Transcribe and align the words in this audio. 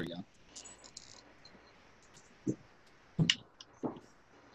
we 0.00 0.06
go. 0.06 0.24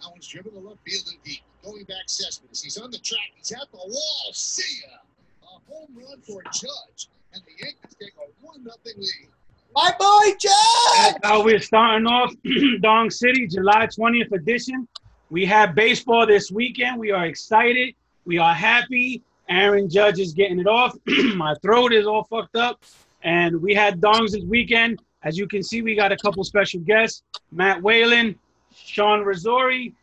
That 0.03 0.11
one's 0.11 0.27
driven 0.27 0.51
to 0.53 0.59
left 0.59 0.79
field 0.85 1.07
and 1.09 1.23
deep. 1.23 1.41
Going 1.63 1.83
back 1.85 2.07
Cespedes. 2.07 2.61
He's 2.61 2.77
on 2.77 2.91
the 2.91 2.97
track. 2.97 3.31
He's 3.35 3.51
at 3.51 3.71
the 3.71 3.77
wall. 3.77 4.33
See 4.33 4.81
ya. 4.81 4.97
A 5.43 5.71
home 5.71 5.89
run 5.95 6.19
for 6.21 6.41
Judge. 6.51 7.07
And 7.33 7.41
the 7.45 7.65
Yankees 7.65 7.95
take 7.99 8.13
a 8.17 8.45
1 8.45 8.63
0 8.63 8.75
lead. 8.97 9.29
My 9.75 9.91
boy, 9.97 10.35
Judge! 10.39 11.15
Uh, 11.23 11.41
we're 11.43 11.59
starting 11.59 12.05
off 12.05 12.31
Dong 12.81 13.09
City, 13.09 13.47
July 13.47 13.87
20th 13.87 14.31
edition. 14.31 14.87
We 15.31 15.45
have 15.45 15.73
baseball 15.73 16.27
this 16.27 16.51
weekend. 16.51 16.99
We 16.99 17.09
are 17.09 17.25
excited. 17.25 17.95
We 18.25 18.37
are 18.37 18.53
happy. 18.53 19.23
Aaron 19.49 19.89
Judge 19.89 20.19
is 20.19 20.33
getting 20.33 20.59
it 20.59 20.67
off. 20.67 20.95
My 21.35 21.55
throat 21.63 21.91
is 21.91 22.05
all 22.05 22.25
fucked 22.25 22.55
up. 22.55 22.83
And 23.23 23.61
we 23.61 23.73
had 23.73 23.99
Dongs 23.99 24.31
this 24.31 24.43
weekend. 24.43 25.01
As 25.23 25.37
you 25.37 25.47
can 25.47 25.63
see, 25.63 25.81
we 25.81 25.95
got 25.95 26.11
a 26.11 26.17
couple 26.17 26.43
special 26.43 26.81
guests 26.81 27.23
Matt 27.51 27.81
Whalen, 27.81 28.37
Sean 28.75 29.23
Rizzori, 29.23 29.93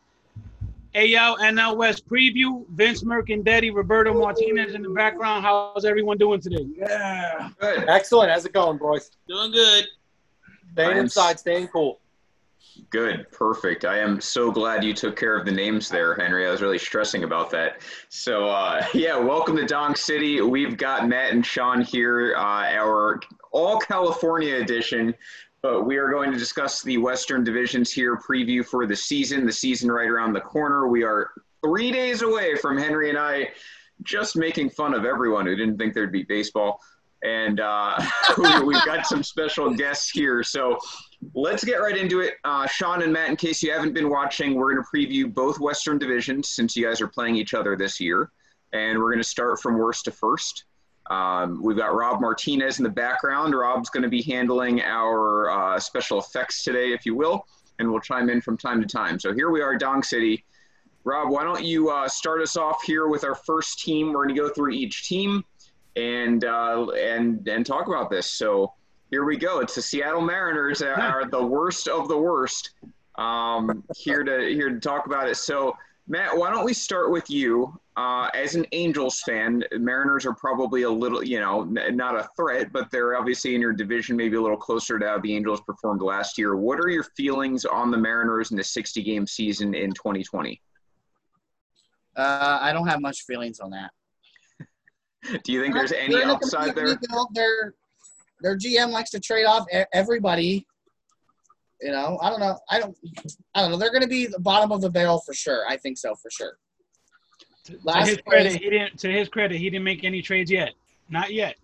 AL 0.95 1.39
NL 1.39 1.77
West 1.77 2.09
preview, 2.09 2.65
Vince 2.71 3.05
Mercandetti, 3.05 3.73
Roberto 3.73 4.13
Martinez 4.15 4.75
in 4.75 4.83
the 4.83 4.91
background. 4.91 5.45
How's 5.45 5.85
everyone 5.85 6.19
doing 6.19 6.41
today? 6.41 6.67
Yeah. 6.75 7.51
Good. 7.61 7.89
Excellent. 7.89 8.31
How's 8.31 8.45
it 8.45 8.53
going, 8.53 8.79
boys? 8.79 9.11
Doing 9.29 9.53
good. 9.53 9.87
Staying 10.73 10.91
I'm 10.91 10.99
inside, 10.99 11.39
staying 11.39 11.69
cool. 11.69 12.01
Good. 12.91 13.31
Perfect. 13.31 13.85
I 13.85 13.99
am 13.99 14.21
so 14.21 14.51
glad 14.51 14.83
you 14.83 14.95
took 14.95 15.17
care 15.17 15.37
of 15.37 15.45
the 15.45 15.53
names 15.53 15.89
there, 15.89 16.15
Henry. 16.15 16.47
I 16.47 16.51
was 16.51 16.63
really 16.63 16.79
stressing 16.79 17.25
about 17.25 17.51
that. 17.51 17.81
So, 18.09 18.49
uh, 18.49 18.85
yeah, 18.95 19.17
welcome 19.17 19.57
to 19.57 19.67
Dong 19.67 19.95
City. 19.95 20.41
We've 20.41 20.77
got 20.77 21.09
Matt 21.09 21.33
and 21.33 21.45
Sean 21.45 21.83
here, 21.83 22.35
uh, 22.37 22.41
our 22.41 23.21
all 23.51 23.79
California 23.79 24.57
edition. 24.57 25.15
But 25.63 25.85
we 25.85 25.99
are 25.99 26.11
going 26.11 26.33
to 26.33 26.39
discuss 26.39 26.83
the 26.83 26.97
Western 26.97 27.45
divisions 27.45 27.93
here, 27.93 28.17
preview 28.17 28.65
for 28.65 28.87
the 28.87 28.97
season. 28.97 29.45
The 29.45 29.53
season 29.53 29.91
right 29.93 30.09
around 30.09 30.33
the 30.33 30.41
corner. 30.41 30.89
We 30.89 31.05
are 31.05 31.31
three 31.63 31.91
days 31.91 32.23
away 32.23 32.57
from 32.57 32.79
Henry 32.79 33.11
and 33.11 33.19
I 33.19 33.51
just 34.03 34.37
making 34.37 34.71
fun 34.71 34.95
of 34.95 35.05
everyone 35.05 35.47
who 35.47 35.55
didn't 35.57 35.77
think 35.77 35.95
there'd 35.95 36.13
be 36.13 36.23
baseball. 36.23 36.81
And 37.23 37.61
uh, 37.61 38.03
we've 38.65 38.85
got 38.85 39.07
some 39.07 39.23
special 39.23 39.75
guests 39.75 40.11
here. 40.11 40.43
So 40.43 40.79
let's 41.35 41.63
get 41.65 41.77
right 41.77 41.97
into 41.97 42.21
it. 42.21 42.35
Uh, 42.45 42.67
Sean 42.67 43.03
and 43.03 43.13
Matt, 43.13 43.29
in 43.29 43.37
case 43.37 43.63
you 43.63 43.73
haven't 43.73 43.93
been 43.93 44.09
watching, 44.09 44.55
we're 44.55 44.75
going 44.75 44.85
to 44.85 44.97
preview 44.97 45.33
both 45.33 45.61
Western 45.61 45.99
divisions 45.99 46.49
since 46.49 46.75
you 46.77 46.87
guys 46.87 47.01
are 47.01 47.09
playing 47.09 47.37
each 47.37 47.53
other 47.53 47.77
this 47.77 48.01
year. 48.01 48.31
And 48.73 48.99
we're 48.99 49.11
going 49.11 49.23
to 49.23 49.29
start 49.29 49.61
from 49.61 49.77
worst 49.77 50.07
to 50.07 50.11
first. 50.13 50.65
Um, 51.11 51.61
we've 51.63 51.77
got 51.77 51.95
Rob 51.95 52.21
Martinez 52.21 52.79
in 52.79 52.85
the 52.85 52.89
background. 52.91 53.55
Rob's 53.55 53.91
going 53.91 54.05
to 54.05 54.09
be 54.09 54.23
handling 54.23 54.81
our 54.81 55.51
uh, 55.51 55.81
special 55.81 56.21
effects 56.21 56.63
today, 56.63 56.93
if 56.93 57.05
you 57.05 57.17
will, 57.17 57.45
and 57.79 57.91
we'll 57.91 58.01
chime 58.01 58.31
in 58.31 58.41
from 58.41 58.57
time 58.57 58.81
to 58.81 58.87
time. 58.87 59.19
So 59.19 59.35
here 59.35 59.51
we 59.51 59.61
are, 59.61 59.77
Dong 59.77 60.05
City. 60.05 60.45
Rob, 61.03 61.31
why 61.31 61.43
don't 61.43 61.65
you 61.65 61.91
uh, 61.91 62.09
start 62.09 62.41
us 62.43 62.57
off 62.57 62.83
here 62.85 63.09
with 63.09 63.25
our 63.25 63.35
first 63.35 63.81
team? 63.81 64.13
We're 64.13 64.25
going 64.25 64.37
to 64.37 64.41
go 64.41 64.49
through 64.51 64.71
each 64.71 65.09
team 65.09 65.45
and 65.97 66.45
uh, 66.45 66.87
and 66.91 67.47
and 67.49 67.67
talk 67.67 67.89
about 67.89 68.11
this. 68.11 68.31
So 68.31 68.75
here 69.11 69.25
we 69.25 69.37
go. 69.37 69.61
It's 69.61 69.75
the 69.75 69.83
Seattle 69.83 70.21
Mariners 70.21 70.79
that 70.79 70.99
are 70.99 71.29
the 71.29 71.45
worst 71.45 71.89
of 71.89 72.07
the 72.07 72.19
worst. 72.19 72.71
Um, 73.17 73.83
here 73.97 74.23
to 74.23 74.55
here 74.55 74.71
to 74.71 74.79
talk 74.79 75.07
about 75.07 75.29
it. 75.29 75.37
So 75.37 75.77
Matt, 76.11 76.37
why 76.37 76.51
don't 76.51 76.65
we 76.65 76.75
start 76.75 77.13
with 77.13 77.31
you? 77.31 77.73
Uh, 77.97 78.29
as 78.35 78.57
an 78.57 78.67
Angels 78.73 79.21
fan, 79.21 79.63
Mariners 79.79 80.27
are 80.27 80.35
probably 80.35 80.83
a 80.83 80.91
little, 80.91 81.23
you 81.23 81.39
know, 81.39 81.63
n- 81.63 81.97
not 81.97 82.17
a 82.17 82.29
threat, 82.37 82.73
but 82.73 82.91
they're 82.91 83.17
obviously 83.17 83.55
in 83.55 83.61
your 83.61 83.73
division, 83.73 84.17
maybe 84.17 84.37
a 84.37 84.41
little 84.41 84.57
closer 84.57 84.99
to 84.99 85.07
how 85.07 85.21
the 85.21 85.33
Angels 85.33 85.61
performed 85.61 86.03
last 86.03 86.37
year. 86.37 86.57
What 86.57 86.81
are 86.81 86.89
your 86.89 87.05
feelings 87.17 87.65
on 87.65 87.93
the 87.93 87.97
Mariners 87.97 88.51
in 88.51 88.57
the 88.57 88.65
60 88.65 89.05
game 89.05 89.25
season 89.25 89.73
in 89.73 89.93
2020? 89.93 90.61
Uh, 92.17 92.59
I 92.61 92.73
don't 92.73 92.89
have 92.89 93.01
much 93.01 93.23
feelings 93.23 93.61
on 93.61 93.71
that. 93.71 93.93
Do 95.45 95.53
you 95.53 95.63
think 95.63 95.75
there's 95.75 95.93
any 95.93 96.15
They're 96.15 96.25
in 96.25 96.31
a 96.31 96.33
upside 96.33 96.75
there? 96.75 96.99
Their 97.35 97.75
their 98.41 98.59
GM 98.59 98.91
likes 98.91 99.11
to 99.11 99.21
trade 99.21 99.45
off 99.45 99.65
e- 99.73 99.85
everybody. 99.93 100.67
You 101.83 101.93
know, 101.93 102.19
I 102.23 102.29
don't 102.31 102.41
know. 102.41 102.59
I 102.71 102.79
don't. 102.79 102.97
I 103.55 103.63
don't 103.63 103.71
know. 103.71 103.77
They're 103.79 103.91
going 103.91 104.03
to 104.03 104.09
be 104.09 104.27
the 104.27 104.39
bottom 104.41 104.71
of 104.71 104.81
the 104.83 104.91
barrel 104.91 105.21
for 105.21 105.33
sure. 105.33 105.65
I 105.69 105.77
think 105.77 105.97
so 105.99 106.15
for 106.15 106.31
sure. 106.31 106.59
To, 107.65 107.73
to 107.73 107.79
Last 107.85 108.09
his 108.09 108.17
place- 108.19 108.25
credit, 108.27 108.53
he 108.61 108.71
didn't. 108.71 108.99
To 108.99 109.11
his 109.11 109.29
credit, 109.29 109.59
he 109.59 109.71
didn't 109.71 109.85
make 109.85 110.05
any 110.05 110.21
trades 110.23 110.51
yet. 110.51 110.75
Not 111.09 111.33
yet. 111.33 111.57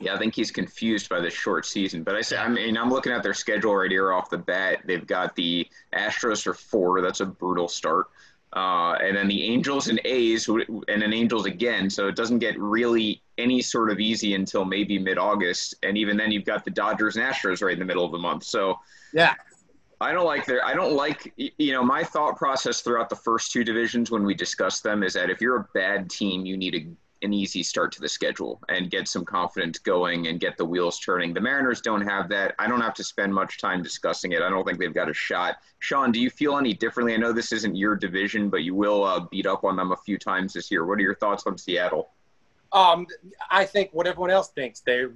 Yeah, 0.00 0.14
I 0.14 0.18
think 0.18 0.34
he's 0.34 0.50
confused 0.50 1.08
by 1.08 1.20
the 1.20 1.30
short 1.30 1.66
season. 1.66 2.02
But 2.02 2.14
I 2.16 2.20
say, 2.20 2.36
I 2.36 2.48
mean, 2.48 2.76
I'm 2.76 2.90
looking 2.90 3.12
at 3.12 3.22
their 3.22 3.32
schedule 3.34 3.74
right 3.76 3.90
here 3.90 4.12
off 4.12 4.28
the 4.28 4.38
bat. 4.38 4.80
They've 4.86 5.06
got 5.06 5.34
the 5.36 5.66
Astros 5.94 6.42
for 6.42 6.52
four. 6.54 7.00
That's 7.00 7.20
a 7.20 7.26
brutal 7.26 7.68
start. 7.68 8.06
Uh, 8.54 8.92
and 9.02 9.16
then 9.16 9.26
the 9.26 9.42
Angels 9.42 9.88
and 9.88 10.00
A's, 10.04 10.44
who- 10.44 10.84
and 10.88 11.02
then 11.02 11.12
Angels 11.12 11.44
again. 11.44 11.90
So 11.90 12.06
it 12.06 12.14
doesn't 12.14 12.38
get 12.38 12.58
really 12.58 13.20
any 13.36 13.60
sort 13.60 13.90
of 13.90 13.98
easy 13.98 14.34
until 14.34 14.64
maybe 14.64 14.96
mid 14.98 15.18
August. 15.18 15.74
And 15.82 15.98
even 15.98 16.16
then, 16.16 16.30
you've 16.30 16.44
got 16.44 16.64
the 16.64 16.70
Dodgers 16.70 17.16
and 17.16 17.24
Astros 17.24 17.62
right 17.62 17.72
in 17.72 17.80
the 17.80 17.84
middle 17.84 18.04
of 18.04 18.12
the 18.12 18.18
month. 18.18 18.44
So 18.44 18.78
Yeah. 19.12 19.34
I 20.00 20.12
don't 20.12 20.26
like 20.26 20.44
their. 20.44 20.62
I 20.64 20.74
don't 20.74 20.92
like. 20.94 21.32
You 21.36 21.72
know, 21.72 21.82
my 21.82 22.04
thought 22.04 22.36
process 22.36 22.80
throughout 22.82 23.08
the 23.08 23.16
first 23.16 23.52
two 23.52 23.64
divisions 23.64 24.10
when 24.10 24.24
we 24.24 24.34
discuss 24.34 24.80
them 24.80 25.02
is 25.02 25.14
that 25.14 25.30
if 25.30 25.40
you're 25.40 25.56
a 25.56 25.68
bad 25.72 26.10
team, 26.10 26.44
you 26.44 26.56
need 26.56 26.74
a, 26.74 26.86
an 27.24 27.32
easy 27.32 27.62
start 27.62 27.90
to 27.92 28.00
the 28.00 28.08
schedule 28.08 28.60
and 28.68 28.90
get 28.90 29.08
some 29.08 29.24
confidence 29.24 29.78
going 29.78 30.28
and 30.28 30.38
get 30.38 30.56
the 30.56 30.64
wheels 30.64 30.98
turning. 30.98 31.34
The 31.34 31.40
Mariners 31.40 31.80
don't 31.80 32.02
have 32.02 32.28
that. 32.28 32.54
I 32.58 32.68
don't 32.68 32.80
have 32.80 32.94
to 32.94 33.04
spend 33.04 33.34
much 33.34 33.58
time 33.58 33.82
discussing 33.82 34.32
it. 34.32 34.42
I 34.42 34.50
don't 34.50 34.64
think 34.64 34.78
they've 34.78 34.94
got 34.94 35.10
a 35.10 35.14
shot. 35.14 35.56
Sean, 35.78 36.12
do 36.12 36.20
you 36.20 36.30
feel 36.30 36.56
any 36.56 36.74
differently? 36.74 37.14
I 37.14 37.16
know 37.16 37.32
this 37.32 37.52
isn't 37.52 37.74
your 37.74 37.96
division, 37.96 38.50
but 38.50 38.62
you 38.62 38.74
will 38.74 39.04
uh, 39.04 39.20
beat 39.30 39.46
up 39.46 39.64
on 39.64 39.76
them 39.76 39.92
a 39.92 39.96
few 39.96 40.18
times 40.18 40.52
this 40.52 40.70
year. 40.70 40.84
What 40.84 40.98
are 40.98 41.02
your 41.02 41.16
thoughts 41.16 41.44
on 41.46 41.58
Seattle? 41.58 42.10
Um, 42.72 43.06
I 43.50 43.64
think 43.64 43.90
what 43.92 44.06
everyone 44.06 44.30
else 44.30 44.48
thinks. 44.48 44.80
They're 44.80 45.12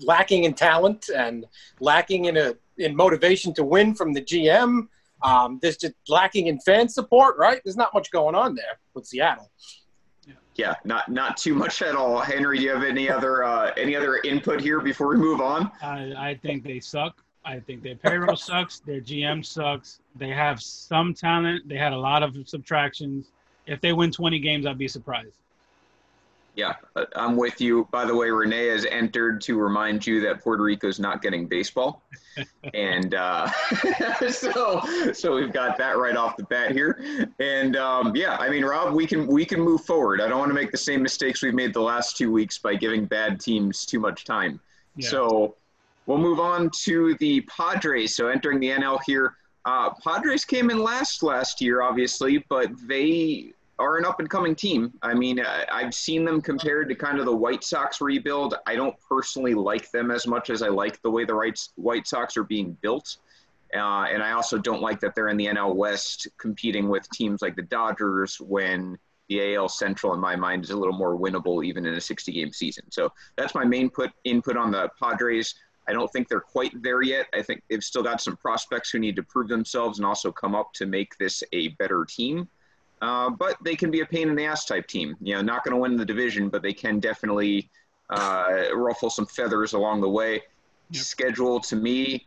lacking 0.00 0.44
in 0.44 0.54
talent 0.54 1.10
and 1.14 1.46
lacking 1.80 2.26
in 2.26 2.36
a 2.36 2.54
in 2.78 2.96
motivation 2.96 3.52
to 3.54 3.64
win 3.64 3.94
from 3.94 4.12
the 4.12 4.22
GM. 4.22 4.86
Um, 5.22 5.58
there's 5.60 5.76
just 5.76 5.94
lacking 6.08 6.46
in 6.46 6.60
fan 6.60 6.88
support, 6.88 7.36
right? 7.38 7.60
There's 7.64 7.76
not 7.76 7.92
much 7.92 8.10
going 8.10 8.34
on 8.34 8.54
there 8.54 8.78
with 8.94 9.06
Seattle. 9.06 9.50
Yeah, 10.56 10.74
not 10.84 11.08
not 11.08 11.36
too 11.36 11.54
much 11.54 11.80
at 11.82 11.94
all. 11.94 12.18
Henry, 12.18 12.58
do 12.58 12.64
you 12.64 12.70
have 12.70 12.84
any 12.84 13.08
other 13.08 13.44
uh, 13.44 13.72
any 13.76 13.96
other 13.96 14.18
input 14.18 14.60
here 14.60 14.80
before 14.80 15.08
we 15.08 15.16
move 15.16 15.40
on? 15.40 15.70
I, 15.82 16.30
I 16.30 16.34
think 16.42 16.64
they 16.64 16.80
suck. 16.80 17.22
I 17.44 17.58
think 17.58 17.82
their 17.82 17.96
payroll 17.96 18.36
sucks. 18.36 18.80
Their 18.80 19.00
GM 19.00 19.44
sucks. 19.44 20.00
They 20.16 20.28
have 20.28 20.60
some 20.62 21.14
talent. 21.14 21.68
They 21.68 21.76
had 21.76 21.92
a 21.92 21.98
lot 21.98 22.22
of 22.22 22.36
subtractions. 22.46 23.30
If 23.66 23.80
they 23.80 23.92
win 23.92 24.10
20 24.10 24.38
games, 24.38 24.66
I'd 24.66 24.78
be 24.78 24.88
surprised. 24.88 25.38
Yeah, 26.54 26.74
uh, 26.96 27.06
I'm 27.16 27.36
with 27.36 27.60
you. 27.60 27.88
By 27.90 28.04
the 28.04 28.14
way, 28.14 28.28
Renee 28.28 28.66
has 28.66 28.84
entered 28.84 29.40
to 29.42 29.58
remind 29.58 30.06
you 30.06 30.20
that 30.20 30.42
Puerto 30.42 30.62
Rico 30.62 30.86
is 30.86 31.00
not 31.00 31.22
getting 31.22 31.46
baseball, 31.46 32.02
and 32.74 33.14
uh, 33.14 33.50
so 34.30 34.82
so 35.14 35.34
we've 35.34 35.52
got 35.52 35.78
that 35.78 35.96
right 35.96 36.14
off 36.14 36.36
the 36.36 36.44
bat 36.44 36.72
here. 36.72 37.32
And 37.38 37.76
um, 37.76 38.14
yeah, 38.14 38.36
I 38.38 38.50
mean, 38.50 38.64
Rob, 38.64 38.92
we 38.92 39.06
can 39.06 39.26
we 39.26 39.46
can 39.46 39.60
move 39.60 39.82
forward. 39.84 40.20
I 40.20 40.28
don't 40.28 40.38
want 40.38 40.50
to 40.50 40.54
make 40.54 40.70
the 40.70 40.78
same 40.78 41.02
mistakes 41.02 41.42
we've 41.42 41.54
made 41.54 41.72
the 41.72 41.80
last 41.80 42.18
two 42.18 42.30
weeks 42.30 42.58
by 42.58 42.74
giving 42.74 43.06
bad 43.06 43.40
teams 43.40 43.86
too 43.86 43.98
much 43.98 44.24
time. 44.24 44.60
Yeah. 44.96 45.08
So 45.08 45.54
we'll 46.04 46.18
move 46.18 46.38
on 46.38 46.68
to 46.82 47.14
the 47.14 47.40
Padres. 47.42 48.14
So 48.14 48.28
entering 48.28 48.60
the 48.60 48.68
NL 48.68 49.00
here, 49.06 49.36
uh, 49.64 49.90
Padres 50.04 50.44
came 50.44 50.70
in 50.70 50.82
last 50.82 51.22
last 51.22 51.62
year, 51.62 51.80
obviously, 51.80 52.44
but 52.50 52.70
they 52.86 53.52
are 53.82 53.96
an 53.96 54.04
up 54.04 54.20
and 54.20 54.30
coming 54.30 54.54
team. 54.54 54.92
I 55.02 55.12
mean, 55.12 55.40
uh, 55.40 55.64
I've 55.70 55.92
seen 55.92 56.24
them 56.24 56.40
compared 56.40 56.88
to 56.88 56.94
kind 56.94 57.18
of 57.18 57.26
the 57.26 57.34
White 57.34 57.64
Sox 57.64 58.00
rebuild. 58.00 58.54
I 58.66 58.76
don't 58.76 58.94
personally 59.08 59.54
like 59.54 59.90
them 59.90 60.10
as 60.10 60.26
much 60.26 60.50
as 60.50 60.62
I 60.62 60.68
like 60.68 61.02
the 61.02 61.10
way 61.10 61.24
the 61.24 61.34
White 61.74 62.06
Sox 62.06 62.36
are 62.36 62.44
being 62.44 62.76
built. 62.80 63.16
Uh, 63.74 64.04
and 64.04 64.22
I 64.22 64.32
also 64.32 64.58
don't 64.58 64.82
like 64.82 65.00
that 65.00 65.14
they're 65.14 65.28
in 65.28 65.36
the 65.36 65.46
NL 65.46 65.74
West 65.74 66.28
competing 66.38 66.88
with 66.88 67.08
teams 67.10 67.42
like 67.42 67.56
the 67.56 67.62
Dodgers 67.62 68.40
when 68.40 68.98
the 69.28 69.54
AL 69.54 69.68
Central, 69.68 70.14
in 70.14 70.20
my 70.20 70.36
mind, 70.36 70.62
is 70.62 70.70
a 70.70 70.76
little 70.76 70.96
more 70.96 71.18
winnable 71.18 71.64
even 71.64 71.84
in 71.86 71.94
a 71.94 72.00
60 72.00 72.32
game 72.32 72.52
season. 72.52 72.84
So 72.90 73.12
that's 73.36 73.54
my 73.54 73.64
main 73.64 73.90
put 73.90 74.12
input 74.24 74.56
on 74.56 74.70
the 74.70 74.90
Padres. 75.00 75.54
I 75.88 75.92
don't 75.92 76.12
think 76.12 76.28
they're 76.28 76.40
quite 76.40 76.80
there 76.82 77.02
yet. 77.02 77.26
I 77.34 77.42
think 77.42 77.62
they've 77.68 77.82
still 77.82 78.02
got 78.02 78.20
some 78.20 78.36
prospects 78.36 78.90
who 78.90 79.00
need 79.00 79.16
to 79.16 79.22
prove 79.22 79.48
themselves 79.48 79.98
and 79.98 80.06
also 80.06 80.30
come 80.30 80.54
up 80.54 80.72
to 80.74 80.86
make 80.86 81.16
this 81.18 81.42
a 81.52 81.68
better 81.68 82.04
team. 82.04 82.48
Uh, 83.02 83.28
but 83.28 83.56
they 83.62 83.74
can 83.74 83.90
be 83.90 84.00
a 84.00 84.06
pain 84.06 84.28
in 84.28 84.36
the 84.36 84.46
ass 84.46 84.64
type 84.64 84.86
team. 84.86 85.16
You 85.20 85.34
know, 85.34 85.42
not 85.42 85.64
going 85.64 85.74
to 85.74 85.80
win 85.80 85.96
the 85.96 86.04
division, 86.04 86.48
but 86.48 86.62
they 86.62 86.72
can 86.72 87.00
definitely 87.00 87.68
uh, 88.10 88.74
ruffle 88.74 89.10
some 89.10 89.26
feathers 89.26 89.72
along 89.72 90.00
the 90.00 90.08
way. 90.08 90.42
Yep. 90.90 91.02
Schedule 91.02 91.60
to 91.60 91.74
me, 91.74 92.24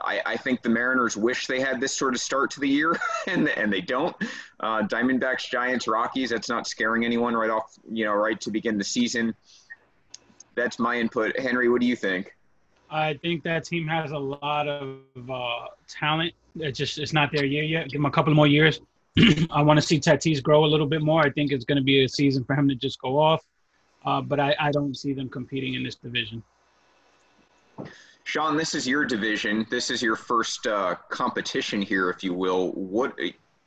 I, 0.00 0.20
I 0.26 0.36
think 0.36 0.62
the 0.62 0.68
Mariners 0.68 1.16
wish 1.16 1.46
they 1.46 1.60
had 1.60 1.80
this 1.80 1.94
sort 1.94 2.14
of 2.14 2.20
start 2.20 2.50
to 2.52 2.60
the 2.60 2.68
year, 2.68 3.00
and 3.26 3.48
and 3.48 3.72
they 3.72 3.80
don't. 3.80 4.14
Uh, 4.60 4.82
Diamondbacks, 4.82 5.48
Giants, 5.50 5.88
Rockies. 5.88 6.28
That's 6.28 6.48
not 6.48 6.66
scaring 6.66 7.06
anyone 7.06 7.34
right 7.34 7.50
off. 7.50 7.72
You 7.90 8.04
know, 8.04 8.12
right 8.12 8.40
to 8.42 8.50
begin 8.50 8.76
the 8.76 8.84
season. 8.84 9.34
That's 10.54 10.78
my 10.78 10.98
input. 10.98 11.38
Henry, 11.40 11.70
what 11.70 11.80
do 11.80 11.86
you 11.86 11.96
think? 11.96 12.36
I 12.90 13.14
think 13.14 13.42
that 13.44 13.64
team 13.64 13.88
has 13.88 14.10
a 14.10 14.18
lot 14.18 14.68
of 14.68 14.98
uh, 15.30 15.68
talent. 15.88 16.34
It's 16.56 16.76
just 16.76 16.98
it's 16.98 17.14
not 17.14 17.32
there 17.32 17.46
yet 17.46 17.68
yet. 17.68 17.84
Give 17.84 18.00
them 18.00 18.04
a 18.04 18.10
couple 18.10 18.34
more 18.34 18.46
years. 18.46 18.80
I 19.50 19.62
want 19.62 19.78
to 19.78 19.86
see 19.86 20.00
Tatis 20.00 20.42
grow 20.42 20.64
a 20.64 20.66
little 20.66 20.86
bit 20.86 21.02
more. 21.02 21.20
I 21.20 21.30
think 21.30 21.52
it's 21.52 21.64
going 21.64 21.76
to 21.76 21.84
be 21.84 22.04
a 22.04 22.08
season 22.08 22.44
for 22.44 22.54
him 22.54 22.68
to 22.68 22.74
just 22.74 23.00
go 23.00 23.18
off. 23.18 23.44
Uh, 24.04 24.20
but 24.20 24.40
I, 24.40 24.54
I 24.58 24.70
don't 24.70 24.96
see 24.96 25.12
them 25.12 25.28
competing 25.28 25.74
in 25.74 25.84
this 25.84 25.96
division. 25.96 26.42
Sean, 28.24 28.56
this 28.56 28.74
is 28.74 28.86
your 28.86 29.04
division. 29.04 29.66
This 29.70 29.90
is 29.90 30.02
your 30.02 30.16
first 30.16 30.66
uh, 30.66 30.94
competition 31.10 31.82
here, 31.82 32.08
if 32.08 32.24
you 32.24 32.32
will. 32.34 32.72
What, 32.72 33.18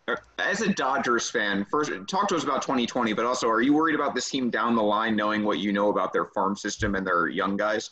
uh, 0.08 0.16
as 0.40 0.62
a 0.62 0.74
Dodgers 0.74 1.30
fan, 1.30 1.66
first 1.70 1.92
talk 2.08 2.28
to 2.30 2.36
us 2.36 2.44
about 2.44 2.62
2020, 2.62 3.14
but 3.14 3.26
also, 3.26 3.48
are 3.48 3.62
you 3.62 3.74
worried 3.74 3.96
about 3.96 4.16
this 4.16 4.30
team 4.30 4.50
down 4.50 4.76
the 4.76 4.84
line, 4.84 5.16
knowing 5.16 5.44
what 5.44 5.60
you 5.60 5.74
know 5.74 5.90
about 5.90 6.14
their 6.14 6.26
farm 6.26 6.56
system 6.56 6.96
and 6.96 7.06
their 7.06 7.28
young 7.28 7.58
guys? 7.58 7.92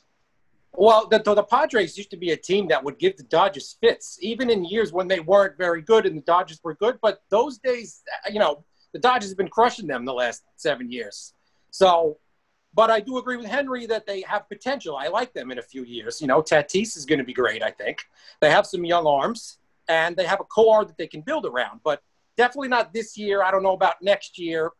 Well, 0.76 1.08
the, 1.08 1.20
the 1.20 1.44
Padres 1.44 1.98
used 1.98 2.10
to 2.12 2.18
be 2.18 2.32
a 2.32 2.38
team 2.38 2.68
that 2.70 2.84
would 2.84 2.98
give 2.98 3.16
the 3.16 3.24
Dodgers 3.24 3.78
fits, 3.80 4.18
even 4.22 4.50
in 4.50 4.66
years 4.66 4.92
when 4.92 5.08
they 5.08 5.20
weren't 5.20 5.58
very 5.58 5.82
good 5.82 6.06
and 6.06 6.18
the 6.18 6.22
Dodgers 6.22 6.60
were 6.64 6.74
good. 6.74 6.98
But 7.02 7.22
those 7.30 7.60
days, 7.60 8.02
you 8.32 8.40
know, 8.40 8.64
the 8.92 9.00
Dodgers 9.00 9.30
have 9.30 9.38
been 9.38 9.50
crushing 9.50 9.88
them 9.88 10.04
the 10.04 10.14
last 10.14 10.44
seven 10.56 10.92
years. 10.92 11.34
So, 11.70 12.18
but 12.74 12.90
I 12.90 13.00
do 13.00 13.18
agree 13.18 13.38
with 13.38 13.46
Henry 13.46 13.86
that 13.86 14.08
they 14.08 14.22
have 14.22 14.50
potential. 14.50 14.96
I 14.96 15.08
like 15.08 15.32
them 15.34 15.52
in 15.52 15.60
a 15.60 15.62
few 15.62 15.84
years. 15.84 16.20
You 16.22 16.28
know, 16.28 16.42
Tatis 16.42 16.98
is 16.98 17.06
going 17.06 17.20
to 17.20 17.26
be 17.26 17.34
great, 17.34 17.62
I 17.62 17.70
think. 17.70 18.04
They 18.42 18.50
have 18.50 18.66
some 18.66 18.84
young 18.84 19.06
arms 19.06 19.60
and 19.88 20.16
they 20.16 20.26
have 20.26 20.40
a 20.40 20.44
core 20.44 20.86
that 20.86 20.98
they 20.98 21.08
can 21.08 21.22
build 21.22 21.46
around, 21.46 21.82
but 21.84 22.02
definitely 22.36 22.70
not 22.70 22.94
this 22.94 23.16
year. 23.16 23.44
I 23.44 23.52
don't 23.52 23.62
know 23.62 23.74
about 23.74 23.96
next 24.02 24.40
year, 24.40 24.72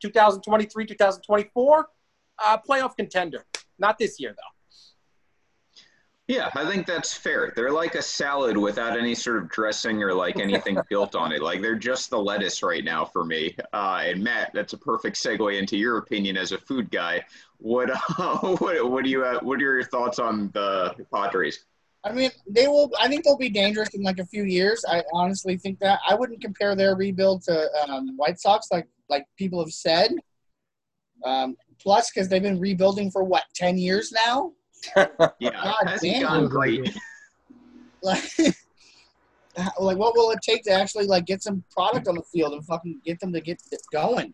2023, 0.00 0.86
2024, 0.86 1.88
uh, 2.38 2.58
playoff 2.68 2.96
contender. 2.96 3.44
Not 3.78 3.98
this 3.98 4.20
year, 4.20 4.30
though. 4.30 4.59
Yeah, 6.30 6.48
I 6.54 6.64
think 6.64 6.86
that's 6.86 7.12
fair. 7.12 7.52
They're 7.56 7.72
like 7.72 7.96
a 7.96 8.02
salad 8.02 8.56
without 8.56 8.96
any 8.96 9.16
sort 9.16 9.38
of 9.38 9.48
dressing 9.48 10.00
or 10.00 10.14
like 10.14 10.38
anything 10.38 10.78
built 10.88 11.16
on 11.16 11.32
it. 11.32 11.42
Like 11.42 11.60
they're 11.60 11.74
just 11.74 12.08
the 12.08 12.20
lettuce 12.20 12.62
right 12.62 12.84
now 12.84 13.04
for 13.04 13.24
me. 13.24 13.56
Uh, 13.72 14.02
and 14.04 14.22
Matt, 14.22 14.52
that's 14.54 14.72
a 14.72 14.78
perfect 14.78 15.16
segue 15.16 15.58
into 15.58 15.76
your 15.76 15.98
opinion 15.98 16.36
as 16.36 16.52
a 16.52 16.58
food 16.58 16.88
guy. 16.92 17.24
What 17.58 17.90
uh, 17.90 18.36
what 18.58 18.88
what 18.88 19.02
do 19.02 19.10
you 19.10 19.24
uh, 19.24 19.40
what 19.40 19.56
are 19.56 19.62
your 19.62 19.82
thoughts 19.82 20.20
on 20.20 20.52
the 20.54 20.94
Padres? 21.12 21.64
I 22.04 22.12
mean, 22.12 22.30
they 22.48 22.68
will. 22.68 22.92
I 23.00 23.08
think 23.08 23.24
they'll 23.24 23.36
be 23.36 23.50
dangerous 23.50 23.92
in 23.94 24.04
like 24.04 24.20
a 24.20 24.26
few 24.26 24.44
years. 24.44 24.84
I 24.88 25.02
honestly 25.12 25.58
think 25.58 25.80
that. 25.80 25.98
I 26.08 26.14
wouldn't 26.14 26.40
compare 26.40 26.76
their 26.76 26.94
rebuild 26.94 27.42
to 27.46 27.68
um, 27.88 28.16
White 28.16 28.38
Sox, 28.38 28.68
like 28.70 28.86
like 29.08 29.26
people 29.36 29.58
have 29.58 29.72
said. 29.72 30.12
Um, 31.24 31.56
plus, 31.80 32.12
because 32.12 32.28
they've 32.28 32.40
been 32.40 32.60
rebuilding 32.60 33.10
for 33.10 33.24
what 33.24 33.42
ten 33.52 33.76
years 33.76 34.12
now. 34.12 34.52
Yeah, 34.96 35.50
God 35.62 35.86
hasn't 35.86 36.12
damn. 36.12 36.22
gone 36.22 36.48
great. 36.48 36.96
like 38.02 38.22
like 39.78 39.98
what 39.98 40.14
will 40.16 40.30
it 40.30 40.38
take 40.42 40.62
to 40.64 40.70
actually 40.70 41.06
like 41.06 41.26
get 41.26 41.42
some 41.42 41.64
product 41.70 42.08
on 42.08 42.14
the 42.14 42.22
field 42.32 42.52
and 42.52 42.64
fucking 42.64 43.00
get 43.04 43.18
them 43.20 43.32
to 43.32 43.40
get 43.40 43.60
it 43.72 43.80
going 43.92 44.32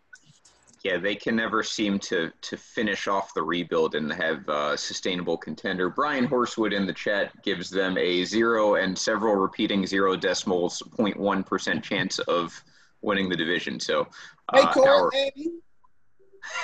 Yeah, 0.85 0.99
they 0.99 1.15
can 1.17 1.37
never 1.37 1.63
seem 1.63 1.99
to 2.01 2.31
to 2.43 2.57
finish 2.57 3.09
off 3.09 3.35
the 3.35 3.43
rebuild 3.43 3.95
and 3.95 4.13
have 4.13 4.49
a 4.49 4.77
sustainable 4.77 5.37
contender. 5.37 5.91
Brian 5.91 6.27
Horsewood 6.27 6.73
in 6.73 6.87
the 6.87 6.93
chat 6.93 7.33
gives 7.43 7.71
them 7.71 7.97
a 7.99 8.25
zero 8.25 8.77
and 8.77 8.97
several 8.97 9.35
repeating 9.37 9.87
zero 9.87 10.17
decimals 10.17 10.83
0.1 10.97 11.47
percent 11.47 11.83
chance 11.83 12.19
of 12.21 12.63
winning 13.03 13.29
the 13.29 13.37
division. 13.37 13.81
So 13.81 14.07
hey 14.55 14.63
uh, 14.63 14.73
Cole, 14.73 14.89
our 14.89 15.11
baby. 15.11 15.51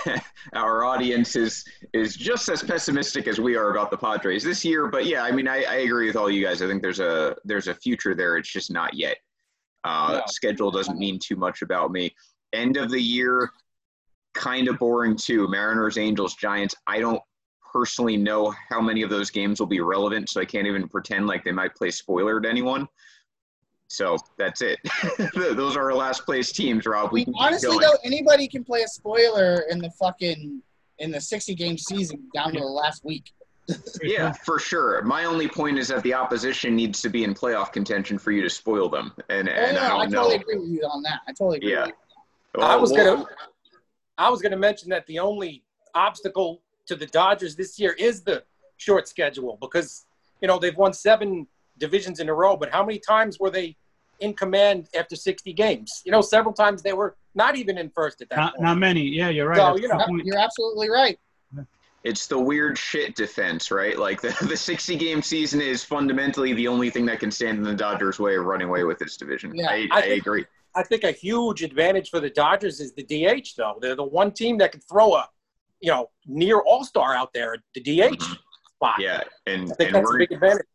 our 0.53 0.85
audience 0.85 1.37
is 1.37 1.65
is 1.93 2.17
just 2.17 2.49
as 2.49 2.63
pessimistic 2.63 3.27
as 3.27 3.41
we 3.41 3.57
are 3.57 3.71
about 3.71 3.91
the 3.91 3.97
Padres 3.97 4.45
this 4.45 4.65
year. 4.65 4.89
But 4.89 5.07
yeah, 5.07 5.23
I 5.23 5.31
mean, 5.31 5.49
I, 5.49 5.65
I 5.65 5.75
agree 5.77 6.07
with 6.07 6.17
all 6.17 6.31
you 6.31 6.45
guys. 6.45 6.63
I 6.63 6.67
think 6.67 6.83
there's 6.83 7.01
a 7.01 7.37
there's 7.45 7.69
a 7.69 7.75
future 7.75 8.15
there. 8.15 8.37
It's 8.37 8.53
just 8.53 8.71
not 8.71 8.95
yet. 8.95 9.19
Uh. 9.85 10.23
Schedule 10.27 10.71
doesn't 10.71 10.99
mean 10.99 11.19
too 11.19 11.37
much 11.37 11.63
about 11.63 11.91
me. 11.91 12.15
End 12.53 12.77
of 12.77 12.91
the 12.91 13.01
year, 13.01 13.51
kind 14.35 14.69
of 14.69 14.79
boring 14.79 15.17
too. 15.17 15.49
Mariners, 15.49 15.99
Angels, 15.99 16.35
Giants. 16.35 16.75
I 16.87 17.01
don't 17.01 17.21
personally 17.73 18.17
know 18.17 18.55
how 18.69 18.81
many 18.81 19.03
of 19.03 19.11
those 19.11 19.31
games 19.31 19.59
will 19.59 19.67
be 19.67 19.81
relevant, 19.81 20.29
so 20.29 20.41
I 20.41 20.45
can't 20.45 20.67
even 20.67 20.89
pretend 20.89 21.27
like 21.27 21.43
they 21.43 21.53
might 21.53 21.75
play 21.75 21.91
spoiler 21.91 22.41
to 22.41 22.49
anyone. 22.49 22.87
So 23.93 24.17
that's 24.39 24.63
it. 24.63 24.79
Those 25.35 25.77
are 25.77 25.91
our 25.91 25.95
last 25.95 26.25
place 26.25 26.51
teams, 26.51 26.87
Rob. 26.87 27.11
I 27.11 27.13
We 27.13 27.21
mean, 27.21 27.25
can 27.27 27.35
honestly 27.39 27.69
going. 27.69 27.81
though 27.81 27.99
anybody 28.05 28.49
can 28.49 28.65
play 28.65 28.83
a 28.83 28.89
spoiler 28.89 29.65
in 29.71 29.79
the 29.79 29.91
fucking 29.91 30.63
in 30.99 31.11
the 31.11 31.21
60 31.21 31.55
game 31.55 31.77
season 31.77 32.25
down 32.35 32.53
to 32.53 32.61
the 32.61 32.65
last 32.65 33.05
week 33.05 33.33
Yeah, 34.03 34.33
for 34.33 34.59
sure. 34.59 35.03
My 35.03 35.25
only 35.25 35.47
point 35.49 35.79
is 35.79 35.89
that 35.89 36.03
the 36.03 36.15
opposition 36.15 36.75
needs 36.75 37.01
to 37.03 37.09
be 37.09 37.23
in 37.25 37.33
playoff 37.35 37.73
contention 37.73 38.19
for 38.19 38.33
you 38.33 38.43
to 38.43 38.51
spoil 38.51 38.89
them, 38.89 39.13
and 39.29 39.49
oh, 39.49 39.53
and 39.53 39.77
no, 39.77 39.83
I 39.83 39.85
I, 39.85 39.89
don't 39.89 40.01
I 40.01 40.05
totally 40.07 40.35
know. 40.37 40.41
agree 40.41 40.59
with 40.59 40.69
you 40.71 40.83
on 40.83 41.03
that 41.05 41.21
i 41.29 41.33
totally 41.33 41.59
agree 41.59 41.71
Yeah. 41.73 41.87
with 41.87 41.95
you. 42.57 42.63
I 42.63 42.77
was 42.77 42.91
Well, 42.93 43.17
gonna, 43.17 43.27
I 44.19 44.29
was 44.31 44.43
gonna 44.43 44.57
mention 44.57 44.89
that 44.91 45.07
the 45.07 45.19
only 45.21 45.63
obstacle 45.95 46.63
to 46.87 46.97
the 46.97 47.07
Dodgers 47.07 47.55
this 47.57 47.79
year 47.79 47.93
is 47.93 48.23
the 48.23 48.43
short 48.79 49.07
schedule 49.07 49.59
because 49.61 50.07
you 50.41 50.49
know 50.49 50.59
they've 50.59 50.77
won 50.77 50.93
seven 50.93 51.47
divisions 51.79 52.19
in 52.21 52.29
a 52.29 52.35
row, 52.35 52.57
but 52.57 52.71
how 52.71 52.85
many 52.85 52.99
times 52.99 53.39
were 53.39 53.51
they 53.51 53.77
in 54.21 54.35
command 54.35 54.89
after 54.97 55.17
60 55.17 55.53
games? 55.53 56.03
You 56.05 56.13
know, 56.13 56.21
several 56.21 56.53
times 56.55 56.83
they 56.83 56.93
were 56.93 57.17
not 57.35 57.57
even 57.57 57.79
in 57.79 57.91
first 57.91 58.21
at 58.23 58.29
that 58.31 58.37
Not, 58.37 58.55
point. 58.55 58.63
not 58.63 58.79
many. 58.79 59.03
Yeah, 59.03 59.29
you're 59.29 59.49
right. 59.49 59.57
So, 59.57 59.65
That's 59.71 59.81
you 59.81 59.89
know, 59.89 60.23
you're 60.25 60.39
absolutely 60.39 60.91
right 60.91 61.19
It's 62.05 62.27
the 62.27 62.39
weird 62.39 62.77
shit 62.77 63.15
defense, 63.15 63.71
right? 63.71 63.99
Like 63.99 64.21
the, 64.21 64.37
the 64.49 64.57
60 64.57 64.97
game 64.97 65.23
season 65.23 65.61
is 65.61 65.85
fundamentally 65.85 66.53
the 66.53 66.67
only 66.69 66.91
thing 66.91 67.07
that 67.07 67.21
can 67.21 67.31
stand 67.31 67.59
in 67.59 67.65
the 67.65 67.75
Dodgers' 67.75 68.19
way 68.19 68.37
of 68.37 68.45
running 68.45 68.69
away 68.69 68.85
with 68.85 68.99
this 68.99 69.17
division. 69.17 69.53
Yeah, 69.55 69.69
I, 69.71 69.89
I 69.93 69.99
I 69.99 70.01
think- 70.03 70.21
agree. 70.23 70.45
I 70.75 70.83
think 70.83 71.05
a 71.05 71.13
huge 71.13 71.63
advantage 71.63 72.09
for 72.09 72.19
the 72.19 72.31
Dodgers 72.31 72.81
is 72.81 72.95
the 72.95 73.03
DH, 73.03 73.49
though. 73.59 73.77
They're 73.83 73.95
the 73.95 74.03
one 74.05 74.33
team 74.33 74.57
that 74.57 74.73
can 74.73 74.81
throw 74.81 75.13
a, 75.15 75.29
you 75.83 75.91
know, 75.91 76.09
near 76.27 76.61
All 76.61 76.83
Star 76.83 77.15
out 77.15 77.31
there 77.35 77.59
the 77.75 77.81
DH 77.83 78.17
Mhm. 78.17 78.39
spot. 78.77 78.95
Yeah, 78.99 79.21
and 79.47 79.71
I 79.71 79.75
think 79.75 79.81
and 79.89 79.95
that's 79.97 80.09
a 80.09 80.13
we're 80.13 80.19
big 80.21 80.33
advantage. 80.33 80.67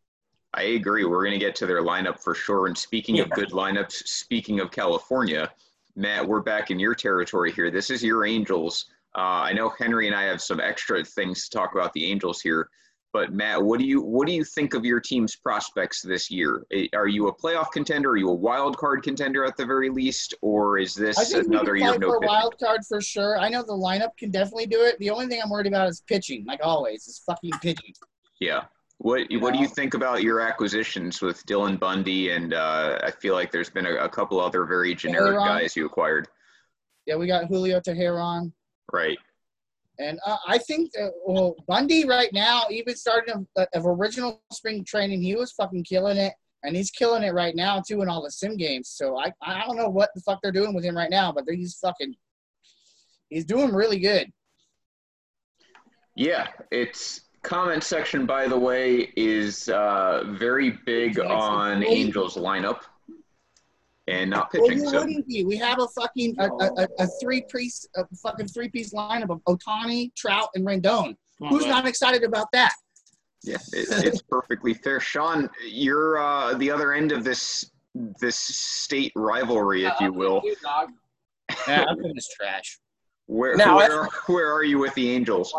I 0.58 0.62
agree. 0.62 1.04
We're 1.04 1.22
going 1.22 1.38
to 1.38 1.44
get 1.46 1.54
to 1.56 1.66
their 1.66 1.82
lineup 1.82 2.18
for 2.18 2.34
sure. 2.34 2.66
And 2.66 2.76
speaking 2.76 3.20
of 3.20 3.30
good 3.30 3.50
lineups, 3.50 3.92
speaking 4.08 4.58
of 4.58 4.72
California, 4.72 5.52
Matt, 5.94 6.26
we're 6.26 6.40
back 6.40 6.72
in 6.72 6.80
your 6.80 6.96
territory 6.96 7.52
here. 7.52 7.70
This 7.70 7.90
is 7.90 8.02
your 8.02 8.26
Angels. 8.26 8.86
Uh, 9.16 9.20
I 9.20 9.52
know 9.52 9.68
Henry 9.68 10.08
and 10.08 10.16
I 10.16 10.24
have 10.24 10.42
some 10.42 10.58
extra 10.58 11.04
things 11.04 11.48
to 11.48 11.56
talk 11.56 11.76
about 11.76 11.92
the 11.92 12.04
Angels 12.06 12.40
here. 12.40 12.70
But 13.12 13.32
Matt, 13.32 13.62
what 13.62 13.78
do 13.78 13.86
you 13.86 14.02
what 14.02 14.26
do 14.26 14.32
you 14.32 14.42
think 14.42 14.74
of 14.74 14.84
your 14.84 14.98
team's 14.98 15.36
prospects 15.36 16.02
this 16.02 16.28
year? 16.28 16.66
Are 16.92 17.06
you 17.06 17.28
a 17.28 17.34
playoff 17.34 17.70
contender? 17.72 18.10
Are 18.10 18.16
you 18.16 18.28
a 18.28 18.34
wild 18.34 18.76
card 18.76 19.04
contender 19.04 19.44
at 19.44 19.56
the 19.56 19.64
very 19.64 19.90
least, 19.90 20.34
or 20.42 20.76
is 20.76 20.92
this 20.92 21.16
another 21.34 21.76
year 21.76 21.94
of 21.94 22.00
no 22.00 22.08
for 22.08 22.18
pitching? 22.18 22.34
wild 22.34 22.58
card 22.58 22.80
for 22.84 23.00
sure. 23.00 23.38
I 23.38 23.48
know 23.48 23.62
the 23.62 23.72
lineup 23.72 24.16
can 24.18 24.32
definitely 24.32 24.66
do 24.66 24.82
it. 24.82 24.98
The 24.98 25.10
only 25.10 25.28
thing 25.28 25.40
I'm 25.40 25.50
worried 25.50 25.68
about 25.68 25.88
is 25.88 26.02
pitching, 26.08 26.44
like 26.46 26.60
always, 26.64 27.06
is 27.06 27.22
fucking 27.24 27.52
pitching. 27.62 27.94
Yeah. 28.40 28.64
What 28.98 29.26
What 29.30 29.54
do 29.54 29.60
you 29.60 29.68
think 29.68 29.94
about 29.94 30.22
your 30.22 30.40
acquisitions 30.40 31.22
with 31.22 31.44
Dylan 31.46 31.78
Bundy 31.78 32.30
and 32.30 32.52
uh, 32.52 32.98
I 33.02 33.10
feel 33.10 33.34
like 33.34 33.52
there's 33.52 33.70
been 33.70 33.86
a, 33.86 33.94
a 33.96 34.08
couple 34.08 34.40
other 34.40 34.64
very 34.64 34.94
generic 34.94 35.38
guys 35.38 35.76
you 35.76 35.86
acquired, 35.86 36.28
Yeah, 37.06 37.16
we 37.16 37.26
got 37.26 37.46
Julio 37.46 37.80
Teheran. 37.80 38.52
right? 38.92 39.18
And 40.00 40.18
uh, 40.24 40.36
I 40.46 40.58
think 40.58 40.92
that, 40.92 41.10
well, 41.26 41.56
Bundy 41.66 42.06
right 42.06 42.32
now, 42.32 42.62
even 42.70 42.94
starting 42.94 43.34
of, 43.56 43.66
of 43.74 43.84
original 43.84 44.40
spring 44.52 44.84
training, 44.84 45.22
he 45.22 45.34
was 45.34 45.50
fucking 45.52 45.82
killing 45.84 46.16
it. 46.16 46.34
And 46.64 46.76
he's 46.76 46.90
killing 46.90 47.22
it 47.22 47.34
right 47.34 47.54
now, 47.54 47.80
too, 47.80 48.02
in 48.02 48.08
all 48.08 48.22
the 48.22 48.30
sim 48.30 48.56
games. 48.56 48.90
So 48.90 49.16
I, 49.18 49.32
I 49.42 49.64
don't 49.64 49.76
know 49.76 49.88
what 49.88 50.10
the 50.14 50.20
fuck 50.20 50.40
they're 50.42 50.52
doing 50.52 50.74
with 50.74 50.84
him 50.84 50.96
right 50.96 51.10
now, 51.10 51.32
but 51.32 51.44
he's 51.48 51.76
fucking, 51.76 52.14
he's 53.28 53.44
doing 53.44 53.72
really 53.72 53.98
good. 54.00 54.28
Yeah, 56.16 56.48
it's 56.72 57.20
comment 57.48 57.82
section 57.82 58.26
by 58.26 58.46
the 58.46 58.58
way 58.58 59.10
is 59.16 59.68
uh, 59.70 60.24
very 60.28 60.70
big 60.84 61.18
on 61.18 61.82
Foley. 61.82 61.94
Angels 61.94 62.36
lineup 62.36 62.80
and 64.06 64.30
not 64.30 64.50
pitching. 64.50 64.78
who 64.78 64.90
So 64.90 65.00
wouldn't 65.00 65.26
be? 65.26 65.44
We 65.44 65.56
have 65.56 65.80
a 65.80 65.88
fucking 65.88 66.36
a, 66.38 66.48
a, 66.48 66.72
a, 66.76 66.88
a 66.98 67.06
three 67.20 67.42
piece, 67.50 67.86
a 67.96 68.04
fucking 68.22 68.48
three 68.48 68.68
piece 68.68 68.92
lineup 68.92 69.30
of 69.30 69.40
Otani, 69.44 70.14
Trout, 70.14 70.48
and 70.54 70.66
Rendon. 70.66 71.16
Who's 71.48 71.66
not 71.66 71.86
excited 71.86 72.24
about 72.24 72.48
that? 72.52 72.74
yeah, 73.44 73.56
it, 73.72 74.04
it's 74.04 74.22
perfectly 74.22 74.74
fair. 74.74 75.00
Sean, 75.00 75.48
you're 75.66 76.18
uh, 76.18 76.54
the 76.54 76.70
other 76.70 76.92
end 76.92 77.12
of 77.12 77.24
this 77.24 77.70
this 78.20 78.36
state 78.36 79.12
rivalry, 79.16 79.84
if 79.84 79.94
you 80.00 80.12
will. 80.12 80.42
Yeah, 81.66 81.84
I'm 81.88 82.04
in 82.04 82.12
this 82.14 82.28
trash. 82.28 82.78
Where 83.28 83.56
Now, 83.56 83.76
where, 83.76 84.08
where 84.26 84.52
are 84.52 84.64
you 84.64 84.78
with 84.78 84.94
the 84.94 85.10
Angels? 85.10 85.54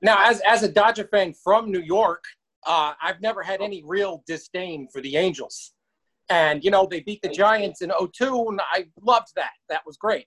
Now, 0.00 0.28
as 0.30 0.40
as 0.40 0.62
a 0.62 0.68
Dodger 0.68 1.08
fan 1.10 1.32
from 1.32 1.70
New 1.70 1.82
York, 1.82 2.24
uh, 2.66 2.94
I've 3.02 3.20
never 3.20 3.42
had 3.42 3.60
any 3.60 3.82
real 3.84 4.22
disdain 4.26 4.88
for 4.92 5.00
the 5.00 5.16
Angels. 5.16 5.72
And 6.28 6.64
you 6.64 6.70
know, 6.70 6.86
they 6.88 7.00
beat 7.00 7.20
the 7.22 7.28
Giants 7.28 7.82
in 7.82 7.90
02, 7.90 8.46
and 8.50 8.60
I 8.72 8.86
loved 9.02 9.32
that. 9.34 9.50
That 9.68 9.82
was 9.84 9.96
great. 9.96 10.26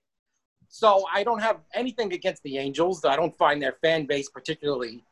So 0.68 1.06
I 1.14 1.24
don't 1.24 1.42
have 1.42 1.60
anything 1.74 2.12
against 2.14 2.44
the 2.44 2.58
Angels. 2.58 3.06
I 3.06 3.16
don't 3.16 3.36
find 3.38 3.62
their 3.62 3.78
fan 3.82 4.06
base 4.06 4.30
particularly 4.30 5.04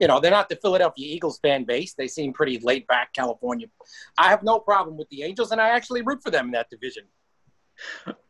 you 0.00 0.08
know, 0.08 0.18
they're 0.18 0.30
not 0.30 0.48
the 0.48 0.56
Philadelphia 0.56 1.06
Eagles 1.06 1.38
fan 1.40 1.64
base. 1.64 1.92
They 1.92 2.08
seem 2.08 2.32
pretty 2.32 2.58
laid 2.60 2.86
back 2.86 3.12
California. 3.12 3.66
I 4.18 4.30
have 4.30 4.42
no 4.42 4.58
problem 4.58 4.96
with 4.96 5.08
the 5.10 5.22
Angels, 5.22 5.52
and 5.52 5.60
I 5.60 5.68
actually 5.68 6.00
root 6.02 6.22
for 6.22 6.30
them 6.30 6.46
in 6.46 6.52
that 6.52 6.70
division. 6.70 7.04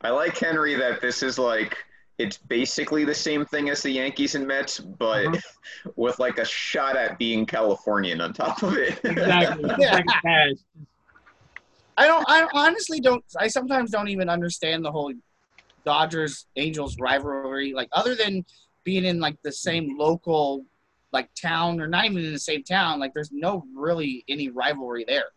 I 0.00 0.10
like 0.10 0.36
Henry 0.36 0.74
that 0.74 1.00
this 1.00 1.22
is 1.22 1.38
like 1.38 1.78
it's 2.20 2.36
basically 2.36 3.04
the 3.04 3.14
same 3.14 3.46
thing 3.46 3.70
as 3.70 3.82
the 3.82 3.90
Yankees 3.90 4.34
and 4.34 4.46
Mets, 4.46 4.78
but 4.78 5.26
Uh-huh. 5.26 5.90
with 5.96 6.18
like 6.18 6.38
a 6.38 6.44
shot 6.44 6.96
at 6.96 7.18
being 7.18 7.46
Californian 7.46 8.20
on 8.20 8.32
top 8.34 8.62
of 8.62 8.76
it. 8.76 9.00
Exactly. 9.04 9.70
Yeah. 9.78 9.94
like 9.94 10.04
a 10.04 10.20
cash. 10.22 10.56
I 11.96 12.06
don't. 12.06 12.24
I 12.28 12.46
honestly 12.52 13.00
don't. 13.00 13.24
I 13.38 13.48
sometimes 13.48 13.90
don't 13.90 14.08
even 14.08 14.28
understand 14.28 14.84
the 14.84 14.92
whole 14.92 15.12
Dodgers 15.84 16.46
Angels 16.56 16.96
rivalry. 17.00 17.72
Like 17.74 17.88
other 17.92 18.14
than 18.14 18.44
being 18.84 19.04
in 19.04 19.18
like 19.20 19.36
the 19.42 19.52
same 19.52 19.98
local 19.98 20.64
like 21.12 21.28
town 21.34 21.80
or 21.80 21.88
not 21.88 22.04
even 22.04 22.24
in 22.24 22.32
the 22.32 22.38
same 22.38 22.62
town. 22.62 23.00
Like 23.00 23.12
there's 23.14 23.32
no 23.32 23.64
really 23.74 24.24
any 24.28 24.48
rivalry 24.48 25.04
there. 25.06 25.30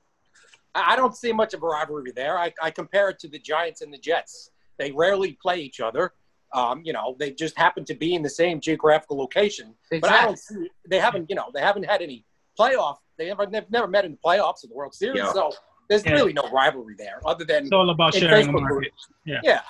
I 0.75 0.93
I 0.93 0.95
don't 0.95 1.15
see 1.15 1.31
much 1.33 1.53
of 1.53 1.63
a 1.63 1.67
rivalry 1.67 2.11
there. 2.15 2.37
I, 2.37 2.53
I 2.61 2.71
compare 2.71 3.09
it 3.09 3.19
to 3.19 3.27
the 3.29 3.39
Giants 3.39 3.81
and 3.81 3.93
the 3.93 3.97
Jets. 3.97 4.51
They 4.77 4.91
rarely 4.91 5.37
play 5.41 5.59
each 5.59 5.79
other. 5.79 6.13
Um, 6.53 6.81
you 6.83 6.93
know, 6.93 7.15
they 7.19 7.31
just 7.31 7.57
happen 7.57 7.83
to 7.85 7.95
be 7.95 8.13
in 8.13 8.21
the 8.21 8.29
same 8.29 8.59
geographical 8.59 9.17
location. 9.17 9.73
But 9.89 10.11
I 10.11 10.25
don't 10.25 10.37
see 10.37 10.69
they 10.87 10.99
haven't, 10.99 11.29
you 11.29 11.35
know, 11.35 11.45
they 11.53 11.61
haven't 11.61 11.83
had 11.83 12.01
any 12.01 12.25
playoff. 12.59 12.97
They 13.17 13.27
never 13.27 13.45
they've 13.45 13.69
never 13.71 13.87
met 13.87 14.05
in 14.05 14.11
the 14.11 14.17
playoffs 14.23 14.63
of 14.63 14.69
the 14.69 14.75
World 14.75 14.93
Series. 14.93 15.17
Yeah. 15.17 15.31
So 15.33 15.51
there's 15.89 16.05
Yeah. 16.05 16.13
really 16.13 16.33
no 16.33 16.47
rivalry 16.51 16.95
there, 16.97 17.19
other 17.25 17.43
than 17.43 17.63
It's 17.63 17.71
all 17.71 17.89
about 17.89 18.13
In 18.15 18.21
sharing 18.21 18.47
the 18.47 18.53
Facebook 18.53 18.69
market. 18.69 18.91
yeah, 19.25 19.39
yeah. 19.43 19.61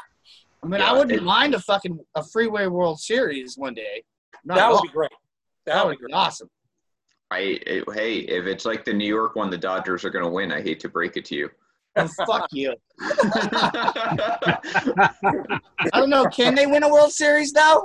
I 0.61 0.67
mean, 0.67 0.79
Yeah, 0.81 0.91
I 0.91 0.93
wouldn't 0.93 1.11
it- 1.19 1.23
mind 1.23 1.55
a 1.55 1.59
fucking 1.59 1.99
a 2.15 2.23
freeway 2.23 2.67
World 2.67 2.99
Series 2.99 3.57
one 3.57 3.73
day. 3.73 4.03
Not 4.45 4.55
that 4.55 4.71
would 4.71 4.81
be 4.81 4.89
great. 4.89 5.09
That, 5.65 5.75
That 5.75 5.85
would 5.85 5.89
would 5.91 5.99
be 5.99 6.05
be 6.07 6.11
great. 6.11 6.17
awesome. 6.19 6.49
I 7.31 7.39
it, 7.65 7.83
hey, 7.93 8.17
if 8.19 8.45
it's 8.45 8.65
like 8.65 8.83
the 8.85 8.93
New 8.93 9.07
York 9.07 9.35
one, 9.35 9.49
the 9.49 9.57
Dodgers 9.57 10.03
are 10.05 10.09
going 10.09 10.25
to 10.25 10.29
win. 10.31 10.51
I 10.51 10.61
hate 10.61 10.79
to 10.81 10.89
break 10.89 11.15
it 11.17 11.25
to 11.25 11.35
you. 11.35 11.49
Oh, 11.95 12.07
fuck 12.25 12.47
you. 12.51 12.73
I 13.01 15.09
don't 15.93 16.09
know. 16.09 16.25
Can 16.25 16.55
they 16.55 16.65
win 16.65 16.83
a 16.83 16.89
World 16.89 17.11
Series 17.11 17.53
though? 17.53 17.83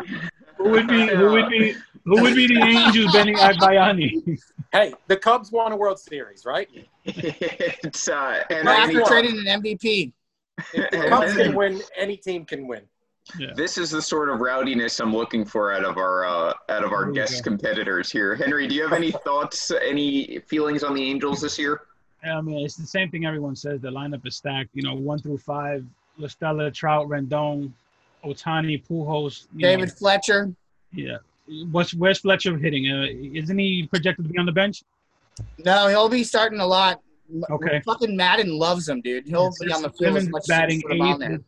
Who 0.57 0.71
would 0.71 0.89
be 0.89 1.07
who 1.07 1.31
would 1.33 1.51
be 1.51 1.75
who 2.05 2.23
would 2.23 2.35
be 2.35 2.47
the 2.47 2.61
Angels 2.63 3.13
Benny 3.13 3.35
Agbayani? 3.35 4.39
Hey, 4.73 4.95
the 5.07 5.17
Cubs 5.17 5.53
won 5.53 5.73
a 5.73 5.77
World 5.77 5.99
Series, 5.99 6.45
right? 6.45 6.69
it's 7.05 8.09
uh, 8.09 8.43
and 8.51 8.67
Well, 8.67 8.81
I 8.81 8.85
after 8.85 9.03
trading 9.03 9.47
an 9.47 9.63
MVP. 9.63 10.13
If 10.75 10.91
the 10.91 11.09
Cubs 11.09 11.35
can 11.35 11.55
win, 11.55 11.81
any 11.97 12.17
team 12.17 12.45
can 12.45 12.67
win. 12.67 12.83
this 13.57 13.79
is 13.79 13.91
the 13.91 14.03
sort 14.03 14.31
of 14.31 14.41
rowdiness 14.41 15.01
I'm 15.01 15.15
looking 15.15 15.45
for 15.45 15.73
out 15.73 15.85
of 15.85 15.99
our 15.99 16.25
uh, 16.25 16.53
out 16.71 16.85
of 16.85 16.93
our 16.93 17.11
guest 17.13 17.45
go. 17.45 17.51
competitors 17.51 18.11
here. 18.11 18.35
Henry, 18.35 18.67
do 18.67 18.75
you 18.75 18.83
have 18.83 18.93
any 18.93 19.11
thoughts, 19.11 19.71
any 19.71 20.41
feelings 20.49 20.83
on 20.83 20.95
the 20.95 21.03
Angels 21.03 21.43
this 21.43 21.59
year? 21.59 21.83
I 22.25 22.41
mean, 22.41 22.65
it's 22.65 22.77
the 22.77 22.87
same 22.87 23.11
thing 23.11 23.27
everyone 23.27 23.55
says. 23.57 23.81
The 23.81 23.91
lineup 23.91 24.27
is 24.27 24.37
stacked. 24.37 24.71
You 24.75 24.83
know, 24.83 24.95
one 24.95 25.19
through 25.19 25.39
five: 25.39 25.85
La 26.19 26.29
Stella, 26.29 26.71
Trout, 26.71 27.09
Rendon, 27.09 27.71
Otani, 28.25 28.83
Pujols. 28.87 29.47
you 29.55 29.63
know, 29.63 29.69
David 29.69 29.93
Fletcher. 29.93 30.53
yeah. 30.93 31.19
What's 31.71 31.95
where's 31.95 32.19
Fletcher 32.19 32.59
hitting? 32.59 32.91
Uh, 32.93 33.07
isn't 33.11 33.59
he 33.59 33.87
projected 33.87 34.27
to 34.27 34.31
be 34.31 34.39
on 34.39 34.45
the 34.45 34.53
bench? 34.53 34.83
No, 35.65 35.89
he'll 35.89 36.09
be 36.11 36.23
starting 36.25 36.61
a 36.61 36.67
lot. 36.67 37.01
Okay. 37.51 37.81
Fucking 37.87 38.15
Maddon 38.17 38.51
loves 38.59 38.87
him, 38.89 39.01
dude. 39.01 39.27
He'll 39.27 39.47
It's 39.49 39.65
be 39.65 39.73
on 39.73 39.81
the 39.83 39.91
field 39.91 40.17
as 40.19 40.29
much 40.29 40.47
batting 40.47 40.81
you 40.81 40.89
put 40.89 40.93
him 40.97 41.01
on 41.03 41.19
there. 41.21 41.33
eighth. 41.35 41.45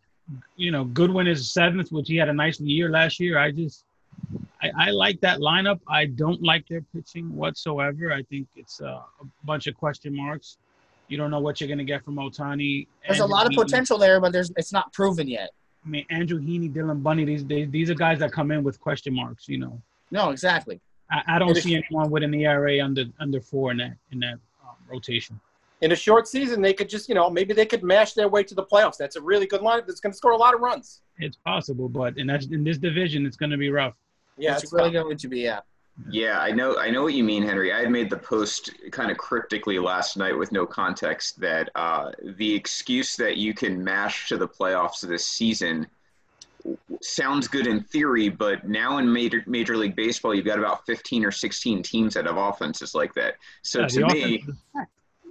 You 0.56 0.70
know, 0.70 0.84
Goodwin 0.84 1.26
is 1.26 1.50
seventh, 1.52 1.90
which 1.92 2.08
he 2.08 2.16
had 2.16 2.28
a 2.28 2.32
nice 2.32 2.60
year 2.60 2.88
last 2.88 3.18
year. 3.20 3.36
I 3.38 3.50
just, 3.50 3.84
I, 4.62 4.70
I 4.88 4.90
like 4.90 5.20
that 5.20 5.38
lineup. 5.38 5.80
I 5.88 6.06
don't 6.06 6.42
like 6.42 6.66
their 6.68 6.82
pitching 6.94 7.34
whatsoever. 7.34 8.12
I 8.12 8.22
think 8.24 8.48
it's 8.56 8.80
uh, 8.80 9.00
a 9.20 9.24
bunch 9.44 9.66
of 9.66 9.74
question 9.76 10.14
marks. 10.14 10.58
You 11.08 11.16
don't 11.16 11.30
know 11.30 11.40
what 11.40 11.60
you're 11.60 11.68
gonna 11.68 11.84
get 11.84 12.04
from 12.04 12.16
Otani. 12.16 12.86
There's 13.06 13.20
a 13.20 13.26
lot 13.26 13.46
of 13.46 13.52
Heaney. 13.52 13.62
potential 13.62 13.98
there, 13.98 14.20
but 14.20 14.32
there's 14.32 14.52
it's 14.56 14.72
not 14.72 14.92
proven 14.92 15.26
yet. 15.28 15.50
I 15.84 15.88
mean, 15.88 16.04
Andrew 16.10 16.38
Heaney, 16.40 16.72
Dylan 16.72 17.02
Bundy. 17.02 17.24
These 17.24 17.44
they, 17.46 17.64
these 17.64 17.90
are 17.90 17.94
guys 17.94 18.18
that 18.20 18.32
come 18.32 18.50
in 18.50 18.62
with 18.62 18.78
question 18.80 19.14
marks. 19.14 19.48
You 19.48 19.58
know, 19.58 19.82
No, 20.10 20.30
exactly. 20.30 20.80
I, 21.10 21.22
I 21.26 21.38
don't 21.38 21.50
It 21.50 21.56
is- 21.58 21.64
see 21.64 21.74
anyone 21.74 22.10
with 22.10 22.22
an 22.22 22.34
ERA 22.34 22.84
under 22.84 23.04
under 23.18 23.40
four 23.40 23.72
in 23.72 23.78
that 23.78 23.96
in 24.12 24.20
that 24.20 24.34
um, 24.62 24.76
rotation. 24.88 25.40
In 25.80 25.92
a 25.92 25.96
short 25.96 26.28
season, 26.28 26.60
they 26.60 26.74
could 26.74 26.90
just, 26.90 27.08
you 27.08 27.14
know, 27.14 27.30
maybe 27.30 27.54
they 27.54 27.64
could 27.64 27.82
mash 27.82 28.12
their 28.12 28.28
way 28.28 28.42
to 28.44 28.54
the 28.54 28.62
playoffs. 28.62 28.98
That's 28.98 29.16
a 29.16 29.20
really 29.22 29.46
good 29.46 29.62
lineup 29.62 29.86
that's 29.86 29.98
going 29.98 30.12
to 30.12 30.16
score 30.16 30.32
a 30.32 30.36
lot 30.36 30.52
of 30.54 30.60
runs. 30.60 31.00
It's 31.18 31.38
possible, 31.38 31.88
but 31.88 32.18
in 32.18 32.26
that 32.26 32.44
in 32.52 32.62
this 32.62 32.76
division, 32.76 33.24
it's 33.24 33.36
going 33.38 33.48
to 33.50 33.56
be 33.56 33.70
rough. 33.70 33.94
Yeah, 34.40 34.54
it's 34.54 34.64
it's 34.64 34.72
really 34.72 34.92
tough. 34.92 35.04
going 35.04 35.16
to 35.18 35.28
be. 35.28 35.40
Yeah. 35.40 35.60
Yeah, 36.10 36.38
I 36.38 36.50
know. 36.50 36.78
I 36.78 36.90
know 36.90 37.02
what 37.02 37.12
you 37.12 37.24
mean, 37.24 37.42
Henry. 37.42 37.72
I 37.72 37.80
had 37.80 37.90
made 37.90 38.08
the 38.08 38.16
post 38.16 38.70
kind 38.90 39.10
of 39.10 39.18
cryptically 39.18 39.78
last 39.78 40.16
night 40.16 40.36
with 40.36 40.50
no 40.50 40.64
context 40.64 41.38
that 41.40 41.68
uh, 41.74 42.10
the 42.38 42.54
excuse 42.54 43.16
that 43.16 43.36
you 43.36 43.52
can 43.52 43.84
mash 43.84 44.28
to 44.28 44.38
the 44.38 44.48
playoffs 44.48 45.00
this 45.02 45.26
season 45.26 45.86
sounds 47.02 47.48
good 47.48 47.66
in 47.66 47.82
theory, 47.82 48.28
but 48.28 48.66
now 48.68 48.98
in 48.98 49.12
Major, 49.12 49.42
Major 49.46 49.76
League 49.76 49.96
Baseball, 49.96 50.34
you've 50.34 50.46
got 50.46 50.58
about 50.58 50.84
15 50.86 51.24
or 51.24 51.30
16 51.30 51.82
teams 51.82 52.14
that 52.14 52.26
have 52.26 52.36
offenses 52.36 52.94
like 52.94 53.14
that. 53.14 53.34
So 53.62 53.80
Yeah, 53.80 53.86
to 53.86 54.06
me, 54.06 54.44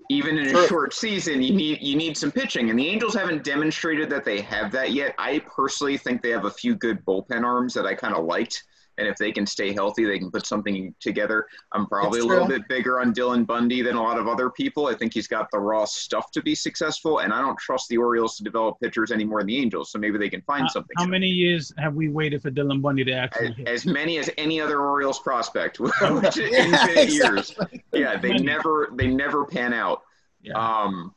even 0.10 0.38
in 0.38 0.48
a 0.48 0.52
True. 0.52 0.68
short 0.68 0.94
season, 0.94 1.42
you 1.42 1.54
need 1.54 1.82
you 1.82 1.96
need 1.96 2.18
some 2.18 2.32
pitching, 2.32 2.70
and 2.72 2.80
the 2.80 2.88
Angels 2.88 3.14
haven't 3.14 3.44
demonstrated 3.44 4.10
that 4.10 4.26
they 4.26 4.42
have 4.42 4.72
that 4.72 4.92
yet. 4.92 5.14
I 5.20 5.40
personally 5.40 5.98
think 5.98 6.22
they 6.22 6.32
have 6.32 6.46
a 6.46 6.52
few 6.52 6.76
good 6.76 7.06
bullpen 7.06 7.44
arms 7.44 7.74
that 7.76 7.86
I 7.86 7.94
kind 7.94 8.16
of 8.16 8.26
liked, 8.26 8.64
and 9.00 9.08
if 9.08 9.18
they 9.18 9.32
can 9.32 9.46
stay 9.46 9.74
healthy, 9.74 10.06
they 10.06 10.20
can 10.20 10.30
put 10.30 10.46
something 10.46 10.94
together. 11.00 11.48
I'm 11.72 11.88
probably 11.88 12.20
a 12.20 12.26
little 12.26 12.48
bit 12.48 12.68
bigger 12.68 13.00
on 13.00 13.14
Dylan 13.14 13.48
Bundy 13.48 13.82
than 13.82 13.96
a 13.96 14.02
lot 14.04 14.20
of 14.20 14.28
other 14.28 14.50
people. 14.50 14.88
I 14.88 14.94
think 14.94 15.14
he's 15.14 15.28
got 15.28 15.50
the 15.52 15.60
raw 15.60 15.86
stuff 15.86 16.30
to 16.32 16.42
be 16.42 16.54
successful, 16.54 17.20
and 17.20 17.34
I 17.34 17.42
don't 17.42 17.58
trust 17.58 17.88
the 17.90 17.98
Orioles 17.98 18.36
to 18.38 18.44
develop 18.44 18.80
pitchers 18.82 19.12
any 19.12 19.24
more 19.24 19.40
than 19.40 19.48
the 19.48 19.58
Angels. 19.58 19.92
So 19.92 19.98
maybe 20.00 20.18
they 20.18 20.30
can 20.30 20.42
find 20.42 20.64
How- 20.64 20.68
something. 20.68 20.96
How 20.98 21.06
many 21.08 21.28
years 21.28 21.74
have 21.78 21.96
we 21.96 22.10
waited 22.10 22.42
for 22.42 22.52
Dylan 22.52 22.82
Bundy 22.82 23.04
to 23.06 23.14
actually 23.14 23.56
As, 23.66 23.86
as 23.86 23.86
many 23.86 24.18
as 24.20 24.30
any 24.38 24.60
other 24.62 24.82
Orioles 24.82 25.20
prospect, 25.20 25.80
which 25.80 25.94
Yeah, 26.38 26.66
infinite 26.66 27.10
years. 27.10 27.56
Yeah, 27.94 28.18
they 28.18 28.34
never 28.34 28.90
they 28.96 29.08
never 29.08 29.46
pan 29.46 29.74
out. 29.74 30.04
Yeah. 30.42 30.54
Um, 30.54 31.14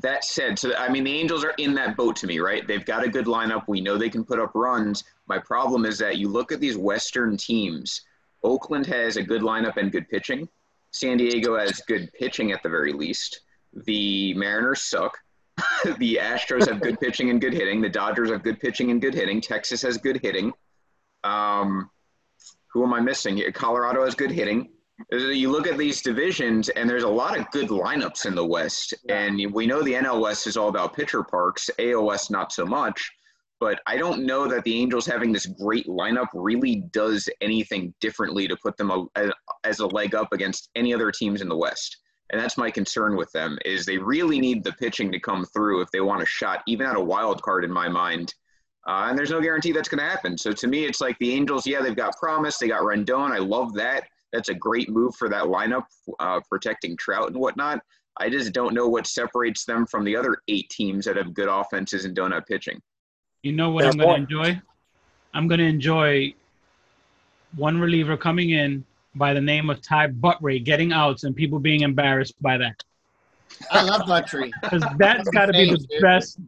that 0.00 0.24
said, 0.24 0.58
so 0.58 0.74
I 0.74 0.88
mean, 0.88 1.04
the 1.04 1.18
Angels 1.18 1.44
are 1.44 1.54
in 1.58 1.74
that 1.74 1.96
boat 1.96 2.16
to 2.16 2.26
me, 2.26 2.38
right? 2.38 2.66
They've 2.66 2.84
got 2.84 3.04
a 3.04 3.08
good 3.08 3.26
lineup. 3.26 3.64
We 3.68 3.80
know 3.80 3.98
they 3.98 4.08
can 4.08 4.24
put 4.24 4.40
up 4.40 4.52
runs. 4.54 5.04
My 5.26 5.38
problem 5.38 5.84
is 5.84 5.98
that 5.98 6.16
you 6.16 6.28
look 6.28 6.50
at 6.50 6.60
these 6.60 6.78
Western 6.78 7.36
teams. 7.36 8.02
Oakland 8.42 8.86
has 8.86 9.16
a 9.16 9.22
good 9.22 9.42
lineup 9.42 9.76
and 9.76 9.92
good 9.92 10.08
pitching. 10.08 10.48
San 10.90 11.16
Diego 11.16 11.58
has 11.58 11.80
good 11.86 12.10
pitching 12.12 12.52
at 12.52 12.62
the 12.62 12.68
very 12.68 12.92
least. 12.92 13.40
The 13.72 14.34
Mariners 14.34 14.82
suck. 14.82 15.16
the 15.98 16.18
Astros 16.20 16.68
have 16.68 16.80
good 16.80 16.98
pitching 16.98 17.30
and 17.30 17.40
good 17.40 17.52
hitting. 17.52 17.80
The 17.80 17.88
Dodgers 17.88 18.30
have 18.30 18.42
good 18.42 18.60
pitching 18.60 18.90
and 18.90 19.00
good 19.00 19.14
hitting. 19.14 19.40
Texas 19.40 19.82
has 19.82 19.98
good 19.98 20.20
hitting. 20.22 20.52
Um, 21.24 21.90
who 22.72 22.82
am 22.82 22.94
I 22.94 23.00
missing? 23.00 23.42
Colorado 23.52 24.04
has 24.04 24.14
good 24.14 24.30
hitting. 24.30 24.70
You 25.10 25.50
look 25.50 25.66
at 25.66 25.78
these 25.78 26.00
divisions, 26.00 26.68
and 26.70 26.88
there's 26.88 27.02
a 27.02 27.08
lot 27.08 27.38
of 27.38 27.50
good 27.50 27.68
lineups 27.68 28.26
in 28.26 28.34
the 28.34 28.46
West. 28.46 28.94
And 29.08 29.52
we 29.52 29.66
know 29.66 29.82
the 29.82 29.94
NL 29.94 30.20
West 30.20 30.46
is 30.46 30.56
all 30.56 30.68
about 30.68 30.94
pitcher 30.94 31.22
parks, 31.22 31.70
AOS 31.78 32.30
not 32.30 32.52
so 32.52 32.64
much. 32.64 33.10
But 33.60 33.80
I 33.86 33.96
don't 33.96 34.26
know 34.26 34.48
that 34.48 34.64
the 34.64 34.80
Angels 34.80 35.06
having 35.06 35.32
this 35.32 35.46
great 35.46 35.86
lineup 35.86 36.26
really 36.34 36.82
does 36.92 37.28
anything 37.40 37.94
differently 38.00 38.48
to 38.48 38.56
put 38.56 38.76
them 38.76 38.90
a, 38.90 39.30
as 39.62 39.78
a 39.78 39.86
leg 39.86 40.14
up 40.14 40.32
against 40.32 40.68
any 40.74 40.92
other 40.92 41.12
teams 41.12 41.40
in 41.40 41.48
the 41.48 41.56
West. 41.56 41.98
And 42.30 42.40
that's 42.40 42.58
my 42.58 42.70
concern 42.70 43.14
with 43.14 43.30
them 43.30 43.58
is 43.64 43.84
they 43.84 43.98
really 43.98 44.40
need 44.40 44.64
the 44.64 44.72
pitching 44.72 45.12
to 45.12 45.20
come 45.20 45.44
through 45.44 45.82
if 45.82 45.90
they 45.92 46.00
want 46.00 46.22
a 46.22 46.26
shot, 46.26 46.62
even 46.66 46.86
at 46.86 46.96
a 46.96 47.00
wild 47.00 47.42
card 47.42 47.64
in 47.64 47.70
my 47.70 47.88
mind. 47.88 48.34
Uh, 48.88 49.06
and 49.08 49.16
there's 49.16 49.30
no 49.30 49.40
guarantee 49.40 49.70
that's 49.70 49.88
going 49.88 50.02
to 50.02 50.10
happen. 50.10 50.36
So 50.36 50.50
to 50.52 50.66
me, 50.66 50.84
it's 50.84 51.00
like 51.00 51.16
the 51.18 51.32
Angels. 51.32 51.66
Yeah, 51.66 51.82
they've 51.82 51.94
got 51.94 52.16
promise. 52.16 52.58
They 52.58 52.68
got 52.68 52.82
Rendon. 52.82 53.30
I 53.30 53.38
love 53.38 53.74
that. 53.74 54.04
That's 54.32 54.48
a 54.48 54.54
great 54.54 54.88
move 54.88 55.14
for 55.16 55.28
that 55.28 55.44
lineup, 55.44 55.84
uh, 56.18 56.40
protecting 56.48 56.96
Trout 56.96 57.28
and 57.28 57.36
whatnot. 57.36 57.80
I 58.18 58.28
just 58.28 58.52
don't 58.52 58.74
know 58.74 58.88
what 58.88 59.06
separates 59.06 59.64
them 59.64 59.86
from 59.86 60.04
the 60.04 60.16
other 60.16 60.38
eight 60.48 60.68
teams 60.70 61.04
that 61.06 61.16
have 61.16 61.34
good 61.34 61.48
offenses 61.48 62.04
and 62.04 62.14
don't 62.14 62.32
have 62.32 62.46
pitching. 62.46 62.80
You 63.42 63.52
know 63.52 63.70
what 63.70 63.82
Fair 63.82 63.92
I'm 63.92 63.98
going 63.98 64.26
to 64.26 64.34
enjoy? 64.34 64.62
I'm 65.34 65.48
going 65.48 65.60
to 65.60 65.66
enjoy 65.66 66.34
one 67.56 67.78
reliever 67.78 68.16
coming 68.16 68.50
in 68.50 68.84
by 69.14 69.34
the 69.34 69.40
name 69.40 69.70
of 69.70 69.80
Ty 69.82 70.08
Buttrey 70.08 70.62
getting 70.62 70.92
outs 70.92 71.24
and 71.24 71.34
people 71.34 71.58
being 71.58 71.80
embarrassed 71.80 72.34
by 72.40 72.58
that. 72.58 72.82
I 73.70 73.82
love 73.82 74.02
Buttrey. 74.02 74.50
Because 74.62 74.84
that's 74.98 75.28
got 75.30 75.46
to 75.46 75.52
be 75.52 75.70
the 75.70 75.76
dude. 75.78 76.00
best 76.00 76.38
We, 76.38 76.46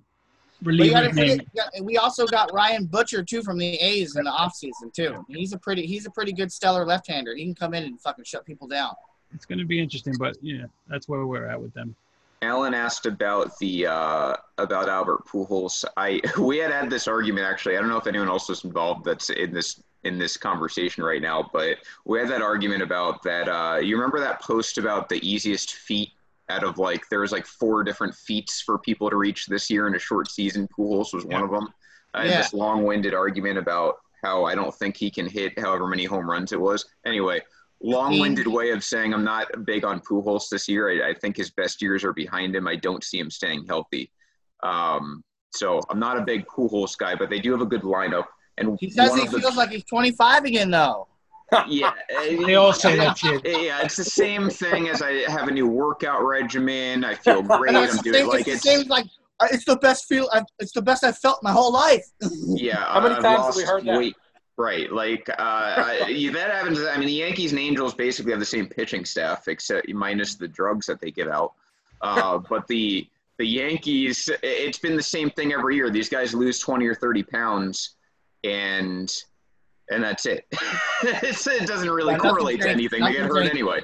reliever 0.64 0.94
gotta 0.94 1.12
name. 1.12 1.40
we 1.82 1.96
also 1.96 2.26
got 2.26 2.52
Ryan 2.52 2.86
Buchter 2.86 3.26
too 3.26 3.42
from 3.42 3.58
the 3.58 3.74
A's 3.76 4.16
in 4.16 4.24
the 4.24 4.30
offseason 4.30 4.92
too. 4.92 5.24
He's 5.28 5.52
a 5.52 5.58
pretty 5.58 5.86
he's 5.86 6.06
a 6.06 6.10
pretty 6.10 6.32
good 6.32 6.50
stellar 6.50 6.84
left-hander. 6.84 7.34
He 7.34 7.44
can 7.44 7.54
come 7.54 7.74
in 7.74 7.84
and 7.84 8.00
fucking 8.00 8.24
shut 8.24 8.44
people 8.44 8.68
down. 8.68 8.94
It's 9.34 9.46
going 9.46 9.58
to 9.58 9.64
be 9.64 9.80
interesting, 9.80 10.14
but 10.18 10.36
yeah, 10.40 10.64
that's 10.88 11.08
where 11.08 11.26
we're 11.26 11.46
at 11.46 11.60
with 11.60 11.74
them. 11.74 11.94
Alan 12.42 12.74
asked 12.74 13.06
about 13.06 13.58
the 13.58 13.86
uh, 13.86 14.34
about 14.58 14.88
Albert 14.88 15.26
Pujols. 15.26 15.84
I 15.96 16.20
we 16.38 16.58
had 16.58 16.70
had 16.70 16.90
this 16.90 17.08
argument 17.08 17.46
actually. 17.46 17.76
I 17.76 17.80
don't 17.80 17.88
know 17.88 17.96
if 17.96 18.06
anyone 18.06 18.28
else 18.28 18.48
was 18.48 18.64
involved 18.64 19.04
that's 19.04 19.30
in 19.30 19.52
this 19.52 19.82
in 20.04 20.18
this 20.18 20.36
conversation 20.36 21.02
right 21.02 21.22
now, 21.22 21.48
but 21.52 21.78
we 22.04 22.18
had 22.18 22.28
that 22.28 22.42
argument 22.42 22.82
about 22.82 23.22
that. 23.22 23.48
Uh, 23.48 23.78
you 23.78 23.96
remember 23.96 24.20
that 24.20 24.40
post 24.40 24.76
about 24.76 25.08
the 25.08 25.26
easiest 25.26 25.74
feat 25.74 26.10
out 26.50 26.64
of 26.64 26.78
like 26.78 27.08
there 27.10 27.20
was 27.20 27.32
like 27.32 27.46
four 27.46 27.82
different 27.84 28.14
feats 28.14 28.60
for 28.60 28.78
people 28.78 29.08
to 29.10 29.16
reach 29.16 29.46
this 29.46 29.70
year 29.70 29.86
in 29.86 29.94
a 29.94 29.98
short 29.98 30.30
season. 30.30 30.68
Pujols 30.78 31.14
was 31.14 31.24
one 31.24 31.42
of 31.42 31.50
them. 31.50 31.68
Uh, 32.14 32.18
and 32.18 32.30
Yeah. 32.30 32.36
This 32.38 32.52
long-winded 32.52 33.14
argument 33.14 33.58
about 33.58 33.94
how 34.22 34.44
I 34.44 34.54
don't 34.54 34.74
think 34.74 34.96
he 34.96 35.10
can 35.10 35.26
hit 35.28 35.58
however 35.58 35.86
many 35.86 36.04
home 36.04 36.28
runs 36.28 36.52
it 36.52 36.60
was. 36.60 36.84
Anyway, 37.06 37.40
long-winded 37.82 38.46
way 38.46 38.70
of 38.70 38.84
saying 38.84 39.12
I'm 39.14 39.24
not 39.24 39.64
big 39.64 39.84
on 39.84 40.00
Pujols 40.00 40.48
this 40.50 40.68
year. 40.68 41.04
I, 41.04 41.10
I 41.10 41.14
think 41.14 41.36
his 41.36 41.50
best 41.50 41.80
years 41.82 42.04
are 42.04 42.12
behind 42.12 42.54
him. 42.54 42.68
I 42.68 42.76
don't 42.76 43.02
see 43.04 43.18
him 43.18 43.30
staying 43.30 43.66
healthy. 43.66 44.10
Um, 44.62 45.22
so 45.52 45.80
I'm 45.90 45.98
not 45.98 46.18
a 46.18 46.22
big 46.22 46.46
Pujols 46.46 46.96
guy, 46.96 47.14
but 47.14 47.30
they 47.30 47.38
do 47.40 47.52
have 47.52 47.60
a 47.60 47.66
good 47.66 47.82
lineup. 47.82 48.24
And 48.58 48.76
He 48.80 48.90
says 48.90 49.14
he 49.14 49.26
the- 49.26 49.40
feels 49.40 49.56
like 49.56 49.70
he's 49.70 49.84
25 49.84 50.44
again, 50.44 50.70
though. 50.70 51.08
Yeah, 51.68 51.92
They 52.08 52.54
all 52.54 52.72
say 52.72 52.96
that 52.96 53.18
shit. 53.18 53.42
Yeah, 53.44 53.82
it's 53.82 53.96
the 53.96 54.04
same 54.04 54.50
thing 54.50 54.88
as 54.88 55.02
I 55.02 55.30
have 55.30 55.48
a 55.48 55.50
new 55.52 55.66
workout 55.66 56.24
regimen. 56.24 57.04
I 57.04 57.14
feel 57.14 57.42
great. 57.58 57.74
I'm 57.74 57.96
doing 57.98 58.14
same- 58.14 58.26
like 58.28 58.48
it's 58.48 58.62
the 58.62 58.70
it's 58.70 58.80
same, 58.80 58.88
like 58.88 59.06
uh, 59.40 59.48
it's 59.50 59.64
the 59.64 59.76
best 59.76 60.06
feel. 60.06 60.28
I've, 60.32 60.44
it's 60.58 60.72
the 60.72 60.82
best 60.82 61.04
I've 61.04 61.18
felt 61.18 61.42
my 61.42 61.52
whole 61.52 61.72
life. 61.72 62.06
yeah. 62.46 62.76
How 62.84 63.00
many 63.00 63.14
I've 63.16 63.22
times 63.22 63.46
have 63.46 63.56
we 63.56 63.64
heard 63.64 63.84
that? 63.84 63.98
weight. 63.98 64.16
Right, 64.56 64.92
like 64.92 65.28
uh, 65.30 65.34
I, 65.38 66.30
that 66.32 66.50
happens. 66.52 66.78
I 66.80 66.96
mean, 66.96 67.08
the 67.08 67.12
Yankees 67.14 67.50
and 67.50 67.58
Angels 67.58 67.92
basically 67.92 68.30
have 68.30 68.38
the 68.38 68.46
same 68.46 68.68
pitching 68.68 69.04
staff, 69.04 69.48
except 69.48 69.92
minus 69.92 70.36
the 70.36 70.46
drugs 70.46 70.86
that 70.86 71.00
they 71.00 71.10
give 71.10 71.26
out. 71.26 71.54
Uh, 72.02 72.38
but 72.38 72.68
the 72.68 73.08
the 73.38 73.44
Yankees, 73.44 74.30
it's 74.44 74.78
been 74.78 74.94
the 74.94 75.02
same 75.02 75.28
thing 75.30 75.52
every 75.52 75.74
year. 75.74 75.90
These 75.90 76.08
guys 76.08 76.34
lose 76.34 76.60
twenty 76.60 76.86
or 76.86 76.94
thirty 76.94 77.24
pounds, 77.24 77.96
and 78.44 79.12
and 79.90 80.02
that's 80.02 80.26
it. 80.26 80.46
it's, 81.02 81.46
it 81.46 81.66
doesn't 81.66 81.90
really 81.90 82.12
Yeah, 82.12 82.16
nothing 82.18 82.30
correlate 82.30 82.60
to 82.60 82.66
changed. 82.68 82.78
anything. 82.94 83.04
They 83.04 83.12
get 83.12 83.22
hurt 83.22 83.38
changed. 83.42 83.50
anyway. 83.52 83.80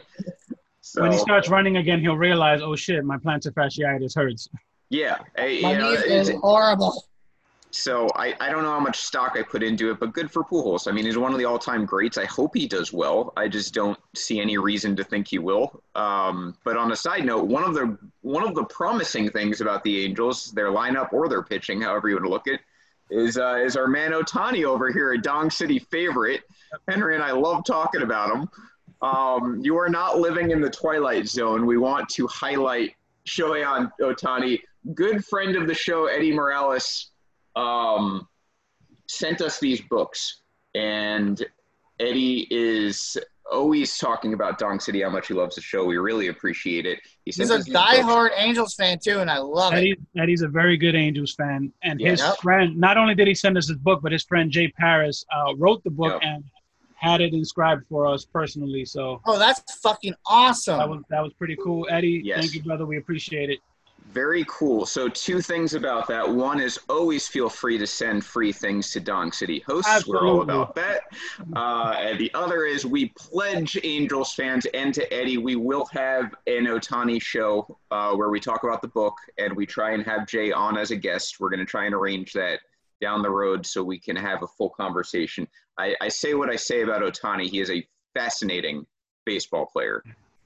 So 0.81 1.03
When 1.03 1.13
he 1.13 1.19
starts 1.19 1.49
running 1.49 1.77
again, 1.77 2.01
he'll 2.01 2.17
realize, 2.17 2.63
oh 2.63 2.75
shit, 2.77 3.05
my 3.05 3.17
plantar 3.19 3.53
fasciitis 3.53 4.15
hurts. 4.15 4.49
yeah, 4.89 5.19
I- 5.39 5.61
My 5.63 5.73
you 5.73 5.79
know, 5.79 5.91
knees 5.93 6.01
it's- 6.03 6.29
is 6.31 6.35
horrible. 6.41 7.05
So 7.73 8.09
I, 8.17 8.35
I 8.41 8.51
don't 8.51 8.65
know 8.65 8.73
how 8.73 8.81
much 8.81 8.99
stock 8.99 9.37
I 9.39 9.43
put 9.45 9.63
into 9.63 9.93
it, 9.93 10.01
but 10.01 10.13
good 10.13 10.29
for 10.29 10.43
Pujols. 10.43 10.89
I 10.89 10.91
mean, 10.93 11.05
he's 11.05 11.17
one 11.17 11.31
of 11.33 11.39
the 11.39 11.45
all-time 11.45 11.85
greats. 11.85 12.19
I 12.19 12.25
hope 12.25 12.57
he 12.57 12.67
does 12.67 12.93
well. 12.93 13.33
I 13.37 13.47
just 13.47 13.73
don't 13.73 13.97
see 14.17 14.41
any 14.41 14.59
reason 14.59 14.97
to 14.97 15.05
think 15.05 15.29
he 15.29 15.39
will. 15.39 15.81
Um, 15.95 16.57
but 16.65 16.77
on 16.77 16.91
a 16.91 16.97
side 16.97 17.25
note, 17.25 17.45
one 17.47 17.63
of 17.63 17.75
the 17.75 17.97
one 18.23 18.43
of 18.43 18.57
the 18.57 18.65
promising 18.65 19.31
things 19.31 19.61
about 19.61 19.85
the 19.85 20.05
Angels, 20.05 20.51
their 20.51 20.73
lineup 20.73 21.13
or 21.13 21.29
their 21.29 21.45
pitching, 21.45 21.81
however 21.81 22.09
you 22.09 22.17
want 22.17 22.25
to 22.25 22.31
look 22.31 22.49
at, 22.49 22.59
is 23.11 23.39
uh, 23.39 23.57
is 23.57 23.77
our 23.77 23.87
man 23.87 24.13
Otani 24.13 24.65
over 24.65 24.93
here, 24.93 25.13
a 25.13 25.21
Dong 25.21 25.51
City 25.51 25.79
favorite. 25.79 26.43
Henry 26.89 27.15
and 27.15 27.25
I 27.25 27.33
love 27.33 27.65
talking 27.65 28.03
about 28.03 28.35
him. 28.35 28.49
Um, 29.03 29.61
you 29.63 29.79
are 29.79 29.89
not 29.89 30.19
living 30.19 30.51
in 30.51 30.61
the 30.61 30.71
twilight 30.71 31.27
zone. 31.27 31.67
We 31.67 31.79
want 31.79 32.09
to 32.11 32.27
highlight 32.27 32.95
Shohei 33.27 33.91
Otani, 34.01 34.61
good 34.95 35.25
friend 35.25 35.57
of 35.57 35.67
the 35.67 35.75
show, 35.75 36.07
Eddie 36.07 36.33
Morales 36.33 37.11
um, 37.57 38.29
sent 39.09 39.41
us 39.41 39.59
these 39.59 39.81
books, 39.81 40.43
and 40.75 41.45
Eddie 41.99 42.47
is 42.51 43.17
always 43.51 43.97
talking 43.99 44.33
about 44.35 44.59
Dong 44.59 44.81
City, 44.81 45.03
how 45.03 45.11
much 45.11 45.29
he 45.29 45.35
loves 45.35 45.57
the 45.57 45.61
show. 45.63 45.85
We 45.85 45.97
really 45.99 46.29
appreciate 46.29 46.87
it. 46.87 46.99
He 47.25 47.33
He's 47.33 47.51
a 47.51 47.57
us 47.57 47.69
diehard 47.69 48.31
Angels 48.37 48.75
fan 48.75 48.99
too, 49.03 49.19
and 49.21 49.31
I 49.31 49.39
love 49.39 49.75
it. 49.75 49.99
Eddie's 50.17 50.43
a 50.43 50.49
very 50.49 50.77
good 50.77 50.95
Angels 50.95 51.35
fan, 51.35 51.73
and 51.83 52.01
his 52.01 52.21
Yep. 52.21 52.37
friend. 52.39 52.77
Not 52.77 52.97
only 52.97 53.15
did 53.15 53.29
he 53.29 53.35
send 53.35 53.57
us 53.59 53.69
his 53.69 53.79
book, 53.79 54.01
but 54.03 54.13
his 54.13 54.25
friend 54.25 54.51
Jay 54.51 54.69
Paris 54.69 55.25
uh, 55.35 55.55
wrote 55.57 55.83
the 55.85 55.91
book 55.91 56.13
Yep. 56.13 56.23
and 56.23 56.45
had 56.97 57.21
it 57.23 57.33
inscribed 57.33 57.85
for 57.89 58.07
us 58.07 58.27
personally. 58.27 58.85
So 58.85 59.21
Oh, 59.27 59.39
that's 59.39 59.61
fucking 59.81 60.15
awesome. 60.27 60.79
that 60.79 60.89
was 60.89 61.03
that 61.11 61.23
was 61.23 61.33
pretty 61.35 61.57
cool, 61.57 61.87
Eddie. 61.91 62.21
Yes. 62.25 62.41
Thank 62.41 62.55
you, 62.55 62.63
brother. 62.63 62.85
We 62.87 62.99
appreciate 62.99 63.49
it. 63.51 63.59
Very 64.13 64.45
cool. 64.49 64.87
So 64.87 65.09
two 65.09 65.41
things 65.41 65.75
about 65.75 66.09
that. 66.09 66.29
One 66.29 66.61
is 66.61 66.81
always 66.89 67.29
feel 67.29 67.49
free 67.49 67.79
to 67.79 67.87
send 67.87 68.25
free 68.25 68.51
things 68.51 68.91
to 68.93 69.01
Dong 69.01 69.31
City 69.31 69.63
hosts. 69.67 70.07
We're 70.07 70.27
all 70.27 70.43
about 70.43 70.75
that. 70.75 71.03
Uh, 71.55 71.95
and 71.97 72.19
the 72.19 72.33
other 72.35 72.65
is 72.65 72.85
we 72.85 73.13
pledge 73.17 73.79
Angels 73.85 74.33
fans 74.35 74.67
and 74.75 74.93
to 74.95 75.13
Eddie, 75.13 75.39
we 75.39 75.55
will 75.55 75.87
have 75.93 76.35
an 76.49 76.65
Otani 76.65 77.23
show 77.23 77.79
uh, 77.93 78.13
where 78.15 78.31
we 78.31 78.41
talk 78.41 78.65
about 78.65 78.83
the 78.83 78.89
book 78.89 79.15
and 79.39 79.55
we 79.55 79.65
try 79.65 79.93
and 79.93 80.05
have 80.05 80.27
Jay 80.27 80.51
on 80.51 80.77
as 80.77 80.91
a 80.91 80.97
guest. 80.97 81.39
We're 81.39 81.51
going 81.51 81.61
to 81.61 81.67
try 81.67 81.87
and 81.87 81.95
arrange 81.95 82.33
that 82.33 82.61
down 83.01 83.23
the 83.23 83.31
road 83.31 83.65
so 83.65 83.83
we 83.83 83.99
can 83.99 84.17
have 84.17 84.43
a 84.43 84.47
full 84.47 84.71
conversation. 84.71 85.47
I, 85.79 85.95
I 86.01 86.09
say 86.09 86.35
what 86.35 86.51
I 86.51 86.57
say 86.57 86.83
about 86.83 87.03
Otani. 87.03 87.49
He 87.49 87.61
is 87.61 87.71
a 87.71 87.87
fascinating 88.15 88.87
baseball 89.25 89.67
player. 89.67 90.03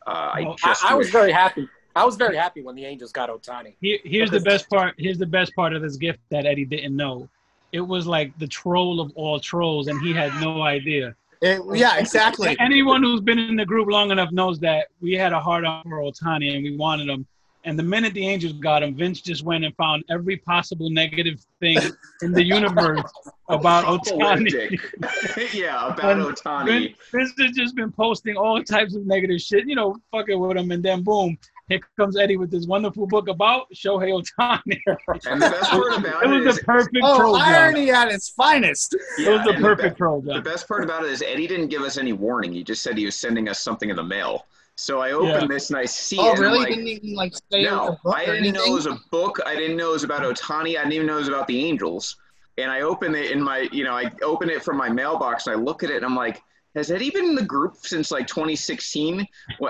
Uh, 0.06 0.10
I 0.10 0.40
Well, 0.42 0.56
just 0.56 0.84
I, 0.84 0.90
I 0.90 0.94
was 0.94 1.08
very 1.08 1.32
happy. 1.32 1.66
I 1.96 2.04
was 2.04 2.16
very 2.16 2.36
happy 2.36 2.62
when 2.62 2.74
the 2.74 2.84
Angels 2.84 3.12
got 3.12 3.28
Otani. 3.30 3.74
Here, 3.80 3.98
here's 4.04 4.30
the 4.30 4.40
best 4.40 4.68
part. 4.68 4.94
Here's 4.98 5.18
the 5.18 5.26
best 5.26 5.54
part 5.54 5.72
of 5.74 5.82
this 5.82 5.96
gift 5.96 6.18
that 6.30 6.44
Eddie 6.46 6.64
didn't 6.64 6.96
know. 6.96 7.28
It 7.72 7.80
was 7.80 8.06
like 8.06 8.36
the 8.38 8.46
troll 8.48 9.00
of 9.00 9.12
all 9.14 9.38
trolls, 9.40 9.88
and 9.88 10.00
he 10.02 10.12
had 10.12 10.32
no 10.40 10.62
idea. 10.62 11.14
It- 11.40 11.60
yeah, 11.74 11.96
exactly. 11.98 12.56
Anyone 12.60 13.02
who's 13.02 13.20
been 13.20 13.38
in 13.38 13.56
the 13.56 13.66
group 13.66 13.88
long 13.88 14.10
enough 14.10 14.32
knows 14.32 14.58
that 14.60 14.88
we 15.00 15.12
had 15.12 15.32
a 15.32 15.40
hard 15.40 15.64
on 15.64 15.82
for 15.84 15.98
Otani, 16.00 16.54
and 16.54 16.64
we 16.64 16.76
wanted 16.76 17.08
him. 17.08 17.26
And 17.66 17.78
the 17.78 17.82
minute 17.82 18.12
the 18.12 18.26
Angels 18.28 18.52
got 18.54 18.82
him, 18.82 18.94
Vince 18.94 19.22
just 19.22 19.42
went 19.42 19.64
and 19.64 19.74
found 19.76 20.04
every 20.10 20.36
possible 20.36 20.90
negative 20.90 21.40
thing 21.60 21.78
in 22.20 22.32
the 22.32 22.44
universe 22.44 23.00
about 23.48 23.84
Otani. 23.86 24.48
Apocalyptic. 24.78 25.54
yeah, 25.54 25.86
about 25.88 26.12
And 26.12 26.22
Otani. 26.22 26.66
Vince, 26.66 26.96
Vince 27.10 27.32
has 27.38 27.52
just 27.52 27.74
been 27.74 27.90
posting 27.90 28.36
all 28.36 28.62
types 28.62 28.94
of 28.94 29.06
negative 29.06 29.40
shit, 29.40 29.66
you 29.66 29.74
know, 29.76 29.96
fucking 30.10 30.38
with 30.38 30.58
him, 30.58 30.70
and 30.72 30.82
then 30.82 31.02
boom, 31.02 31.38
here 31.68 31.80
comes 31.98 32.16
Eddie 32.16 32.36
with 32.36 32.50
this 32.50 32.66
wonderful 32.66 33.06
book 33.06 33.28
about 33.28 33.66
Shohei 33.74 34.12
Otani. 34.22 34.78
And 35.26 35.40
the 35.40 35.48
best 35.50 35.70
part 35.70 35.96
about 35.98 36.24
it 36.24 36.30
it, 36.30 36.44
was 36.44 36.54
is, 36.54 36.58
the 36.60 36.64
perfect 36.64 36.96
Oh, 37.02 37.18
troll 37.18 37.38
job. 37.38 37.46
irony 37.46 37.90
at 37.90 38.08
its 38.08 38.28
finest. 38.30 38.94
It 39.18 39.28
was 39.28 39.44
the 39.44 39.52
and 39.52 39.62
perfect 39.64 39.94
be- 39.94 39.98
troll 39.98 40.20
The, 40.20 40.40
best 40.40 40.68
part 40.68 40.84
about 40.84 41.04
it 41.04 41.10
is 41.10 41.22
Eddie 41.22 41.46
didn't 41.46 41.68
give 41.68 41.82
us 41.82 41.96
any 41.96 42.12
warning. 42.12 42.52
He 42.52 42.62
just 42.62 42.82
said 42.82 42.98
he 42.98 43.06
was 43.06 43.16
sending 43.16 43.48
us 43.48 43.60
something 43.60 43.88
in 43.90 43.96
the 43.96 44.04
mail. 44.04 44.46
So 44.76 45.00
I 45.00 45.12
opened 45.12 45.42
Yeah. 45.42 45.46
this 45.46 45.70
and 45.70 45.78
I 45.78 45.84
see 45.86 46.18
Oh, 46.18 46.28
it. 46.28 46.30
and 46.32 46.40
really? 46.40 46.58
like, 46.58 46.68
Didn't 46.68 46.86
even 46.88 47.14
like 47.14 47.34
say 47.34 47.62
it 47.62 47.70
was 47.70 47.72
a 47.72 47.76
no, 47.76 47.98
book 48.04 48.14
I 48.16 48.26
didn't 48.26 48.52
know 48.54 48.64
it 48.64 48.72
was 48.72 48.86
a 48.86 48.98
book. 49.10 49.38
I 49.46 49.54
didn't 49.54 49.76
know 49.76 49.90
it 49.90 49.92
was 49.92 50.04
about 50.04 50.22
Otani. 50.22 50.70
I 50.76 50.82
didn't 50.82 50.92
even 50.92 51.06
know 51.06 51.14
it 51.16 51.20
was 51.20 51.28
about 51.28 51.46
the 51.46 51.64
Angels. 51.64 52.16
And 52.58 52.70
I 52.70 52.82
open 52.82 53.14
it 53.14 53.30
in 53.30 53.42
my, 53.42 53.68
you 53.72 53.84
know, 53.84 53.94
I 53.96 54.10
open 54.22 54.50
it 54.50 54.62
from 54.62 54.76
my 54.76 54.88
mailbox 54.90 55.46
and 55.46 55.56
I 55.56 55.58
look 55.58 55.82
at 55.82 55.90
it 55.90 55.96
and 55.96 56.04
I'm 56.04 56.14
like, 56.16 56.42
has 56.74 56.90
Eddie 56.90 57.10
been 57.10 57.24
in 57.26 57.34
the 57.34 57.42
group 57.44 57.76
since 57.82 58.10
like 58.10 58.26
2016? 58.26 59.26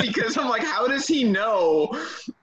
Because 0.00 0.36
I'm 0.36 0.48
like, 0.48 0.62
how 0.64 0.86
does 0.86 1.06
he 1.06 1.24
know 1.24 1.88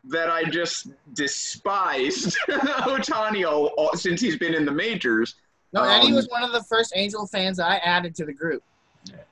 that 0.06 0.30
I 0.30 0.44
just 0.46 0.88
despised 1.14 2.38
Otani 2.50 3.50
all, 3.50 3.68
all, 3.78 3.94
since 3.96 4.22
he's 4.22 4.38
been 4.38 4.54
in 4.54 4.66
the 4.66 4.72
majors? 4.72 5.36
No, 5.74 5.84
Eddie 5.84 6.08
Um, 6.08 6.14
was 6.16 6.28
one 6.30 6.44
of 6.44 6.52
the 6.52 6.64
first 6.64 6.94
Angel 6.96 7.28
fans 7.28 7.60
I 7.60 7.76
added 7.78 8.16
to 8.16 8.26
the 8.26 8.34
group. 8.34 8.64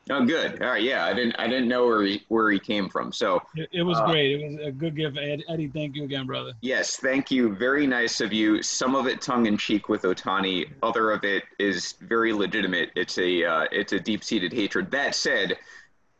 Oh, 0.10 0.26
good. 0.26 0.62
All 0.62 0.70
right, 0.70 0.82
yeah. 0.82 1.06
I 1.06 1.14
didn't, 1.14 1.36
I 1.38 1.48
didn't 1.48 1.68
know 1.68 1.86
where 1.86 2.04
he, 2.04 2.24
where 2.30 2.50
he 2.50 2.60
came 2.60 2.88
from. 2.88 3.12
So 3.12 3.42
It, 3.56 3.70
it 3.72 3.84
was 3.84 3.98
Uh, 3.98 4.06
great. 4.06 4.40
It 4.40 4.48
was 4.48 4.68
a 4.68 4.72
good 4.72 4.96
gift, 4.96 5.18
Ed, 5.18 5.44
Eddie. 5.50 5.68
Thank 5.68 5.96
you 5.96 6.06
again, 6.06 6.26
brother. 6.26 6.54
Yes, 6.62 6.96
thank 6.98 7.30
you. 7.30 7.56
Very 7.56 7.86
nice 7.86 8.22
of 8.22 8.32
you. 8.32 8.64
Some 8.64 8.96
of 8.96 9.08
it 9.08 9.22
tongue 9.22 9.48
in 9.48 9.58
cheek 9.58 9.90
with 9.90 10.04
Otani. 10.04 10.70
Other 10.82 11.12
of 11.12 11.24
it 11.24 11.44
is 11.60 11.94
very 12.02 12.32
legitimate. 12.32 12.92
It's 12.96 13.18
a 13.18 13.44
uh, 13.44 13.66
it's 13.72 13.92
a 13.94 14.00
deep 14.00 14.24
seated 14.24 14.54
hatred. 14.54 14.92
That 14.92 15.14
said, 15.14 15.58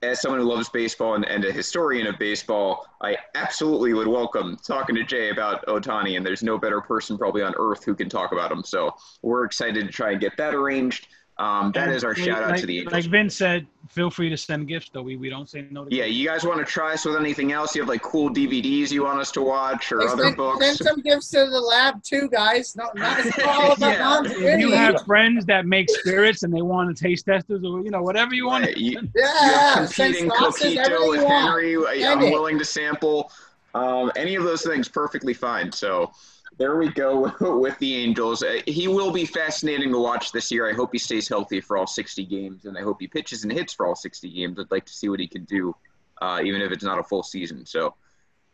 as 0.04 0.22
someone 0.22 0.42
who 0.42 0.46
loves 0.48 0.70
baseball 0.70 1.16
and, 1.16 1.26
and 1.26 1.44
a 1.46 1.52
historian 1.52 2.08
of 2.08 2.20
baseball, 2.20 2.86
I 3.02 3.18
absolutely 3.36 3.94
would 3.94 4.08
welcome 4.08 4.58
talking 4.64 4.96
to 4.96 5.04
Jay 5.04 5.30
about 5.30 5.66
Otani. 5.66 6.18
And 6.18 6.26
there's 6.26 6.44
no 6.44 6.58
better 6.58 6.82
person 6.82 7.18
probably 7.18 7.42
on 7.42 7.56
earth 7.58 7.84
who 7.84 7.96
can 7.96 8.10
talk 8.10 8.32
about 8.32 8.52
him. 8.52 8.64
So 8.64 8.94
we're 9.22 9.46
excited 9.46 9.88
to 9.88 9.92
try 9.92 10.12
and 10.12 10.22
get 10.22 10.38
that 10.38 10.54
arranged. 10.54 11.08
Um, 11.40 11.72
that 11.74 11.88
And 11.90 11.96
is 11.96 12.04
our 12.04 12.14
like- 12.16 12.18
shout 12.24 12.42
out 12.42 12.50
like, 12.50 12.62
to 12.62 12.66
the 12.66 12.78
Angels. 12.80 12.94
Like 12.94 13.06
Vince 13.06 13.36
said, 13.36 13.68
feel 13.90 14.10
free 14.10 14.28
to 14.32 14.38
send 14.38 14.68
gifts, 14.68 14.90
though. 14.92 15.04
We, 15.04 15.18
we 15.18 15.30
don't 15.30 15.48
say 15.48 15.68
no 15.70 15.86
to 15.86 15.96
yeah, 15.96 16.06
gifts. 16.06 16.16
you 16.18 16.28
guys 16.28 16.44
want 16.44 16.58
to 16.60 16.66
try 16.66 16.94
us 16.94 17.06
with 17.06 17.16
anything 17.16 17.52
else? 17.52 17.76
You 17.76 17.84
have 17.84 17.90
like 17.90 18.02
cool 18.02 18.32
DVDs 18.32 18.90
you 18.92 19.04
want 19.04 19.20
us 19.20 19.32
to 19.34 19.42
watch 19.44 19.92
or 19.92 20.00
Hey, 20.02 20.08
other 20.08 20.24
send, 20.24 20.36
books? 20.38 20.66
send 20.66 20.78
some 20.80 21.02
gifts 21.02 21.30
to 21.30 21.46
the 21.48 21.62
lab 21.62 22.02
too, 22.04 22.28
guys. 22.32 22.76
No, 22.76 22.90
not 22.96 23.20
it's 23.26 23.38
not 23.38 23.48
all 23.48 23.72
about 23.74 23.92
Yeah. 23.92 24.00
Mom's 24.00 24.32
If 24.32 24.60
you 24.60 24.72
have 24.72 25.06
friends 25.06 25.46
that 25.46 25.68
make 25.68 25.92
spirits 25.92 26.42
and 26.42 26.52
they 26.52 26.64
want 26.64 26.96
to 26.98 27.04
taste 27.04 27.26
testers 27.26 27.64
or, 27.64 27.82
you 27.84 27.92
know, 27.92 28.02
whatever 28.02 28.34
you 28.34 28.48
want. 28.48 28.66
Right, 28.66 28.76
you- 28.78 29.00
you 29.00 29.10
yeah, 29.16 29.76
have 29.76 29.90
send 29.90 30.16
competing 30.16 30.32
sauces, 30.40 30.74
coquito 30.76 31.10
with 31.10 31.20
you 31.22 31.26
want. 31.28 31.46
Henry. 31.50 31.76
I- 31.78 32.00
Send 32.02 32.20
I'm 32.22 32.26
it. 32.28 32.32
willing 32.32 32.58
to 32.58 32.66
sample 32.66 33.32
um, 33.76 34.12
any 34.16 34.34
of 34.34 34.44
those 34.44 34.64
things. 34.64 34.90
Perfectly 34.90 35.36
fine. 35.36 35.72
So 35.72 36.12
there 36.58 36.78
we 36.78 36.90
go 36.90 37.32
with 37.60 37.78
the 37.80 37.96
Angels. 37.96 38.44
Uh, 38.44 38.62
he 38.66 38.88
will 38.88 39.12
be 39.12 39.26
fascinating 39.26 39.92
to 39.92 40.00
watch 40.00 40.32
this 40.32 40.52
year. 40.52 40.70
I 40.70 40.74
hope 40.74 40.90
he 40.92 40.98
stays 40.98 41.28
healthy 41.28 41.62
for 41.62 41.78
all 41.78 41.88
60 41.88 42.26
games, 42.26 42.66
and 42.66 42.78
I 42.78 42.82
hope 42.82 42.98
he 43.00 43.08
pitches 43.08 43.44
and 43.44 43.52
hits 43.52 43.74
for 43.74 43.86
all 43.86 43.96
60 43.96 44.30
games. 44.30 44.60
I'd 44.60 44.72
like 44.72 44.86
to 44.86 44.94
see 44.94 45.10
what 45.10 45.20
he 45.20 45.28
can 45.28 45.46
do, 45.46 45.76
uh, 46.22 46.42
even 46.44 46.62
if 46.62 46.72
it's 46.72 46.84
not 46.84 47.00
a 47.00 47.04
full 47.04 47.24
season. 47.24 47.66
So 47.66 47.94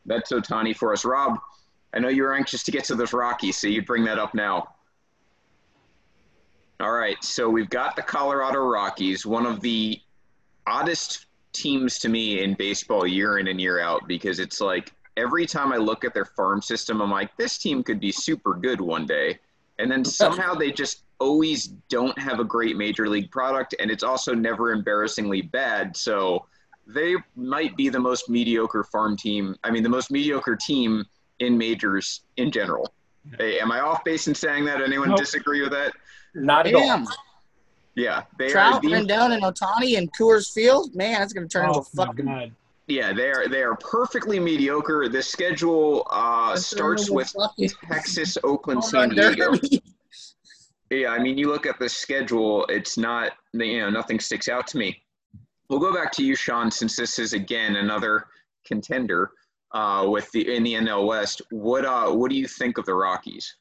that's 0.06 0.32
Otani 0.32 0.76
for 0.76 0.92
us. 0.92 1.06
Rob, 1.06 1.40
I 1.94 2.00
know 2.00 2.10
you 2.10 2.24
were 2.24 2.34
anxious 2.34 2.64
to 2.64 2.72
get 2.72 2.84
to 2.86 2.96
those 2.96 3.14
Rockies, 3.14 3.58
so 3.58 3.68
you'd 3.68 3.86
bring 3.86 4.04
that 4.06 4.20
up 4.20 4.34
now. 4.34 4.76
All 6.80 6.92
right, 6.92 7.24
so 7.24 7.50
we've 7.50 7.70
got 7.70 7.96
the 7.96 8.02
Colorado 8.02 8.60
Rockies, 8.60 9.26
one 9.26 9.46
of 9.46 9.62
the 9.62 10.02
oddest 10.68 11.28
teams 11.54 12.00
to 12.00 12.10
me 12.10 12.44
in 12.44 12.56
baseball 12.56 13.06
year 13.06 13.38
in 13.38 13.48
and 13.48 13.62
year 13.62 13.80
out 13.80 14.08
because 14.08 14.40
it's 14.40 14.60
like 14.60 14.92
every 15.18 15.46
time 15.46 15.72
I 15.72 15.78
look 15.78 16.04
at 16.04 16.14
their 16.14 16.26
farm 16.26 16.62
system, 16.62 17.02
I'm 17.02 17.12
like, 17.12 17.36
this 17.38 17.58
team 17.58 17.84
could 17.84 18.00
be 18.00 18.12
super 18.12 18.54
good 18.54 18.82
one 18.82 19.06
day. 19.06 19.40
And 19.80 19.92
then 19.92 20.06
somehow 20.06 20.54
they 20.54 20.72
just 20.72 21.04
always 21.20 21.68
don't 21.90 22.18
have 22.20 22.40
a 22.40 22.44
great 22.44 22.78
major 22.78 23.08
league 23.10 23.32
product, 23.32 23.76
and 23.80 23.90
it's 23.90 24.04
also 24.04 24.34
never 24.34 24.72
embarrassingly 24.72 25.42
bad. 25.42 25.96
So 25.96 26.46
they 26.86 27.16
might 27.36 27.76
be 27.76 27.90
the 27.90 28.00
most 28.00 28.30
mediocre 28.30 28.84
farm 28.84 29.18
team. 29.18 29.56
I 29.64 29.72
mean, 29.72 29.84
the 29.84 29.90
most 29.90 30.12
mediocre 30.12 30.56
team 30.56 31.06
in 31.40 31.58
majors 31.58 32.22
in 32.38 32.52
general. 32.52 32.94
Hey, 33.38 33.60
am 33.60 33.72
I 33.72 33.80
off 33.80 34.04
base 34.04 34.28
in 34.28 34.36
saying 34.36 34.66
that? 34.66 34.82
Anyone 34.82 35.10
Nope. 35.10 35.20
disagree 35.20 35.62
with 35.62 35.72
that? 35.72 35.94
Not 36.36 36.68
at 36.68 36.76
all. 36.76 37.06
Yeah, 37.96 38.24
they 38.38 38.48
are. 38.48 38.52
Trout, 38.52 38.82
The, 38.82 38.90
Rendon, 38.90 39.34
and 39.34 39.44
Otani 39.44 39.98
and 39.98 40.12
Coors 40.14 40.52
Field. 40.52 40.94
Man, 40.96 41.20
that's 41.20 41.32
gonna 41.32 41.48
turn 41.48 41.66
oh 41.66 41.78
into 41.78 41.80
Oh, 41.80 41.82
a 41.82 41.96
my 41.96 42.06
fucking. 42.06 42.56
God. 42.88 42.96
yeah, 42.96 43.14
they 43.14 43.32
are. 43.32 43.48
They 43.48 43.64
are 43.64 43.76
perfectly 43.76 44.40
mediocre. 44.40 45.10
The 45.10 45.22
schedule 45.22 46.08
uh, 46.12 46.56
starts 46.56 47.10
with 47.10 47.34
into 47.36 47.40
a 47.40 47.48
fucking 47.48 47.70
Texas, 47.88 48.38
Oakland, 48.44 48.82
home 48.82 48.90
San 48.90 49.10
Diego. 49.10 49.54
Yeah, 50.94 51.10
I 51.10 51.20
mean, 51.20 51.40
you 51.40 51.48
look 51.48 51.66
at 51.66 51.80
the 51.80 51.90
schedule, 51.90 52.68
it's 52.68 53.00
not, 53.00 53.32
you 53.54 53.80
know, 53.80 53.90
nothing 53.90 54.20
sticks 54.20 54.48
out 54.48 54.68
to 54.68 54.78
me. 54.78 55.02
We'll 55.68 55.80
go 55.80 55.94
back 55.94 56.12
to 56.14 56.24
you, 56.24 56.36
Sean, 56.36 56.70
since 56.70 56.96
this 56.96 57.18
is 57.18 57.34
again 57.34 57.78
another 57.78 58.28
contender 58.64 59.32
uh, 59.74 60.06
with 60.08 60.32
the 60.32 60.56
in 60.56 60.62
the 60.62 60.74
NL 60.76 61.08
West. 61.08 61.42
What 61.50 61.86
uh, 61.86 62.12
what 62.12 62.30
do 62.30 62.38
you 62.38 62.48
think 62.48 62.78
of 62.78 62.86
the 62.86 62.94
Rockies? 62.94 63.56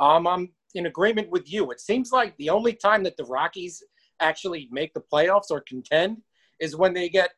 Um, 0.00 0.26
I'm 0.26 0.52
in 0.74 0.86
agreement 0.86 1.30
with 1.30 1.50
you. 1.52 1.70
It 1.70 1.80
seems 1.80 2.10
like 2.10 2.36
the 2.38 2.50
only 2.50 2.72
time 2.72 3.04
that 3.04 3.16
the 3.16 3.24
Rockies 3.24 3.80
actually 4.20 4.68
make 4.72 4.92
the 4.94 5.02
playoffs 5.12 5.50
or 5.50 5.60
contend 5.60 6.22
is 6.60 6.74
when 6.74 6.92
they 6.92 7.08
get 7.08 7.30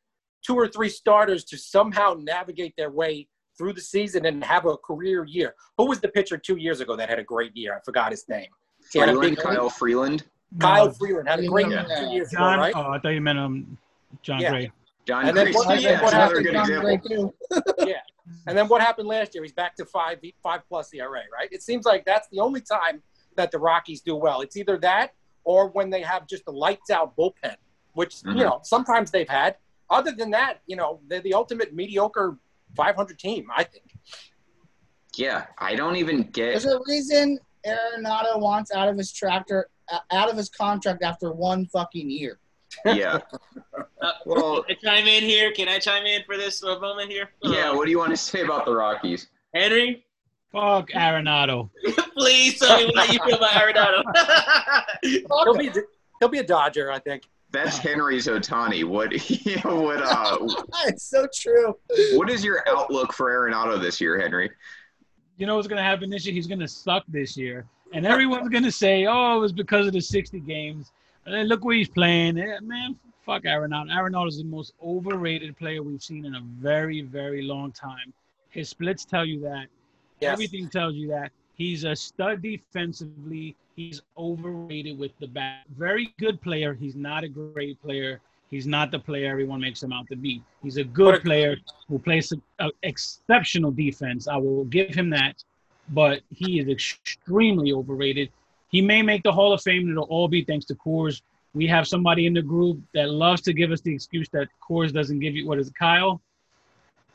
two 0.47 0.55
or 0.55 0.69
three 0.69 0.89
starters 0.89 1.45
to 1.45 1.59
somehow 1.59 2.15
navigate 2.19 2.75
their 2.77 2.91
way 2.91 3.27
through 3.59 3.73
the 3.73 3.81
season 3.81 4.27
and 4.27 4.45
have 4.45 4.67
a 4.67 4.77
career 4.77 5.25
year. 5.25 5.55
Who 5.79 5.87
was 5.87 6.01
the 6.01 6.09
pitcher 6.09 6.37
two 6.37 6.57
years 6.57 6.81
ago 6.81 6.95
that 6.97 7.09
had 7.09 7.19
a 7.19 7.25
great 7.25 7.57
year? 7.57 7.75
I 7.77 7.81
forgot 7.85 8.11
his 8.11 8.29
name. 8.29 8.49
He 8.93 8.99
had 8.99 9.09
Freeland, 9.09 9.37
big- 9.37 9.45
Kyle 9.45 9.71
Freeland, 9.71 10.25
Kyle 10.61 10.87
No, 10.87 10.93
Freeland 10.93 11.29
had 11.29 11.41
a 11.41 11.47
great 11.47 11.69
Yeah. 11.69 11.87
year 11.87 11.97
two 11.99 12.13
years 12.15 12.33
ago, 12.33 12.43
right? 12.45 12.73
Oh, 12.77 12.91
I 12.93 12.99
thought 12.99 13.09
you 13.09 13.21
meant 13.21 13.39
um, 13.39 13.79
John 14.23 14.41
Yeah. 14.41 14.51
Gray. 14.51 14.73
John 15.07 15.27
And 15.29 15.37
then 15.37 15.47
Christie. 15.53 15.67
what- 15.69 15.81
Yeah, 15.83 16.03
what 16.03 16.13
another 16.15 16.43
happened 16.43 16.45
good 16.47 16.53
Jon 16.55 16.67
Gray, 16.81 16.95
example. 16.95 17.35
too. 17.81 17.95
And 18.49 18.59
then 18.59 18.67
what 18.67 18.81
happened 18.81 19.07
last 19.07 19.35
year? 19.37 19.45
He's 19.45 19.53
back 19.53 19.77
to 19.77 19.85
five 19.87 20.19
five 20.43 20.63
plus 20.69 20.93
ERA, 20.93 21.23
right? 21.33 21.49
It 21.53 21.63
seems 21.63 21.85
like 21.87 22.05
that's 22.05 22.27
the 22.31 22.41
only 22.41 22.61
time 22.61 23.01
that 23.37 23.53
the 23.53 23.59
Rockies 23.61 24.01
do 24.01 24.17
well. 24.17 24.41
It's 24.41 24.57
either 24.57 24.77
that 24.79 25.13
or 25.45 25.69
when 25.69 25.91
they 25.91 26.03
have 26.03 26.27
just 26.27 26.43
a 26.49 26.51
lights 26.51 26.91
out 26.91 27.17
bullpen, 27.17 27.55
which 27.93 28.17
Mhm. 28.17 28.37
you 28.39 28.43
know 28.43 28.59
sometimes 28.65 29.13
they've 29.13 29.29
had. 29.29 29.57
Other 29.91 30.13
than 30.13 30.31
that, 30.33 30.61
you 30.67 30.77
know 30.77 31.01
they're 31.09 31.21
the 31.21 31.35
ultimate 31.35 31.75
mediocre 31.75 32.37
500 32.77 33.19
team. 33.19 33.49
I 33.55 33.65
think. 33.65 33.85
Yeah, 35.17 35.47
I 35.59 35.75
don't 35.77 35.97
even 35.97 36.23
get. 36.25 36.51
There's 36.51 36.67
a 36.67 36.81
reason 36.87 37.39
Arenado 37.67 38.39
wants 38.39 38.71
out 38.73 38.89
of 38.89 38.97
his 38.97 39.13
tractor, 39.13 39.69
uh, 39.91 39.99
out 40.13 40.31
of 40.31 40.37
his 40.37 40.49
contract 40.49 41.03
after 41.03 41.33
one 41.33 41.67
fucking 41.67 42.11
year. 42.11 42.39
Yeah. 42.85 43.19
Uh, 44.03 44.13
Well, 44.27 44.63
Can 44.65 44.77
I 44.77 44.99
chime 44.99 45.07
in 45.09 45.23
here? 45.23 45.53
Can 45.53 45.69
I 45.69 45.79
chime 45.79 46.05
in 46.05 46.23
for 46.25 46.37
this 46.37 46.63
uh, 46.63 46.79
moment 46.79 47.11
here? 47.11 47.31
yeah. 47.43 47.73
What 47.73 47.87
do 47.87 47.91
you 47.91 47.99
want 47.99 48.11
to 48.11 48.17
say 48.17 48.43
about 48.43 48.67
the 48.67 48.75
Rockies? 48.75 49.29
Henry, 49.55 50.05
Fuck 50.53 50.91
Arenado. 50.91 51.71
please 52.17 52.59
tell 52.59 52.79
me 52.79 52.93
how 52.95 53.05
you 53.05 53.19
feel 53.25 53.37
about 53.37 53.53
Arenado. 53.53 54.03
He'll 55.03 55.57
be 55.57 55.71
he'll 56.21 56.29
be 56.29 56.39
a 56.39 56.45
Dodger, 56.45 56.93
I 56.93 56.99
think. 56.99 57.25
That's 57.51 57.79
Henry's 57.79 58.27
Otani. 58.27 58.85
What? 58.85 59.13
You 59.47 59.57
know, 59.65 59.81
what? 59.81 60.03
Uh, 60.03 60.39
it's 60.87 61.05
so 61.05 61.27
true. 61.33 61.77
what 62.15 62.29
is 62.29 62.45
your 62.45 62.65
outlook 62.69 63.13
for 63.13 63.31
Arenado 63.31 63.81
this 63.81 64.01
year, 64.01 64.21
Henry? 64.21 64.51
You 65.37 65.47
know 65.47 65.57
what's 65.57 65.69
gonna 65.69 65.83
happen 65.83 66.11
this 66.11 66.27
year? 66.27 66.35
He's 66.35 66.47
gonna 66.47 66.69
suck 66.69 67.05
this 67.09 67.37
year, 67.37 67.67
and 67.93 68.07
everyone's 68.07 68.49
gonna 68.49 68.73
say, 68.73 69.07
"Oh, 69.07 69.37
it 69.37 69.41
was 69.41 69.53
because 69.53 69.87
of 69.87 69.93
the 69.93 70.01
60 70.01 70.41
games." 70.41 70.93
And 71.25 71.35
then 71.35 71.47
look 71.47 71.65
where 71.65 71.77
he's 71.77 71.89
playing. 71.89 72.37
Man, 72.63 72.97
fuck 73.25 73.43
Arenado. 73.43 73.91
Arenado 73.91 74.29
is 74.29 74.39
the 74.39 74.45
most 74.45 74.73
overrated 74.83 75.57
player 75.57 75.83
we've 75.83 76.03
seen 76.03 76.25
in 76.25 76.37
a 76.37 76.41
very, 76.41 77.03
very 77.03 77.43
long 77.43 77.73
time. 77.73 78.13
His 78.51 78.69
splits 78.69 79.05
tell 79.05 79.25
you 79.25 79.41
that. 79.41 79.67
Yes. 80.21 80.33
Everything 80.33 80.69
tells 80.69 80.95
you 80.95 81.09
that. 81.09 81.33
He's 81.57 81.85
a 81.85 81.97
stud 81.97 82.43
defensively. 82.43 83.57
He's 83.77 84.03
overrated 84.17 84.99
with 84.99 85.13
the 85.19 85.27
bat. 85.27 85.63
Very 85.77 86.15
good 86.19 86.41
player. 86.41 86.75
He's 86.75 86.95
not 86.95 87.25
a 87.25 87.29
great 87.29 87.81
player. 87.83 88.21
He's 88.51 88.67
not 88.67 88.91
the 88.91 88.99
player 88.99 89.31
everyone 89.31 89.61
makes 89.61 89.83
him 89.83 89.93
out 89.93 90.07
to 90.09 90.17
be. 90.17 90.43
He's 90.63 90.77
a 90.77 90.85
good 90.85 91.23
player 91.23 91.57
who 91.89 91.99
plays 91.99 92.33
a, 92.33 92.65
a 92.67 92.71
exceptional 92.83 93.71
defense. 93.71 94.29
I 94.29 94.37
will 94.37 94.65
give 94.67 94.95
him 94.95 95.11
that, 95.11 95.43
but 95.89 96.21
he 96.31 96.61
is 96.61 96.69
extremely 96.69 97.73
overrated. 97.73 98.31
He 98.69 98.81
may 98.83 99.03
make 99.03 99.23
the 99.23 99.33
Hall 99.33 99.53
of 99.53 99.63
Fame, 99.63 99.83
and 99.83 99.91
it'll 99.91 100.05
all 100.05 100.29
be 100.29 100.45
thanks 100.45 100.67
to 100.67 100.75
Coors. 100.75 101.23
We 101.55 101.67
have 101.69 101.89
somebody 101.89 102.27
in 102.27 102.35
the 102.35 102.43
group 102.43 102.79
that 102.93 103.11
loves 103.11 103.41
to 103.43 103.53
give 103.53 103.73
us 103.73 103.81
the 103.81 103.95
excuse 103.95 104.29
that 104.31 104.49
Coors 104.67 104.93
doesn't 104.93 105.21
give 105.21 105.35
you. 105.35 105.47
What 105.47 105.59
is 105.59 105.69
it, 105.69 105.75
Kyle? 105.75 106.21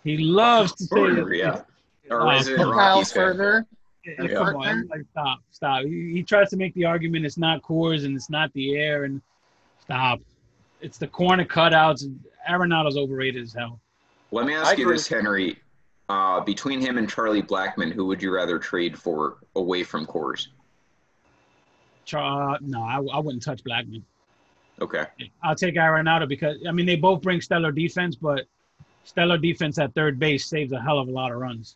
He 0.04 0.18
loves 0.18 0.74
to 0.76 0.84
say 0.86 1.38
yeah. 1.38 1.62
Or 2.10 2.28
Uh, 2.28 2.44
Kyle 2.74 3.06
further. 3.06 3.68
Yeah, 4.06 4.14
Yeah. 4.24 4.34
Come 4.34 4.56
on, 4.56 4.88
like, 4.88 5.02
stop, 5.12 5.40
stop. 5.52 5.84
He, 5.84 6.12
he 6.14 6.24
tries 6.24 6.50
to 6.50 6.58
make 6.58 6.74
the 6.74 6.86
argument 6.86 7.26
it's 7.26 7.38
not 7.38 7.62
Coors 7.62 8.06
and 8.06 8.16
it's 8.16 8.30
not 8.30 8.52
the 8.54 8.76
air 8.76 9.04
and 9.04 9.22
stop. 9.80 10.20
It's 10.82 10.98
the 10.98 11.08
corner 11.08 11.46
cutouts. 11.46 12.12
Arenado's 12.50 12.98
overrated 12.98 13.44
as 13.44 13.54
hell. 13.54 13.80
Let 14.32 14.46
me 14.48 14.56
I 14.56 14.62
ask 14.62 14.78
you 14.78 14.86
agree. 14.86 14.96
this, 14.96 15.08
Henry. 15.08 15.58
Uh, 16.10 16.42
between 16.42 16.82
him 16.82 16.98
and 16.98 17.10
Charlie 17.10 17.44
Blackmon, 17.44 17.94
who 17.94 18.06
would 18.08 18.22
you 18.22 18.34
rather 18.34 18.60
trade 18.60 18.98
for 18.98 19.38
away 19.56 19.84
from 19.84 20.06
Coors? 20.06 20.48
Char- 22.04 22.58
no, 22.62 22.82
I, 22.82 22.96
I 22.96 23.20
wouldn't 23.20 23.44
touch 23.44 23.64
Blackmon. 23.64 24.02
Okay. 24.82 25.06
I'll 25.44 25.56
take 25.56 25.76
Arenado 25.76 26.28
because 26.28 26.58
I 26.68 26.72
mean 26.72 26.86
they 26.86 26.96
both 26.96 27.22
bring 27.22 27.40
stellar 27.40 27.72
defense, 27.72 28.16
but 28.16 28.46
stellar 29.04 29.38
defense 29.38 29.78
at 29.78 29.94
third 29.94 30.20
base 30.20 30.48
saves 30.48 30.72
a 30.72 30.82
hell 30.82 31.00
of 31.00 31.08
a 31.08 31.12
lot 31.12 31.32
of 31.32 31.38
runs. 31.38 31.76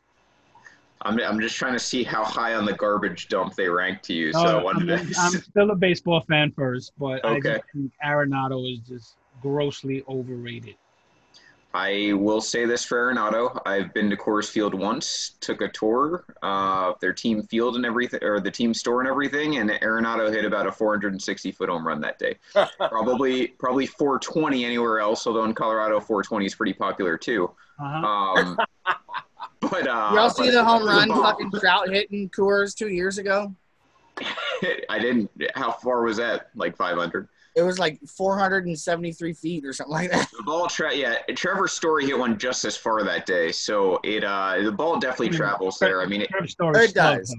I'm, 1.02 1.20
I'm 1.20 1.40
just 1.40 1.56
trying 1.56 1.74
to 1.74 1.80
see 1.80 2.04
how 2.04 2.24
high 2.24 2.56
on 2.56 2.66
the 2.66 2.74
garbage 2.74 3.28
dump 3.28 3.56
they 3.56 3.68
rank 3.68 4.02
to 4.04 4.14
you. 4.14 4.34
So 4.34 4.40
Uh, 4.40 4.62
I 4.62 4.72
I'm, 4.72 4.88
to. 4.88 4.94
I'm 4.96 5.32
still 5.42 5.72
a 5.72 5.76
baseball 5.76 6.22
fan 6.22 6.52
first, 6.52 6.94
but 6.98 7.24
I 7.26 7.36
Okay. 7.38 7.54
just 7.54 7.66
think 7.74 7.92
Arenado 8.04 8.72
is 8.72 8.80
just 8.80 9.18
grossly 9.42 10.04
overrated. 10.08 10.76
I 11.74 12.14
will 12.14 12.40
say 12.40 12.66
this 12.66 12.86
for 12.86 12.98
Arenado. 12.98 13.62
I've 13.66 13.94
been 13.94 14.10
to 14.10 14.16
Coors 14.16 14.50
Field 14.50 14.74
once, 14.74 15.32
took 15.42 15.60
a 15.60 15.68
tour 15.68 16.24
uh, 16.42 16.92
of 16.92 17.00
their 17.02 17.12
team 17.12 17.44
field 17.44 17.76
and 17.76 17.86
everything, 17.86 18.24
or 18.24 18.40
the 18.40 18.50
team 18.50 18.74
store 18.74 19.02
and 19.02 19.10
everything, 19.10 19.58
and 19.58 19.70
Arenado 19.70 20.32
hit 20.32 20.46
about 20.46 20.68
a 20.68 20.72
460 20.72 21.52
foot 21.52 21.68
home 21.68 21.86
run 21.86 22.00
that 22.00 22.18
day. 22.18 22.36
probably 22.80 23.48
probably 23.48 23.86
420 23.88 24.64
anywhere 24.64 25.00
else, 25.02 25.28
although 25.28 25.44
in 25.44 25.54
Colorado 25.54 26.00
420 26.00 26.46
is 26.46 26.56
pretty 26.56 26.74
popular 26.74 27.18
too. 27.18 27.52
Uh-huh. 27.78 28.08
Um, 28.08 28.58
but 29.72 29.88
uh, 29.88 30.10
You 30.14 30.20
all 30.20 30.30
see 30.30 30.50
the 30.50 30.64
home 30.64 30.86
run 30.86 31.08
but- 31.10 31.22
fucking 31.22 31.52
Trout 31.60 31.90
hitting 31.90 32.30
Coors 32.30 32.76
two 32.76 32.90
years 32.90 33.18
ago? 33.18 33.54
I 34.90 35.00
didn't. 35.00 35.30
How 35.56 35.72
far 35.72 36.04
was 36.04 36.18
that? 36.18 36.50
Like 36.56 36.78
500. 36.78 37.28
It 37.56 37.62
was 37.64 37.80
like 37.80 38.00
473 38.06 39.34
feet 39.34 39.66
or 39.66 39.72
something 39.74 39.92
like 39.94 40.12
that. 40.12 40.30
The 40.38 40.44
ball, 40.44 40.68
tra- 40.68 40.94
yeah. 40.96 41.16
Trevor 41.36 41.68
Story 41.70 42.06
hit 42.06 42.18
one 42.18 42.38
just 42.38 42.66
as 42.66 42.76
far 42.76 43.04
that 43.04 43.26
day, 43.26 43.52
so 43.52 44.00
it 44.04 44.24
uh, 44.26 44.62
the 44.62 44.72
ball 44.72 45.00
definitely 45.00 45.30
travels 45.30 45.78
there. 45.80 46.02
I 46.02 46.06
mean, 46.06 46.22
it, 46.22 46.30
Trevor 46.30 46.48
Story 46.48 46.84
It 46.86 46.94
does. 46.94 47.34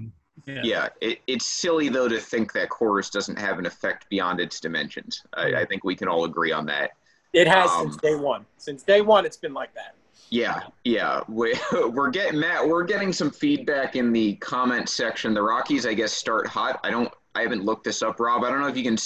Yeah. 0.47 0.61
yeah, 0.63 0.87
it, 1.01 1.19
it's 1.27 1.45
silly 1.45 1.89
though 1.89 2.07
to 2.07 2.19
think 2.19 2.53
that 2.53 2.69
Coors 2.69 3.11
doesn't 3.11 3.37
have 3.37 3.59
an 3.59 3.65
effect 3.65 4.09
beyond 4.09 4.39
its 4.39 4.59
dimensions. 4.59 5.21
I, 5.35 5.53
I 5.61 5.65
think 5.65 5.83
we 5.83 5.95
can 5.95 6.07
all 6.07 6.23
agree 6.23 6.51
on 6.51 6.65
that. 6.67 6.91
It 7.33 7.47
has 7.47 7.69
Um, 7.71 7.89
since 7.91 7.97
day 7.97 8.15
one. 8.15 8.45
Since 8.57 8.83
day 8.83 9.01
one, 9.01 9.25
it's 9.25 9.37
been 9.37 9.53
like 9.53 9.73
that. 9.75 9.95
Yeah, 10.29 10.63
yeah. 10.83 11.21
We, 11.27 11.53
we're 11.89 12.09
getting 12.09 12.39
Matt. 12.39 12.67
We're 12.67 12.83
getting 12.83 13.13
some 13.13 13.31
feedback 13.31 13.95
in 13.95 14.11
the 14.11 14.35
comment 14.35 14.89
section. 14.89 15.33
The 15.33 15.41
Rockies, 15.41 15.85
I 15.85 15.93
guess, 15.93 16.11
start 16.13 16.47
hot. 16.47 16.79
I 16.83 16.89
don't. 16.89 17.11
I 17.35 17.41
haven't 17.41 17.63
looked 17.63 17.83
this 17.83 18.01
up, 18.01 18.19
Rob. 18.19 18.43
I 18.43 18.49
don't 18.49 18.61
know 18.61 18.67
if 18.67 18.75
you 18.75 18.83
can 18.83 18.97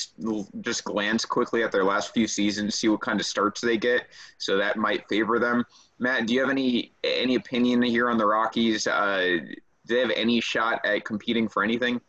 just 0.61 0.85
glance 0.85 1.25
quickly 1.25 1.63
at 1.63 1.71
their 1.71 1.83
last 1.83 2.13
few 2.13 2.27
seasons, 2.27 2.75
see 2.75 2.87
what 2.87 3.01
kind 3.01 3.19
of 3.19 3.25
starts 3.25 3.59
they 3.59 3.77
get. 3.77 4.07
So 4.37 4.55
that 4.55 4.77
might 4.77 5.05
favor 5.09 5.37
them. 5.37 5.65
Matt, 5.99 6.27
do 6.27 6.33
you 6.33 6.39
have 6.39 6.49
any 6.49 6.93
any 7.03 7.35
opinion 7.35 7.81
here 7.81 8.09
on 8.09 8.17
the 8.17 8.25
Rockies? 8.25 8.87
Uh, 8.87 9.37
do 9.85 9.95
they 9.95 9.99
have 9.99 10.11
any 10.15 10.39
shot 10.39 10.83
at 10.85 11.03
competing 11.03 11.49
for 11.49 11.61
anything? 11.61 11.99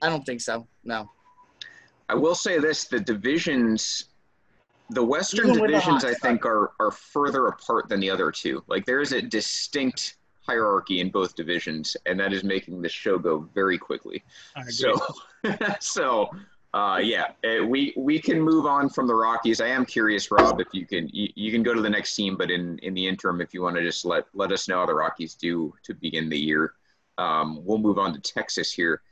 I 0.00 0.08
don't 0.08 0.24
think 0.24 0.40
so. 0.40 0.66
No. 0.84 1.10
I 2.08 2.14
will 2.14 2.34
say 2.36 2.58
this: 2.58 2.84
the 2.84 3.00
divisions, 3.00 4.04
the 4.94 5.04
Western 5.04 5.48
Even 5.48 5.60
with 5.60 5.70
the 5.70 5.78
divisions, 5.78 6.04
I 6.04 6.14
think, 6.14 6.44
are 6.44 6.72
are 6.80 6.90
further 6.90 7.46
apart 7.48 7.88
than 7.88 8.00
the 8.00 8.10
other 8.10 8.30
two. 8.30 8.62
Like 8.66 8.84
there 8.86 9.00
is 9.00 9.12
a 9.12 9.22
distinct 9.22 10.16
hierarchy 10.40 11.00
in 11.00 11.10
both 11.10 11.34
divisions, 11.36 11.96
and 12.06 12.18
that 12.20 12.32
is 12.32 12.44
making 12.44 12.82
this 12.82 12.92
show 12.92 13.18
go 13.18 13.40
very 13.54 13.78
quickly. 13.78 14.22
So, 14.68 14.94
so 15.80 16.30
Uh, 16.74 16.98
yeah, 17.02 17.32
uh, 17.44 17.62
we 17.66 17.92
we 17.98 18.18
can 18.18 18.40
move 18.40 18.64
on 18.64 18.88
from 18.88 19.06
the 19.06 19.14
Rockies. 19.14 19.60
I 19.60 19.68
am 19.68 19.84
curious, 19.84 20.30
Rob, 20.30 20.58
if 20.58 20.68
you 20.72 20.86
can 20.86 21.06
you, 21.12 21.28
you 21.34 21.52
can 21.52 21.62
go 21.62 21.74
to 21.74 21.82
the 21.82 21.90
next 21.90 22.14
team, 22.14 22.34
but 22.36 22.50
in 22.50 22.78
in 22.78 22.94
the 22.94 23.06
interim, 23.06 23.42
if 23.42 23.52
you 23.52 23.60
want 23.60 23.76
to 23.76 23.82
just 23.82 24.06
let 24.06 24.24
let 24.32 24.52
us 24.52 24.68
know 24.68 24.78
how 24.78 24.86
the 24.86 24.94
Rockies 24.94 25.34
do 25.34 25.74
to 25.82 25.92
begin 25.92 26.30
the 26.30 26.38
year, 26.38 26.74
um, 27.18 27.62
we'll 27.64 27.76
move 27.78 27.98
on 27.98 28.14
to 28.14 28.20
Texas 28.20 28.72
here. 28.72 29.02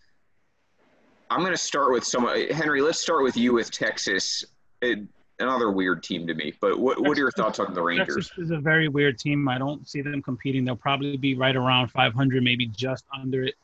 I'm 1.28 1.40
going 1.40 1.52
to 1.52 1.58
start 1.58 1.92
with 1.92 2.02
some 2.02 2.24
Henry. 2.50 2.80
Let's 2.80 2.98
start 2.98 3.22
with 3.22 3.36
you 3.36 3.52
with 3.52 3.70
Texas. 3.70 4.42
It, 4.80 5.00
another 5.40 5.70
weird 5.70 6.02
team 6.02 6.26
to 6.26 6.34
me, 6.34 6.52
but 6.60 6.78
what 6.78 7.00
what 7.00 7.16
are 7.16 7.20
your 7.20 7.30
thoughts 7.32 7.58
on 7.58 7.74
the 7.74 7.82
Rangers? 7.82 8.28
Texas 8.28 8.38
is 8.38 8.50
a 8.50 8.58
very 8.58 8.88
weird 8.88 9.18
team. 9.18 9.48
I 9.48 9.58
don't 9.58 9.88
see 9.88 10.02
them 10.02 10.22
competing. 10.22 10.64
They'll 10.64 10.76
probably 10.76 11.16
be 11.16 11.34
right 11.34 11.56
around 11.56 11.88
500, 11.88 12.42
maybe 12.42 12.66
just 12.66 13.04
under 13.18 13.44
it. 13.44 13.54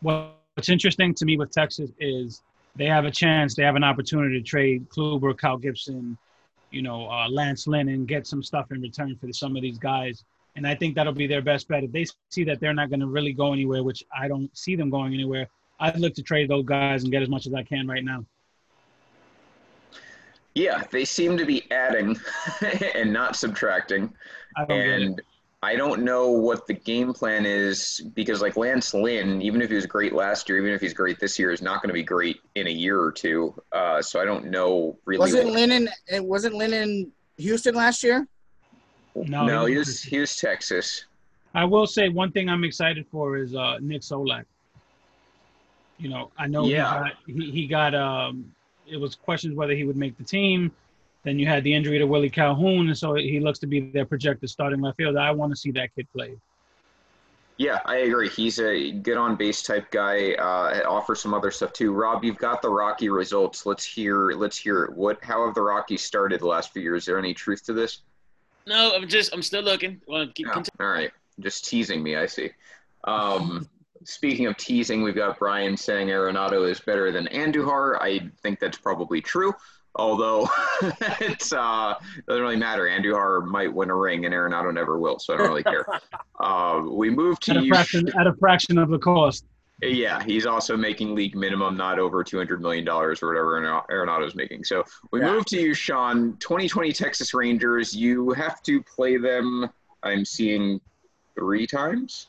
What's 0.00 0.68
interesting 0.68 1.14
to 1.14 1.24
me 1.24 1.36
with 1.36 1.50
Texas 1.50 1.90
is 1.98 2.42
they 2.76 2.86
have 2.86 3.04
a 3.04 3.10
chance, 3.10 3.54
they 3.54 3.62
have 3.62 3.76
an 3.76 3.84
opportunity 3.84 4.40
to 4.40 4.44
trade 4.44 4.88
Kluber, 4.88 5.36
Kyle 5.36 5.58
Gibson, 5.58 6.16
you 6.70 6.82
know, 6.82 7.08
uh, 7.10 7.28
Lance 7.28 7.66
Lynn, 7.66 7.88
and 7.88 8.08
get 8.08 8.26
some 8.26 8.42
stuff 8.42 8.70
in 8.70 8.80
return 8.80 9.16
for 9.20 9.32
some 9.32 9.56
of 9.56 9.62
these 9.62 9.78
guys. 9.78 10.24
And 10.56 10.66
I 10.66 10.74
think 10.74 10.94
that'll 10.94 11.12
be 11.12 11.26
their 11.26 11.42
best 11.42 11.68
bet. 11.68 11.84
If 11.84 11.92
they 11.92 12.06
see 12.30 12.44
that 12.44 12.60
they're 12.60 12.74
not 12.74 12.90
going 12.90 13.00
to 13.00 13.06
really 13.06 13.32
go 13.32 13.52
anywhere, 13.52 13.82
which 13.82 14.04
I 14.16 14.28
don't 14.28 14.54
see 14.56 14.76
them 14.76 14.90
going 14.90 15.14
anywhere, 15.14 15.48
I'd 15.80 15.98
look 15.98 16.14
to 16.14 16.22
trade 16.22 16.48
those 16.48 16.64
guys 16.64 17.02
and 17.02 17.12
get 17.12 17.22
as 17.22 17.28
much 17.28 17.46
as 17.46 17.54
I 17.54 17.62
can 17.62 17.86
right 17.86 18.04
now. 18.04 18.24
Yeah, 20.54 20.82
they 20.90 21.04
seem 21.04 21.36
to 21.38 21.46
be 21.46 21.70
adding 21.70 22.16
and 22.94 23.12
not 23.12 23.36
subtracting. 23.36 24.12
I 24.56 24.64
don't 24.64 24.68
get 24.78 24.86
it. 24.88 25.02
and 25.02 25.22
I 25.62 25.76
don't 25.76 26.02
know 26.02 26.28
what 26.30 26.66
the 26.66 26.74
game 26.74 27.12
plan 27.14 27.46
is 27.46 28.02
because 28.14 28.42
like 28.42 28.56
Lance 28.56 28.92
Lynn, 28.92 29.40
even 29.40 29.62
if 29.62 29.70
he 29.70 29.76
was 29.76 29.86
great 29.86 30.12
last 30.12 30.48
year, 30.48 30.58
even 30.58 30.72
if 30.72 30.80
he's 30.80 30.92
great 30.92 31.20
this 31.20 31.38
year, 31.38 31.52
is 31.52 31.62
not 31.62 31.80
going 31.80 31.88
to 31.88 31.94
be 31.94 32.02
great 32.02 32.40
in 32.56 32.66
a 32.66 32.70
year 32.70 33.00
or 33.00 33.12
two. 33.12 33.54
Uh, 33.72 34.02
so 34.02 34.20
I 34.20 34.24
don't 34.24 34.46
know 34.46 34.98
really. 35.04 35.20
Wasn't 35.20 35.44
what- 35.46 35.54
Lynn 35.54 35.72
in, 35.72 35.88
it 36.08 36.22
wasn't 36.24 36.54
Lynn 36.56 36.74
in 36.74 37.12
Houston 37.38 37.74
last 37.74 38.02
year? 38.02 38.26
No, 39.14 39.46
no, 39.46 39.64
he 39.66 39.72
he 39.74 39.78
was- 39.78 39.86
was 39.88 40.02
he 40.02 40.18
was 40.18 40.36
Texas. 40.36 41.04
I 41.54 41.64
will 41.64 41.86
say 41.86 42.08
one 42.08 42.32
thing 42.32 42.48
I'm 42.48 42.64
excited 42.64 43.06
for 43.12 43.36
is 43.36 43.54
uh, 43.54 43.76
Nick 43.80 44.00
Solak. 44.02 44.44
You 45.98 46.08
know, 46.08 46.30
I 46.38 46.46
know 46.46 46.64
Yeah. 46.64 47.04
he 47.26 47.32
got, 47.34 47.44
he, 47.44 47.50
he 47.52 47.66
got 47.68 47.94
um, 47.94 48.52
it 48.86 48.96
was 48.96 49.14
questions 49.14 49.54
whether 49.54 49.74
he 49.74 49.84
would 49.84 49.96
make 49.96 50.16
the 50.18 50.24
team. 50.24 50.72
Then 51.24 51.38
you 51.38 51.46
had 51.46 51.62
the 51.62 51.72
injury 51.72 51.98
to 51.98 52.06
Willie 52.06 52.30
Calhoun, 52.30 52.88
and 52.88 52.98
so 52.98 53.14
he 53.14 53.38
looks 53.38 53.58
to 53.60 53.66
be 53.66 53.80
their 53.92 54.04
projected 54.04 54.50
starting 54.50 54.80
left 54.80 54.96
fielder. 54.96 55.20
I 55.20 55.30
want 55.30 55.52
to 55.52 55.56
see 55.56 55.70
that 55.72 55.94
kid 55.94 56.08
play. 56.12 56.36
Yeah, 57.58 57.80
I 57.84 57.98
agree. 57.98 58.28
He's 58.28 58.58
a 58.58 58.90
good 58.90 59.16
on 59.16 59.36
base 59.36 59.62
type 59.62 59.90
guy. 59.90 60.32
Uh, 60.32 60.82
offers 60.88 61.20
some 61.20 61.32
other 61.32 61.50
stuff 61.50 61.72
too. 61.72 61.92
Rob, 61.92 62.24
you've 62.24 62.38
got 62.38 62.60
the 62.60 62.68
Rocky 62.68 63.08
results. 63.08 63.66
Let's 63.66 63.84
hear. 63.84 64.32
Let's 64.32 64.56
hear 64.56 64.84
it. 64.84 64.96
What? 64.96 65.22
How 65.22 65.46
have 65.46 65.54
the 65.54 65.62
Rockies 65.62 66.02
started 66.02 66.40
the 66.40 66.46
last 66.46 66.72
few 66.72 66.82
years? 66.82 67.02
Is 67.02 67.06
there 67.06 67.18
any 67.18 67.34
truth 67.34 67.64
to 67.66 67.72
this? 67.72 68.00
No, 68.66 68.92
I'm 68.94 69.06
just 69.06 69.32
I'm 69.32 69.42
still 69.42 69.62
looking. 69.62 70.00
Want 70.08 70.28
to 70.28 70.34
keep 70.34 70.46
No. 70.46 70.62
All 70.80 70.92
right, 70.92 71.12
just 71.38 71.68
teasing 71.68 72.02
me. 72.02 72.16
I 72.16 72.26
see. 72.26 72.50
Um, 73.04 73.68
speaking 74.04 74.46
of 74.46 74.56
teasing, 74.56 75.02
we've 75.02 75.14
got 75.14 75.38
Brian 75.38 75.76
saying 75.76 76.08
Arenado 76.08 76.68
is 76.68 76.80
better 76.80 77.10
than 77.12 77.26
Andujar. 77.26 77.98
I 78.00 78.30
think 78.42 78.60
that's 78.60 78.78
probably 78.78 79.20
true. 79.20 79.52
Although 79.96 80.48
it 81.20 81.52
uh, 81.52 81.94
doesn't 82.26 82.42
really 82.42 82.56
matter. 82.56 82.84
Andujar 82.84 83.44
might 83.44 83.72
win 83.72 83.90
a 83.90 83.94
ring, 83.96 84.24
and 84.24 84.34
Arenado 84.34 84.72
never 84.72 84.98
will, 84.98 85.18
so 85.18 85.34
I 85.34 85.36
don't 85.36 85.48
really 85.48 85.62
care. 85.64 85.86
Uh, 86.40 86.82
we 86.90 87.08
move 87.08 87.38
to 87.38 87.52
At 87.52 87.58
a 87.62 87.68
fraction, 87.68 88.08
at 88.18 88.26
a 88.26 88.32
fraction 88.34 88.76
of 88.76 88.88
the 88.88 88.98
cost. 88.98 89.44
Yeah, 89.80 90.20
he's 90.24 90.44
also 90.44 90.76
making 90.76 91.14
league 91.14 91.36
minimum, 91.36 91.76
not 91.76 92.00
over 92.00 92.24
two 92.24 92.36
hundred 92.36 92.60
million 92.60 92.84
dollars 92.84 93.22
or 93.22 93.28
whatever 93.28 93.58
Arena- 93.58 93.82
Arenado's 93.88 94.34
making. 94.34 94.64
So 94.64 94.82
we 95.12 95.20
Yeah. 95.20 95.30
move 95.34 95.44
to 95.46 95.60
you, 95.60 95.72
Sean. 95.72 96.36
Twenty 96.38 96.68
twenty 96.68 96.92
Texas 96.92 97.32
Rangers. 97.32 97.94
You 97.94 98.30
have 98.32 98.60
to 98.64 98.82
play 98.82 99.18
them. 99.18 99.68
I'm 100.02 100.24
seeing 100.24 100.80
three 101.38 101.64
times. 101.66 102.26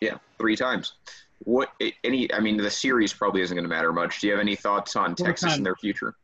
Yeah, 0.00 0.16
three 0.38 0.56
times. 0.56 0.94
What? 1.44 1.70
Any? 2.04 2.32
I 2.32 2.40
mean, 2.40 2.56
the 2.56 2.70
series 2.70 3.12
probably 3.12 3.42
isn't 3.42 3.54
going 3.54 3.64
to 3.64 3.68
matter 3.68 3.92
much. 3.92 4.20
Do 4.20 4.26
you 4.26 4.32
have 4.32 4.40
any 4.40 4.56
thoughts 4.56 4.96
on 4.96 5.14
Four 5.16 5.26
Texas 5.26 5.48
times. 5.48 5.56
and 5.58 5.66
their 5.66 5.76
future? 5.76 6.14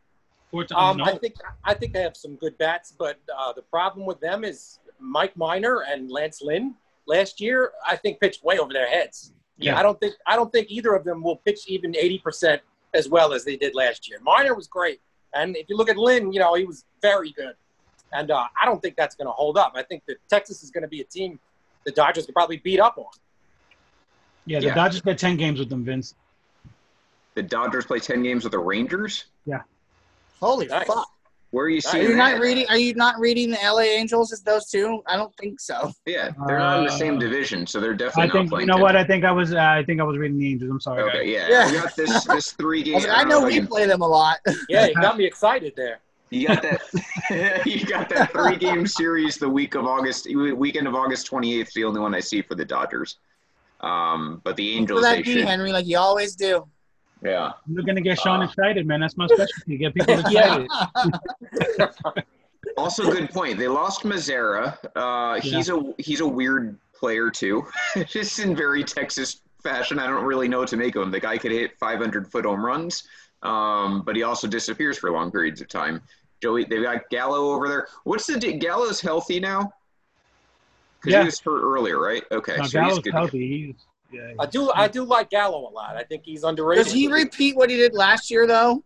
Four 0.51 0.65
times. 0.65 0.93
Um, 0.93 0.97
no. 0.99 1.05
I 1.05 1.19
think 1.19 1.35
I 1.65 1.75
think 1.75 1.93
they 1.93 2.03
have 2.03 2.17
some 2.17 2.37
good 2.37 2.57
bats, 2.59 2.95
but 2.99 3.19
uh, 3.37 3.53
the 3.53 3.63
problem 3.63 4.07
with 4.07 4.21
them 4.21 4.45
is 4.45 4.79
Mike 4.99 5.37
Minor 5.37 5.85
and 5.89 6.11
Lance 6.11 6.43
Lynn 6.43 6.75
last 7.07 7.41
year. 7.41 7.73
I 7.87 7.97
think 7.97 8.21
pitched 8.21 8.45
way 8.45 8.59
over 8.59 8.73
their 8.73 8.89
heads. 8.89 9.33
Yeah. 9.59 9.79
I 9.79 9.83
don't 9.83 9.99
think 10.01 10.15
I 10.27 10.37
don't 10.37 10.53
think 10.53 10.71
either 10.71 10.95
of 10.95 11.05
them 11.05 11.23
will 11.23 11.37
pitch 11.37 11.61
even 11.67 11.97
eighty 11.97 12.19
percent 12.19 12.61
as 12.95 13.09
well 13.09 13.33
as 13.33 13.45
they 13.45 13.57
did 13.57 13.75
last 13.75 14.09
year. 14.09 14.19
Minor 14.23 14.55
was 14.55 14.67
great, 14.67 15.01
and 15.35 15.57
if 15.57 15.69
you 15.69 15.77
look 15.77 15.89
at 15.89 15.97
Lynn, 15.97 16.33
you 16.33 16.41
know 16.41 16.55
he 16.55 16.65
was 16.65 16.85
very 17.01 17.33
good, 17.33 17.55
and 18.13 18.31
uh, 18.31 18.47
I 18.61 18.67
don't 18.67 18.83
think 18.83 18.97
that's 18.97 19.15
going 19.15 19.27
to 19.27 19.33
hold 19.33 19.57
up. 19.57 19.73
I 19.75 19.83
think 19.83 20.03
that 20.09 20.17
Texas 20.29 20.63
is 20.63 20.71
going 20.71 20.83
to 20.83 20.89
be 20.89 21.01
a 21.01 21.05
team 21.05 21.39
the 21.87 21.93
Dodgers 21.93 22.27
could 22.27 22.35
probably 22.35 22.59
beat 22.59 22.81
up 22.81 22.99
on. 22.99 23.07
Yeah, 24.47 24.61
the 24.61 24.67
yeah. 24.67 24.75
Dodgers 24.75 25.01
got 25.03 25.19
10 25.19 25.37
games 25.37 25.59
with 25.59 25.69
them, 25.69 25.85
Vince. 25.85 26.15
The 27.35 27.43
Dodgers 27.43 27.85
play 27.85 27.99
ten 27.99 28.23
games 28.23 28.45
with 28.45 28.53
the 28.53 28.59
Rangers. 28.59 29.27
Yeah. 29.45 29.61
Holy 30.41 30.67
Nice. 30.69 30.87
fuck! 30.87 31.07
Where 31.51 31.67
are 31.67 31.69
you 31.69 31.77
Are 31.77 31.79
Are 31.79 31.81
seeing 31.93 32.09
you 32.11 32.17
not 32.17 32.41
reading? 32.41 32.67
Are 32.71 32.79
you 32.79 32.95
not 32.95 33.19
reading 33.21 33.51
the 33.51 33.59
LA 33.63 33.81
Angels 33.83 34.33
as 34.33 34.41
those 34.41 34.71
two? 34.71 35.03
I 35.07 35.17
don't 35.19 35.35
think 35.37 35.61
so. 35.61 35.93
Yeah, 36.07 36.31
they're 36.47 36.59
not 36.59 36.79
in 36.79 36.85
the 36.87 36.91
same 36.97 37.17
Uh, 37.17 37.21
division, 37.21 37.67
so 37.67 37.79
they're 37.79 37.93
I 37.93 37.97
definitely 37.97 38.31
think 38.31 38.33
not 38.33 38.33
playing. 38.33 38.45
I 38.47 38.49
think 38.49 38.61
you 38.61 38.67
know 38.69 38.75
10. 38.77 38.81
what? 38.83 38.97
I 38.97 39.05
think 39.05 39.25
I 39.27 39.33
was. 39.33 39.53
Uh, 39.53 39.59
I 39.61 39.85
think 39.85 40.01
I 40.01 40.05
was 40.05 40.17
reading 40.17 40.39
the 40.39 40.51
Angels. 40.51 40.71
I'm 40.71 40.81
sorry. 40.81 41.03
Okay, 41.03 41.19
guys. 41.19 41.29
yeah. 41.29 41.49
Yeah. 41.51 41.71
You 41.73 41.83
got 41.83 41.95
this 41.97 42.25
this 42.25 42.53
three 42.53 42.81
I, 42.81 42.85
game. 42.85 42.95
was 42.95 43.07
like, 43.07 43.19
I 43.19 43.25
know 43.25 43.45
we 43.45 43.61
play 43.67 43.85
them 43.87 44.01
a 44.01 44.09
lot. 44.09 44.39
Yeah, 44.71 44.87
you 44.87 44.95
got 44.95 45.19
me 45.19 45.27
excited 45.27 45.75
there. 45.77 45.99
You 46.31 46.49
got 46.49 46.63
that. 46.63 46.81
you 47.67 47.85
got 47.85 48.09
that 48.09 48.33
three 48.33 48.57
game 48.57 48.87
series 48.87 49.37
the 49.37 49.49
week 49.49 49.75
of 49.75 49.85
August, 49.85 50.27
weekend 50.35 50.87
of 50.89 50.95
August 50.95 51.27
twenty 51.27 51.61
eighth. 51.61 51.73
The 51.75 51.85
only 51.85 52.01
one 52.01 52.15
I 52.15 52.21
see 52.21 52.41
for 52.41 52.55
the 52.55 52.65
Dodgers. 52.65 53.19
Um, 53.81 54.41
but 54.45 54.57
the 54.57 54.73
For 54.75 54.79
Angels, 54.81 55.03
that 55.03 55.17
they 55.17 55.23
D, 55.23 55.33
should. 55.35 55.45
Henry, 55.45 55.73
like 55.73 55.87
you 55.87 55.99
always 55.99 56.35
do. 56.35 56.67
Yeah. 57.23 57.53
You're 57.67 57.83
gonna 57.85 58.01
get 58.01 58.19
Sean 58.21 58.41
Uh, 58.43 58.45
excited, 58.45 58.87
man. 58.87 59.01
That's 59.01 59.17
my 59.17 59.27
specialty. 59.27 59.79
Get 59.79 59.95
people 59.95 60.15
Yeah. 60.31 60.65
excited. 60.65 62.25
Also, 62.77 63.11
good 63.11 63.31
point. 63.31 63.59
They 63.59 63.69
lost 63.69 64.03
Mazara. 64.03 64.77
Uh, 64.97 65.41
he's 65.41 65.71
a 65.71 65.95
he's 65.99 66.21
a 66.21 66.27
weird 66.27 66.77
player 66.95 67.31
too. 67.31 67.65
Just 68.09 68.41
in 68.41 68.57
very 68.57 68.83
Texas 68.83 69.41
fashion. 69.63 70.01
I 70.01 70.07
don't 70.09 70.25
really 70.25 70.49
know 70.49 70.59
what 70.59 70.69
to 70.71 70.77
make 70.77 70.97
of 70.97 71.03
him. 71.03 71.11
The 71.13 71.21
guy 71.21 71.39
could 71.39 71.53
hit 71.53 71.79
500 71.79 72.27
foot 72.31 72.45
home 72.45 72.65
runs, 72.67 73.05
um, 73.43 74.03
but 74.05 74.17
he 74.17 74.25
also 74.25 74.49
disappears 74.49 74.99
for 74.99 75.11
long 75.13 75.31
periods 75.31 75.61
of 75.61 75.69
time. 75.69 76.03
Joey, 76.43 76.65
they've 76.65 76.83
got 76.83 77.09
Gallo 77.09 77.53
over 77.55 77.69
there. 77.69 77.87
What's 78.05 78.27
the 78.27 78.37
Gallo's 78.39 79.01
healthy 79.01 79.39
now? 79.39 79.73
Because 81.07 81.13
Yeah. 81.13 81.21
he 81.23 81.27
was 81.27 81.41
hurt 81.41 81.63
earlier, 81.63 82.01
right? 82.01 82.25
Okay, 82.33 82.57
Now, 82.57 82.59
so 82.59 82.63
he's 82.65 82.73
Gallo's 82.73 82.99
good. 82.99 83.13
healthy. 83.15 83.67
He's, 83.69 83.75
yeah, 84.13 84.33
I 84.41 84.47
do 84.47 84.71
I 84.75 84.89
do 84.89 85.05
like 85.05 85.31
Gallo 85.31 85.69
a 85.69 85.73
lot. 85.73 85.97
I 85.97 86.03
think 86.03 86.23
he's 86.25 86.43
underrated. 86.43 86.85
Does 86.85 86.93
he 86.93 87.07
repeat 87.09 87.57
what 87.57 87.71
he 87.71 87.77
did 87.77 87.95
last 87.95 88.31
year, 88.31 88.47
though? 88.47 88.83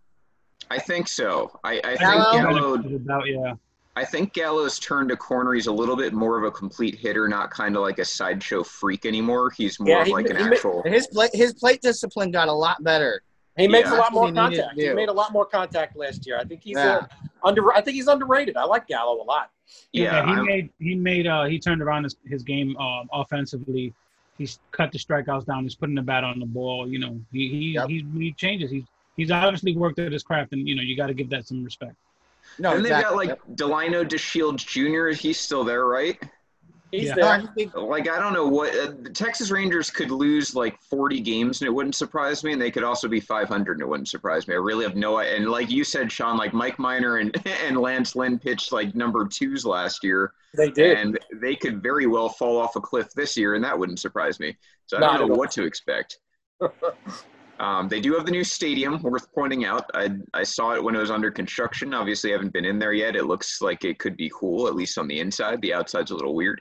I 0.70 0.78
think 0.78 1.08
so. 1.08 1.58
I, 1.64 1.80
I 1.82 1.96
Gallo? 1.96 2.32
think 2.32 2.42
Gallo. 2.44 2.74
of 2.74 2.92
about, 2.92 3.26
yeah. 3.26 3.54
I 3.96 4.04
think 4.04 4.34
Gallo's 4.34 4.78
turned 4.78 5.10
a 5.10 5.16
corner. 5.16 5.52
He's 5.54 5.66
a 5.66 5.72
little 5.72 5.96
bit 5.96 6.12
more 6.12 6.38
of 6.38 6.44
a 6.44 6.50
complete 6.50 6.94
hitter, 6.94 7.26
not 7.26 7.50
kind 7.50 7.74
of 7.76 7.82
like 7.82 7.98
a 7.98 8.04
sideshow 8.04 8.62
freak 8.62 9.04
anymore. 9.06 9.50
He's 9.50 9.80
more 9.80 9.88
Yeah, 9.96 10.00
of 10.02 10.06
he- 10.08 10.12
like 10.12 10.28
an 10.30 10.36
he 10.36 10.42
actual. 10.44 10.82
His 10.84 11.06
plate, 11.08 11.30
his 11.34 11.54
plate 11.54 11.80
discipline 11.82 12.30
got 12.30 12.48
a 12.48 12.52
lot 12.52 12.82
better. 12.84 13.22
He 13.56 13.66
makes 13.66 13.88
Yeah. 13.90 13.96
a 13.96 13.98
lot 13.98 14.12
more 14.12 14.28
he 14.28 14.32
contact. 14.32 14.74
He 14.76 14.88
made 14.92 15.08
a 15.08 15.12
lot 15.12 15.32
more 15.32 15.44
contact 15.44 15.96
last 15.96 16.26
year. 16.26 16.38
I 16.38 16.44
think 16.44 16.62
he's 16.62 16.76
Yeah. 16.76 16.98
uh, 16.98 17.06
under. 17.44 17.72
I 17.72 17.80
think 17.80 17.94
he's 17.96 18.06
underrated. 18.08 18.56
I 18.56 18.64
like 18.64 18.86
Gallo 18.86 19.22
a 19.22 19.24
lot. 19.24 19.50
Yeah, 19.92 20.24
he 20.26 20.32
I'm- 20.32 20.46
made 20.46 20.70
he 20.78 20.94
made 20.94 21.26
uh 21.26 21.44
he 21.44 21.58
turned 21.58 21.82
around 21.82 22.04
his, 22.04 22.16
his 22.26 22.42
game 22.42 22.76
um, 22.76 23.08
offensively. 23.12 23.94
He's 24.38 24.58
cut 24.72 24.90
the 24.90 24.98
strikeouts 24.98 25.44
down. 25.46 25.64
He's 25.64 25.74
putting 25.74 25.94
the 25.94 26.02
bat 26.02 26.24
on 26.24 26.38
the 26.40 26.46
ball. 26.46 26.88
You 26.88 26.98
know, 26.98 27.20
he 27.32 27.48
he 27.48 27.58
Yep. 27.74 27.88
he, 27.88 28.06
he 28.18 28.32
changes. 28.32 28.70
He's 28.70 28.84
he's 29.16 29.30
obviously 29.30 29.76
worked 29.76 29.98
at 29.98 30.12
his 30.12 30.22
craft, 30.22 30.52
and 30.52 30.66
you 30.66 30.74
know 30.74 30.82
you 30.82 30.96
got 30.96 31.08
to 31.08 31.14
give 31.14 31.28
that 31.30 31.46
some 31.46 31.62
respect. 31.62 31.94
No, 32.58 32.74
and 32.74 32.84
they've 32.84 32.90
got 32.90 33.00
exactly. 33.22 33.26
like 33.28 33.44
Delino 33.54 34.02
DeShields 34.08 34.66
Jr. 34.66 35.16
He's 35.16 35.38
still 35.38 35.62
there, 35.62 35.84
right? 35.86 36.18
He's 36.90 37.08
Yeah. 37.08 37.14
There. 37.14 37.24
I 37.24 37.46
think- 37.54 37.74
Like 37.74 38.08
I 38.08 38.18
don't 38.18 38.32
know 38.32 38.46
what 38.46 38.74
uh, 38.74 38.92
the 39.02 39.10
Texas 39.10 39.50
Rangers 39.50 39.90
could 39.90 40.10
lose 40.10 40.54
like 40.54 40.80
40 40.82 41.20
games 41.20 41.60
and 41.60 41.68
it 41.68 41.70
wouldn't 41.72 41.94
surprise 41.94 42.42
me, 42.42 42.52
and 42.52 42.60
they 42.60 42.70
could 42.70 42.82
also 42.84 43.06
be 43.08 43.20
500 43.20 43.72
and 43.74 43.82
it 43.82 43.88
wouldn't 43.88 44.08
surprise 44.08 44.48
me. 44.48 44.54
I 44.54 44.58
really 44.58 44.84
have 44.84 44.96
no. 44.96 45.18
Idea. 45.18 45.36
And 45.36 45.48
like 45.50 45.70
you 45.70 45.84
said, 45.84 46.10
Sean, 46.10 46.36
like 46.36 46.52
Mike 46.52 46.78
Minor 46.78 47.16
and 47.18 47.34
and 47.66 47.76
Lance 47.76 48.16
Lynn 48.16 48.38
pitched 48.38 48.72
like 48.72 48.94
number 48.94 49.26
twos 49.26 49.64
last 49.64 50.02
year, 50.02 50.32
They 50.54 50.70
did. 50.70 50.98
and 50.98 51.18
they 51.40 51.54
could 51.54 51.82
very 51.82 52.06
well 52.06 52.28
fall 52.28 52.58
off 52.58 52.76
a 52.76 52.80
cliff 52.80 53.12
this 53.14 53.36
year, 53.36 53.54
and 53.54 53.62
that 53.64 53.78
wouldn't 53.78 53.98
surprise 54.00 54.40
me. 54.40 54.56
So 54.86 54.96
I 54.96 55.00
Not 55.00 55.18
don't 55.18 55.28
know 55.28 55.34
all. 55.34 55.38
what 55.38 55.50
to 55.52 55.64
expect. 55.64 56.18
um, 57.60 57.88
they 57.88 58.00
do 58.00 58.14
have 58.14 58.24
the 58.24 58.32
new 58.32 58.42
stadium, 58.44 59.00
worth 59.02 59.32
pointing 59.34 59.64
out. 59.64 59.84
I, 59.94 60.10
I 60.34 60.42
saw 60.42 60.72
it 60.74 60.82
when 60.82 60.94
it 60.96 60.98
was 60.98 61.10
under 61.10 61.30
construction. 61.30 61.92
Obviously, 61.94 62.30
I 62.30 62.32
haven't 62.36 62.52
been 62.52 62.64
in 62.64 62.78
there 62.78 62.92
yet. 62.94 63.16
It 63.16 63.26
looks 63.26 63.60
like 63.60 63.84
it 63.84 63.98
could 63.98 64.16
be 64.16 64.30
cool, 64.34 64.66
at 64.66 64.74
least 64.74 64.96
on 64.98 65.06
the 65.08 65.20
inside. 65.20 65.60
The 65.60 65.74
outside's 65.74 66.10
a 66.10 66.14
little 66.14 66.34
weird. 66.34 66.60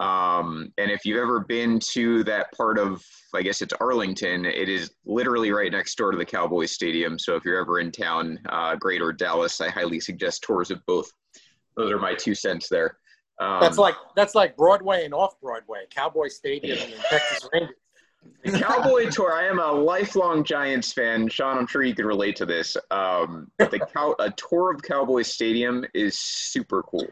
Um, 0.00 0.72
and 0.78 0.90
if 0.90 1.04
you've 1.04 1.18
ever 1.20 1.40
been 1.40 1.78
to 1.92 2.24
that 2.24 2.50
part 2.56 2.78
of, 2.78 3.04
I 3.34 3.42
guess 3.42 3.60
it's 3.60 3.74
Arlington, 3.80 4.46
it 4.46 4.68
is 4.68 4.90
literally 5.04 5.52
right 5.52 5.70
next 5.70 5.94
door 5.96 6.10
to 6.10 6.16
the 6.16 6.24
Cowboys 6.24 6.72
Stadium. 6.72 7.18
So 7.18 7.36
if 7.36 7.44
you're 7.44 7.60
ever 7.60 7.80
in 7.80 7.92
town, 7.92 8.38
uh, 8.48 8.76
great 8.76 9.02
or 9.02 9.12
Dallas, 9.12 9.60
I 9.60 9.68
highly 9.68 10.00
suggest 10.00 10.42
tours 10.42 10.70
of 10.70 10.84
both. 10.86 11.10
Those 11.76 11.92
are 11.92 11.98
my 11.98 12.14
two 12.14 12.34
cents 12.34 12.68
there. 12.68 12.96
Um, 13.38 13.58
That's 13.60 13.78
like 13.78 13.94
that's 14.16 14.34
like 14.34 14.54
Broadway 14.56 15.04
and 15.06 15.14
off 15.14 15.40
Broadway, 15.40 15.84
Cowboy 15.90 16.28
Stadium 16.28 16.78
and 16.78 16.92
Texas 17.10 17.48
Rangers. 17.52 17.74
the 18.44 18.52
Cowboy 18.58 19.08
tour. 19.10 19.32
I 19.32 19.46
am 19.46 19.58
a 19.60 19.72
lifelong 19.72 20.44
Giants 20.44 20.92
fan. 20.92 21.26
Sean, 21.28 21.56
I'm 21.56 21.66
sure 21.66 21.82
you 21.82 21.94
could 21.94 22.04
relate 22.04 22.36
to 22.36 22.44
this. 22.46 22.76
Um, 22.90 23.50
the 23.58 23.80
cow, 23.94 24.14
a 24.18 24.30
tour 24.32 24.72
of 24.74 24.82
Cowboy 24.82 25.22
Stadium 25.22 25.84
is 25.94 26.18
super 26.18 26.82
cool. 26.82 27.06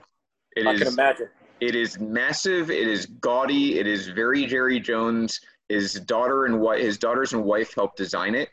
It 0.56 0.66
I 0.66 0.72
is. 0.72 0.80
can 0.80 0.88
imagine. 0.88 1.28
It 1.60 1.74
is 1.74 1.98
massive. 1.98 2.70
It 2.70 2.86
is 2.88 3.06
gaudy. 3.06 3.78
It 3.78 3.86
is 3.86 4.08
very 4.08 4.46
Jerry 4.46 4.78
Jones. 4.80 5.40
His 5.68 5.94
daughter 5.94 6.46
and 6.46 6.60
wife, 6.60 6.80
his 6.80 6.98
daughters 6.98 7.32
and 7.32 7.44
wife 7.44 7.74
helped 7.74 7.96
design 7.98 8.34
it, 8.34 8.48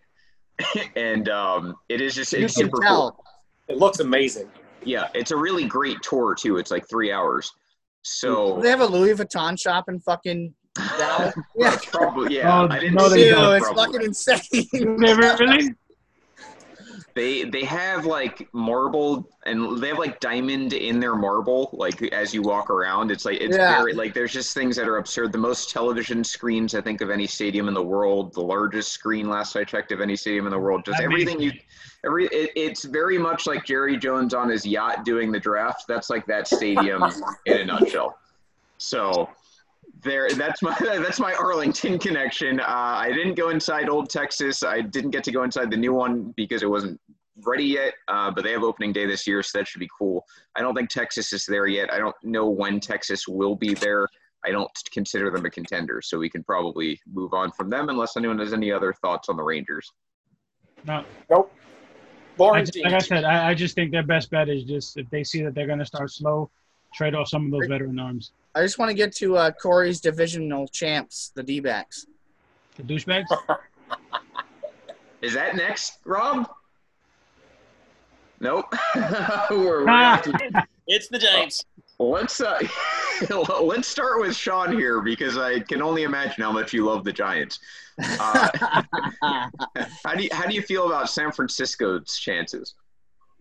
and 0.95 1.29
um, 1.29 1.75
it 1.87 2.01
is 2.01 2.13
just 2.15 2.33
You 2.33 2.45
it's 2.45 2.55
super 2.55 2.79
tell. 2.81 3.11
cool. 3.11 3.23
It 3.67 3.77
looks 3.77 3.99
amazing. 3.99 4.49
Yeah, 4.83 5.07
it's 5.13 5.31
a 5.31 5.37
really 5.37 5.65
great 5.65 6.01
tour 6.01 6.35
too. 6.35 6.57
It's 6.57 6.71
like 6.71 6.87
three 6.89 7.11
hours. 7.11 7.51
So 8.03 8.57
Do 8.57 8.61
they 8.63 8.69
have 8.69 8.81
a 8.81 8.85
Louis 8.85 9.13
Vuitton 9.15 9.59
shop 9.59 9.85
in 9.89 9.99
fucking 9.99 10.53
Dallas? 10.97 11.33
yeah. 11.55 11.77
probably 11.91 12.35
yeah. 12.35 12.61
Oh, 12.61 12.67
I 12.69 12.79
didn't 12.79 12.95
no, 12.95 13.07
see 13.07 13.15
they 13.15 13.29
Dude, 13.29 13.37
that 13.37 13.51
it's 13.53 13.65
probably. 13.65 13.85
fucking 13.85 14.01
insane. 14.07 14.97
They 14.99 15.13
really? 15.13 15.69
They 17.15 17.43
they 17.45 17.63
have 17.63 18.05
like 18.05 18.49
marble 18.53 19.29
and 19.45 19.81
they 19.81 19.87
have 19.87 19.97
like 19.97 20.19
diamond 20.19 20.73
in 20.73 20.99
their 20.99 21.15
marble. 21.15 21.69
Like 21.71 22.01
as 22.13 22.33
you 22.33 22.41
walk 22.41 22.69
around, 22.69 23.09
it's 23.09 23.23
like 23.23 23.39
it's 23.39 23.55
Yeah. 23.55 23.77
very 23.77 23.93
like 23.93 24.13
there's 24.13 24.33
just 24.33 24.53
things 24.53 24.75
that 24.75 24.85
are 24.89 24.97
absurd. 24.97 25.31
The 25.31 25.37
most 25.37 25.69
television 25.69 26.25
screens 26.25 26.75
I 26.75 26.81
think 26.81 26.99
of 26.99 27.09
any 27.09 27.25
stadium 27.25 27.69
in 27.69 27.73
the 27.73 27.81
world. 27.81 28.33
The 28.33 28.41
largest 28.41 28.91
screen 28.91 29.29
last 29.29 29.55
I 29.55 29.63
checked 29.63 29.93
of 29.93 30.01
any 30.01 30.17
stadium 30.17 30.45
in 30.45 30.51
the 30.51 30.59
world. 30.59 30.83
Just 30.83 30.99
everything 30.99 31.39
you 31.39 31.53
every 32.05 32.25
it, 32.27 32.51
it's 32.57 32.83
very 32.83 33.17
much 33.17 33.47
like 33.47 33.63
Jerry 33.63 33.95
Jones 33.95 34.33
on 34.33 34.49
his 34.49 34.65
yacht 34.65 35.05
doing 35.05 35.31
the 35.31 35.39
draft. 35.39 35.85
That's 35.87 36.09
like 36.09 36.25
that 36.25 36.49
stadium 36.49 37.01
in 37.45 37.57
a 37.59 37.65
nutshell. 37.65 38.17
So 38.77 39.29
there 40.01 40.29
that's 40.31 40.61
my 40.61 40.75
that's 40.81 41.19
my 41.21 41.33
Arlington 41.35 41.97
connection. 41.97 42.59
Uh, 42.59 42.65
I 42.67 43.13
didn't 43.13 43.35
go 43.35 43.49
inside 43.49 43.87
Old 43.87 44.09
Texas. 44.09 44.63
I 44.63 44.81
didn't 44.81 45.11
get 45.11 45.23
to 45.23 45.31
go 45.31 45.43
inside 45.43 45.71
the 45.71 45.77
new 45.77 45.93
one 45.93 46.33
because 46.35 46.61
it 46.61 46.69
wasn't 46.69 46.99
ready 47.43 47.65
yet. 47.65 47.93
Uh, 48.07 48.31
but 48.31 48.43
they 48.43 48.51
have 48.51 48.63
opening 48.63 48.93
day 48.93 49.05
this 49.05 49.27
year, 49.27 49.43
so 49.43 49.57
that 49.57 49.67
should 49.67 49.79
be 49.79 49.89
cool. 49.97 50.25
I 50.55 50.61
don't 50.61 50.75
think 50.75 50.89
Texas 50.89 51.33
is 51.33 51.45
there 51.45 51.67
yet. 51.67 51.91
I 51.93 51.97
don't 51.97 52.15
know 52.23 52.49
when 52.49 52.79
Texas 52.79 53.27
will 53.27 53.55
be 53.55 53.73
there. 53.73 54.07
I 54.45 54.51
don't 54.51 54.71
consider 54.91 55.31
them 55.31 55.45
a 55.45 55.49
contender, 55.49 56.01
so 56.03 56.19
we 56.19 56.29
can 56.29 56.43
probably 56.43 56.99
move 57.11 57.33
on 57.33 57.51
from 57.51 57.69
them 57.69 57.89
unless 57.89 58.15
anyone 58.15 58.37
has 58.39 58.53
any 58.53 58.71
other 58.71 58.93
thoughts 58.93 59.27
on 59.27 59.37
the 59.37 59.43
Rangers. 59.43 59.91
No. 60.85 61.03
Nope. 61.29 61.51
I 62.39 62.61
just, 62.61 62.77
like 62.83 62.93
I 62.93 62.99
said, 62.99 63.23
I, 63.23 63.49
I 63.49 63.53
just 63.53 63.75
think 63.75 63.91
their 63.91 64.03
best 64.03 64.29
bet 64.29 64.49
is 64.49 64.63
just 64.65 64.97
if 64.97 65.09
they 65.09 65.23
see 65.23 65.41
that 65.43 65.55
they're 65.55 65.67
going 65.67 65.79
to 65.79 65.85
start 65.85 66.11
slow, 66.11 66.49
trade 66.93 67.15
off 67.15 67.29
some 67.29 67.45
of 67.45 67.51
those 67.51 67.67
veteran 67.67 67.97
arms. 67.97 68.33
I 68.53 68.61
just 68.61 68.77
want 68.77 68.89
to 68.89 68.95
get 68.95 69.15
to 69.17 69.37
uh, 69.37 69.51
Corey's 69.51 70.01
divisional 70.01 70.67
champs, 70.67 71.31
the 71.33 71.43
D 71.43 71.59
backs. 71.59 72.07
The 72.75 72.83
douchebags? 72.83 73.25
Is 75.21 75.33
that 75.33 75.55
next, 75.55 75.99
Rob? 76.05 76.47
Nope. 78.39 78.65
We're- 78.95 79.47
we're 79.51 79.85
Ah, 79.89 80.21
It's 80.87 81.07
the 81.07 81.17
Giants. 81.19 81.63
Let's 81.97 82.41
uh, 82.41 82.59
let's 83.61 83.87
start 83.87 84.19
with 84.19 84.35
Sean 84.35 84.77
here 84.77 85.01
because 85.01 85.37
I 85.37 85.59
can 85.61 85.81
only 85.81 86.03
imagine 86.03 86.43
how 86.43 86.51
much 86.51 86.73
you 86.73 86.83
love 86.85 87.05
the 87.05 87.13
Giants. 87.13 87.59
Uh, 88.01 88.49
how 90.03 90.13
do 90.15 90.23
you 90.23 90.29
how 90.33 90.45
do 90.45 90.53
you 90.53 90.61
feel 90.61 90.87
about 90.87 91.09
San 91.09 91.31
Francisco's 91.31 92.17
chances? 92.17 92.75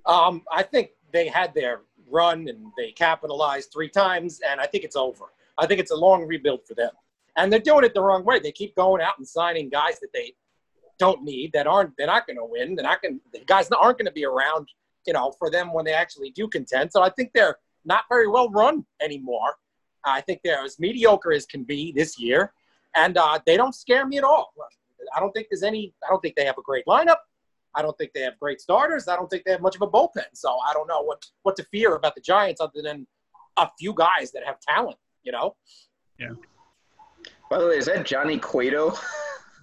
Um, 0.07 0.43
I 0.53 0.63
think 0.63 0.91
they 1.13 1.27
had 1.27 1.53
their 1.55 1.81
run 2.09 2.47
and 2.49 2.67
they 2.77 2.93
capitalized 2.93 3.73
three 3.73 3.89
times, 3.89 4.41
and 4.49 4.61
I 4.61 4.67
think 4.67 4.85
it's 4.85 4.97
over. 4.97 5.25
I 5.59 5.67
think 5.67 5.81
it's 5.81 5.91
a 5.91 5.97
long 5.97 6.25
rebuild 6.25 6.65
for 6.65 6.75
them, 6.75 6.91
and 7.37 7.53
they're 7.53 7.59
doing 7.59 7.85
it 7.85 7.93
the 7.93 8.03
wrong 8.03 8.25
way. 8.25 8.39
They 8.39 8.53
keep 8.53 8.77
going 8.77 9.03
out 9.03 9.19
and 9.19 9.27
signing 9.27 9.69
guys 9.69 9.99
that 9.99 10.13
they 10.15 10.33
don't 11.01 11.25
need, 11.25 11.51
that 11.55 11.67
aren't 11.67 11.97
they're 11.97 12.07
not 12.07 12.25
going 12.29 12.37
to 12.37 12.45
win. 12.45 12.77
They're 12.77 12.85
not 12.85 13.03
going. 13.03 13.21
The 13.33 13.41
guys 13.41 13.69
aren't 13.73 13.99
going 13.99 14.07
to 14.07 14.13
be 14.13 14.25
around, 14.25 14.69
you 15.07 15.13
know, 15.13 15.33
for 15.39 15.51
them 15.51 15.73
when 15.73 15.85
they 15.85 15.93
actually 15.93 16.31
do 16.31 16.49
contend. 16.49 16.93
So 16.93 17.03
I 17.03 17.11
think 17.11 17.31
they're 17.35 17.57
not 17.85 18.05
very 18.09 18.29
well 18.29 18.51
run 18.51 18.85
anymore. 19.03 19.57
I 20.05 20.21
think 20.21 20.41
they're 20.45 20.65
as 20.65 20.79
mediocre 20.79 21.33
as 21.33 21.47
can 21.47 21.65
be 21.65 21.93
this 21.93 22.19
year, 22.19 22.53
and 22.95 23.17
uh, 23.17 23.39
they 23.47 23.57
don't 23.57 23.75
scare 23.75 24.07
me 24.07 24.19
at 24.19 24.25
all. 24.25 24.53
I 25.17 25.21
don't 25.21 25.33
think 25.33 25.49
there's 25.51 25.63
any. 25.63 25.95
I 26.05 26.11
don't 26.11 26.21
think 26.21 26.37
they 26.37 26.45
have 26.45 26.59
a 26.59 26.63
great 26.63 26.85
lineup. 26.87 27.17
I 27.75 27.83
don't 27.83 27.97
think 27.99 28.13
they 28.15 28.21
have 28.21 28.39
great 28.39 28.61
starters. 28.61 29.09
I 29.09 29.17
don't 29.17 29.29
think 29.29 29.45
they 29.45 29.51
have 29.51 29.61
much 29.61 29.77
of 29.77 29.83
a 29.83 29.87
bullpen. 29.87 30.25
So 30.35 30.57
I 30.69 30.73
don't 30.73 30.87
know 30.87 31.03
what 31.03 31.25
what 31.43 31.57
to 31.57 31.65
fear 31.65 31.95
about 31.97 32.15
the 32.15 32.21
Giants 32.21 32.61
other 32.61 32.83
than 32.83 33.07
a 33.57 33.69
few 33.79 33.95
guys 33.95 34.33
that 34.33 34.45
have 34.45 34.61
talent. 34.61 34.99
You 35.23 35.33
know? 35.33 35.57
Yeah. 36.19 36.33
By 37.51 37.59
the 37.59 37.67
way, 37.67 37.77
is 37.77 37.87
that 37.87 38.05
Johnny 38.05 38.39
Cueto? 38.39 38.95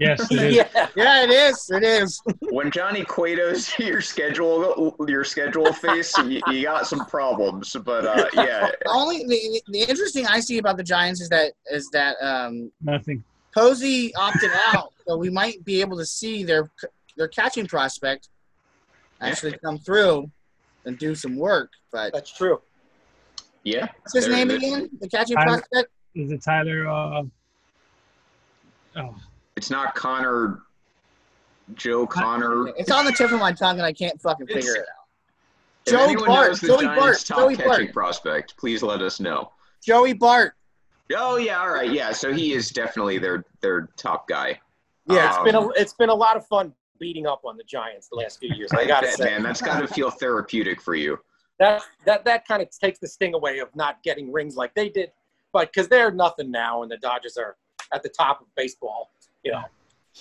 yes, 0.02 0.32
it 0.32 0.42
is. 0.42 0.56
yeah. 0.56 0.88
yeah, 0.96 1.24
it 1.24 1.30
is. 1.30 1.70
It 1.70 1.84
is. 1.84 2.22
when 2.50 2.72
Johnny 2.72 3.06
Cueto's 3.06 3.72
your 3.80 4.02
schedule 4.02 4.96
your 5.08 5.24
schedule 5.24 5.72
face, 5.74 6.18
you, 6.18 6.42
you 6.48 6.64
got 6.64 6.88
some 6.88 7.06
problems. 7.06 7.76
But 7.86 8.06
uh, 8.06 8.26
yeah, 8.34 8.70
The 8.84 8.90
only 8.90 9.24
the, 9.26 9.62
the 9.68 9.80
interesting 9.82 10.26
I 10.28 10.40
see 10.40 10.58
about 10.58 10.78
the 10.78 10.84
Giants 10.84 11.22
is 11.22 11.30
that 11.30 11.54
is 11.72 11.90
that 11.92 12.16
um, 12.22 12.72
Nothing. 12.82 13.24
Posey 13.54 14.14
opted 14.16 14.52
out, 14.74 14.94
so 15.08 15.18
we 15.18 15.30
might 15.30 15.64
be 15.66 15.82
able 15.82 15.98
to 15.98 16.06
see 16.06 16.44
their 16.44 16.70
their 17.18 17.28
catching 17.28 17.68
prospect 17.68 18.30
actually 19.20 19.58
come 19.64 19.78
through 19.78 20.30
and 20.86 20.98
do 20.98 21.14
some 21.14 21.36
work. 21.36 21.70
But 21.92 22.14
That's 22.14 22.36
true. 22.36 22.62
yeah. 23.64 23.88
what's 24.02 24.14
his 24.14 24.28
name 24.30 24.50
again? 24.50 24.90
The 25.00 25.08
catching 25.10 25.36
Tyler- 25.36 25.58
prospect? 25.60 25.92
Is 26.16 26.32
it 26.32 26.42
Tyler? 26.42 26.88
Uh, 26.88 27.24
oh, 28.96 29.16
It's 29.62 29.69
not 29.69 29.93
Connor, 29.93 30.63
Joe 31.76 32.08
Connor. 32.08 32.69
It's 32.69 32.89
on 32.89 33.06
the 33.06 33.12
tip 33.12 33.32
of 33.32 33.39
my 33.39 33.52
tongue 33.52 33.78
and 33.78 33.86
I 33.86 33.93
can't 33.93 34.19
fucking 34.19 34.47
figure 34.47 34.74
it 34.74 34.80
out. 34.80 35.88
Joey 35.88 36.15
Bart. 36.15 36.60
Joey 36.60 36.86
Giants' 36.86 37.00
Bart. 37.00 37.26
top 37.28 37.38
Joey 37.38 37.56
catching 37.56 37.86
Bart. 37.86 37.93
prospect, 37.93 38.58
please 38.58 38.82
let 38.82 39.04
us 39.04 39.19
know. 39.19 39.52
Joey 39.80 40.13
Bart. 40.13 40.56
Oh 41.15 41.38
yeah, 41.38 41.60
all 41.60 41.69
right, 41.69 41.91
yeah. 41.91 42.12
So 42.12 42.34
he 42.34 42.54
is 42.54 42.69
definitely 42.69 43.19
their 43.19 43.45
their 43.62 43.88
top 43.97 44.28
guy. 44.28 44.60
Yeah. 45.08 45.30
It's 45.30 45.43
been 45.43 45.54
a 45.54 45.62
um, 45.62 45.71
it's 45.76 45.93
been 45.93 46.10
a 46.10 46.15
lot 46.15 46.38
of 46.38 46.47
fun 46.47 46.74
beating 47.00 47.28
up 47.28 47.41
on 47.45 47.56
the 47.56 47.63
Giants 47.63 48.08
the 48.10 48.15
last 48.15 48.39
few 48.39 48.50
years. 48.56 48.71
I 48.74 48.80
I 48.80 48.88
gotta 48.88 49.06
bet, 49.06 49.17
say 49.17 49.26
man, 49.26 49.43
that's 49.43 49.62
got 49.62 49.80
to 49.80 49.88
feel 49.88 50.10
therapeutic 50.10 50.82
for 50.82 50.95
you. 50.95 51.19
that 51.60 51.84
that 52.06 52.26
that 52.26 52.47
kind 52.47 52.63
of 52.63 52.69
takes 52.71 52.97
the 52.97 53.08
sting 53.08 53.36
away 53.36 53.60
of 53.60 53.69
not 53.76 54.02
getting 54.02 54.32
rings 54.32 54.56
like 54.56 54.74
they 54.74 54.89
did. 54.89 55.12
But 55.54 55.71
because 55.71 55.88
they're 55.88 56.10
nothing 56.10 56.50
now, 56.50 56.82
and 56.82 56.91
the 56.91 56.97
Dodgers 56.97 57.38
are 57.38 57.58
at 57.93 58.04
the 58.04 58.10
top 58.10 58.41
of 58.41 58.47
baseball. 58.56 59.12
You 59.43 59.54
know, 59.54 59.63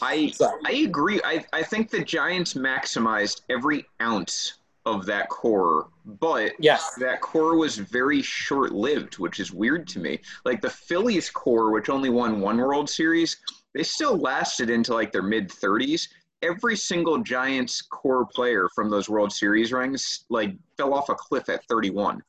I 0.03 0.31
So- 0.31 0.59
I 0.65 0.73
agree. 0.73 1.21
I 1.25 1.45
I 1.53 1.63
think 1.63 1.91
the 1.91 2.03
Giants 2.05 2.55
maximized 2.55 3.43
every 3.51 3.87
ounce 4.01 4.55
of 4.87 5.05
that 5.07 5.29
core, 5.29 5.89
but 6.07 6.53
yes, 6.59 6.95
that 6.95 7.21
core 7.21 7.57
was 7.57 7.77
very 7.77 8.23
short 8.23 8.73
lived, 8.73 9.19
which 9.19 9.39
is 9.39 9.53
weird 9.53 9.87
to 9.89 9.99
me. 9.99 10.19
Like 10.45 10.63
the 10.63 10.71
Phillies 10.71 11.29
core, 11.29 11.71
which 11.71 11.91
only 11.91 12.09
won 12.09 12.41
one 12.41 12.57
World 12.57 12.89
Series, 12.89 13.37
they 13.75 13.83
still 13.83 14.17
lasted 14.17 14.71
into 14.71 14.95
like 14.95 15.13
their 15.13 15.23
mid 15.23 15.49
30s. 15.51 16.09
Every 16.43 16.75
single 16.77 17.19
Giants 17.19 17.83
core 17.83 18.25
player 18.25 18.69
from 18.75 18.89
those 18.89 19.11
World 19.11 19.31
Series 19.33 19.71
rings 19.73 20.25
like 20.31 20.55
fell 20.79 20.95
off 20.95 21.11
a 21.11 21.15
cliff 21.15 21.51
at 21.51 21.63
31. 21.67 22.23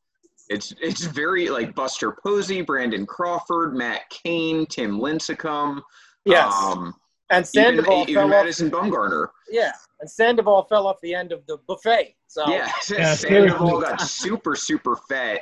It's 0.50 0.74
it's 0.82 1.06
very 1.06 1.48
like 1.50 1.74
Buster 1.74 2.12
Posey, 2.12 2.62
Brandon 2.62 3.06
Crawford, 3.06 3.74
Matt 3.74 4.10
Cain, 4.10 4.66
Tim 4.66 5.00
Lincecum, 5.00 5.82
yes. 6.26 6.54
um, 6.54 6.94
and 7.30 7.48
Sandoval 7.48 8.02
even 8.04 8.14
fell 8.16 8.24
off. 8.26 8.30
Madison 8.30 8.70
Bumgarner. 8.70 9.28
Yeah, 9.50 9.72
and 10.02 10.10
Sandoval 10.10 10.64
fell 10.64 10.88
off 10.88 11.00
the 11.02 11.14
end 11.16 11.32
of 11.32 11.46
the 11.48 11.58
buffet. 11.68 12.16
So 12.28 12.48
Yeah, 12.50 12.70
Yeah, 12.92 13.16
Sandoval 13.16 13.82
got 13.82 14.02
super, 14.02 14.56
super 14.56 14.98
fat, 15.10 15.42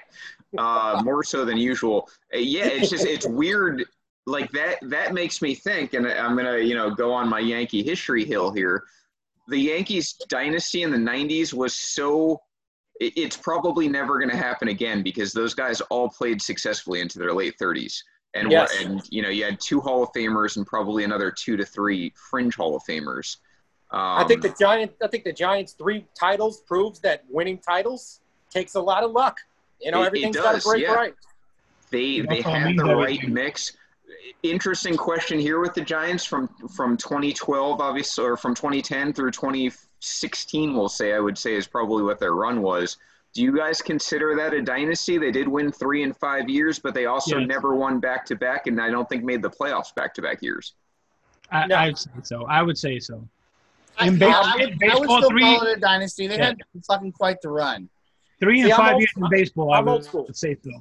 uh, 0.57 1.01
more 1.03 1.23
so 1.23 1.45
than 1.45 1.57
usual. 1.57 2.07
Uh, 2.33 2.37
Yeah, 2.37 2.65
it's 2.67 2.89
just 2.89 3.05
it's 3.05 3.27
weird. 3.27 3.85
Like 4.25 4.51
that, 4.51 4.77
that 4.83 5.13
makes 5.15 5.41
me 5.41 5.55
think, 5.55 5.93
and 5.95 6.05
I'm 6.05 6.35
gonna, 6.35 6.57
you 6.59 6.75
know, 6.75 6.91
go 6.91 7.11
on 7.11 7.27
my 7.27 7.39
Yankee 7.39 7.81
history 7.81 8.23
hill 8.25 8.51
here. 8.51 8.83
The 9.47 9.57
Yankees 9.57 10.13
dynasty 10.29 10.83
in 10.83 10.91
the 10.91 10.97
'90s 10.97 11.53
was 11.53 11.73
so. 11.75 12.39
it- 12.99 13.13
It's 13.17 13.35
probably 13.37 13.87
never 13.87 14.19
going 14.19 14.29
to 14.29 14.37
happen 14.37 14.67
again 14.67 15.01
because 15.01 15.31
those 15.31 15.55
guys 15.55 15.81
all 15.89 16.09
played 16.09 16.39
successfully 16.43 16.99
into 17.01 17.17
their 17.17 17.33
late 17.33 17.55
30s, 17.59 17.95
and 18.33 18.51
Yes. 18.51 18.71
were, 18.83 18.85
and 18.89 19.01
you 19.09 19.21
know 19.21 19.29
you 19.29 19.43
had 19.45 19.59
two 19.59 19.79
Hall 19.81 20.03
of 20.03 20.09
Famers 20.13 20.57
and 20.57 20.65
probably 20.65 21.03
another 21.03 21.31
two 21.31 21.57
to 21.57 21.65
three 21.65 22.13
fringe 22.15 22.55
Hall 22.55 22.75
of 22.75 22.83
Famers. 22.83 23.37
Um, 23.91 23.99
I 23.99 24.23
think 24.27 24.41
the 24.41 24.53
Giants. 24.59 24.95
I 25.03 25.07
think 25.07 25.23
the 25.23 25.33
Giants' 25.33 25.73
three 25.73 26.05
titles 26.19 26.61
proves 26.61 26.99
that 26.99 27.23
winning 27.29 27.57
titles 27.57 28.21
takes 28.51 28.75
a 28.75 28.81
lot 28.81 29.03
of 29.03 29.11
luck. 29.11 29.37
You 29.81 29.91
know, 29.91 29.99
It- 30.01 30.03
it 30.03 30.07
everything's 30.07 30.35
got 30.37 30.49
to 30.51 30.57
does, 30.57 30.63
break 30.65 30.83
yeah. 30.83 30.93
right. 30.93 31.15
They 31.89 32.19
That's 32.21 32.29
they 32.29 32.41
had 32.41 32.77
the 32.77 32.83
right 32.83 33.17
everything. 33.17 33.33
mix. 33.33 33.73
Interesting 34.43 34.95
question 34.95 35.39
here 35.39 35.59
with 35.59 35.73
the 35.73 35.81
Giants 35.81 36.23
from 36.25 36.47
from 36.75 36.97
2012, 36.97 37.81
obviously, 37.81 38.25
or 38.25 38.37
from 38.37 38.53
2010 38.53 39.11
through 39.13 39.31
2016. 39.31 40.75
We'll 40.75 40.87
say 40.89 41.13
I 41.13 41.19
would 41.19 41.37
say 41.37 41.55
is 41.55 41.67
probably 41.67 42.03
what 42.03 42.19
their 42.19 42.33
run 42.33 42.61
was. 42.61 42.97
Do 43.33 43.43
you 43.43 43.55
guys 43.55 43.81
consider 43.81 44.35
that 44.35 44.53
a 44.53 44.61
dynasty? 44.61 45.17
They 45.17 45.31
did 45.31 45.47
win 45.47 45.71
three 45.71 46.01
in 46.03 46.13
five 46.13 46.49
years, 46.49 46.79
but 46.79 46.93
they 46.93 47.05
also 47.05 47.37
Yes. 47.37 47.47
never 47.47 47.75
won 47.75 47.99
back 47.99 48.25
to 48.25 48.35
back, 48.35 48.67
and 48.67 48.81
I 48.81 48.89
don't 48.89 49.07
think 49.07 49.23
made 49.23 49.41
the 49.43 49.49
playoffs 49.49 49.93
back 49.93 50.13
to 50.15 50.21
back 50.21 50.41
years. 50.41 50.73
I, 51.51 51.67
No. 51.67 51.75
I'd 51.77 51.97
say 51.97 52.09
so. 52.23 52.45
I 52.45 52.61
would 52.63 52.77
say 52.77 52.99
so. 52.99 53.27
I, 53.99 54.07
In 54.07 54.15
I, 54.15 54.17
base- 54.17 54.35
I, 54.35 54.55
in 54.63 54.91
I 54.91 54.95
would 54.99 55.09
still 55.09 55.29
three- 55.29 55.41
call 55.41 55.67
it 55.67 55.77
a 55.77 55.79
dynasty. 55.79 56.27
They 56.27 56.37
Yeah. 56.37 56.45
had 56.47 56.57
fucking 56.87 57.11
quite 57.11 57.41
the 57.41 57.49
run. 57.49 57.89
Three 58.39 58.61
and 58.61 58.67
See, 58.67 58.71
I'm 58.73 58.77
five 58.77 58.93
old- 58.93 59.01
years 59.01 59.13
in 59.17 59.29
baseball, 59.29 59.73
I 59.73 59.77
I'm 59.79 59.87
old 59.87 59.99
would 59.99 60.05
school. 60.05 60.27
say 60.33 60.57
so. 60.63 60.71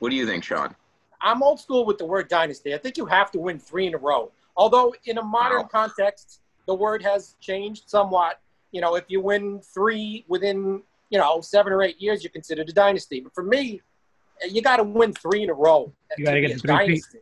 What 0.00 0.10
do 0.10 0.16
you 0.16 0.26
think, 0.26 0.44
Sean? 0.44 0.74
I'm 1.20 1.42
old 1.42 1.60
school 1.60 1.84
with 1.84 1.98
the 1.98 2.06
word 2.06 2.28
dynasty. 2.28 2.74
I 2.74 2.78
think 2.78 2.96
you 2.96 3.06
have 3.06 3.30
to 3.32 3.38
win 3.38 3.58
three 3.58 3.86
in 3.86 3.94
a 3.94 3.98
row. 3.98 4.32
Although 4.56 4.94
in 5.04 5.18
a 5.18 5.22
modern 5.22 5.62
Wow. 5.62 5.68
context, 5.68 6.40
the 6.66 6.74
word 6.74 7.02
has 7.02 7.36
changed 7.40 7.88
somewhat. 7.88 8.40
You 8.72 8.80
know, 8.80 8.94
if 8.96 9.04
you 9.08 9.20
win 9.20 9.60
three 9.60 10.24
within 10.28 10.82
you 11.10 11.18
know 11.18 11.40
seven 11.40 11.72
or 11.72 11.82
eight 11.82 12.00
years, 12.00 12.22
you're 12.22 12.30
considered 12.30 12.68
a 12.68 12.72
dynasty. 12.72 13.20
But 13.20 13.34
for 13.34 13.42
me, 13.42 13.82
you 14.48 14.62
got 14.62 14.76
to 14.76 14.84
win 14.84 15.12
three 15.12 15.42
in 15.42 15.50
a 15.50 15.54
row. 15.54 15.92
You 16.16 16.24
gotta 16.24 16.40
get 16.40 16.48
be 16.48 16.52
a 16.54 16.58
three-peat. 16.58 16.86
dynasty. 16.86 17.18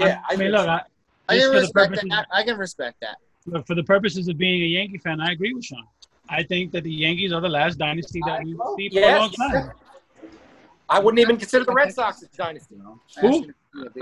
Yeah, 0.00 0.20
I, 0.28 0.36
mean, 0.36 0.50
look, 0.50 0.68
I, 0.68 0.82
I 1.28 1.38
can 1.38 1.50
respect 1.50 1.74
purposes, 1.74 2.08
that. 2.10 2.26
I, 2.32 2.40
I 2.40 2.42
can 2.44 2.58
respect 2.58 3.00
that. 3.00 3.16
look, 3.46 3.66
for 3.66 3.74
the 3.74 3.84
purposes 3.84 4.28
of 4.28 4.36
being 4.36 4.62
a 4.62 4.66
Yankee 4.66 4.98
fan, 4.98 5.20
I 5.20 5.32
agree 5.32 5.54
with 5.54 5.64
Sean. 5.64 5.84
I 6.28 6.42
think 6.42 6.72
that 6.72 6.82
the 6.84 6.92
Yankees 6.92 7.32
are 7.32 7.40
the 7.40 7.48
last 7.48 7.78
dynasty 7.78 8.20
that 8.26 8.42
we've 8.44 8.58
seen 8.76 8.92
for 8.92 9.08
a 9.08 9.18
long 9.18 9.30
time. 9.30 9.70
I 10.88 10.98
wouldn't 10.98 11.20
even 11.20 11.36
consider 11.36 11.64
the 11.64 11.72
Red 11.72 11.92
Sox 11.92 12.22
a 12.22 12.36
dynasty. 12.36 12.76
Who? 13.20 13.52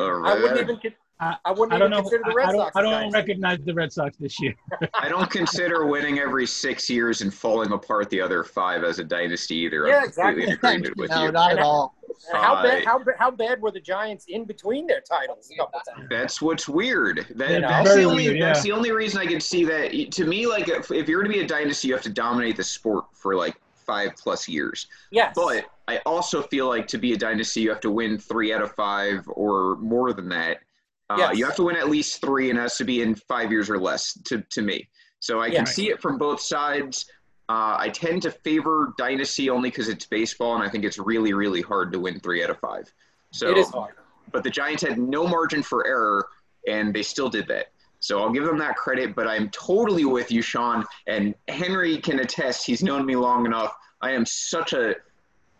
I 0.01 0.35
wouldn't 0.35 0.61
even. 0.61 0.81
Con- 1.21 1.37
I- 1.45 1.49
I 1.49 1.53
wouldn't 1.53 1.73
I 1.73 1.79
don't 1.79 1.93
even 1.93 2.05
know. 2.05 2.11
consider 2.11 2.23
the 2.25 2.31
I, 2.31 2.35
Red 2.35 2.49
I 2.49 2.53
don't, 2.53 2.61
Sox. 2.61 2.77
I 2.77 2.81
a 2.81 2.83
don't 2.85 3.13
recognize 3.13 3.59
the 3.65 3.75
Red 3.75 3.93
Sox 3.93 4.17
this 4.17 4.41
year. 4.41 4.55
I 4.95 5.09
don't 5.09 5.31
consider 5.31 5.87
winning 5.87 6.19
every 6.19 6.47
six 6.47 6.89
years 6.91 7.21
and 7.21 7.33
falling 7.33 7.73
apart 7.73 8.11
the 8.11 8.21
other 8.21 8.45
five 8.45 8.85
as 8.85 8.99
a 8.99 9.05
dynasty 9.05 9.57
either. 9.57 9.87
Yeah, 9.87 9.99
I'm 9.99 10.03
completely 10.13 10.43
in 10.45 10.49
exactly. 10.51 10.53
agreement 10.55 10.97
with 10.97 11.11
no, 11.11 11.25
you. 11.27 11.33
not 11.33 11.53
at 11.53 11.59
all. 11.61 11.95
And 12.33 12.39
how 12.43 12.55
Uh, 12.55 12.63
bad? 12.63 12.85
How, 12.85 12.99
ba- 12.99 13.15
how 13.19 13.31
bad 13.31 13.61
were 13.61 13.71
the 13.71 13.81
Giants 13.81 14.27
in 14.29 14.45
between 14.45 14.87
their 14.87 15.01
titles? 15.01 15.51
A 15.53 15.57
couple 15.57 15.81
times. 15.89 16.07
That's 16.11 16.41
what's 16.43 16.69
weird. 16.69 17.27
That, 17.35 17.51
Yeah, 17.51 17.61
that's 17.61 17.95
the 17.95 18.05
only 18.05 18.29
weird, 18.29 18.43
that's 18.43 18.63
the 18.63 18.73
only 18.73 18.93
reason 18.93 19.21
I 19.21 19.27
could 19.27 19.43
see 19.43 19.65
that. 19.65 20.11
To 20.13 20.25
me, 20.25 20.47
like 20.47 20.69
if, 20.69 20.91
if 20.91 21.09
you're 21.09 21.23
to 21.23 21.29
be 21.29 21.41
a 21.41 21.47
dynasty, 21.47 21.89
you 21.89 21.95
have 21.95 22.03
to 22.05 22.11
dominate 22.11 22.57
the 22.57 22.65
sport 22.65 23.07
for 23.13 23.35
like 23.35 23.57
five 23.87 24.13
plus 24.17 24.49
years. 24.49 24.87
Yes. 25.11 25.33
But 25.35 25.67
I 25.89 25.99
also 26.07 26.41
feel 26.43 26.69
like 26.69 26.87
to 26.89 26.99
be 26.99 27.13
a 27.13 27.17
dynasty, 27.19 27.61
you 27.63 27.69
have 27.71 27.81
to 27.81 27.91
win 27.91 28.17
three 28.19 28.53
out 28.53 28.63
of 28.63 28.73
five 28.75 29.25
or 29.29 29.77
more 29.77 30.13
than 30.13 30.29
that. 30.31 30.59
Uh, 31.11 31.17
Yes. 31.19 31.37
You 31.39 31.45
have 31.45 31.57
to 31.57 31.65
win 31.65 31.77
at 31.77 31.89
least 31.91 32.21
three, 32.21 32.51
and 32.51 32.59
it 32.59 32.63
has 32.63 32.77
to 32.79 32.85
be 32.85 33.03
in 33.03 33.15
five 33.15 33.51
years 33.51 33.69
or 33.69 33.79
less. 33.79 34.15
To 34.25 34.43
to 34.51 34.63
me, 34.63 34.89
so 35.21 35.41
I 35.41 35.47
can 35.49 35.55
Yeah. 35.57 35.65
see 35.65 35.91
it 35.91 36.01
from 36.01 36.19
both 36.19 36.41
sides. 36.41 37.07
Uh, 37.49 37.77
I 37.79 37.91
tend 37.91 38.23
to 38.23 38.31
favor 38.31 38.95
dynasty 38.97 39.51
only 39.51 39.69
because 39.71 39.89
it's 39.89 40.07
baseball, 40.07 40.55
and 40.55 40.63
I 40.63 40.69
think 40.69 40.85
it's 40.85 40.99
really 40.99 41.35
really 41.35 41.61
hard 41.61 41.93
to 41.93 42.01
win 42.01 42.21
three 42.21 42.43
out 42.43 42.51
of 42.51 42.59
five. 42.61 42.91
So 43.33 43.51
it 43.51 43.59
is 43.59 43.69
hard. 43.71 43.95
but 44.33 44.43
the 44.43 44.51
Giants 44.51 44.83
had 44.83 44.99
no 44.99 45.27
margin 45.27 45.63
for 45.63 45.87
error, 45.87 46.27
and 46.67 46.93
they 46.95 47.03
still 47.03 47.29
did 47.29 47.47
that. 47.49 47.71
So 48.01 48.21
I'll 48.21 48.31
give 48.33 48.45
them 48.45 48.59
that 48.59 48.77
credit. 48.77 49.15
But 49.15 49.29
I'm 49.29 49.49
totally 49.51 50.05
with 50.07 50.33
you, 50.33 50.41
Sean, 50.43 50.85
and 51.07 51.35
Henry 51.49 51.99
can 51.99 52.19
attest. 52.21 52.67
He's 52.67 52.83
known 52.83 53.05
me 53.05 53.15
long 53.17 53.45
enough. 53.47 53.75
I 54.01 54.13
am 54.13 54.25
such 54.27 54.73
a 54.73 54.97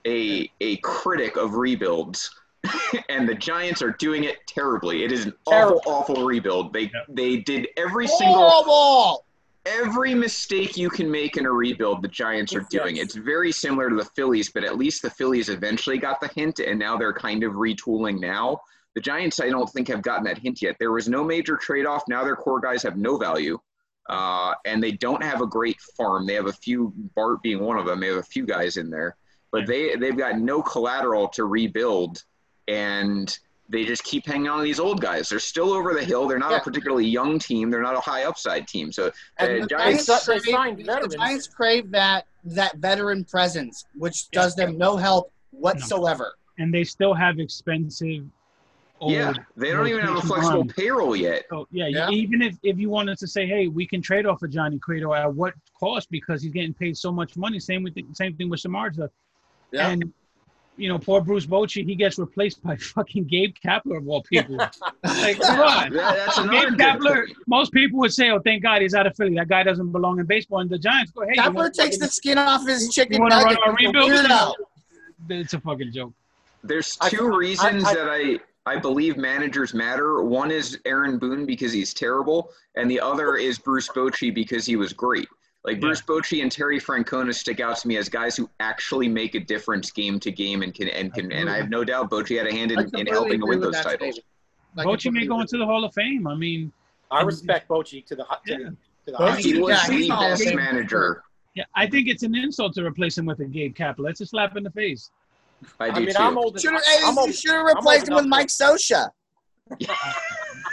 a 0.07 0.51
a 0.61 0.77
critic 0.79 1.37
of 1.37 1.55
rebuilds, 1.55 2.31
and 3.09 3.29
the 3.29 3.35
Giants 3.35 3.83
are 3.83 3.93
doing 3.99 4.25
it 4.25 4.39
terribly. 4.47 5.05
It 5.05 5.13
is 5.13 5.27
an 5.27 5.35
Terrible. 5.49 5.83
awful, 5.87 6.15
awful 6.17 6.25
rebuild. 6.27 6.73
They 6.73 6.83
Yep. 6.83 6.93
they 7.11 7.37
did 7.39 7.69
every 7.77 8.07
single 8.07 8.49
Horrible. 8.51 9.25
every 9.67 10.15
mistake 10.15 10.77
you 10.77 10.91
can 10.91 11.11
make 11.11 11.37
in 11.37 11.47
a 11.47 11.51
rebuild, 11.53 12.03
the 12.03 12.09
Giants 12.09 12.55
are 12.55 12.61
Yes. 12.61 12.69
doing. 12.71 12.97
It's 12.97 13.15
very 13.15 13.53
similar 13.53 13.89
to 13.91 13.97
the 13.97 14.05
Phillies, 14.17 14.51
but 14.51 14.65
at 14.65 14.77
least 14.79 15.03
the 15.03 15.11
Phillies 15.11 15.49
eventually 15.49 15.99
got 15.99 16.21
the 16.21 16.29
hint, 16.29 16.59
and 16.61 16.79
now 16.79 16.97
they're 16.97 17.13
kind 17.13 17.43
of 17.45 17.53
retooling 17.55 18.21
now. 18.21 18.61
The 18.95 19.01
Giants, 19.01 19.41
I 19.41 19.49
don't 19.51 19.69
think, 19.71 19.89
have 19.89 20.03
gotten 20.03 20.25
that 20.25 20.39
hint 20.39 20.63
yet. 20.63 20.77
There 20.79 20.93
was 20.93 21.09
no 21.09 21.25
major 21.25 21.57
trade 21.57 21.85
off. 21.87 22.05
Now 22.09 22.23
their 22.25 22.37
core 22.37 22.61
guys 22.61 22.83
have 22.85 22.97
no 22.97 23.17
value, 23.17 23.59
uh, 24.09 24.55
and 24.65 24.83
they 24.83 24.93
don't 24.93 25.23
have 25.23 25.41
a 25.41 25.47
great 25.47 25.81
farm. 25.97 26.27
They 26.27 26.35
have 26.35 26.47
a 26.47 26.53
few, 26.53 26.93
Bart 27.17 27.43
being 27.43 27.61
one 27.61 27.79
of 27.79 27.87
them, 27.87 28.01
they 28.01 28.09
have 28.09 28.19
a 28.19 28.23
few 28.23 28.47
guys 28.47 28.77
in 28.77 28.91
there, 28.91 29.17
but 29.51 29.67
they, 29.67 29.97
they've 29.97 30.17
got 30.17 30.39
no 30.39 30.63
collateral 30.63 31.27
to 31.29 31.45
rebuild, 31.47 32.23
and 32.69 33.37
they 33.69 33.85
just 33.85 34.05
keep 34.05 34.27
hanging 34.27 34.49
on 34.49 34.59
to 34.59 34.65
these 34.65 34.79
old 34.79 35.01
guys. 35.01 35.29
They're 35.29 35.39
still 35.39 35.73
over 35.73 35.95
the 35.95 36.05
hill. 36.05 36.29
They're 36.29 36.39
not 36.39 36.51
Yeah. 36.53 36.59
a 36.59 36.61
particularly 36.63 37.07
young 37.07 37.39
team. 37.39 37.71
They're 37.71 37.83
not 37.83 37.97
a 37.97 38.01
high 38.01 38.25
upside 38.25 38.69
team. 38.69 38.93
So 38.93 39.11
the 39.39 39.45
uh, 39.59 39.61
the 39.63 39.67
Giants- 39.67 40.07
Giants, 40.07 40.27
They 40.27 40.39
crave, 40.41 40.55
signed 40.55 40.79
the. 40.79 41.17
Giants 41.17 41.47
crave 41.49 41.91
that 41.93 42.27
that 42.45 42.77
veteran 42.77 43.25
presence, 43.25 43.87
which 43.97 44.31
does 44.31 44.55
them 44.55 44.77
no 44.77 44.97
help 44.97 45.33
whatsoever. 45.51 46.35
and 46.59 46.73
they 46.73 46.85
still 46.85 47.15
have 47.15 47.39
expensive. 47.41 48.25
Old, 49.01 49.11
Yeah, 49.13 49.33
they 49.57 49.71
don't 49.73 49.89
even 49.89 50.03
have 50.03 50.17
a 50.19 50.21
flexible 50.21 50.59
arms. 50.61 50.73
payroll 50.75 51.17
yet. 51.17 51.47
So 51.51 51.67
yeah, 51.73 51.89
Yeah. 51.89 52.11
even 52.11 52.43
if, 52.43 52.57
if 52.63 52.79
you 52.79 52.91
wanted 52.91 53.19
to 53.19 53.27
say, 53.27 53.45
hey, 53.47 53.67
we 53.67 53.87
can 53.89 54.01
trade 54.01 54.25
off 54.25 54.43
of 54.43 54.51
Johnny 54.51 54.79
Cueto 54.79 55.13
at 55.15 55.35
what 55.35 55.55
cost 55.81 56.09
because 56.13 56.43
he's 56.43 56.53
getting 56.53 56.73
paid 56.75 56.97
so 56.97 57.11
much 57.11 57.37
money. 57.37 57.59
Same 57.59 57.83
with 57.83 57.95
the, 57.95 58.05
same 58.13 58.37
thing 58.37 58.49
with 58.49 58.61
Samardzija. 58.63 59.09
Yeah. 59.73 59.89
And 59.89 60.13
you 60.77 60.89
know, 60.89 60.99
poor 60.99 61.21
Bruce 61.21 61.47
Bochy, 61.47 61.85
he 61.85 61.95
gets 61.95 62.19
replaced 62.19 62.63
by 62.63 62.77
fucking 62.95 63.25
Gabe 63.25 63.55
Kapler 63.65 63.99
of 63.99 64.09
all 64.09 64.23
people. 64.23 64.57
like, 65.05 65.41
come 65.41 65.61
on. 65.61 65.93
That- 65.93 66.17
that's 66.17 66.39
Gabe 66.41 66.75
Kapler, 66.79 67.27
most 67.47 67.73
people 67.73 67.99
would 68.01 68.13
say, 68.13 68.31
"Oh, 68.31 68.41
thank 68.41 68.63
God 68.63 68.83
he's 68.83 68.95
out 68.95 69.07
of 69.07 69.17
Philly. 69.17 69.35
That 69.37 69.49
guy 69.49 69.63
doesn't 69.63 69.93
belong 69.93 70.19
in 70.21 70.27
baseball." 70.27 70.61
And 70.61 70.71
the 70.71 70.79
Giants 70.79 71.13
go, 71.13 71.23
"Hey, 71.27 71.35
Kapler 71.37 71.73
takes 71.73 71.99
the 71.99 72.09
skin 72.09 72.39
off 72.39 72.67
his 72.67 72.89
chicken 72.93 73.15
you 73.15 73.21
want 73.21 73.33
to 73.33 73.37
run 73.39 73.45
nugget. 73.55 73.61
our 73.67 73.75
rebuild?" 73.75 74.11
weirdo. 74.11 74.53
It's 75.31 75.55
a 75.55 75.61
fucking 75.61 75.93
joke. 75.93 76.13
There's 76.63 76.97
two 76.97 77.33
I- 77.33 77.37
reasons 77.37 77.85
I- 77.85 77.95
that 77.95 78.09
I 78.11 78.39
I 78.67 78.79
believe 78.79 79.19
managers 79.19 79.75
matter. 79.75 80.23
One 80.23 80.51
is 80.51 80.79
Aaron 80.87 81.19
Boone 81.19 81.45
because 81.45 81.71
he's 81.73 81.93
terrible, 81.93 82.51
and 82.77 82.91
the 82.91 82.99
other 82.99 83.37
is 83.37 83.59
Bruce 83.59 83.89
Bochy 83.89 84.35
because 84.35 84.65
he 84.65 84.77
was 84.77 84.93
great. 84.95 85.29
Like 85.65 85.77
Yeah. 85.77 85.81
Bruce 85.81 86.03
Bochy 86.03 86.43
and 86.43 86.53
Terry 86.53 86.79
Francona 86.79 87.35
stick 87.35 87.59
out 87.61 87.77
to 87.79 87.89
me 87.89 87.97
as 87.97 88.09
guys 88.09 88.37
who 88.37 88.49
actually 88.61 89.09
make 89.09 89.35
a 89.35 89.41
difference 89.41 89.91
game 89.91 90.21
to 90.21 90.31
game 90.31 90.63
and 90.63 90.75
can 90.75 90.89
and 90.89 91.13
can 91.15 91.33
and 91.33 91.49
I 91.49 91.57
have 91.57 91.71
no 91.71 91.85
doubt 91.85 92.11
Bochy 92.11 92.37
had 92.37 92.47
a 92.47 92.53
hand 92.53 92.71
in, 92.73 92.81
in 92.99 93.07
helping 93.07 93.41
to 93.41 93.47
win 93.47 93.61
with 93.61 93.63
those 93.63 93.73
that 93.75 93.85
titles. 93.85 94.17
statement. 94.17 94.25
I 94.77 94.85
Bochy 94.85 95.11
may 95.13 95.27
go 95.27 95.41
into 95.41 95.57
the 95.57 95.65
Hall 95.65 95.85
of 95.85 95.95
Fame. 95.95 96.27
I 96.27 96.35
mean, 96.35 96.71
I 97.11 97.23
respect 97.23 97.69
Bochy 97.69 98.05
to 98.07 98.15
the 98.17 98.25
to, 98.25 98.39
Yeah. 98.47 98.57
the- 98.59 98.65
to 98.65 98.77
the 99.07 99.13
Bochy- 99.13 99.29
highest. 99.31 99.47
He 99.47 99.59
was 99.59 99.71
Yeah, 99.89 99.99
the 99.99 100.09
best 100.09 100.45
Fame. 100.45 100.57
manager. 100.57 101.23
yeah, 101.55 101.65
I 101.75 101.87
think 101.87 102.09
it's 102.09 102.23
an 102.25 102.35
insult 102.35 102.75
to 102.75 102.85
replace 102.85 103.17
him 103.17 103.25
with 103.27 103.41
a 103.41 103.45
Gabe 103.47 103.75
Kapler. 103.75 104.11
It's 104.11 104.21
a 104.21 104.27
slap 104.27 104.57
in 104.57 104.65
the 104.65 104.71
face. 104.71 105.11
I 105.81 105.89
do 105.89 105.97
I 105.97 105.99
mean, 106.01 106.09
too. 106.11 106.15
I'm 106.19 106.37
old. 106.37 106.61
Should 106.61 106.73
have 106.73 106.83
I'm 107.05 107.17
old- 107.17 107.35
should 107.35 107.53
have 107.53 107.65
replaced 107.65 108.09
him 108.09 108.15
with 108.17 108.27
Mike 108.27 108.49
Scioscia. 108.49 109.09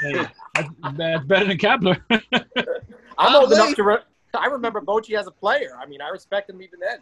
Hey, 0.01 0.13
that's, 0.55 0.69
that's 0.97 1.25
better 1.25 1.45
than 1.45 1.57
Kapler. 1.59 2.01
I'm 2.09 3.35
old 3.35 3.49
Probably. 3.49 3.55
enough 3.55 3.75
to. 3.75 3.83
Re- 3.83 3.97
I 4.33 4.45
remember 4.47 4.81
Bochy 4.81 5.17
as 5.17 5.27
a 5.27 5.31
player. 5.31 5.77
I 5.79 5.85
mean, 5.85 6.01
I 6.01 6.09
respect 6.09 6.49
him 6.49 6.61
even 6.61 6.79
then. 6.79 6.99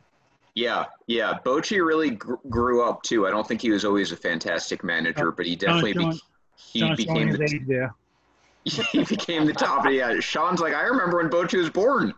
Yeah, 0.56 0.86
yeah. 1.08 1.38
Bochy 1.46 1.86
really 1.86 2.12
gr- 2.12 2.36
grew 2.50 2.84
up 2.84 3.04
too. 3.04 3.28
I 3.28 3.30
don't 3.32 3.48
think 3.48 3.62
he 3.62 3.70
was 3.70 3.86
always 3.86 4.12
a 4.12 4.18
fantastic 4.18 4.84
manager, 4.84 5.32
but 5.32 5.46
he 5.46 5.56
definitely 5.56 5.94
Sean- 5.94 6.12
be- 6.12 6.22
he 6.58 6.80
Sean's 6.80 6.98
became 6.98 7.32
the 7.32 7.38
his 7.38 7.54
age 7.54 7.68
there. 7.68 7.94
he 8.92 9.04
became 9.06 9.46
the 9.46 9.54
top. 9.54 9.90
Yeah, 9.90 10.20
Sean's 10.20 10.60
like, 10.60 10.74
I 10.74 10.84
remember 10.84 11.18
when 11.18 11.30
Bochy 11.30 11.58
was 11.58 11.70
born. 11.70 12.14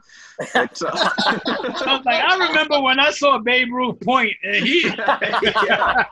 It's, 0.55 0.81
uh, 0.81 0.89
I 0.91 1.39
was 1.85 2.01
like, 2.03 2.23
I 2.23 2.47
remember 2.47 2.81
when 2.81 2.99
I 2.99 3.11
saw 3.11 3.37
Babe 3.37 3.71
Ruth 3.71 3.99
point, 3.99 4.33
and 4.43 4.55
he. 4.65 4.81
yeah. 4.87 6.03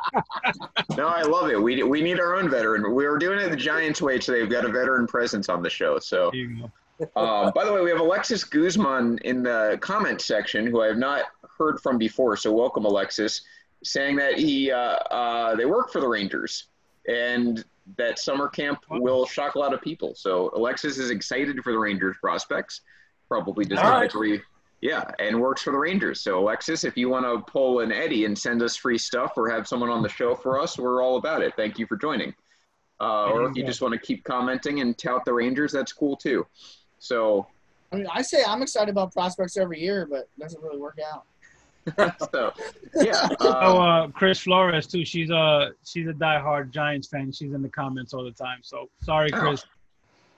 No, 0.95 1.07
I 1.07 1.23
love 1.23 1.49
it. 1.49 1.61
We 1.61 1.81
we 1.81 2.01
need 2.01 2.19
our 2.19 2.35
own 2.35 2.49
veteran. 2.49 2.93
We 2.93 3.07
were 3.07 3.17
doing 3.17 3.39
it 3.39 3.49
the 3.49 3.55
Giants 3.57 4.01
way 4.01 4.19
today. 4.19 4.41
We've 4.41 4.51
got 4.51 4.65
a 4.65 4.69
veteran 4.69 5.07
presence 5.07 5.49
on 5.49 5.63
the 5.63 5.69
show. 5.69 5.97
So, 5.97 6.29
There 6.31 6.41
you 6.41 6.61
go. 6.61 6.71
Um, 7.15 7.51
by 7.53 7.65
the 7.65 7.73
way, 7.73 7.81
we 7.81 7.89
have 7.89 7.99
Alexis 7.99 8.43
Guzman 8.43 9.19
in 9.19 9.43
the 9.43 9.77
comment 9.81 10.21
section, 10.21 10.67
who 10.67 10.81
I 10.81 10.87
have 10.87 10.97
not 10.97 11.25
heard 11.57 11.79
from 11.79 11.97
before. 11.97 12.35
So, 12.37 12.51
welcome, 12.51 12.85
Alexis, 12.85 13.41
saying 13.83 14.17
that 14.17 14.37
he 14.37 14.71
uh, 14.71 14.77
uh, 14.77 15.55
they 15.55 15.65
work 15.65 15.91
for 15.91 16.01
the 16.01 16.07
Rangers 16.07 16.67
and 17.07 17.63
that 17.97 18.19
summer 18.19 18.47
camp 18.47 18.83
will 18.89 19.25
shock 19.25 19.55
a 19.55 19.59
lot 19.59 19.73
of 19.73 19.81
people. 19.81 20.13
So, 20.15 20.51
Alexis 20.55 20.97
is 20.97 21.09
excited 21.09 21.61
for 21.63 21.71
the 21.71 21.79
Rangers 21.79 22.17
prospects. 22.21 22.81
Probably 23.27 23.65
does 23.65 23.77
not 23.77 23.99
right. 23.99 24.09
agree. 24.09 24.41
Yeah, 24.81 25.03
and 25.19 25.39
works 25.39 25.61
for 25.61 25.71
the 25.71 25.77
Rangers. 25.77 26.21
So, 26.21 26.39
Alexis, 26.39 26.83
if 26.83 26.95
you 26.95 27.09
want 27.09 27.25
to 27.25 27.51
pull 27.51 27.81
an 27.81 27.91
Eddie 27.91 28.25
and 28.25 28.37
send 28.37 28.61
us 28.61 28.75
free 28.75 28.97
stuff 28.97 29.33
or 29.35 29.49
have 29.49 29.67
someone 29.67 29.89
on 29.89 30.01
the 30.01 30.09
show 30.09 30.35
for 30.35 30.59
us, 30.59 30.77
we're 30.77 31.03
all 31.03 31.17
about 31.17 31.41
it. 31.41 31.53
Thank 31.57 31.77
you 31.77 31.85
for 31.85 31.97
joining. 31.97 32.33
Uh, 33.01 33.29
or 33.29 33.49
if 33.49 33.55
you 33.55 33.65
just 33.65 33.81
want 33.81 33.93
to 33.93 33.99
keep 33.99 34.23
commenting 34.23 34.81
and 34.81 34.97
tout 34.97 35.23
the 35.25 35.33
Rangers, 35.33 35.71
that's 35.71 35.93
cool 35.93 36.15
too. 36.17 36.45
So, 36.99 37.47
I 37.91 37.95
mean, 37.95 38.07
I 38.13 38.21
say 38.21 38.43
I'm 38.47 38.61
excited 38.61 38.89
about 38.89 39.13
prospects 39.13 39.57
every 39.57 39.79
year, 39.81 40.05
but 40.09 40.29
it 40.37 40.39
doesn't 40.39 40.61
really 40.61 40.77
work 40.77 40.97
out. 41.13 41.25
so 42.33 42.53
yeah. 43.01 43.27
Oh, 43.39 43.49
Uh, 43.79 43.79
uh, 44.03 44.07
Chris 44.09 44.39
Flores 44.41 44.85
too. 44.85 45.03
She's 45.05 45.29
a 45.29 45.71
she's 45.85 46.07
a 46.07 46.13
diehard 46.13 46.71
Giants 46.71 47.07
fan. 47.07 47.31
She's 47.31 47.53
in 47.53 47.61
the 47.61 47.69
comments 47.69 48.13
all 48.13 48.23
the 48.23 48.31
time. 48.31 48.59
So 48.61 48.89
sorry, 49.01 49.31
Oh. 49.33 49.39
Chris. 49.39 49.65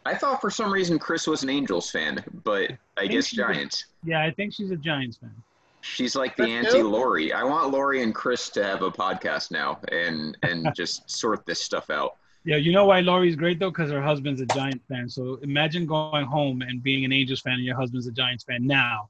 I 0.06 0.16
thought 0.16 0.42
for 0.42 0.50
some 0.50 0.72
reason 0.72 0.98
Chris 0.98 1.28
was 1.28 1.44
an 1.44 1.50
Angels 1.50 1.92
fan, 1.92 2.24
but 2.44 2.72
I 2.98 3.06
guess 3.08 3.28
she's 3.28 3.40
a- 3.40 3.44
Giants. 3.44 3.86
Yeah, 4.04 4.24
I 4.24 4.32
think 4.32 4.54
she's 4.54 4.72
a 4.72 4.76
Giants 4.76 5.18
fan. 5.18 5.34
She's 5.82 6.16
like 6.16 6.36
the 6.36 6.44
Chris 6.44 6.68
anti 6.68 6.80
who? 6.80 6.90
Lori. 6.90 7.34
I 7.34 7.44
want 7.44 7.72
Lori 7.72 8.02
and 8.04 8.14
Chris 8.14 8.50
to 8.52 8.64
have 8.64 8.82
a 8.84 8.92
podcast 8.92 9.52
now 9.52 9.80
and 9.92 10.38
and 10.44 10.68
just 10.76 11.10
sort 11.10 11.46
this 11.46 11.62
stuff 11.62 11.90
out. 11.90 12.18
Yeah, 12.44 12.56
you 12.56 12.72
know 12.72 12.86
why 12.86 13.02
Laurie's 13.02 13.36
great 13.36 13.60
though? 13.60 13.70
Because 13.70 13.92
her 13.92 14.02
husband's 14.02 14.42
a 14.42 14.46
Giants 14.48 14.84
fan. 14.88 15.08
So 15.10 15.36
imagine 15.44 15.86
going 15.86 16.26
home 16.26 16.62
and 16.62 16.82
being 16.82 17.06
an 17.06 17.12
Angels 17.14 17.42
fan 17.42 17.54
and 17.54 17.64
your 17.64 17.76
husband's 17.76 18.08
a 18.08 18.12
Giants 18.12 18.44
fan 18.44 18.66
now. 18.66 19.10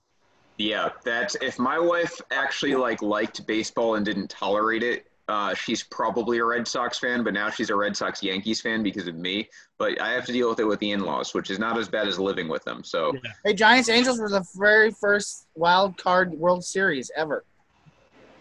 Yeah, 0.57 0.89
that's 1.05 1.35
if 1.35 1.57
my 1.57 1.79
wife 1.79 2.19
actually 2.31 2.75
like 2.75 3.01
liked 3.01 3.45
baseball 3.47 3.95
and 3.95 4.05
didn't 4.05 4.29
tolerate 4.29 4.83
it. 4.83 5.07
Uh, 5.27 5.53
she's 5.53 5.81
probably 5.83 6.39
a 6.39 6.43
Red 6.45 6.67
Sox 6.67 6.99
fan, 6.99 7.23
but 7.23 7.33
now 7.33 7.49
she's 7.49 7.69
a 7.69 7.75
Red 7.75 7.95
Sox 7.95 8.21
Yankees 8.21 8.59
fan 8.59 8.83
because 8.83 9.07
of 9.07 9.15
me. 9.15 9.47
But 9.79 10.01
I 10.01 10.11
have 10.11 10.25
to 10.25 10.33
deal 10.33 10.49
with 10.49 10.59
it 10.59 10.65
with 10.65 10.79
the 10.79 10.91
in-laws, 10.91 11.33
which 11.33 11.49
is 11.49 11.57
not 11.57 11.77
as 11.77 11.87
bad 11.87 12.07
as 12.07 12.19
living 12.19 12.49
with 12.49 12.65
them. 12.65 12.83
So 12.83 13.13
Yeah. 13.13 13.31
Hey, 13.45 13.53
Giants 13.53 13.87
Angels 13.87 14.19
were 14.19 14.27
the 14.27 14.45
very 14.55 14.91
first 14.91 15.47
wild 15.55 15.95
card 15.97 16.33
World 16.33 16.65
Series 16.65 17.09
ever 17.15 17.45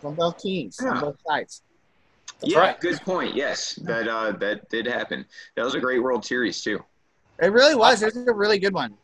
from 0.01 0.17
both 0.17 0.39
teams, 0.39 0.79
Yeah. 0.83 0.91
on 0.95 1.01
both 1.01 1.17
sides. 1.29 1.63
That's 2.41 2.53
yeah, 2.53 2.59
right. 2.59 2.81
good 2.81 3.01
point. 3.03 3.35
Yes, 3.35 3.75
that 3.85 4.09
uh, 4.09 4.33
that 4.33 4.69
did 4.71 4.87
happen. 4.87 5.27
That 5.57 5.65
was 5.65 5.75
a 5.75 5.81
great 5.81 6.03
World 6.03 6.25
Series 6.25 6.63
too. 6.63 6.83
It 7.43 7.53
really 7.53 7.75
was. 7.75 8.03
It 8.03 8.15
was 8.15 8.27
a 8.27 8.33
really 8.33 8.59
good 8.59 8.75
one. 8.75 8.95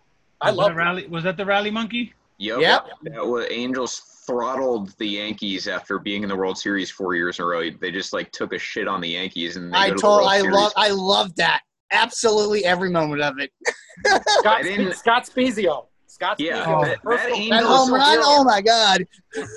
I 0.41 0.51
Was 0.51 0.59
love 0.59 0.69
that 0.71 0.77
rally. 0.77 1.07
Was 1.07 1.25
that 1.25 1.37
the 1.37 1.45
rally 1.45 1.71
monkey? 1.71 2.15
Yep. 2.39 2.61
Yep. 2.61 2.87
That 3.05 3.27
was, 3.27 3.47
Angels 3.51 4.23
throttled 4.27 4.97
the 4.99 5.07
Yankees 5.07 5.69
after 5.69 5.99
being 5.99 6.23
in 6.23 6.29
the 6.29 6.37
World 6.37 6.59
Series 6.59 6.91
four 6.91 7.15
years 7.15 7.39
in 7.39 7.45
a 7.45 7.49
row. 7.49 7.71
They 7.71 7.91
just 7.91 8.13
like 8.13 8.31
took 8.33 8.53
a 8.53 8.59
shit 8.59 8.89
on 8.89 9.01
the 9.01 9.09
Yankees 9.09 9.57
and 9.57 9.73
they 9.73 9.79
I 9.79 9.89
go 9.89 9.95
to 9.95 9.97
the 9.97 10.01
told. 10.03 10.19
World 10.19 10.31
I 10.31 10.41
Series. 10.41 10.55
love. 10.57 10.73
I 10.77 10.91
love 10.91 11.37
that. 11.37 11.63
Absolutely 11.93 12.65
every 12.65 12.91
moment 12.91 13.23
of 13.23 13.39
it. 13.39 13.53
Scott, 14.27 14.65
I 14.65 14.91
Scott 14.93 15.25
Spiezio. 15.25 15.87
Scott 16.17 16.41
Yeah, 16.41 16.65
oh, 16.67 16.71
Spiezio. 16.81 16.85
that- 16.87 17.03
personal- 17.03 17.29
that 17.29 17.29
That 17.29 17.39
Angels- 17.57 17.69
home 17.77 17.93
run. 17.95 18.19
Oh 18.23 18.43
my 18.45 18.63
god. 18.63 19.07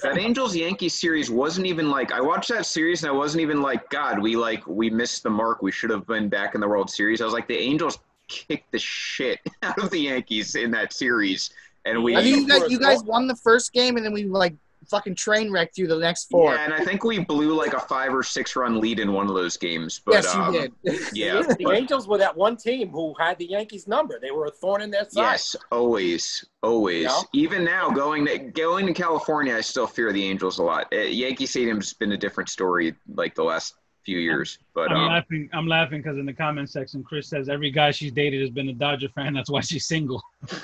that 0.04 0.18
Angels 0.18 0.54
Yankees 0.54 0.94
series 0.94 1.32
wasn't 1.32 1.66
even 1.68 1.90
like 1.90 2.12
I 2.12 2.20
watched 2.20 2.50
that 2.50 2.66
series 2.66 3.02
and 3.02 3.10
I 3.10 3.14
wasn't 3.14 3.40
even 3.42 3.62
like 3.62 3.90
God 3.90 4.22
we 4.22 4.36
like 4.36 4.68
we 4.68 4.90
missed 4.90 5.24
the 5.24 5.30
mark 5.30 5.62
we 5.62 5.72
should 5.72 5.90
have 5.90 6.06
been 6.06 6.28
back 6.28 6.56
in 6.56 6.60
the 6.62 6.68
World 6.68 6.90
Series 6.90 7.22
I 7.22 7.24
was 7.26 7.34
like 7.34 7.48
the 7.48 7.58
Angels 7.58 7.98
kicked 8.28 8.70
the 8.74 8.78
shit 8.80 9.40
out 9.64 9.82
of 9.82 9.90
the 9.90 10.00
Yankees 10.00 10.56
in 10.56 10.70
that 10.72 10.92
series 10.92 11.52
and 11.86 12.04
we 12.04 12.18
I 12.18 12.22
think 12.24 12.36
you 12.36 12.48
guys, 12.48 12.70
you 12.70 12.78
guys 12.78 13.02
won 13.04 13.26
the 13.26 13.38
first 13.38 13.72
game, 13.72 13.96
and 13.96 14.06
then 14.06 14.12
we 14.12 14.26
like 14.26 14.54
fucking 14.90 15.16
train 15.16 15.52
wreck 15.52 15.74
through 15.76 15.88
the 15.88 15.98
next 15.98 16.30
four. 16.30 16.54
yeah 16.54 16.66
and 16.66 16.74
I 16.74 16.84
think 16.84 17.04
we 17.04 17.20
blew 17.20 17.54
like 17.54 17.74
a 17.74 17.80
five 17.80 18.14
or 18.14 18.24
six 18.24 18.56
run 18.56 18.80
lead 18.80 19.00
in 19.00 19.14
one 19.14 19.28
of 19.28 19.36
those 19.36 19.58
games 19.58 20.02
but 20.06 20.16
yes, 20.16 20.34
you 20.34 20.42
um, 20.42 20.54
did. 20.54 20.74
yeah 21.14 21.42
the 21.42 21.64
but- 21.64 21.76
Angels 21.76 22.08
were 22.08 22.18
that 22.18 22.36
one 22.36 22.58
team 22.58 22.90
who 22.90 23.14
had 23.20 23.38
the 23.38 23.46
Yankees 23.46 23.88
number. 23.88 24.20
They 24.20 24.32
were 24.32 24.46
a 24.46 24.52
thorn 24.52 24.82
in 24.82 24.92
their 24.92 25.04
side. 25.06 25.32
Yes, 25.32 25.56
always, 25.72 26.46
always. 26.62 27.04
Yeah. 27.04 27.22
Even 27.34 27.64
now, 27.64 27.90
going 27.90 28.26
to 28.26 28.38
going 28.38 28.86
to 28.88 28.94
California, 28.94 29.56
I 29.56 29.62
still 29.62 29.88
fear 29.88 30.12
the 30.12 30.24
Angels 30.24 30.60
a 30.60 30.64
lot. 30.64 30.88
Uh, 30.94 30.98
Yankee 30.98 31.46
Stadium's 31.46 31.94
been 31.94 32.12
a 32.12 32.18
different 32.18 32.50
story 32.50 32.96
like 33.16 33.36
the 33.36 33.44
last 33.44 33.76
few 34.04 34.18
years, 34.18 34.60
but 34.74 34.92
I'm 34.92 34.98
um, 34.98 35.08
laughing. 35.08 35.50
I'm 35.54 35.68
laughing 35.68 36.02
because 36.02 36.18
in 36.18 36.26
the 36.26 36.34
comment 36.34 36.70
section, 36.70 37.04
Chris 37.04 37.28
says 37.28 37.50
every 37.50 37.72
guy 37.72 37.92
she's 37.92 38.12
dated 38.12 38.42
has 38.42 38.50
been 38.50 38.70
a 38.70 38.74
Dodger 38.74 39.10
fan. 39.10 39.34
That's 39.34 39.50
why 39.50 39.62
she's 39.62 39.86
single. 39.86 40.22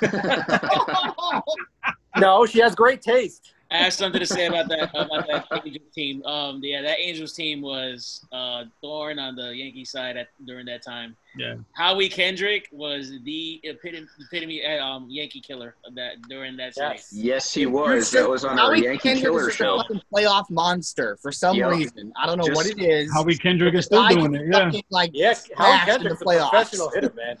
No, 2.18 2.46
she 2.46 2.60
has 2.60 2.74
great 2.74 3.02
taste. 3.02 3.52
I 3.70 3.78
have 3.78 3.92
something 3.92 4.20
to 4.20 4.26
say 4.26 4.46
about 4.46 4.68
that 4.68 4.90
about 4.94 5.26
that 5.26 5.46
Angels 5.64 5.92
team. 5.92 6.24
Um, 6.24 6.60
yeah, 6.62 6.82
that 6.82 6.98
Angels 7.00 7.32
team 7.32 7.60
was 7.60 8.24
uh, 8.32 8.64
thorn 8.80 9.18
on 9.18 9.34
the 9.34 9.54
Yankee 9.56 9.84
side 9.84 10.16
at 10.16 10.28
during 10.44 10.66
that 10.66 10.84
time. 10.84 11.16
Yeah. 11.36 11.56
Howie 11.72 12.08
Kendrick 12.08 12.68
was 12.70 13.12
the 13.24 13.60
epitome, 13.64 14.06
epitome 14.20 14.64
uh, 14.64 14.84
um, 14.84 15.06
Yankee 15.10 15.40
killer 15.40 15.74
that 15.94 16.22
during 16.28 16.56
that 16.58 16.74
Yes. 16.76 17.08
series. 17.08 17.24
yes, 17.24 17.52
he 17.52 17.66
was. 17.66 18.10
That 18.12 18.28
was 18.30 18.44
on 18.44 18.58
our 18.58 18.76
Yankee 18.76 18.98
Kendrick 19.00 19.24
Killer 19.24 19.50
show. 19.50 19.74
A 19.74 19.78
fucking 19.82 20.00
playoff 20.14 20.48
monster 20.48 21.18
for 21.20 21.32
some 21.32 21.56
Yeah. 21.56 21.68
reason. 21.68 22.12
I 22.16 22.26
don't 22.26 22.38
know 22.38 22.44
Just 22.46 22.56
what 22.56 22.66
it 22.66 22.78
is. 22.80 23.12
Howie 23.12 23.36
Kendrick 23.36 23.74
is 23.74 23.86
still 23.86 24.02
Guy 24.02 24.14
doing 24.14 24.34
it. 24.36 24.46
Yeah. 24.46 24.64
fucking, 24.66 24.82
like 24.90 25.10
Yeah, 25.12 25.34
Howie 25.56 25.72
in 25.72 25.86
the 25.86 25.92
Kendrick's 25.92 26.22
a 26.22 26.24
playoffs. 26.24 26.50
professional 26.50 26.90
hitter, 26.90 27.12
man. 27.16 27.36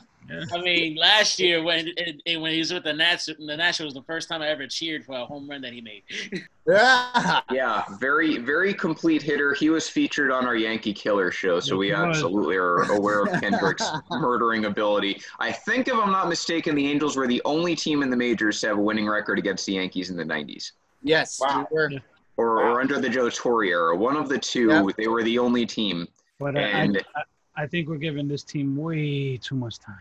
I 0.52 0.60
mean, 0.60 0.96
last 0.96 1.38
year 1.38 1.62
when 1.62 1.88
and- 1.96 2.22
and 2.26 2.42
when 2.42 2.52
he 2.52 2.58
was 2.58 2.72
with 2.72 2.84
the 2.84 2.92
Nats, 2.92 3.26
the 3.26 3.56
Nationals, 3.56 3.94
was 3.94 4.02
the 4.02 4.06
first 4.06 4.28
time 4.28 4.42
I 4.42 4.48
ever 4.48 4.66
cheered 4.66 5.04
for 5.04 5.16
a 5.16 5.24
home 5.24 5.48
run 5.48 5.60
that 5.62 5.72
he 5.72 5.80
made. 5.80 6.02
Yeah. 6.68 7.42
Yeah, 7.52 7.84
very, 8.00 8.38
very 8.38 8.74
complete 8.74 9.22
hitter. 9.22 9.54
He 9.54 9.70
was 9.70 9.88
featured 9.88 10.32
on 10.32 10.46
our 10.46 10.56
Yankee 10.56 10.92
Killer 10.92 11.30
show, 11.30 11.60
so 11.60 11.76
we 11.76 11.92
absolutely 11.92 12.56
are 12.56 12.82
aware 12.90 13.22
of 13.22 13.28
Kendrick's 13.40 13.88
murdering 14.10 14.64
ability. 14.64 15.20
I 15.38 15.52
think, 15.52 15.86
if 15.86 15.94
I'm 15.94 16.10
not 16.10 16.28
mistaken, 16.28 16.74
the 16.74 16.90
Angels 16.90 17.16
were 17.16 17.28
the 17.28 17.40
only 17.44 17.76
team 17.76 18.02
in 18.02 18.10
the 18.10 18.16
majors 18.16 18.60
to 18.62 18.66
have 18.66 18.78
a 18.78 18.80
winning 18.80 19.06
record 19.08 19.38
against 19.38 19.64
the 19.66 19.74
Yankees 19.74 20.10
in 20.10 20.16
the 20.16 20.24
90s. 20.24 20.72
Yes. 21.04 21.38
Wow. 21.40 21.68
we 21.70 21.76
were- 21.76 21.90
Or, 22.36 22.60
or 22.64 22.80
under 22.80 23.00
the 23.00 23.08
Joe 23.08 23.30
Torre 23.30 23.64
era, 23.64 23.96
one 23.96 24.16
of 24.16 24.28
the 24.28 24.36
two. 24.38 24.66
Yeah. 24.66 24.84
They 24.96 25.06
were 25.06 25.22
the 25.22 25.38
only 25.38 25.66
team. 25.66 26.08
But 26.40 26.56
I, 26.56 26.82
I, 26.82 26.88
I 27.56 27.66
think 27.68 27.88
we're 27.88 27.96
giving 27.96 28.26
this 28.26 28.42
team 28.42 28.76
way 28.76 29.36
too 29.36 29.54
much 29.54 29.78
time. 29.78 29.94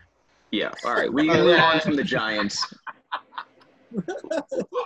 Yeah. 0.56 0.72
All 0.86 0.94
right. 0.94 1.12
We 1.12 1.28
can 1.28 1.38
oh, 1.38 1.46
move 1.46 1.60
on 1.60 1.80
from 1.82 1.96
the 1.96 2.04
Giants. 2.04 2.74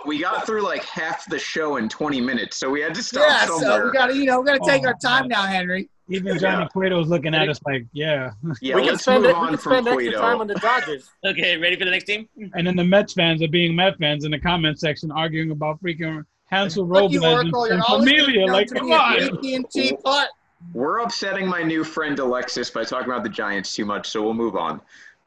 we 0.06 0.20
got 0.20 0.46
through 0.46 0.62
like 0.62 0.84
half 0.84 1.28
the 1.28 1.38
show 1.38 1.76
in 1.76 1.88
20 1.88 2.20
minutes, 2.20 2.56
so 2.56 2.70
we 2.70 2.80
had 2.80 2.94
to 2.94 3.02
stop 3.02 3.24
Yeah, 3.26 3.46
so 3.46 3.84
we 3.84 3.92
gotta, 3.92 4.14
you 4.14 4.24
know, 4.24 4.40
we 4.40 4.46
gotta 4.46 4.60
take 4.64 4.82
Oh, 4.84 4.88
our 4.88 4.94
time 4.94 5.22
man. 5.22 5.28
now, 5.28 5.42
Henry. 5.42 5.88
Even 6.08 6.38
Johnny 6.38 6.66
Cueto's 6.72 7.08
looking 7.08 7.34
at 7.36 7.48
us 7.48 7.60
like, 7.64 7.86
yeah. 7.92 8.32
yeah, 8.60 8.74
we 8.74 8.82
can 8.82 8.90
let's 8.92 9.02
spend 9.02 9.22
move 9.22 9.32
we 9.32 9.38
on 9.38 9.48
can 9.48 9.58
from 9.58 9.72
spend 9.72 9.88
extra 9.88 10.02
Cueto. 10.02 10.20
time 10.20 10.40
on 10.40 10.46
the 10.48 10.54
Dodgers. 10.54 11.08
okay, 11.24 11.56
ready 11.56 11.76
for 11.76 11.84
the 11.84 11.90
next 11.92 12.04
team? 12.04 12.28
And 12.54 12.66
then 12.66 12.74
the 12.74 12.84
Mets 12.84 13.12
fans 13.12 13.42
are 13.42 13.48
being 13.48 13.76
Met 13.76 13.96
fans 13.98 14.24
in 14.24 14.32
the 14.32 14.38
comment 14.38 14.80
section 14.80 15.12
arguing 15.12 15.52
about 15.52 15.80
freaking 15.80 16.24
Hansel 16.46 16.84
Fuck 16.84 16.96
Robles 16.96 17.14
and, 17.14 17.24
Oracle. 17.24 17.64
And 17.64 17.84
Familia. 17.84 18.46
Like, 18.46 18.68
come 18.68 18.74
to 18.74 18.80
come 18.80 18.88
me 18.88 19.56
on. 19.56 19.64
AT&T 19.64 19.96
putt. 20.04 20.30
We're 20.74 20.98
upsetting 20.98 21.46
my 21.46 21.62
new 21.62 21.84
friend 21.84 22.18
Alexis 22.18 22.70
by 22.70 22.84
talking 22.84 23.06
about 23.06 23.22
the 23.22 23.30
Giants 23.30 23.74
too 23.74 23.84
much, 23.84 24.08
so 24.08 24.22
we'll 24.22 24.34
move 24.34 24.56
on. 24.56 24.80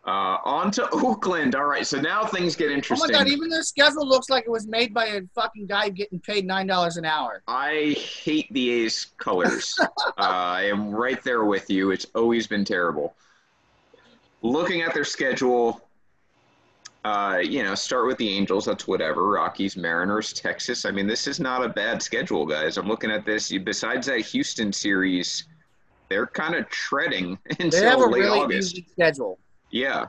Uh, 0.05 0.37
on 0.43 0.69
to 0.71 0.89
Oakland. 0.93 1.55
All 1.55 1.63
right, 1.65 1.87
so 1.87 1.99
now 2.01 2.25
things 2.25 2.55
get 2.55 2.71
interesting. 2.71 3.09
Oh 3.09 3.17
my 3.17 3.23
god, 3.23 3.31
even 3.31 3.49
their 3.49 3.63
schedule 3.63 4.05
looks 4.05 4.29
like 4.29 4.43
it 4.43 4.49
was 4.51 4.67
made 4.67 4.93
by 4.93 5.05
a 5.05 5.21
fucking 5.33 5.65
guy 5.67 5.89
getting 5.89 6.19
paid 6.19 6.45
nine 6.45 6.67
dollars 6.67 6.97
an 6.97 7.05
hour. 7.05 7.41
I 7.47 7.95
hate 7.97 8.51
the 8.53 8.69
A's 8.83 9.07
colors. 9.17 9.75
uh, 9.79 9.87
I 10.17 10.63
am 10.63 10.91
right 10.91 11.23
there 11.23 11.45
with 11.45 11.69
you. 11.69 11.91
It's 11.91 12.05
always 12.15 12.47
been 12.47 12.65
terrible. 12.65 13.15
Looking 14.41 14.81
at 14.81 14.93
their 14.93 15.05
schedule, 15.05 15.81
uh, 17.05 17.39
you 17.41 17.63
know, 17.63 17.73
start 17.75 18.05
with 18.07 18.17
the 18.17 18.27
Angels. 18.27 18.65
That's 18.65 18.85
whatever. 18.85 19.29
Rockies, 19.29 19.77
Mariners, 19.77 20.33
Texas. 20.33 20.83
I 20.83 20.91
mean, 20.91 21.07
this 21.07 21.27
is 21.27 21.39
not 21.39 21.63
a 21.63 21.69
bad 21.69 22.01
schedule, 22.01 22.45
guys. 22.45 22.75
I'm 22.75 22.89
looking 22.89 23.09
at 23.09 23.25
this. 23.25 23.57
Besides 23.57 24.07
that 24.07 24.19
Houston 24.19 24.73
series, 24.73 25.45
they're 26.09 26.27
kind 26.27 26.55
of 26.55 26.67
treading 26.69 27.37
They 27.57 27.63
until 27.65 27.83
have 27.89 27.99
a 27.99 28.05
late 28.05 28.19
really 28.19 28.39
August. 28.41 28.73
easy 28.73 28.87
schedule. 28.91 29.39
Yeah. 29.73 30.05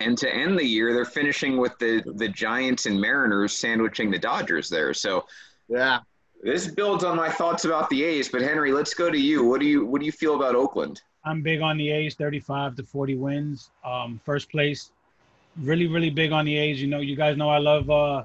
And 0.00 0.16
to 0.18 0.32
end 0.34 0.58
the 0.58 0.64
year, 0.64 0.94
they're 0.94 1.04
finishing 1.04 1.58
with 1.58 1.76
the 1.78 2.02
the 2.16 2.28
Giants 2.28 2.86
and 2.86 2.98
Mariners 3.00 3.52
sandwiching 3.52 4.10
the 4.10 4.18
Dodgers 4.18 4.68
there. 4.70 4.94
So 4.94 5.26
Yeah. 5.68 6.00
this 6.42 6.68
builds 6.68 7.04
on 7.04 7.16
my 7.16 7.28
thoughts 7.28 7.64
about 7.66 7.90
the 7.90 8.02
A's, 8.04 8.28
but 8.28 8.40
Henry, 8.40 8.72
let's 8.72 8.94
go 8.94 9.10
to 9.10 9.18
you. 9.18 9.44
What 9.44 9.60
do 9.60 9.66
you 9.66 9.84
what 9.84 10.00
do 10.00 10.06
you 10.06 10.12
feel 10.12 10.34
about 10.36 10.54
Oakland? 10.54 11.02
I'm 11.26 11.42
big 11.42 11.60
on 11.60 11.76
the 11.76 11.90
A's, 11.90 12.14
35 12.14 12.76
to 12.76 12.82
40 12.82 13.16
wins. 13.16 13.70
Um, 13.84 14.20
first 14.24 14.50
place. 14.50 14.90
Really, 15.58 15.86
really 15.86 16.10
big 16.10 16.32
on 16.32 16.44
the 16.44 16.56
A's. 16.56 16.80
You 16.80 16.88
know, 16.88 17.00
you 17.00 17.16
guys 17.16 17.36
know 17.36 17.48
I 17.48 17.58
love 17.58 17.88
uh, 17.90 18.24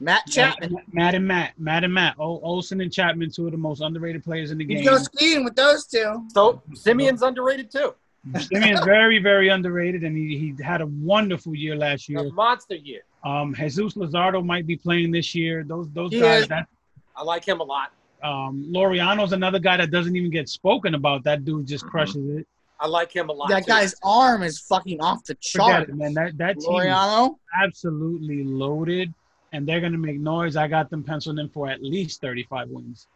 Matt 0.00 0.26
Chapman. 0.28 0.76
Matt 0.92 1.14
and 1.14 1.26
Matt, 1.26 1.58
Matt 1.58 1.84
and 1.84 1.92
Matt. 1.94 2.14
O- 2.18 2.40
Olson 2.40 2.80
and 2.82 2.92
Chapman, 2.92 3.30
two 3.30 3.46
of 3.46 3.52
the 3.52 3.58
most 3.58 3.80
underrated 3.80 4.22
players 4.24 4.50
in 4.50 4.58
the 4.58 4.64
game. 4.64 4.78
You 4.78 4.84
go 4.90 4.98
skiing 4.98 5.44
with 5.44 5.56
those 5.56 5.86
two. 5.86 6.24
So 6.32 6.62
Semien's 6.74 7.22
underrated 7.22 7.70
too. 7.70 7.94
Semien's 8.34 8.84
very, 8.84 9.18
very 9.18 9.48
underrated, 9.48 10.02
and 10.02 10.16
he, 10.16 10.36
he 10.56 10.62
had 10.62 10.80
a 10.80 10.86
wonderful 10.86 11.54
year 11.54 11.76
last 11.76 12.08
A 12.08 12.12
year. 12.12 12.32
monster 12.32 12.74
year. 12.74 13.02
Um, 13.24 13.54
Jesus 13.54 13.94
Luzardo 13.94 14.44
might 14.44 14.66
be 14.66 14.76
playing 14.76 15.10
this 15.12 15.34
year. 15.34 15.64
Those 15.64 15.88
those 15.90 16.10
He 16.10 16.20
guys. 16.20 16.42
is. 16.42 16.48
That 16.48 16.66
I 17.16 17.22
like 17.22 17.44
him 17.46 17.60
a 17.60 17.64
lot. 17.64 17.92
um, 18.22 18.66
Laureano's 18.70 19.32
another 19.32 19.58
guy 19.58 19.76
that 19.76 19.90
doesn't 19.90 20.16
even 20.16 20.30
get 20.30 20.48
spoken 20.48 20.94
about. 20.94 21.22
That 21.24 21.44
dude 21.44 21.66
just 21.66 21.84
Mhm. 21.84 21.90
crushes 21.90 22.28
it. 22.38 22.46
I 22.80 22.86
like 22.88 23.10
him 23.14 23.28
a 23.30 23.32
lot. 23.32 23.48
That 23.48 23.64
too. 23.64 23.68
guy's 23.72 23.94
arm 24.02 24.42
is 24.42 24.58
fucking 24.60 25.00
off 25.00 25.24
the 25.24 25.34
Forget 25.52 25.66
chart. 25.66 25.88
it, 25.90 25.94
man. 25.96 26.14
That 26.14 26.36
that 26.38 26.54
team 26.60 26.62
is 26.62 26.66
Laureano. 26.86 27.36
absolutely 27.62 28.44
loaded, 28.44 29.14
and 29.52 29.66
they're 29.66 29.80
gonna 29.80 29.96
make 29.98 30.18
noise. 30.18 30.56
I 30.56 30.66
got 30.68 30.90
them 30.90 31.02
penciled 31.04 31.38
in 31.38 31.48
for 31.48 31.68
at 31.68 31.82
least 31.82 32.20
35 32.20 32.68
wins. 32.70 33.06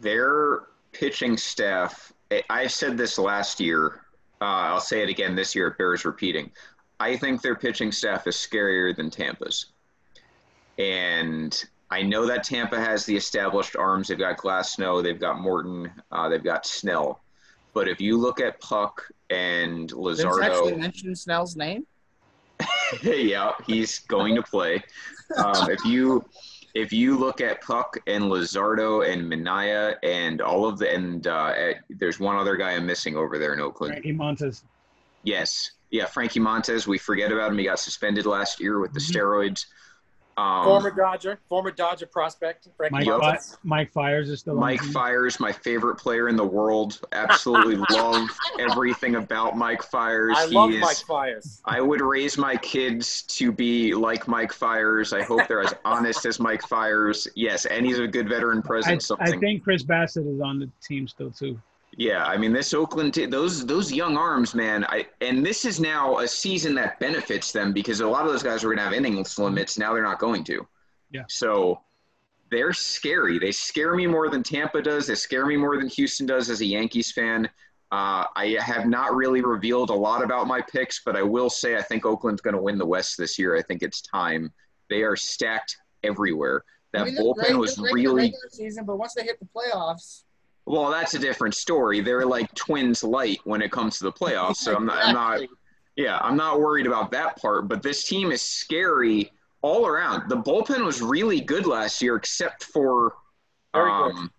Their 0.00 0.62
pitching 0.92 1.36
staff. 1.36 2.12
I- 2.50 2.66
said 2.66 2.96
this 2.96 3.18
last 3.18 3.60
year. 3.60 4.02
Uh, 4.40 4.74
I'll 4.74 4.80
say 4.80 5.02
it 5.02 5.08
again 5.08 5.34
this 5.34 5.54
year. 5.54 5.68
It 5.68 5.78
bears 5.78 6.04
repeating. 6.04 6.50
I 7.00 7.16
think 7.16 7.42
their 7.42 7.54
pitching 7.54 7.92
staff 7.92 8.26
is 8.26 8.36
scarier 8.36 8.94
than 8.94 9.10
Tampa's, 9.10 9.66
and 10.78 11.64
I 11.90 12.02
know 12.02 12.26
that 12.26 12.42
Tampa 12.44 12.78
has 12.78 13.04
the 13.06 13.16
established 13.16 13.76
arms. 13.76 14.08
They've 14.08 14.18
got 14.18 14.38
Glasnow, 14.38 15.02
they've 15.02 15.20
got 15.20 15.40
Morton, 15.40 15.90
uh, 16.10 16.28
they've 16.28 16.42
got 16.42 16.66
Snell. 16.66 17.22
But 17.74 17.88
if 17.88 18.00
you 18.00 18.18
look 18.18 18.40
at 18.40 18.60
Puk 18.60 19.06
and 19.30 19.90
Vince 19.90 20.20
actually 20.20 20.72
Luzardo, 20.72 20.78
mentioned 20.78 21.18
Snell's 21.18 21.56
name. 21.56 21.86
yeah, 23.02 23.52
he's 23.66 24.00
going 24.00 24.34
to 24.34 24.42
play. 24.42 24.82
Um, 25.36 25.70
if 25.70 25.84
you 25.84 26.24
if 26.76 26.92
you 26.92 27.16
look 27.16 27.40
at 27.40 27.62
Puk 27.62 27.96
and 28.06 28.24
Luzardo 28.24 29.08
and 29.10 29.32
Manaea 29.32 29.96
and 30.02 30.42
all 30.42 30.66
of 30.66 30.78
the 30.78 30.92
and 30.94 31.26
uh, 31.26 31.54
at, 31.56 31.76
there's 31.88 32.20
one 32.20 32.36
other 32.36 32.54
guy 32.56 32.72
I'm 32.72 32.84
missing 32.84 33.16
over 33.16 33.38
there 33.38 33.54
in 33.54 33.60
Oakland. 33.60 33.94
Frankie 33.94 34.12
Montas. 34.12 34.62
Yes, 35.22 35.70
yeah, 35.90 36.04
Frankie 36.04 36.38
Montas. 36.38 36.86
We 36.86 36.98
forget 36.98 37.32
about 37.32 37.50
him. 37.50 37.58
He 37.58 37.64
got 37.64 37.78
suspended 37.78 38.26
last 38.26 38.60
year 38.60 38.78
with 38.78 38.92
the 38.92 39.00
Mhm. 39.00 39.10
steroids. 39.10 39.64
Um, 40.38 40.64
former 40.64 40.90
Dodger, 40.90 41.38
former 41.48 41.70
Dodger 41.70 42.04
prospect, 42.06 42.68
Frankie 42.76 42.96
Mike, 42.96 43.06
Yup. 43.06 43.20
Fi- 43.22 43.38
Mike 43.64 43.90
Fiers 43.92 44.28
is 44.28 44.40
still 44.40 44.54
Mike 44.54 44.82
the. 44.82 44.92
Fiers, 44.92 45.40
my 45.40 45.50
favorite 45.50 45.96
player 45.96 46.28
in 46.28 46.36
the 46.36 46.44
world. 46.44 47.00
Absolutely 47.12 47.76
love 47.96 48.28
everything 48.58 49.14
about 49.16 49.56
Mike 49.56 49.82
Fiers. 49.82 50.36
I 50.36 50.46
He 50.48 50.54
love 50.54 50.70
is- 50.72 50.80
Mike 50.82 50.96
Fiers. 50.98 51.62
I 51.64 51.80
would 51.80 52.02
raise 52.02 52.36
my 52.36 52.54
kids 52.56 53.22
to 53.28 53.50
be 53.50 53.94
like 53.94 54.28
Mike 54.28 54.52
Fiers. 54.52 55.14
I 55.14 55.22
hope 55.22 55.48
they're 55.48 55.62
as 55.62 55.74
honest 55.86 56.26
as 56.26 56.38
Mike 56.38 56.62
Fiers. 56.64 57.26
Yes, 57.34 57.64
and 57.64 57.86
he's 57.86 57.98
a 57.98 58.06
good 58.06 58.28
veteran 58.28 58.60
I. 58.60 59.10
I 59.20 59.30
think 59.38 59.64
Chris 59.64 59.82
Bassitt 59.84 60.26
is 60.32 60.40
on 60.42 60.58
the 60.58 60.68
team 60.86 61.08
still 61.08 61.30
too. 61.30 61.58
Yeah, 61.96 62.24
I 62.24 62.36
mean 62.36 62.52
this 62.52 62.74
Oakland, 62.74 63.14
t- 63.14 63.24
those 63.24 63.64
those 63.64 63.90
young 63.90 64.18
arms, 64.18 64.54
man. 64.54 64.84
I 64.84 65.06
and 65.22 65.44
this 65.44 65.64
is 65.64 65.80
now 65.80 66.18
a 66.18 66.28
season 66.28 66.74
that 66.74 67.00
benefits 67.00 67.52
them 67.52 67.72
because 67.72 68.00
a 68.00 68.06
lot 68.06 68.26
of 68.26 68.32
those 68.32 68.42
guys 68.42 68.64
were 68.64 68.70
going 68.70 68.78
to 68.78 68.84
have 68.84 68.92
innings 68.92 69.38
limits. 69.38 69.78
Now 69.78 69.94
they're 69.94 70.02
not 70.02 70.18
going 70.18 70.44
to. 70.44 70.66
Yeah. 71.10 71.22
So 71.28 71.80
they're 72.50 72.74
scary. 72.74 73.38
They 73.38 73.50
scare 73.50 73.94
me 73.94 74.06
more 74.06 74.28
than 74.28 74.42
Tampa 74.42 74.82
does. 74.82 75.06
They 75.06 75.14
scare 75.14 75.46
me 75.46 75.56
more 75.56 75.78
than 75.78 75.88
Houston 75.88 76.26
does 76.26 76.50
as 76.50 76.60
a 76.60 76.66
Yankees 76.66 77.12
fan. 77.12 77.48
Uh, 77.92 78.24
I 78.34 78.58
have 78.60 78.86
not 78.86 79.14
really 79.14 79.40
revealed 79.40 79.90
a 79.90 79.94
lot 79.94 80.22
about 80.22 80.46
my 80.46 80.60
picks, 80.60 81.02
but 81.04 81.16
I 81.16 81.22
will 81.22 81.48
say 81.48 81.76
I 81.76 81.82
think 81.82 82.04
Oakland's 82.04 82.42
going 82.42 82.56
to 82.56 82.62
win 82.62 82.78
the 82.78 82.86
West 82.86 83.16
this 83.16 83.38
year. 83.38 83.56
I 83.56 83.62
think 83.62 83.82
it's 83.82 84.02
time. 84.02 84.52
They 84.90 85.02
are 85.02 85.16
stacked 85.16 85.76
everywhere. 86.02 86.62
That 86.92 87.02
I 87.02 87.04
mean, 87.06 87.16
bullpen 87.16 87.34
great- 87.36 87.56
was 87.56 87.76
great 87.76 87.94
really 87.94 88.22
regular 88.22 88.48
season, 88.50 88.84
but 88.84 88.98
once 88.98 89.14
they 89.14 89.22
hit 89.22 89.38
the 89.40 89.46
playoffs, 89.46 90.24
well, 90.66 90.90
that's 90.90 91.14
a 91.14 91.18
different 91.18 91.54
story. 91.54 92.00
They're 92.00 92.26
like 92.26 92.52
twins 92.54 93.04
light 93.04 93.38
when 93.44 93.62
it 93.62 93.70
comes 93.70 93.98
to 93.98 94.04
the 94.04 94.12
playoffs. 94.12 94.56
So 94.56 94.74
I'm 94.74 94.86
not, 94.86 95.04
I'm 95.04 95.14
not 95.14 95.40
yeah, 95.96 96.18
I'm 96.18 96.36
not 96.36 96.60
worried 96.60 96.86
about 96.86 97.10
that 97.12 97.40
part. 97.40 97.68
But 97.68 97.82
this 97.82 98.04
team 98.04 98.32
is 98.32 98.42
scary 98.42 99.30
all 99.62 99.86
around. 99.86 100.28
The 100.28 100.36
bullpen 100.36 100.84
was 100.84 101.00
really 101.00 101.40
good 101.40 101.66
last 101.66 102.02
year, 102.02 102.16
except 102.16 102.64
for 102.64 103.14
um, 103.74 104.30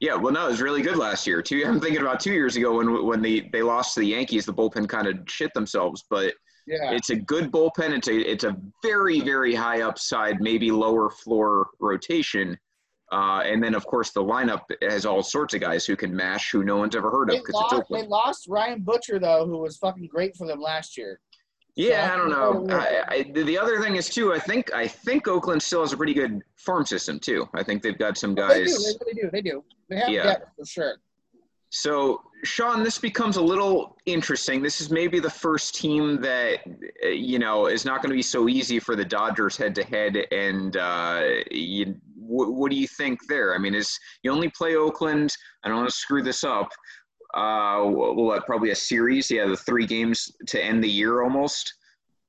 yeah, 0.00 0.14
well, 0.14 0.32
no, 0.32 0.46
it 0.46 0.50
was 0.50 0.62
really 0.62 0.82
good 0.82 0.96
last 0.96 1.26
year 1.26 1.42
too. 1.42 1.64
I'm 1.66 1.80
thinking 1.80 2.00
about 2.00 2.20
two 2.20 2.32
years 2.32 2.56
ago 2.56 2.76
when 2.76 3.04
when 3.04 3.22
they 3.22 3.48
they 3.52 3.62
lost 3.62 3.94
to 3.94 4.00
the 4.00 4.06
Yankees, 4.06 4.46
the 4.46 4.54
bullpen 4.54 4.88
kind 4.88 5.06
of 5.06 5.18
shit 5.26 5.52
themselves. 5.54 6.04
But 6.08 6.34
yeah. 6.66 6.92
it's 6.92 7.10
a 7.10 7.16
good 7.16 7.50
bullpen. 7.50 7.96
It's 7.96 8.08
a 8.08 8.18
it's 8.18 8.44
a 8.44 8.56
very 8.82 9.20
very 9.20 9.54
high 9.54 9.82
upside, 9.82 10.40
maybe 10.40 10.70
lower 10.70 11.10
floor 11.10 11.68
rotation. 11.80 12.58
Uh, 13.10 13.42
and 13.44 13.62
then 13.62 13.74
of 13.74 13.86
course 13.86 14.10
the 14.10 14.22
lineup 14.22 14.62
has 14.82 15.06
all 15.06 15.22
sorts 15.22 15.54
of 15.54 15.60
guys 15.60 15.86
who 15.86 15.96
can 15.96 16.14
mash, 16.14 16.50
who 16.50 16.62
no 16.62 16.76
one's 16.76 16.94
ever 16.94 17.10
heard 17.10 17.30
of 17.30 17.36
They 17.36 17.52
lost, 17.52 17.84
they 17.90 18.06
lost 18.06 18.48
Ryan 18.48 18.82
Buchter 18.82 19.20
though, 19.20 19.46
who 19.46 19.58
was 19.58 19.76
fucking 19.78 20.08
great 20.08 20.36
for 20.36 20.46
them 20.46 20.60
last 20.60 20.96
year. 20.96 21.20
Yeah, 21.74 22.08
So, 22.08 22.12
I 22.12 22.16
don't 22.16 22.30
know. 22.30 22.76
I, 22.76 23.04
I, 23.08 23.22
the 23.32 23.56
other 23.56 23.80
thing 23.80 23.94
is 23.94 24.08
too. 24.08 24.34
I 24.34 24.38
think 24.40 24.74
I 24.74 24.88
think 24.88 25.28
Oakland 25.28 25.62
still 25.62 25.82
has 25.82 25.92
a 25.92 25.96
pretty 25.96 26.14
good 26.14 26.42
farm 26.56 26.84
system 26.84 27.20
too. 27.20 27.48
I 27.54 27.62
think 27.62 27.82
they've 27.82 27.98
got 27.98 28.18
some 28.18 28.34
guys. 28.34 28.66
They 28.66 28.72
do. 28.72 28.98
They 29.06 29.12
do. 29.12 29.30
They 29.30 29.42
do. 29.42 29.64
They 29.88 29.96
have 29.96 30.08
Yeah. 30.08 30.22
depth 30.24 30.50
for 30.58 30.66
sure. 30.66 30.96
So, 31.70 32.22
Sean, 32.44 32.82
this 32.82 32.98
becomes 32.98 33.36
a 33.36 33.42
little 33.42 33.98
interesting. 34.06 34.62
This 34.62 34.80
is 34.80 34.90
maybe 34.90 35.20
the 35.20 35.30
first 35.30 35.74
team 35.74 36.20
that, 36.22 36.60
you 37.04 37.38
know, 37.38 37.66
is 37.66 37.84
not 37.84 38.00
going 38.00 38.10
to 38.10 38.16
be 38.16 38.22
so 38.22 38.48
easy 38.48 38.78
for 38.78 38.96
the 38.96 39.04
Dodgers 39.04 39.56
head 39.56 39.74
to 39.74 39.84
head. 39.84 40.16
And 40.32 40.76
uh, 40.78 41.22
you, 41.50 41.94
what, 42.28 42.52
what 42.52 42.70
do 42.70 42.76
you 42.76 42.86
think 42.86 43.18
there? 43.28 43.54
I 43.54 43.58
mean, 43.58 43.74
is 43.74 43.98
you 44.22 44.30
only 44.30 44.50
play 44.56 44.76
Oakland? 44.76 45.30
I 45.64 45.68
don't 45.68 45.78
want 45.78 45.88
to 45.88 45.96
screw 45.96 46.22
this 46.22 46.44
up. 46.44 46.68
Uh, 47.34 47.82
what, 47.82 48.46
probably 48.46 48.70
a 48.70 48.74
series? 48.74 49.30
Yeah, 49.30 49.46
the 49.46 49.56
three 49.56 49.86
games 49.86 50.30
to 50.46 50.62
end 50.62 50.82
the 50.82 50.90
year 50.90 51.22
almost. 51.22 51.74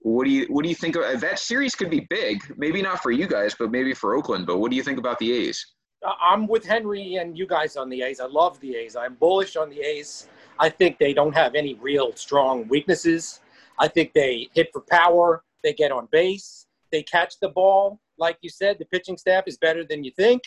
What 0.01 0.25
do 0.25 0.31
you 0.31 0.45
What 0.49 0.63
do 0.63 0.69
you 0.69 0.75
think? 0.75 0.95
Of, 0.95 1.19
that 1.21 1.39
series 1.39 1.75
could 1.75 1.89
be 1.89 2.07
big. 2.09 2.41
Maybe 2.57 2.81
not 2.81 3.01
for 3.03 3.11
you 3.11 3.27
guys, 3.27 3.55
but 3.59 3.71
maybe 3.71 3.93
for 3.93 4.15
Oakland. 4.15 4.47
But 4.47 4.59
what 4.59 4.71
do 4.71 4.77
you 4.77 4.83
think 4.83 4.97
about 4.97 5.19
the 5.19 5.31
A's? 5.33 5.65
Uh, 6.05 6.13
I'm 6.21 6.47
with 6.47 6.65
Henry 6.65 7.15
and 7.15 7.37
you 7.37 7.45
guys 7.45 7.75
on 7.75 7.89
the 7.89 8.01
A's. 8.03 8.21
I 8.21 8.27
love 8.27 8.59
the 8.61 8.75
A's. 8.75 8.95
I'm 8.95 9.15
bullish 9.15 9.57
on 9.57 9.69
the 9.69 9.81
A's. 9.81 10.27
I 10.57 10.69
think 10.69 10.97
they 10.99 11.13
don't 11.13 11.35
have 11.35 11.55
any 11.55 11.73
real 11.75 12.15
strong 12.15 12.67
weaknesses. 12.69 13.41
I 13.77 13.89
think 13.89 14.13
they 14.13 14.49
hit 14.53 14.69
for 14.71 14.81
power. 14.81 15.43
They 15.63 15.73
get 15.73 15.91
on 15.91 16.07
base. 16.11 16.67
They 16.91 17.03
catch 17.03 17.39
the 17.39 17.49
ball. 17.49 17.99
Like 18.19 18.37
you 18.41 18.49
said, 18.49 18.77
the 18.79 18.85
pitching 18.85 19.17
staff 19.17 19.45
is 19.47 19.57
better 19.57 19.83
than 19.83 20.03
you 20.03 20.11
think. 20.11 20.41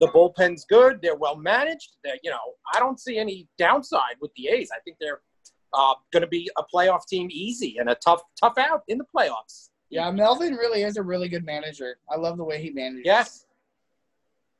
The 0.00 0.08
bullpen's 0.08 0.64
good. 0.64 1.00
They're 1.00 1.16
well 1.16 1.36
managed. 1.36 1.92
They're, 2.02 2.16
you 2.22 2.30
know, 2.30 2.40
I 2.74 2.80
don't 2.80 2.98
see 2.98 3.18
any 3.18 3.48
downside 3.56 4.16
with 4.20 4.32
the 4.36 4.48
A's. 4.48 4.70
I 4.74 4.80
think 4.80 4.96
they're 5.00 5.20
uh, 5.72 5.94
going 6.12 6.22
to 6.22 6.26
be 6.28 6.50
a 6.56 6.62
playoff 6.74 7.06
team 7.06 7.28
easy 7.30 7.76
and 7.78 7.88
a 7.88 7.94
tough, 7.94 8.22
tough 8.38 8.58
out 8.58 8.82
in 8.88 8.98
the 8.98 9.04
playoffs. 9.16 9.70
Yeah, 9.90 10.10
Melvin 10.10 10.54
really 10.54 10.82
is 10.82 10.96
a 10.96 11.02
really 11.02 11.28
good 11.28 11.44
manager. 11.44 11.96
I 12.10 12.16
love 12.16 12.36
the 12.36 12.44
way 12.44 12.60
he 12.60 12.70
manages. 12.70 13.02
Yes, 13.04 13.46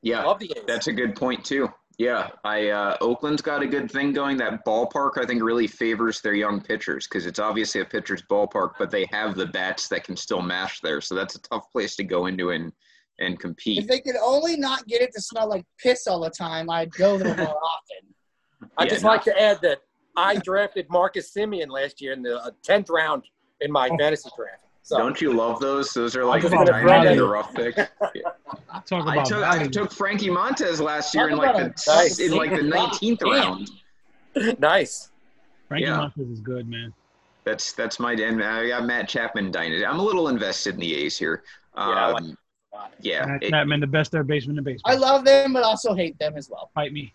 Yeah, 0.01 0.23
love 0.23 0.39
the 0.39 0.53
A's. 0.55 0.63
That's 0.67 0.87
a 0.87 0.93
good 0.93 1.15
point 1.15 1.43
too. 1.43 1.69
Yeah, 1.99 2.29
I 2.43 2.69
uh, 2.69 2.97
Oakland's 3.01 3.41
got 3.41 3.61
a 3.61 3.67
good 3.67 3.89
thing 3.91 4.13
going. 4.13 4.35
That 4.37 4.65
ballpark, 4.65 5.11
I 5.17 5.25
think, 5.25 5.43
really 5.43 5.67
favors 5.67 6.21
their 6.21 6.33
young 6.33 6.59
pitchers 6.59 7.07
because 7.07 7.25
it's 7.27 7.37
obviously 7.39 7.81
a 7.81 7.85
pitcher's 7.85 8.23
ballpark, 8.23 8.71
but 8.79 8.89
they 8.89 9.05
have 9.11 9.35
the 9.35 9.45
bats 9.45 9.87
that 9.89 10.03
can 10.03 10.15
still 10.15 10.41
mash 10.41 10.79
there. 10.81 11.01
So 11.01 11.13
that's 11.13 11.35
a 11.35 11.41
tough 11.41 11.71
place 11.71 11.95
to 11.97 12.03
go 12.03 12.25
into 12.25 12.49
and 12.49 12.71
and 13.19 13.39
compete. 13.39 13.77
If 13.77 13.87
compete. 13.87 14.03
they 14.05 14.11
could 14.11 14.19
only 14.19 14.57
not 14.57 14.87
get 14.87 15.01
it 15.01 15.11
to 15.13 15.21
smell 15.21 15.47
like 15.47 15.65
piss 15.77 16.07
all 16.07 16.19
the 16.21 16.31
time, 16.31 16.69
I'd 16.69 16.91
go 16.93 17.17
there 17.19 17.35
more 17.37 17.45
often. 17.63 18.69
I 18.77 18.83
Yeah, 18.85 18.89
just 18.89 19.03
no. 19.03 19.09
like 19.09 19.23
to 19.25 19.39
add 19.39 19.59
that 19.61 19.81
I 20.17 20.37
drafted 20.37 20.87
Marcus 20.89 21.31
Semien 21.31 21.67
last 21.69 22.01
year 22.01 22.13
in 22.13 22.23
the 22.23 22.37
uh, 22.39 22.49
tenth 22.63 22.89
round 22.89 23.23
in 23.61 23.71
my 23.71 23.87
Oh. 23.91 23.97
fantasy 23.99 24.29
draft. 24.35 24.62
So 24.85 24.97
Don't 24.97 25.19
you 25.21 25.31
love 25.33 25.61
those? 25.61 25.93
Those 25.93 26.13
are 26.17 26.25
like 26.25 26.41
the 26.41 26.49
about 26.49 26.67
diamond 26.67 26.89
value. 26.89 27.09
and 27.11 27.19
the 27.19 27.25
rough 27.27 27.53
pick. 27.55 27.75
Talk 28.85 29.07
I 29.07 29.23
took 29.23 29.43
I 29.43 29.67
took 29.67 29.91
Frankie 29.93 30.27
Montas 30.27 30.81
last 30.81 31.15
year 31.15 31.29
in 31.29 31.37
like 31.37 31.55
the 31.55 31.73
nice 31.87 32.19
in 32.19 32.31
like 32.33 32.51
the 32.51 32.61
nineteenth 32.63 33.21
round. 33.21 33.71
nice. 34.59 35.09
Frankie 35.69 35.85
yeah. 35.87 36.09
Montas 36.17 36.31
is 36.33 36.39
good, 36.41 36.67
man. 36.67 36.93
That's 37.45 37.71
that's 37.71 37.97
my 37.99 38.11
and 38.13 38.43
I 38.43 38.67
got 38.67 38.85
Matt 38.85 39.07
Chapman 39.07 39.51
dynasty. 39.51 39.85
I'm 39.85 39.99
a 39.99 40.03
little 40.03 40.27
invested 40.27 40.73
in 40.75 40.79
the 40.81 40.93
A's 40.95 41.17
here. 41.17 41.43
Yeah, 41.77 41.81
I 41.83 42.11
like 42.11 42.23
Um, 42.23 42.37
yeah, 42.99 43.25
Matt 43.25 43.43
it- 43.43 43.49
Chapman, 43.51 43.79
the 43.79 43.87
best 43.87 44.11
third 44.11 44.27
baseman 44.27 44.57
in 44.57 44.63
baseball. 44.65 44.91
I 44.91 44.95
love 44.97 45.23
them, 45.23 45.53
but 45.53 45.63
also 45.63 45.93
hate 45.93 46.19
them 46.19 46.33
as 46.35 46.49
well. 46.49 46.71
Fight 46.75 46.91
me. 46.91 47.13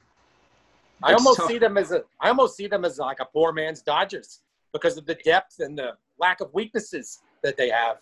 I 1.03 1.12
It's 1.12 1.21
almost 1.21 1.39
tough. 1.41 1.49
see 1.49 1.59
them 1.59 1.77
as 1.77 1.93
a 1.93 2.03
I 2.19 2.29
almost 2.31 2.57
see 2.57 2.66
them 2.66 2.87
as 2.87 2.99
like 2.99 3.21
a 3.21 3.27
poor 3.27 3.53
man's 3.53 3.83
Dodgers 3.83 4.41
because 4.73 4.97
of 4.97 5.05
the 5.05 5.14
depth 5.16 5.61
and 5.61 5.77
the 5.79 5.93
lack 6.19 6.41
of 6.41 6.53
weaknesses 6.55 7.21
that 7.43 7.57
they 7.57 7.70
have. 7.70 7.99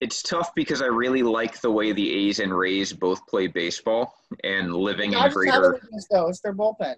It's 0.00 0.22
tough 0.22 0.52
because 0.54 0.82
I 0.82 0.86
really 0.86 1.22
like 1.22 1.60
the 1.60 1.70
way 1.70 1.92
the 1.92 2.12
A's 2.28 2.40
and 2.40 2.52
Rays 2.52 2.92
both 2.92 3.24
play 3.28 3.46
baseball 3.46 4.14
and 4.42 4.74
living 4.74 5.12
in 5.12 5.18
Dodgers 5.18 5.46
have 5.46 5.54
a 5.54 5.60
greater 5.60 5.72
weakness 5.74 6.06
though. 6.10 6.28
It's 6.28 6.40
their 6.40 6.52
bullpen. 6.54 6.96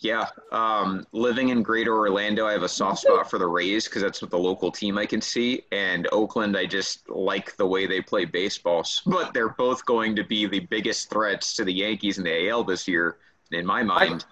yeah, 0.00 0.26
um, 0.52 1.06
living 1.12 1.50
in 1.50 1.62
greater 1.62 1.94
Orlando, 1.94 2.46
I 2.46 2.52
have 2.52 2.62
a 2.62 2.68
soft 2.68 3.00
spot 3.02 3.28
for 3.30 3.38
the 3.38 3.46
Rays 3.46 3.84
because 3.86 4.00
that's 4.02 4.22
what 4.22 4.30
the 4.30 4.38
local 4.38 4.70
team 4.70 4.96
I 4.96 5.04
can 5.04 5.20
see. 5.20 5.62
And 5.72 6.08
Oakland, 6.12 6.56
I 6.56 6.64
just 6.64 7.08
like 7.10 7.56
the 7.56 7.66
way 7.66 7.86
they 7.86 8.00
play 8.00 8.24
baseball. 8.24 8.84
But 9.06 9.34
they're 9.34 9.50
both 9.50 9.84
going 9.84 10.16
to 10.16 10.24
be 10.24 10.46
the 10.46 10.60
biggest 10.60 11.10
threats 11.10 11.54
to 11.56 11.64
the 11.64 11.72
Yankees 11.74 12.16
in 12.18 12.24
the 12.24 12.48
AL 12.48 12.64
this 12.64 12.86
year, 12.88 13.18
in 13.52 13.66
my 13.66 13.82
mind. 13.82 14.24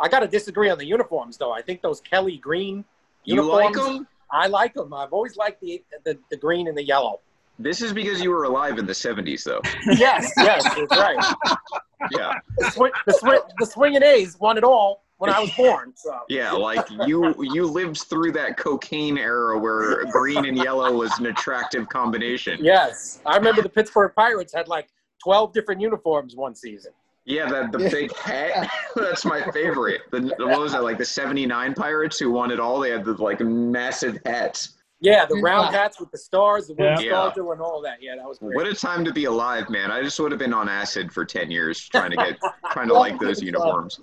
I 0.00 0.08
got 0.08 0.20
to 0.20 0.28
disagree 0.28 0.70
on 0.70 0.78
the 0.78 0.86
uniforms 0.86 1.36
though. 1.36 1.52
I 1.52 1.62
think 1.62 1.82
those 1.82 2.00
Kelly 2.00 2.36
green 2.38 2.84
You 3.24 3.42
like 3.42 3.74
uniforms. 3.74 3.98
them? 3.98 4.08
I 4.32 4.46
like 4.46 4.74
them. 4.74 4.92
I've 4.94 5.12
always 5.12 5.36
liked 5.36 5.60
the, 5.60 5.82
the 6.04 6.18
the 6.30 6.36
green 6.36 6.66
and 6.68 6.76
the 6.76 6.84
yellow. 6.84 7.20
This 7.58 7.82
is 7.82 7.92
because 7.92 8.20
you 8.22 8.30
were 8.30 8.44
alive 8.44 8.78
in 8.78 8.86
the 8.86 8.92
'70s, 8.94 9.44
though. 9.44 9.60
Yes, 9.86 10.32
yes, 10.38 10.64
that's 10.64 10.96
right. 10.96 11.34
Yeah, 12.10 12.32
The, 12.58 12.70
sw- 12.70 13.06
the, 13.06 13.12
sw- 13.12 13.52
the 13.60 13.64
swinging 13.66 14.02
A's 14.02 14.36
won 14.40 14.58
it 14.58 14.64
all 14.64 15.04
when 15.18 15.30
I 15.30 15.38
was 15.38 15.52
born. 15.52 15.92
So 15.94 16.18
yeah, 16.28 16.50
like 16.50 16.84
you 17.06 17.32
you 17.38 17.64
lived 17.64 17.98
through 17.98 18.32
that 18.32 18.56
cocaine 18.56 19.16
era 19.16 19.56
where 19.56 20.04
green 20.06 20.46
and 20.46 20.56
yellow 20.58 20.90
was 20.96 21.16
an 21.20 21.26
attractive 21.26 21.88
combination. 21.88 22.58
yes, 22.60 23.20
I 23.24 23.36
remember 23.36 23.62
the 23.62 23.68
Pittsburgh 23.68 24.12
Pirates 24.16 24.52
had 24.52 24.66
like 24.66 24.88
twelve 25.22 25.52
different 25.52 25.80
uniforms 25.80 26.34
one 26.34 26.56
season. 26.56 26.90
Yeah, 27.24 27.48
that 27.48 27.70
the 27.72 27.78
big 27.78 28.14
hat. 28.16 28.68
That's 28.96 29.24
my 29.24 29.42
favorite. 29.52 30.02
The, 30.10 30.20
the- 30.20 30.34
what 30.46 30.60
was 30.60 30.72
that 30.72 30.82
like 30.82 30.98
the 30.98 31.04
'79 31.04 31.74
Pirates 31.74 32.18
who 32.18 32.30
won 32.32 32.50
it 32.50 32.58
all? 32.60 32.80
They 32.80 32.90
had 32.90 33.04
the 33.04 33.12
like 33.12 33.40
massive 33.40 34.18
hats. 34.26 34.74
Yeah, 35.00 35.26
the 35.26 35.40
round 35.42 35.74
hats 35.74 35.98
with 35.98 36.12
the 36.12 36.18
stars, 36.18 36.68
the 36.68 36.74
wooden 36.74 37.00
Yeah. 37.00 37.32
star 37.32 37.52
and 37.52 37.60
all 37.60 37.80
that. 37.82 37.98
Yeah, 38.00 38.14
that 38.16 38.24
was 38.24 38.38
great. 38.38 38.54
What 38.54 38.66
a 38.68 38.74
time 38.74 39.04
to 39.04 39.12
be 39.12 39.24
alive, 39.24 39.68
man! 39.68 39.90
I 39.90 40.00
just 40.02 40.18
would 40.20 40.30
have 40.30 40.38
been 40.38 40.54
on 40.54 40.68
acid 40.68 41.12
for 41.12 41.24
ten 41.24 41.50
years 41.50 41.88
trying 41.88 42.10
to 42.10 42.16
get 42.16 42.38
trying 42.72 42.88
to 42.88 42.94
like 42.94 43.18
those 43.20 43.42
uniforms. 43.42 43.98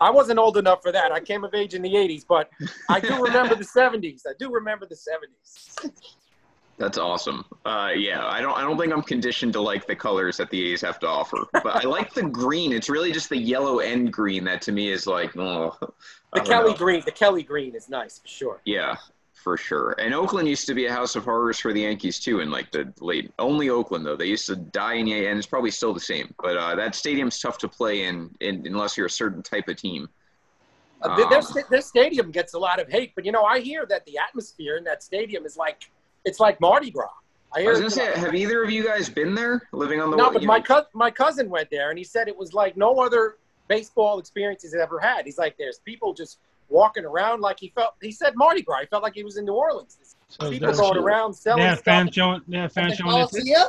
I 0.00 0.10
wasn't 0.10 0.40
old 0.40 0.56
enough 0.56 0.82
for 0.82 0.90
that. 0.90 1.12
I 1.12 1.20
came 1.20 1.44
of 1.44 1.54
age 1.54 1.74
in 1.74 1.82
the 1.82 1.94
80s, 1.94 2.24
but 2.28 2.50
I 2.90 2.98
do 2.98 3.22
remember 3.22 3.54
the 3.54 3.62
70s. 3.64 4.22
I 4.26 4.32
do 4.36 4.50
remember 4.50 4.84
the 4.84 4.96
70s. 4.96 5.92
That's 6.78 6.98
awesome. 6.98 7.44
Uh, 7.64 7.90
yeah, 7.94 8.26
I 8.26 8.40
don't 8.40 8.56
I 8.56 8.62
don't 8.62 8.78
think 8.78 8.92
I'm 8.92 9.02
conditioned 9.02 9.52
to 9.52 9.60
like 9.60 9.86
the 9.86 9.94
colors 9.94 10.36
that 10.38 10.50
the 10.50 10.72
A's 10.72 10.80
have 10.80 10.98
to 11.00 11.06
offer, 11.06 11.46
but 11.52 11.84
I 11.84 11.86
like 11.88 12.12
the 12.12 12.24
green. 12.24 12.72
It's 12.72 12.88
really 12.88 13.12
just 13.12 13.28
the 13.28 13.36
yellow 13.36 13.80
and 13.80 14.12
green 14.12 14.42
that 14.44 14.62
to 14.62 14.72
me 14.72 14.90
is 14.90 15.06
like, 15.06 15.36
oh, 15.36 15.76
The 16.32 16.40
Kelly 16.40 16.70
know. 16.72 16.76
green, 16.76 17.02
the 17.04 17.12
Kelly 17.12 17.42
green 17.42 17.74
is 17.76 17.88
nice 17.88 18.18
for 18.18 18.26
sure. 18.26 18.60
Yeah, 18.64 18.96
for 19.34 19.56
sure. 19.56 19.94
And 19.98 20.14
Oakland 20.14 20.48
used 20.48 20.66
to 20.66 20.74
be 20.74 20.86
a 20.86 20.92
house 20.92 21.14
of 21.14 21.24
horrors 21.24 21.60
for 21.60 21.72
the 21.72 21.82
Yankees 21.82 22.18
too 22.18 22.40
in 22.40 22.50
like 22.50 22.72
the 22.72 22.92
late. 23.00 23.30
Only 23.38 23.68
Oakland 23.70 24.04
though. 24.04 24.16
They 24.16 24.26
used 24.26 24.46
to 24.46 24.56
die 24.56 24.94
in 24.94 25.08
and 25.08 25.38
it's 25.38 25.46
probably 25.46 25.70
still 25.70 25.92
the 25.92 26.00
same. 26.00 26.34
But 26.42 26.56
uh, 26.56 26.74
that 26.76 26.94
stadium's 26.94 27.38
tough 27.38 27.58
to 27.58 27.68
play 27.68 28.04
in, 28.04 28.30
in 28.40 28.66
unless 28.66 28.96
you're 28.96 29.06
a 29.06 29.10
certain 29.10 29.42
type 29.42 29.68
of 29.68 29.76
team. 29.76 30.08
Uh, 31.02 31.16
their, 31.16 31.38
Um, 31.38 31.44
their 31.70 31.80
stadium 31.82 32.30
gets 32.30 32.54
a 32.54 32.58
lot 32.58 32.80
of 32.80 32.88
hate, 32.88 33.12
but 33.14 33.24
you 33.24 33.32
know, 33.32 33.44
I 33.44 33.60
hear 33.60 33.84
that 33.86 34.04
the 34.06 34.18
atmosphere 34.18 34.76
in 34.76 34.84
that 34.84 35.02
stadium 35.02 35.44
is 35.44 35.56
like 35.56 35.90
it's 36.24 36.40
like 36.40 36.60
Mardi 36.60 36.90
Gras. 36.90 37.08
I 37.54 37.64
I 37.64 37.68
was 37.68 37.78
gonna 37.78 37.90
say, 37.90 38.06
like- 38.10 38.16
have 38.16 38.34
either 38.34 38.62
of 38.62 38.70
you 38.70 38.84
guys 38.84 39.08
been 39.10 39.34
there, 39.34 39.68
living 39.72 40.00
on 40.00 40.10
the? 40.10 40.16
no, 40.16 40.30
but 40.30 40.42
my 40.44 40.58
know- 40.58 40.64
co- 40.64 40.86
my 40.94 41.10
cousin 41.10 41.50
went 41.50 41.70
there 41.70 41.90
and 41.90 41.98
he 41.98 42.04
said 42.04 42.28
it 42.28 42.36
was 42.36 42.54
like 42.54 42.76
no 42.76 42.98
other 43.00 43.36
baseball 43.68 44.18
experience 44.18 44.62
he's 44.62 44.74
ever 44.74 44.98
had. 44.98 45.24
He's 45.26 45.38
like, 45.38 45.56
there's 45.58 45.78
people 45.80 46.14
just 46.14 46.38
walking 46.68 47.04
around 47.04 47.40
like 47.42 47.58
he 47.60 47.68
felt. 47.74 47.94
He 48.00 48.10
said 48.12 48.34
Mardi 48.36 48.62
Gras. 48.62 48.80
He 48.80 48.86
felt 48.86 49.02
like 49.02 49.14
he 49.14 49.22
was 49.24 49.36
in 49.36 49.44
New 49.44 49.52
Orleans. 49.54 49.98
So 50.28 50.50
people 50.50 50.68
there's- 50.68 50.80
going 50.80 50.96
around 50.96 51.34
selling 51.34 51.62
have 51.62 51.78
stuff. 51.78 51.84
fans 51.84 52.14
showing. 52.14 52.40
They 52.48 52.56
have 52.58 52.72
fans 52.72 52.94
showing 52.96 53.12
their 53.12 53.22
tits. 53.26 53.32
Coliseum? 53.32 53.68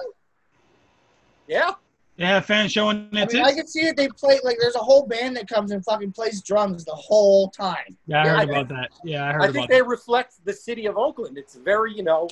Yeah, 1.48 1.72
They 2.18 2.26
have 2.26 2.46
fans 2.46 2.72
showing 2.72 3.10
their 3.12 3.24
I 3.24 3.26
mean, 3.26 3.44
I 3.44 3.54
can 3.54 3.66
see 3.68 3.82
it. 3.82 3.98
They 3.98 4.08
play 4.08 4.40
like 4.44 4.58
there's 4.60 4.76
a 4.76 4.80
whole 4.80 5.08
band 5.08 5.36
that 5.38 5.48
comes 5.48 5.72
and 5.72 5.84
fucking 5.84 6.12
plays 6.12 6.42
drums 6.42 6.86
the 6.86 6.94
whole 6.94 7.50
time. 7.50 7.98
Yeah, 8.06 8.22
I 8.22 8.26
Yeah, 8.26 8.32
heard 8.32 8.40
I 8.40 8.44
about 8.44 8.70
that. 8.70 8.92
Yeah, 9.04 9.24
I 9.24 9.32
heard 9.34 9.42
I 9.42 9.46
about 9.46 9.54
think 9.54 9.70
that. 9.70 9.74
they 9.76 9.82
reflect 9.82 10.34
the 10.46 10.54
city 10.54 10.86
of 10.86 10.96
Oakland. 10.98 11.38
It's 11.40 11.56
very, 11.56 11.94
you 11.94 12.04
know, 12.04 12.30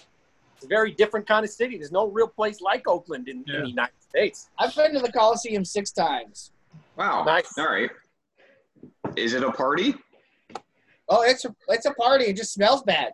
it's 0.56 0.66
a 0.66 0.68
very 0.68 0.92
different 0.92 1.28
kind 1.28 1.44
of 1.44 1.50
city. 1.50 1.78
There's 1.78 1.92
no 1.92 2.08
real 2.08 2.28
place 2.28 2.62
like 2.62 2.88
Oakland 2.88 3.28
in, 3.28 3.44
in 3.48 3.62
the 3.64 3.70
United 3.70 4.00
States. 4.08 4.50
I've 4.60 4.76
been 4.76 4.94
to 4.94 5.00
the 5.00 5.12
Coliseum 5.12 5.66
six 5.66 5.92
times. 5.92 6.52
Wow. 6.96 7.24
Nice. 7.24 7.58
All 7.58 7.66
right. 7.66 7.90
Is 9.16 9.34
it 9.34 9.44
a 9.44 9.52
party? 9.52 9.96
Oh, 11.10 11.24
it's 11.24 11.44
a 11.46 11.56
it's 11.68 11.86
a 11.86 11.94
party. 11.96 12.26
It 12.26 12.38
just 12.38 12.54
smells 12.54 12.84
bad. 12.84 13.14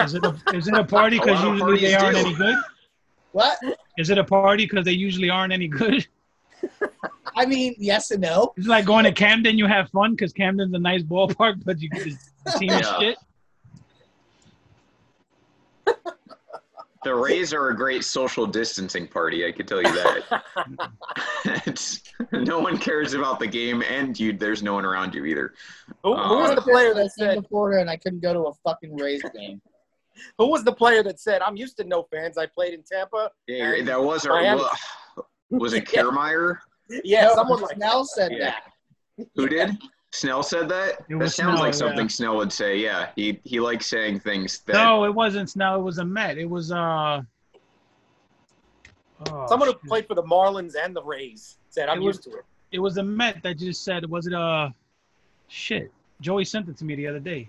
Is 0.00 0.14
it 0.14 0.24
a, 0.24 0.34
is 0.54 0.68
it 0.68 0.74
a 0.74 0.84
party 0.84 1.18
because 1.20 1.42
usually 1.44 1.80
they 1.80 1.94
aren't 1.94 2.16
do. 2.16 2.20
any 2.22 2.34
good? 2.34 2.56
What? 3.38 3.56
Is 3.96 4.10
it 4.10 4.18
a 4.18 4.24
party 4.24 4.64
because 4.66 4.84
they 4.84 4.90
usually 4.92 5.30
aren't 5.30 5.52
any 5.52 5.68
good? 5.68 6.04
I 7.36 7.46
mean, 7.46 7.76
yes 7.78 8.10
and 8.10 8.20
no. 8.22 8.52
It's 8.56 8.66
like 8.66 8.84
going 8.84 9.04
to 9.04 9.12
Camden. 9.12 9.56
You 9.56 9.66
have 9.66 9.88
fun 9.90 10.10
because 10.16 10.32
Camden's 10.32 10.74
a 10.74 10.78
nice 10.80 11.04
ballpark, 11.04 11.64
but 11.64 11.80
you 11.80 11.88
get 11.88 12.08
the 12.44 12.50
team 12.58 12.70
Yeah. 12.70 12.98
shit. 12.98 13.16
The 17.04 17.14
Rays 17.14 17.54
are 17.54 17.68
a 17.68 17.76
great 17.76 18.02
social 18.04 18.44
distancing 18.44 19.06
party. 19.06 19.46
I 19.46 19.52
can 19.52 19.66
tell 19.66 19.80
you 19.80 19.92
that. 19.92 20.42
no 22.32 22.58
one 22.58 22.76
cares 22.76 23.14
about 23.14 23.38
the 23.38 23.46
game, 23.46 23.82
and 23.88 24.18
you 24.18 24.32
there's 24.32 24.64
no 24.64 24.74
one 24.74 24.84
around 24.84 25.14
you 25.14 25.24
either. 25.26 25.54
Who, 26.02 26.16
who 26.16 26.38
was 26.38 26.50
Uh, 26.50 26.54
the 26.56 26.62
player 26.62 26.90
I 26.90 26.94
that 26.94 27.10
came 27.16 27.28
said? 27.28 27.34
to 27.36 27.48
Florida 27.48 27.80
and 27.80 27.88
I 27.88 27.96
couldn't 27.98 28.18
go 28.20 28.32
to 28.34 28.40
a 28.46 28.54
fucking 28.64 28.96
Rays 28.96 29.22
game. 29.32 29.62
Who 30.38 30.48
was 30.50 30.64
the 30.64 30.72
player 30.72 31.02
that 31.02 31.20
said? 31.20 31.42
I'm 31.42 31.56
used 31.56 31.76
to 31.78 31.84
no 31.84 32.02
fans. 32.10 32.38
I 32.38 32.46
played 32.46 32.74
in 32.74 32.82
Tampa. 32.82 33.30
Yeah, 33.46 33.74
And 33.74 33.86
that 33.88 34.02
was 34.02 34.26
our. 34.26 34.40
Miami. 34.40 34.60
well, 34.60 35.26
was 35.50 35.72
it 35.72 35.88
Yeah. 35.92 36.02
Kiermaier? 36.02 36.58
Yeah, 37.04 37.24
No, 37.26 37.34
someone 37.34 37.60
like 37.62 37.76
Snell 37.76 38.04
said 38.04 38.32
Yeah. 38.32 38.54
that. 39.18 39.26
Who 39.36 39.48
did? 39.48 39.76
Snell 40.12 40.42
said 40.42 40.68
that. 40.70 41.00
It 41.08 41.18
That 41.18 41.30
sounds 41.30 41.34
Snell, 41.56 41.58
like 41.58 41.74
something 41.74 41.98
yeah. 42.06 42.08
Snell 42.08 42.36
would 42.36 42.52
say. 42.52 42.78
Yeah, 42.78 43.10
he 43.16 43.40
he 43.44 43.60
likes 43.60 43.86
saying 43.86 44.20
things 44.20 44.60
that. 44.60 44.72
No, 44.74 45.04
it 45.04 45.14
wasn't 45.14 45.50
Snell. 45.50 45.76
It 45.80 45.82
was 45.82 45.98
a 45.98 46.04
Met. 46.04 46.38
It 46.38 46.48
was 46.48 46.72
uh. 46.72 47.20
oh, 49.30 49.46
someone 49.48 49.68
who 49.68 49.74
shit. 49.74 49.82
played 49.84 50.06
for 50.06 50.14
the 50.14 50.22
Marlins 50.22 50.74
and 50.82 50.94
the 50.96 51.02
Rays 51.02 51.58
said, 51.68 51.88
"I'm 51.88 51.98
It 51.98 52.04
was- 52.04 52.16
used 52.16 52.22
to 52.30 52.38
it." 52.38 52.44
It 52.70 52.78
was 52.80 52.98
a 52.98 53.02
Met 53.02 53.42
that 53.44 53.56
just 53.58 53.82
said, 53.82 54.04
was 54.10 54.26
it 54.26 54.34
uh, 54.34 54.68
shit? 55.48 55.90
Joey 56.20 56.44
sent 56.44 56.68
it 56.68 56.76
to 56.76 56.84
me 56.84 56.94
the 56.96 57.06
other 57.06 57.18
day. 57.18 57.48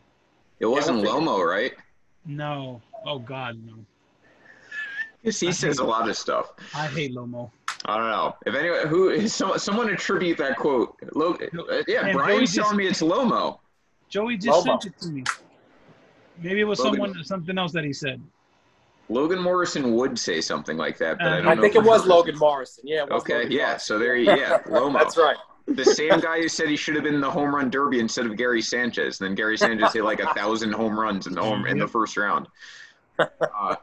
It 0.62 0.66
wasn't 0.66 1.00
Yeah, 1.00 1.08
Lomo, 1.10 1.46
right? 1.46 1.74
No. 2.26 2.82
Oh 3.06 3.20
God, 3.20 3.58
no. 3.66 3.74
Yes, 5.24 5.40
he 5.40 5.52
says 5.52 5.80
a 5.80 5.84
lot 5.84 6.08
of 6.08 6.16
stuff. 6.18 6.52
I 6.74 6.88
hate 6.88 7.14
Lomo. 7.14 7.52
I 7.86 7.98
don't 7.98 8.10
know 8.10 8.36
if 8.46 8.56
anyone 8.56 8.88
who 8.88 9.28
some, 9.28 9.58
someone 9.58 9.90
attribute 9.90 10.38
that 10.38 10.58
quote. 10.58 10.96
Lo, 11.14 11.34
uh, 11.34 11.84
yeah, 11.88 12.04
Man, 12.04 12.16
Brian's 12.16 12.54
Joey 12.54 12.64
telling 12.64 12.78
me 12.78 12.88
it's 12.88 13.02
Lomo. 13.02 13.60
Joey 14.10 14.38
just 14.38 14.66
Lomo. 14.66 14.82
sent 14.82 14.86
it 14.86 15.00
to 15.02 15.10
me. 15.10 15.24
Maybe 16.42 16.62
it 16.62 16.64
was 16.66 16.80
Logan. 16.80 17.02
someone 17.02 17.24
something 17.24 17.58
else 17.58 17.72
that 17.74 17.84
he 17.84 17.92
said. 17.94 18.22
Logan 19.10 19.40
Morrison 19.42 19.94
would 19.96 20.18
say 20.20 20.40
something 20.40 20.78
like 20.78 20.98
that, 21.00 21.18
but 21.18 21.28
I 21.28 21.30
Uh, 21.32 21.36
don't 21.38 21.48
I 21.48 21.54
know. 21.56 21.62
think 21.64 21.76
it 21.76 21.84
was 21.84 22.02
it's- 22.02 22.08
Logan 22.08 22.38
Morrison. 22.38 22.84
Yeah. 22.88 23.04
Was 23.04 23.24
Okay, 23.24 23.34
Logan 23.36 23.52
yeah. 23.52 23.58
Morrison. 23.66 23.80
So 23.80 24.00
there, 24.00 24.16
you 24.16 24.26
yeah, 24.26 24.60
Lomo. 24.68 24.94
That's 25.00 25.18
right. 25.18 25.38
The 25.76 25.86
same 25.86 26.20
guy 26.20 26.42
who 26.42 26.48
said 26.48 26.68
he 26.68 26.76
should 26.76 26.96
have 26.96 27.04
been 27.04 27.16
in 27.16 27.22
the 27.22 27.30
home 27.30 27.54
run 27.54 27.70
derby 27.70 28.00
instead 28.00 28.26
of 28.26 28.36
Gary 28.38 28.62
Sanchez. 28.62 29.20
And 29.20 29.30
then 29.30 29.36
Gary 29.36 29.58
Sanchez 29.58 29.94
hit 29.94 30.04
like 30.04 30.20
a 30.20 30.34
thousand 30.34 30.72
home 30.74 31.00
runs 31.00 31.28
in 31.28 31.34
the 31.34 31.42
home 31.42 31.66
in 31.66 31.78
the 31.78 31.88
first 31.88 32.18
round. 32.18 32.48
Uh, 33.20 33.76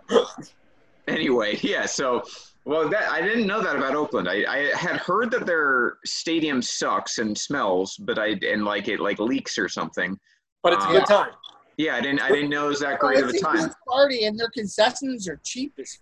anyway, 1.09 1.59
yeah. 1.63 1.87
So, 1.87 2.23
well, 2.65 2.89
that 2.89 3.11
I 3.11 3.21
didn't 3.21 3.47
know 3.47 3.63
that 3.63 3.77
about 3.77 3.95
Oakland. 3.95 4.29
I, 4.29 4.45
I 4.49 4.77
had 4.77 4.97
heard 4.97 5.31
that 5.33 5.47
their 5.47 5.99
stadium 6.05 6.61
sucks 6.63 7.19
and 7.19 7.37
smells, 7.37 7.97
but 7.97 8.19
I 8.19 8.35
and 8.43 8.65
like 8.65 8.89
it 8.89 9.01
like 9.01 9.19
leaks 9.19 9.59
or 9.59 9.69
something. 9.69 10.19
But 10.63 10.75
it's 10.75 10.85
a 10.85 10.89
Uh, 10.89 10.93
good 10.93 11.07
time. 11.07 11.31
Yeah, 11.77 11.97
I 11.97 12.01
didn't 12.01 12.23
I 12.23 12.31
didn't 12.31 12.51
know 12.51 12.67
it 12.67 12.69
was 12.71 12.81
that 12.81 12.95
Oh, 13.03 13.07
great 13.09 13.19
of 13.23 13.27
a 13.29 13.31
it's 13.31 13.43
a 13.43 13.45
time. 13.45 13.71
party 13.89 14.25
and 14.25 14.39
their 14.39 14.51
concessions 14.51 15.29
are 15.29 15.39
cheap 15.45 15.75
as 15.79 15.99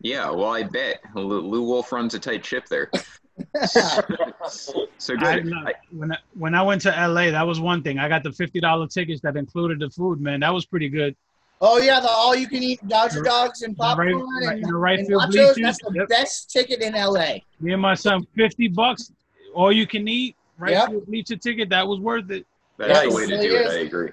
Yeah, 0.00 0.30
well, 0.30 0.50
I 0.50 0.62
bet 0.64 1.00
Lou 1.14 1.40
Lew 1.40 1.62
Wolff 1.62 1.90
runs 1.92 2.14
a 2.14 2.18
tight 2.20 2.44
ship 2.44 2.66
there. 2.68 2.90
So 4.48 5.14
I, 5.18 5.40
good. 5.40 5.52
I, 5.52 5.72
when 5.90 6.12
I, 6.12 6.18
when 6.34 6.54
I 6.54 6.62
went 6.62 6.82
to 6.82 6.90
LA, 6.90 7.30
that 7.30 7.46
was 7.46 7.60
one 7.60 7.82
thing. 7.82 7.98
I 7.98 8.08
got 8.08 8.22
the 8.22 8.32
fifty 8.32 8.60
dollar 8.60 8.86
tickets 8.86 9.20
that 9.22 9.36
included 9.36 9.78
the 9.80 9.90
food. 9.90 10.20
Man, 10.20 10.40
that 10.40 10.52
was 10.52 10.66
pretty 10.66 10.88
good. 10.88 11.14
Oh 11.60 11.78
yeah, 11.78 12.00
the 12.00 12.08
all 12.08 12.34
you 12.36 12.48
can 12.48 12.62
eat 12.62 12.86
Dodger 12.86 13.22
dogs 13.22 13.62
and 13.62 13.74
The 13.76 13.82
right- 13.82 13.96
popcorn 14.12 14.46
right- 14.46 14.56
and, 14.58 14.64
the 14.68 14.74
right 14.74 14.98
and 14.98 15.08
field 15.08 15.22
nachos. 15.22 15.30
bleachers. 15.32 15.56
That's 15.62 15.78
the 15.82 15.92
Yep. 15.94 16.08
best 16.08 16.50
ticket 16.50 16.80
in 16.82 16.94
LA. 16.94 17.38
Me 17.60 17.72
and 17.72 17.80
my 17.82 17.94
son, 17.94 18.26
fifty 18.36 18.68
bucks, 18.68 19.12
all 19.54 19.72
you 19.72 19.86
can 19.86 20.06
eat. 20.08 20.36
Right 20.58 20.72
Yep. 20.72 20.88
field 20.90 21.06
bleacher 21.06 21.36
ticket. 21.36 21.68
That 21.70 21.86
was 21.86 21.98
worth 22.00 22.30
it. 22.30 22.46
That's 22.78 22.90
Yeah, 22.92 23.02
the 23.08 23.14
way 23.14 23.26
to 23.26 23.34
really 23.36 23.48
do 23.48 23.56
it. 23.56 23.66
is. 23.66 23.74
I 23.74 23.78
agree. 23.80 24.10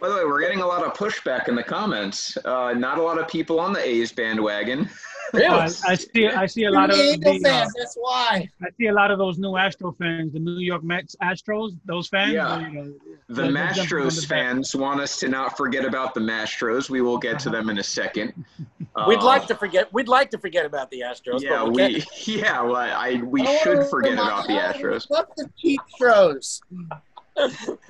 By 0.00 0.08
the 0.08 0.14
way, 0.14 0.24
we're 0.24 0.40
getting 0.40 0.60
a 0.62 0.66
lot 0.66 0.82
of 0.82 0.94
pushback 0.94 1.48
in 1.48 1.54
the 1.54 1.62
comments. 1.62 2.38
Uh, 2.44 2.72
not 2.72 2.96
a 2.98 3.02
lot 3.02 3.18
of 3.18 3.28
people 3.28 3.60
on 3.60 3.72
the 3.74 3.86
A's 3.86 4.12
bandwagon. 4.12 4.88
Really? 5.32 5.46
I, 5.48 5.64
I 5.86 5.94
see. 5.94 6.26
I 6.26 6.46
see 6.46 6.64
a 6.64 6.70
lot 6.70 6.90
of 6.90 6.96
many 6.96 7.10
Angel 7.12 7.32
the, 7.42 7.48
uh. 7.50 7.66
That's 7.78 7.94
why. 7.98 8.48
I 8.62 8.66
see 8.78 8.86
a 8.86 8.92
lot 8.92 9.10
of 9.10 9.18
those 9.18 9.38
new 9.38 9.56
Astro 9.56 9.92
fans, 9.92 10.32
the 10.32 10.38
New 10.40 10.58
York 10.58 10.82
Mets 10.82 11.14
Astros. 11.22 11.76
Those 11.84 12.08
fans. 12.08 12.32
Yeah. 12.32 12.58
you 12.66 12.72
know, 12.72 12.92
The 13.28 13.34
they're 13.34 13.44
jumping 13.44 13.56
on 13.56 13.68
Mastros 13.74 14.14
the 14.22 14.26
back. 14.26 14.28
fans 14.28 14.74
want 14.74 15.00
us 15.00 15.18
to 15.20 15.28
not 15.28 15.56
forget 15.56 15.84
about 15.84 16.14
the 16.14 16.20
Mastros. 16.20 16.90
We 16.90 17.00
will 17.00 17.18
get 17.18 17.38
to 17.40 17.50
them 17.50 17.70
in 17.70 17.78
a 17.78 17.82
second. 17.82 18.44
We'd 19.06 19.18
Uh, 19.20 19.24
like 19.24 19.46
to 19.46 19.54
forget. 19.54 19.92
We'd 19.92 20.08
like 20.08 20.30
to 20.30 20.38
forget 20.38 20.66
about 20.66 20.90
the 20.90 21.00
Astros. 21.02 21.40
Yeah, 21.42 21.62
we, 21.64 21.72
we 21.72 22.04
yeah, 22.40 22.60
well, 22.62 22.74
I 22.76 23.20
we 23.24 23.42
I 23.42 23.44
don't 23.44 23.62
should 23.62 23.86
forget 23.90 24.12
remind- 24.12 24.28
about 24.28 24.46
the 24.48 24.60
I 24.60 24.72
Astros. 24.72 25.06
Fuck 25.08 25.34
the 25.36 25.48
cheap 25.58 25.80
shows. 25.98 26.60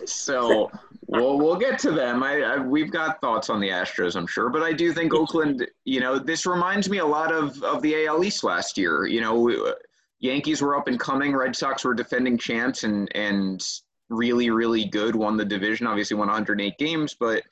So 0.04 0.70
we'll 1.10 1.38
we'll 1.38 1.56
get 1.56 1.78
to 1.80 1.90
them. 1.90 2.22
I, 2.22 2.42
I 2.42 2.58
we've 2.58 2.90
got 2.90 3.20
thoughts 3.20 3.50
on 3.50 3.60
the 3.60 3.68
Astros, 3.68 4.16
I'm 4.16 4.26
sure, 4.26 4.48
but 4.48 4.62
I 4.62 4.72
do 4.72 4.92
think 4.92 5.12
Oakland. 5.12 5.66
You 5.84 6.00
know, 6.00 6.18
this 6.18 6.46
reminds 6.46 6.88
me 6.88 6.98
a 6.98 7.06
lot 7.06 7.32
of 7.32 7.62
of 7.62 7.82
the 7.82 8.06
AL 8.06 8.24
East 8.24 8.44
last 8.44 8.78
year. 8.78 9.06
You 9.06 9.20
know, 9.20 9.74
Yankees 10.20 10.62
were 10.62 10.76
up 10.76 10.88
and 10.88 10.98
coming. 10.98 11.34
Red 11.34 11.54
Sox 11.56 11.84
were 11.84 11.94
defending 11.94 12.38
champs 12.38 12.84
and 12.84 13.10
and 13.14 13.62
really 14.08 14.50
really 14.50 14.84
good. 14.84 15.16
Won 15.16 15.36
the 15.36 15.44
division. 15.44 15.86
Obviously, 15.86 16.16
won 16.16 16.28
108 16.28 16.78
games, 16.78 17.14
but 17.18 17.42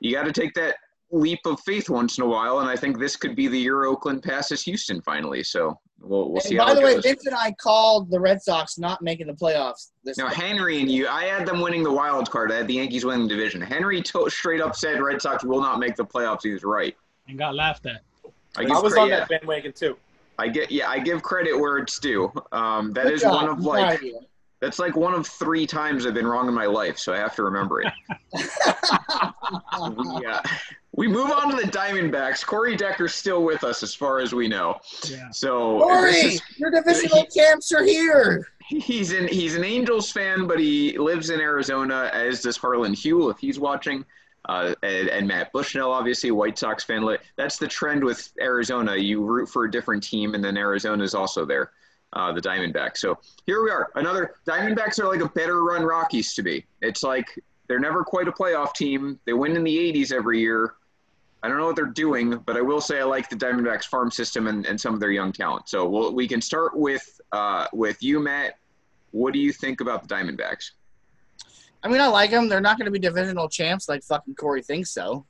you 0.00 0.12
got 0.12 0.24
to 0.24 0.32
take 0.32 0.54
that 0.54 0.76
leap 1.10 1.40
of 1.46 1.60
faith 1.60 1.88
once 1.88 2.18
in 2.18 2.24
a 2.24 2.26
while. 2.26 2.60
And 2.60 2.68
I 2.68 2.76
think 2.76 2.98
this 2.98 3.16
could 3.16 3.36
be 3.36 3.48
the 3.48 3.58
year 3.58 3.84
Oakland 3.84 4.22
passes 4.22 4.62
Houston 4.62 5.00
finally. 5.02 5.42
So 5.42 5.78
we'll 6.00 6.32
we'll 6.32 6.40
see 6.40 6.56
And 6.56 6.60
how 6.60 6.66
by 6.66 6.74
the 6.74 6.80
way, 6.80 6.94
goes. 6.94 7.04
Vince 7.04 7.26
and 7.26 7.34
I 7.34 7.52
called 7.52 8.10
the 8.10 8.18
Red 8.18 8.42
Sox 8.42 8.78
not 8.78 9.02
making 9.02 9.26
the 9.26 9.34
playoffs 9.34 9.90
this 10.04 10.18
Now. 10.18 10.28
Henry 10.28 10.80
and 10.80 10.90
you, 10.90 11.08
I 11.08 11.24
had 11.24 11.46
them 11.46 11.60
winning 11.60 11.82
the 11.82 11.92
wild 11.92 12.30
card. 12.30 12.50
I 12.52 12.56
had 12.56 12.68
the 12.68 12.74
Yankees 12.74 13.04
winning 13.04 13.28
the 13.28 13.34
division. 13.34 13.60
Henry 13.60 14.02
to- 14.02 14.28
straight 14.30 14.60
up 14.60 14.74
said 14.74 15.00
Red 15.00 15.22
Sox 15.22 15.44
will 15.44 15.60
not 15.60 15.78
make 15.78 15.96
the 15.96 16.04
playoffs. 16.04 16.42
He 16.42 16.52
was 16.52 16.64
right. 16.64 16.96
and 17.28 17.38
got 17.38 17.54
laughed 17.54 17.86
at. 17.86 18.02
I 18.56 18.62
I 18.62 18.80
was 18.80 18.94
cre- 18.94 19.00
on 19.00 19.08
yeah, 19.08 19.20
that 19.20 19.28
bandwagon 19.28 19.72
too. 19.72 19.96
I 20.38 20.48
get 20.48 20.70
yeah, 20.70 20.90
I 20.90 20.98
give 20.98 21.22
credit 21.22 21.58
where 21.58 21.78
it's 21.78 21.98
due. 21.98 22.32
Um, 22.52 22.92
that 22.92 23.04
Good 23.04 23.14
is 23.14 23.22
job. 23.22 23.34
one 23.34 23.48
of 23.48 23.60
like 23.64 24.00
proud 24.00 24.12
that's 24.60 24.78
like 24.78 24.96
one 24.96 25.14
of 25.14 25.26
three 25.26 25.66
times 25.66 26.06
I've 26.06 26.14
been 26.14 26.26
wrong 26.26 26.48
in 26.48 26.54
my 26.54 26.66
life, 26.66 26.98
so 26.98 27.12
I 27.12 27.18
have 27.18 27.34
to 27.36 27.42
remember 27.42 27.82
it. 27.82 27.92
we, 28.32 30.26
uh, 30.26 30.40
we 30.96 31.06
move 31.06 31.30
on 31.30 31.50
to 31.50 31.56
the 31.56 31.70
Diamondbacks. 31.70 32.44
Corey 32.44 32.74
Decker's 32.76 33.14
still 33.14 33.44
with 33.44 33.62
us, 33.64 33.82
as 33.82 33.94
far 33.94 34.18
as 34.18 34.34
we 34.34 34.48
know. 34.48 34.80
Yeah. 35.08 35.30
So 35.30 35.78
Corey, 35.80 36.10
is- 36.14 36.42
your 36.56 36.70
divisional 36.70 37.26
champs 37.36 37.70
are 37.72 37.84
here. 37.84 38.48
he's 38.66 39.12
an 39.12 39.28
he's 39.28 39.54
an 39.54 39.62
Angels 39.64 40.10
fan, 40.10 40.46
but 40.46 40.58
he 40.58 40.96
lives 40.98 41.30
in 41.30 41.40
Arizona, 41.40 42.10
as 42.12 42.42
does 42.42 42.56
Harlan 42.56 42.94
Hewell, 42.94 43.30
if 43.30 43.38
he's 43.38 43.58
watching. 43.60 44.04
Uh, 44.48 44.74
and, 44.84 45.08
and 45.08 45.26
Matt 45.26 45.52
Bushnell, 45.52 45.90
obviously, 45.90 46.30
White 46.30 46.56
Sox 46.56 46.84
fan. 46.84 47.04
That's 47.36 47.58
the 47.58 47.66
trend 47.66 48.04
with 48.04 48.32
Arizona. 48.40 48.94
You 48.96 49.22
root 49.24 49.48
for 49.48 49.64
a 49.64 49.70
different 49.70 50.02
team, 50.04 50.34
and 50.34 50.44
then 50.44 50.56
Arizona 50.56 51.02
is 51.02 51.16
also 51.16 51.44
there, 51.44 51.72
uh, 52.12 52.32
the 52.32 52.40
Diamondbacks. 52.40 52.98
So 52.98 53.18
here 53.46 53.62
we 53.64 53.70
are. 53.70 53.90
Another 53.96 54.34
Diamondbacks 54.48 55.00
are 55.00 55.08
like 55.08 55.20
a 55.20 55.28
better 55.30 55.64
run 55.64 55.82
Rockies 55.82 56.32
to 56.34 56.42
be. 56.44 56.64
It's 56.80 57.02
like 57.02 57.26
they're 57.66 57.80
never 57.80 58.04
quite 58.04 58.28
a 58.28 58.32
playoff 58.32 58.72
team. 58.74 59.18
They 59.24 59.32
win 59.32 59.56
in 59.56 59.64
the 59.64 59.76
80s 59.92 60.12
every 60.12 60.38
year. 60.38 60.74
I 61.42 61.48
don't 61.48 61.58
know 61.58 61.66
what 61.66 61.76
they're 61.76 61.86
doing, 61.86 62.36
but 62.46 62.56
I 62.56 62.60
will 62.60 62.80
say 62.80 62.98
I 63.00 63.04
like 63.04 63.28
the 63.28 63.36
Diamondbacks 63.36 63.84
farm 63.84 64.10
system 64.10 64.46
and, 64.48 64.66
and 64.66 64.80
some 64.80 64.94
of 64.94 65.00
their 65.00 65.10
young 65.12 65.32
talent. 65.32 65.68
So 65.68 65.86
we'll, 65.88 66.12
we 66.14 66.26
can 66.26 66.40
start 66.40 66.76
with 66.76 67.20
uh, 67.32 67.66
with 67.72 68.02
you, 68.02 68.18
Matt. 68.20 68.58
What 69.12 69.32
do 69.32 69.38
you 69.38 69.52
think 69.52 69.80
about 69.80 70.06
the 70.08 70.14
Diamondbacks? 70.14 70.70
I 71.82 71.88
mean, 71.88 72.00
I 72.00 72.08
like 72.08 72.30
them. 72.30 72.48
They're 72.48 72.60
not 72.60 72.78
going 72.78 72.86
to 72.86 72.90
be 72.90 72.98
divisional 72.98 73.48
champs 73.48 73.88
like 73.88 74.02
fucking 74.02 74.34
Corey 74.34 74.62
thinks 74.62 74.90
so. 74.90 75.24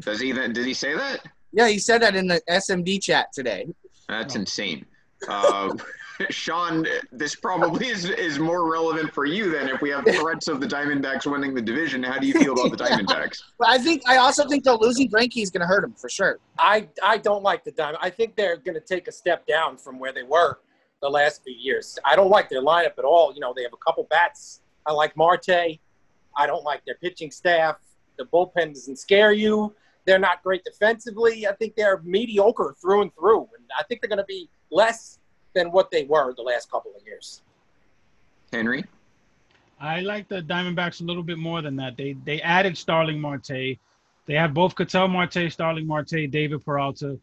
Does 0.00 0.20
he 0.20 0.32
did 0.32 0.56
he 0.56 0.74
say 0.74 0.94
that? 0.96 1.20
Yeah, 1.52 1.68
he 1.68 1.78
said 1.78 2.02
that 2.02 2.14
in 2.16 2.26
the 2.26 2.40
SMD 2.48 3.02
chat 3.02 3.32
today. 3.32 3.66
That's 4.08 4.36
Oh. 4.36 4.40
insane. 4.40 4.86
Uh, 5.28 5.74
Sean, 6.30 6.86
this 7.12 7.34
probably 7.34 7.88
is, 7.88 8.04
is 8.06 8.38
more 8.38 8.70
relevant 8.70 9.12
for 9.12 9.24
you 9.24 9.50
than 9.50 9.68
if 9.68 9.80
we 9.80 9.90
have 9.90 10.04
threats 10.04 10.48
of 10.48 10.60
the 10.60 10.66
Diamondbacks 10.66 11.30
winning 11.30 11.54
the 11.54 11.62
division. 11.62 12.02
How 12.02 12.18
do 12.18 12.26
you 12.26 12.34
feel 12.34 12.52
about 12.52 12.76
the 12.76 12.84
Diamondbacks? 12.84 13.42
But 13.58 13.68
I 13.68 13.78
think 13.78 14.02
I 14.08 14.16
also 14.16 14.46
think 14.48 14.64
though 14.64 14.78
losing 14.80 15.08
Greinke 15.10 15.42
is 15.42 15.50
going 15.50 15.60
to 15.60 15.66
hurt 15.66 15.82
them 15.82 15.94
for 15.94 16.08
sure. 16.08 16.38
I 16.58 16.88
I 17.02 17.18
don't 17.18 17.42
like 17.42 17.64
the 17.64 17.72
Diamond. 17.72 17.98
I 18.00 18.10
think 18.10 18.36
they're 18.36 18.56
going 18.56 18.74
to 18.74 18.80
take 18.80 19.08
a 19.08 19.12
step 19.12 19.46
down 19.46 19.76
from 19.76 19.98
where 19.98 20.12
they 20.12 20.22
were 20.22 20.60
the 21.02 21.08
last 21.08 21.42
few 21.44 21.54
years. 21.54 21.98
I 22.04 22.16
don't 22.16 22.30
like 22.30 22.48
their 22.48 22.62
lineup 22.62 22.98
at 22.98 23.04
all. 23.04 23.32
You 23.34 23.40
know, 23.40 23.52
they 23.54 23.62
have 23.62 23.72
a 23.72 23.84
couple 23.84 24.04
bats. 24.04 24.60
I 24.86 24.92
like 24.92 25.16
Marte. 25.16 25.78
I 26.36 26.46
don't 26.46 26.64
like 26.64 26.84
their 26.84 26.96
pitching 26.96 27.30
staff. 27.30 27.76
The 28.18 28.24
bullpen 28.24 28.74
doesn't 28.74 28.98
scare 28.98 29.32
you. 29.32 29.74
They're 30.06 30.18
not 30.18 30.42
great 30.42 30.62
defensively. 30.64 31.46
I 31.46 31.52
think 31.54 31.74
they're 31.74 32.00
mediocre 32.04 32.74
through 32.80 33.02
and 33.02 33.14
through. 33.14 33.48
And 33.56 33.66
I 33.78 33.82
think 33.84 34.00
they're 34.00 34.08
going 34.08 34.18
to 34.18 34.24
be 34.24 34.48
less 34.70 35.18
than 35.56 35.72
what 35.72 35.90
they 35.90 36.04
were 36.04 36.32
the 36.34 36.42
last 36.42 36.70
couple 36.70 36.92
of 36.94 37.04
years. 37.04 37.40
Henry? 38.52 38.84
I 39.80 40.00
like 40.00 40.28
the 40.28 40.40
Diamondbacks 40.42 41.00
a 41.00 41.04
little 41.04 41.22
bit 41.22 41.38
more 41.38 41.60
than 41.62 41.74
that. 41.76 41.96
They 41.96 42.12
they 42.24 42.40
added 42.42 42.78
Starling 42.78 43.18
Marte. 43.20 43.78
They 44.26 44.34
have 44.34 44.54
both 44.54 44.76
Ketel 44.76 45.08
Marte, 45.08 45.50
Starling 45.50 45.86
Marte, 45.86 46.30
David 46.30 46.64
Peralta. 46.64 47.18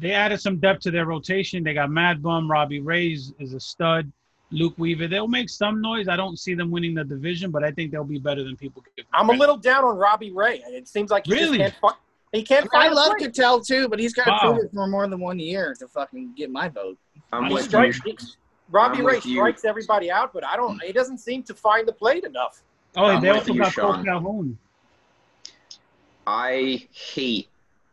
They 0.00 0.12
added 0.12 0.40
some 0.40 0.58
depth 0.58 0.80
to 0.82 0.90
their 0.90 1.06
rotation. 1.06 1.62
They 1.64 1.74
got 1.74 1.90
Mad 1.90 2.22
Bum, 2.22 2.50
Robbie 2.50 2.80
Reyes 2.80 3.32
is 3.38 3.54
a 3.54 3.60
stud, 3.60 4.10
Luke 4.50 4.74
Weaver. 4.76 5.06
They'll 5.08 5.28
make 5.28 5.48
some 5.48 5.80
noise. 5.80 6.08
I 6.08 6.16
don't 6.16 6.38
see 6.38 6.54
them 6.54 6.70
winning 6.70 6.94
the 6.94 7.04
division, 7.04 7.50
but 7.50 7.62
I 7.62 7.70
think 7.70 7.92
they'll 7.92 8.02
be 8.04 8.18
better 8.18 8.42
than 8.44 8.56
people 8.56 8.82
give. 8.96 9.04
them 9.04 9.14
I'm 9.14 9.30
a 9.30 9.38
little 9.38 9.56
down 9.56 9.84
on 9.84 9.96
Robbie 9.96 10.32
Ray. 10.32 10.62
It 10.66 10.88
seems 10.88 11.10
like 11.10 11.26
he 11.26 11.32
Really? 11.34 11.58
just 11.58 11.80
can't. 11.80 11.94
Fi- 12.34 12.38
he 12.38 12.42
can't 12.44 12.66
I 12.74 12.80
find 12.82 12.92
a 12.92 12.96
love 12.96 13.16
plate. 13.16 13.32
Ketel 13.32 13.60
too, 13.60 13.88
but 13.88 13.98
he's 13.98 14.12
got 14.14 14.24
to 14.24 14.30
Wow. 14.32 14.52
prove 14.54 14.64
it 14.64 14.70
for 14.74 14.86
more 14.86 15.06
than 15.06 15.20
one 15.20 15.38
year 15.38 15.74
to 15.78 15.86
fucking 15.88 16.34
get 16.36 16.50
my 16.50 16.68
vote. 16.68 16.98
I'm 17.32 17.44
He 17.46 17.54
with 17.54 17.72
like 17.72 17.86
you. 17.86 17.92
strikes, 17.92 18.36
Robbie 18.70 18.98
I'm 18.98 19.06
Ray 19.06 19.14
with 19.16 19.26
you. 19.26 19.36
strikes 19.36 19.64
everybody 19.64 20.10
out, 20.10 20.32
but 20.32 20.44
I 20.44 20.56
don't. 20.56 20.82
He 20.82 20.92
doesn't 20.92 21.18
seem 21.18 21.42
to 21.44 21.54
find 21.54 21.86
the 21.86 21.92
plate 21.92 22.24
enough. 22.24 22.62
Oh, 22.96 23.04
I'm 23.06 23.22
they 23.22 23.30
also 23.30 23.52
you, 23.52 23.60
got 23.60 23.72
Kole 23.72 24.04
Calhoun. 24.04 24.58
I 26.26 26.86
hate 26.92 27.48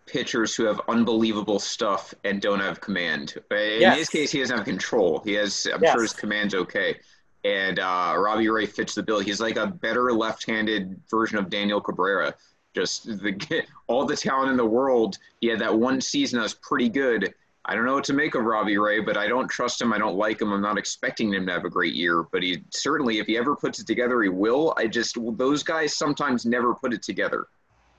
pitchers 0.05 0.55
who 0.55 0.65
have 0.65 0.81
unbelievable 0.87 1.59
stuff 1.59 2.13
and 2.23 2.41
don't 2.41 2.59
have 2.59 2.81
command. 2.81 3.35
In 3.51 3.81
Yes. 3.81 3.97
his 3.97 4.09
case, 4.09 4.31
he 4.31 4.39
doesn't 4.39 4.57
have 4.57 4.65
control. 4.65 5.21
He 5.23 5.33
has, 5.33 5.67
I'm 5.73 5.81
Yes. 5.81 5.93
sure 5.93 6.01
his 6.01 6.13
command's 6.13 6.53
okay. 6.55 6.99
And 7.43 7.79
uh, 7.79 8.15
Robbie 8.17 8.49
Ray 8.49 8.65
fits 8.67 8.93
the 8.93 9.03
bill. 9.03 9.19
He's 9.19 9.39
like 9.41 9.55
a 9.57 9.65
better 9.67 10.11
left-handed 10.13 11.01
version 11.09 11.37
of 11.37 11.49
Daniel 11.49 11.81
Cabrera. 11.81 12.35
Just 12.73 13.05
the 13.05 13.63
all 13.87 14.05
the 14.05 14.15
talent 14.15 14.49
in 14.51 14.57
the 14.57 14.65
world. 14.65 15.17
He 15.41 15.47
had 15.47 15.59
that 15.59 15.75
one 15.77 15.99
season 15.99 16.37
that 16.37 16.43
was 16.43 16.53
pretty 16.55 16.89
good. 16.89 17.33
I 17.65 17.75
don't 17.75 17.85
know 17.85 17.93
what 17.93 18.03
to 18.05 18.13
make 18.13 18.33
of 18.33 18.43
Robbie 18.43 18.77
Ray, 18.77 19.01
but 19.01 19.17
I 19.17 19.27
don't 19.27 19.47
trust 19.47 19.79
him. 19.81 19.93
I 19.93 19.97
don't 19.99 20.15
like 20.15 20.41
him. 20.41 20.51
I'm 20.51 20.61
not 20.61 20.77
expecting 20.79 21.31
him 21.31 21.45
to 21.45 21.51
have 21.51 21.63
a 21.63 21.69
great 21.69 21.93
year, 21.93 22.23
but 22.31 22.41
he 22.41 22.63
certainly, 22.71 23.19
if 23.19 23.27
he 23.27 23.37
ever 23.37 23.55
puts 23.55 23.79
it 23.79 23.85
together, 23.85 24.23
he 24.23 24.29
will. 24.29 24.73
I 24.77 24.87
just 24.87 25.17
those 25.37 25.61
guys 25.63 25.95
sometimes 25.95 26.45
never 26.45 26.73
put 26.73 26.93
it 26.93 27.03
together. 27.03 27.47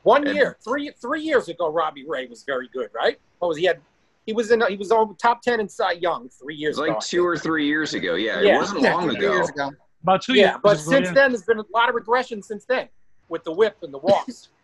One 0.02 0.26
And- 0.26 0.34
year, 0.36 0.56
three 0.64 0.90
three 1.00 1.22
years 1.22 1.48
ago, 1.48 1.70
Robbie 1.70 2.04
Ray 2.08 2.26
was 2.26 2.42
very 2.44 2.68
good, 2.72 2.88
right? 2.94 3.18
What 3.38 3.48
was 3.48 3.56
he 3.58 3.64
had? 3.66 3.80
He 4.26 4.32
was 4.32 4.50
in. 4.52 4.62
He 4.68 4.76
was 4.76 4.90
on 4.90 5.14
top 5.16 5.42
ten 5.42 5.60
in 5.60 5.68
Cy 5.68 5.92
Young 5.92 6.28
three 6.28 6.56
years 6.56 6.72
was 6.78 6.88
like 6.88 6.90
ago. 6.92 7.00
two 7.02 7.26
or 7.26 7.36
three 7.36 7.66
years 7.66 7.92
ago. 7.94 8.14
Yeah, 8.14 8.40
Yeah. 8.40 8.54
it 8.54 8.58
wasn't 8.58 8.80
Yeah, 8.80 8.94
long 8.94 9.10
ago. 9.14 9.32
years 9.34 9.48
ago. 9.50 9.70
About 10.02 10.22
two 10.22 10.34
yeah, 10.34 10.52
years. 10.52 10.56
but 10.62 10.78
since 10.80 11.10
then, 11.12 11.30
there's 11.30 11.44
been 11.44 11.58
a 11.60 11.64
lot 11.72 11.88
of 11.88 11.94
regression 11.94 12.42
since 12.42 12.64
then 12.64 12.88
with 13.28 13.44
the 13.44 13.52
whip 13.52 13.76
and 13.82 13.92
the 13.94 13.98
walks. 13.98 14.48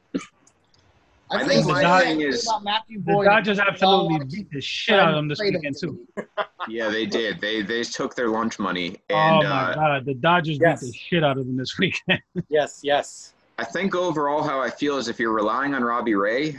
I 1.31 1.39
feel 1.41 1.49
think 1.49 1.66
the 1.66 1.72
my 1.72 1.83
same 2.05 2.18
thing 2.18 2.20
is- 2.29 2.47
about 2.47 2.64
Matthew 2.64 2.99
the 2.99 3.12
Boyd. 3.12 3.24
Dodgers 3.26 3.59
We 3.59 3.62
absolutely 3.68 4.18
beat 4.20 4.31
keep 4.31 4.51
the 4.53 4.61
shit 4.61 4.99
out 4.99 5.11
of 5.11 5.14
them 5.16 5.29
this 5.29 5.41
weekend 5.41 5.76
too. 5.81 6.07
Yeah, 6.68 6.89
they 6.91 7.07
did. 7.07 7.41
They 7.41 7.62
they 7.62 7.83
took 7.83 8.14
their 8.14 8.29
lunch 8.29 8.59
money, 8.59 8.97
Oh 9.11 9.14
my 9.14 9.47
uh, 9.47 9.74
god, 9.74 10.05
the 10.05 10.14
Dodgers 10.14 10.59
Yes. 10.61 10.83
beat 10.83 10.93
the 10.93 10.99
shit 10.99 11.24
out 11.24 11.39
of 11.39 11.47
them 11.47 11.57
this 11.57 11.79
weekend. 11.79 12.20
yes, 12.51 12.81
yes. 12.83 13.33
I 13.59 13.64
think 13.64 13.95
overall 13.95 14.43
how 14.43 14.61
I 14.61 14.68
feel 14.68 14.99
is 14.99 15.09
if 15.09 15.18
you're 15.18 15.33
relying 15.33 15.72
on 15.74 15.83
Robbie 15.83 16.14
Ray, 16.14 16.57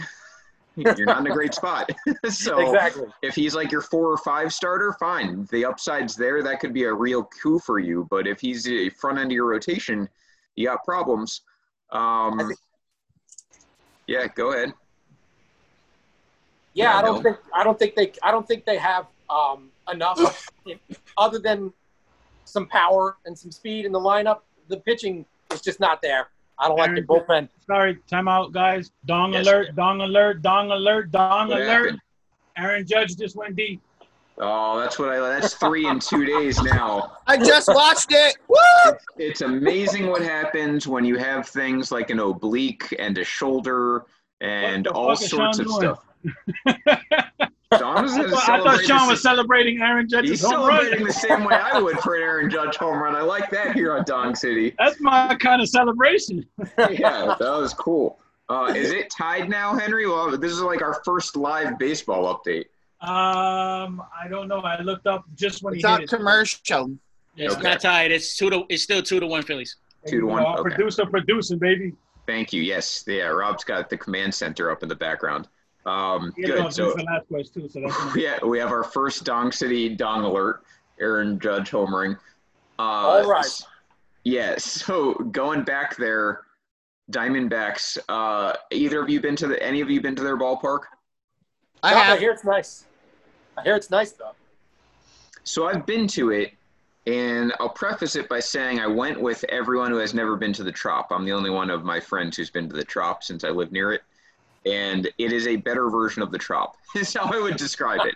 you're 0.76 1.05
not 1.05 1.20
in 1.20 1.28
a 1.28 1.34
great 1.34 1.53
spot. 1.53 1.91
so 2.30 2.59
exactly. 2.59 3.05
if 3.22 3.36
he's 3.36 3.53
like 3.55 3.72
your 3.72 3.82
four 3.82 4.11
or 4.11 4.17
five 4.17 4.51
starter, 4.51 4.95
fine. 4.99 5.47
The 5.51 5.63
upside's 5.65 6.15
there. 6.15 6.41
That 6.41 6.59
could 6.59 6.74
be 6.74 6.86
a 6.86 6.93
real 6.93 7.24
coup 7.26 7.59
for 7.59 7.78
you. 7.80 8.07
But 8.09 8.26
if 8.26 8.39
he's 8.39 8.63
the 8.63 8.89
front 8.89 9.20
end 9.20 9.32
of 9.32 9.36
your 9.36 9.45
rotation, 9.47 10.09
you 10.55 10.67
got 10.67 10.84
problems. 10.84 11.41
Um, 11.91 12.38
think- 12.39 12.59
yeah, 14.10 14.28
go 14.28 14.53
ahead. 14.53 14.74
Yeah, 16.74 16.86
Yeah, 16.93 16.97
I 16.97 17.01
don't 17.01 17.16
no. 17.18 17.22
think 17.22 17.38
I 17.53 17.64
don't 17.64 17.78
think 17.80 17.95
they 17.95 18.12
I 18.24 18.32
don't 18.32 18.47
think 18.47 18.66
they 18.66 18.78
have 18.78 19.05
um, 19.30 19.70
enough 19.91 20.49
other 21.18 21.39
than 21.39 21.72
some 22.45 22.66
power 22.68 23.18
and 23.26 23.38
some 23.38 23.51
speed 23.51 23.86
in 23.86 23.91
the 23.91 23.99
lineup. 23.99 24.39
The 24.68 24.78
pitching 24.78 25.26
is 25.51 25.62
just 25.62 25.80
not 25.80 26.01
there. 26.01 26.30
I 26.57 26.68
don't 26.68 26.78
like 26.78 26.89
the 26.95 26.97
Aaron- 26.97 27.07
bullpen. 27.07 27.49
Sorry, 27.66 27.97
timeout, 28.12 28.51
guys. 28.51 28.91
Dong 29.05 29.34
Yes. 29.34 29.47
alert, 29.47 29.76
dong 29.76 30.01
alert, 30.01 30.41
dong 30.41 30.72
alert, 30.72 31.12
dong 31.12 31.49
What 31.49 31.57
alert. 31.62 31.68
happened? 31.70 31.99
Aaron 32.57 32.86
Judge 32.86 33.16
just 33.16 33.36
went 33.36 33.55
deep. 33.55 33.82
Oh, 34.42 34.80
that's 34.80 34.98
what 34.98 35.10
I. 35.10 35.20
That's 35.20 35.54
three 35.56 35.86
in 35.88 36.00
two 36.00 36.26
days 36.26 36.62
now. 36.62 37.18
I 37.28 37.36
just 37.38 37.68
watched 37.68 38.12
it. 38.12 38.38
Woo! 38.48 38.94
It's 39.18 39.42
amazing 39.42 40.08
what 40.08 40.22
happens 40.22 40.88
when 40.88 41.04
you 41.04 41.18
have 41.18 41.48
things 41.48 41.92
like 41.92 42.10
an 42.10 42.20
oblique 42.20 42.96
and 42.98 43.18
a 43.18 43.24
shoulder 43.24 44.06
and 44.40 44.88
all 44.88 45.16
sorts 45.18 45.58
Sean 45.58 45.68
of 45.68 45.68
doing? 45.68 45.96
stuff. 45.96 46.06
Sean 47.78 48.02
was 48.02 48.14
I 48.14 48.28
thought, 48.30 48.50
I 48.50 48.64
thought 48.64 48.82
Sean 48.84 49.08
was 49.10 49.22
celebrating 49.22 49.80
Aaron 49.82 50.06
He's 50.06 50.12
Judge's 50.12 50.42
home 50.42 50.68
run. 50.68 50.80
celebrating 50.82 51.06
the 51.06 51.14
same 51.14 51.44
way 51.44 51.56
I 51.56 51.80
would 51.80 52.00
for 52.00 52.16
an 52.16 52.24
Aaron 52.24 52.50
Judge 52.50 52.78
home 52.78 52.98
run. 52.98 53.16
I 53.16 53.22
like 53.22 53.52
that 53.52 53.76
here 53.76 53.94
on 53.96 54.06
Dong 54.06 54.36
City. 54.36 54.74
That's 54.80 55.00
my 55.02 55.36
kind 55.36 55.62
of 55.62 55.68
celebration. 55.70 56.46
Yeah, 56.90 57.36
that 57.40 57.40
was 57.40 57.74
cool. 57.74 58.20
Uh, 58.48 58.74
is 58.76 58.92
it 58.92 59.12
tied 59.12 59.50
now, 59.50 59.76
Henry? 59.76 60.08
Well, 60.08 60.36
this 60.38 60.52
is 60.52 60.62
like 60.62 60.82
our 60.82 61.02
first 61.06 61.36
live 61.36 61.78
baseball 61.78 62.34
update. 62.34 62.66
Um, 63.02 64.04
I 64.22 64.28
don't 64.30 64.47
know. 64.47 64.60
I 64.60 64.82
looked 64.82 65.08
up 65.08 65.24
just 65.36 65.64
when 65.64 65.74
It's 65.74 65.84
he 65.84 65.89
not 65.89 66.02
hit 66.02 66.12
it. 66.12 66.16
commercial. 66.16 66.97
It's 67.38 67.54
Okay. 67.56 67.64
not 67.64 67.80
tied. 67.82 68.12
It's 68.12 68.36
two 68.36 68.50
to. 68.50 68.66
It's 68.70 68.84
still 68.84 69.02
two 69.02 69.20
to 69.22 69.28
one 69.28 69.41
Phillies. 69.43 69.78
Two 70.06 70.22
to 70.22 70.26
one? 70.28 70.43
Our 70.43 70.60
Okay. 70.60 70.70
Producer 70.76 71.06
producing, 71.06 71.60
baby. 71.60 71.95
Thank 72.28 72.52
you. 72.52 72.62
Yes, 72.62 73.04
yeah. 73.08 73.24
Rob's 73.28 73.64
got 73.64 73.89
the 73.89 73.97
command 73.97 74.34
center 74.36 74.70
up 74.70 74.84
in 74.84 74.89
the 74.89 74.95
background. 74.95 75.47
Um, 75.86 76.34
He 76.36 76.41
had 76.43 76.52
it 76.52 76.64
good. 76.64 76.74
So 76.74 76.93
too, 76.93 77.70
so 77.70 77.82
that's 77.82 78.16
yeah, 78.18 78.38
we 78.43 78.60
have 78.60 78.72
our 78.72 78.84
first 78.84 79.24
Dong 79.24 79.52
City 79.52 79.89
Dong 79.95 80.24
alert. 80.24 80.64
Aaron 81.00 81.39
Judge 81.39 81.72
homering. 81.72 82.18
Uh, 82.78 82.82
All 82.82 83.30
right. 83.30 83.45
Yeah. 84.26 84.58
So 84.58 85.14
going 85.14 85.64
back 85.64 85.95
there, 85.95 86.41
Diamondbacks. 87.12 87.97
Uh, 88.10 88.54
either 88.72 89.02
of 89.02 89.10
you 89.10 89.22
been 89.22 89.38
to 89.38 89.47
the? 89.47 89.62
Any 89.64 89.80
of 89.80 89.89
you 89.89 90.02
been 90.02 90.16
to 90.18 90.24
their 90.24 90.38
ballpark? 90.38 90.82
I 91.82 91.93
have. 91.93 92.20
hear 92.20 92.32
it's 92.32 92.43
nice. 92.43 92.86
I 93.60 93.64
hear 93.64 93.76
it's 93.76 93.89
nice 93.89 94.12
though. 94.12 94.32
So 95.43 95.68
I've 95.68 95.86
been 95.86 96.07
to 96.10 96.32
it, 96.32 96.53
and 97.07 97.53
I'll 97.60 97.70
preface 97.70 98.16
it 98.16 98.30
by 98.30 98.39
saying 98.39 98.80
I 98.80 98.88
went 98.88 99.20
with 99.20 99.43
everyone 99.45 99.91
who 99.91 99.97
has 99.97 100.14
never 100.14 100.36
been 100.38 100.53
to 100.53 100.64
the 100.64 100.72
Trop. 100.72 101.07
I'm 101.12 101.26
the 101.26 101.34
only 101.34 101.49
one 101.49 101.70
of 101.70 101.84
my 101.84 101.99
friends 101.99 102.38
who's 102.38 102.49
been 102.49 102.70
to 102.70 102.76
the 102.76 102.84
Trop 102.84 103.24
since 103.24 103.43
I 103.43 103.49
live 103.49 103.72
near 103.72 103.91
it, 103.91 104.01
and 104.66 105.07
it 105.18 105.34
is 105.34 105.47
a 105.47 105.57
better 105.57 105.89
version 105.89 106.22
of 106.22 106.32
the 106.32 106.38
Trop. 106.38 106.78
Is 106.95 107.14
how 107.14 107.30
I 107.32 107.39
would 107.39 107.57
describe 107.57 108.01
it. 108.05 108.16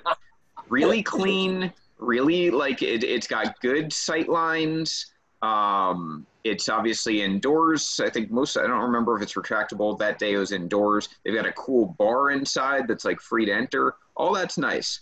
Really 0.70 1.04
clean, 1.04 1.72
really 2.00 2.50
like 2.50 2.82
it, 2.82 3.04
it's 3.04 3.28
got 3.28 3.60
good 3.60 3.92
sight 3.92 4.30
lines. 4.30 5.08
Um, 5.42 6.26
it's 6.44 6.70
obviously 6.70 7.22
indoors. 7.22 8.00
I 8.04 8.10
think 8.10 8.32
most, 8.32 8.58
I 8.58 8.62
don't 8.62 8.82
remember 8.82 9.16
if 9.18 9.22
it's 9.22 9.34
retractable. 9.34 9.98
That 10.00 10.18
day 10.18 10.34
it 10.34 10.38
was 10.38 10.52
indoors. 10.52 11.10
They've 11.24 11.36
got 11.36 11.46
a 11.46 11.52
cool 11.54 11.96
bar 11.98 12.32
inside 12.32 12.88
that's 12.88 13.06
like 13.06 13.20
free 13.20 13.46
to 13.46 13.54
enter. 13.54 13.96
All 14.16 14.34
that's 14.34 14.58
nice. 14.58 15.02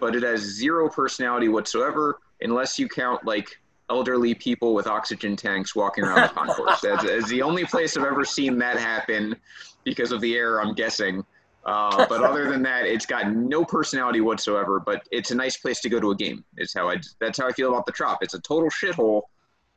But 0.00 0.14
it 0.14 0.22
has 0.22 0.40
zero 0.40 0.88
personality 0.88 1.48
whatsoever 1.48 2.20
unless 2.40 2.78
you 2.78 2.88
count 2.88 3.24
like 3.24 3.58
elderly 3.88 4.34
people 4.34 4.74
with 4.74 4.86
oxygen 4.86 5.36
tanks 5.36 5.74
walking 5.74 6.04
around 6.04 6.22
the 6.22 6.34
concourse. 6.34 6.80
That's, 6.80 7.04
that's 7.04 7.28
the 7.28 7.42
only 7.42 7.64
place 7.64 7.96
I've 7.96 8.04
ever 8.04 8.24
seen 8.24 8.58
that 8.58 8.76
happen 8.78 9.36
because 9.84 10.12
of 10.12 10.20
the 10.20 10.34
air, 10.34 10.60
I'm 10.60 10.74
guessing. 10.74 11.24
Uh, 11.64 12.06
but 12.08 12.22
other 12.22 12.48
than 12.50 12.62
that, 12.62 12.84
it's 12.84 13.06
got 13.06 13.32
no 13.32 13.64
personality 13.64 14.20
whatsoever. 14.20 14.78
But 14.78 15.06
it's 15.10 15.30
a 15.30 15.34
nice 15.34 15.56
place 15.56 15.80
to 15.80 15.88
go 15.88 15.98
to 15.98 16.10
a 16.12 16.16
game. 16.16 16.44
Is 16.58 16.72
how 16.72 16.88
I. 16.88 16.98
That's 17.20 17.38
how 17.38 17.48
I 17.48 17.52
feel 17.52 17.70
about 17.70 17.86
the 17.86 17.92
Trop. 17.92 18.22
It's 18.22 18.34
a 18.34 18.40
total 18.40 18.70
shithole, 18.70 19.22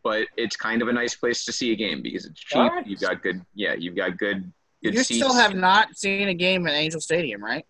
but 0.04 0.28
it's 0.38 0.56
kind 0.56 0.84
of 0.84 0.88
a 0.88 0.94
nice 0.94 1.16
place 1.16 1.46
to 1.46 1.52
see 1.52 1.72
a 1.72 1.76
game 1.76 2.04
because 2.04 2.26
it's 2.26 2.40
cheap. 2.40 2.72
You've 2.86 3.00
got 3.00 3.24
good. 3.24 3.44
Yeah, 3.56 3.74
you've 3.74 3.96
got 3.96 4.18
good. 4.18 4.52
Good 4.84 4.94
You 4.94 5.04
seats. 5.04 5.20
still 5.20 5.34
have 5.34 5.56
not 5.56 5.98
seen 5.98 6.30
a 6.30 6.34
game 6.34 6.66
at 6.68 6.74
Angel 6.74 7.02
Stadium, 7.02 7.44
right? 7.44 7.66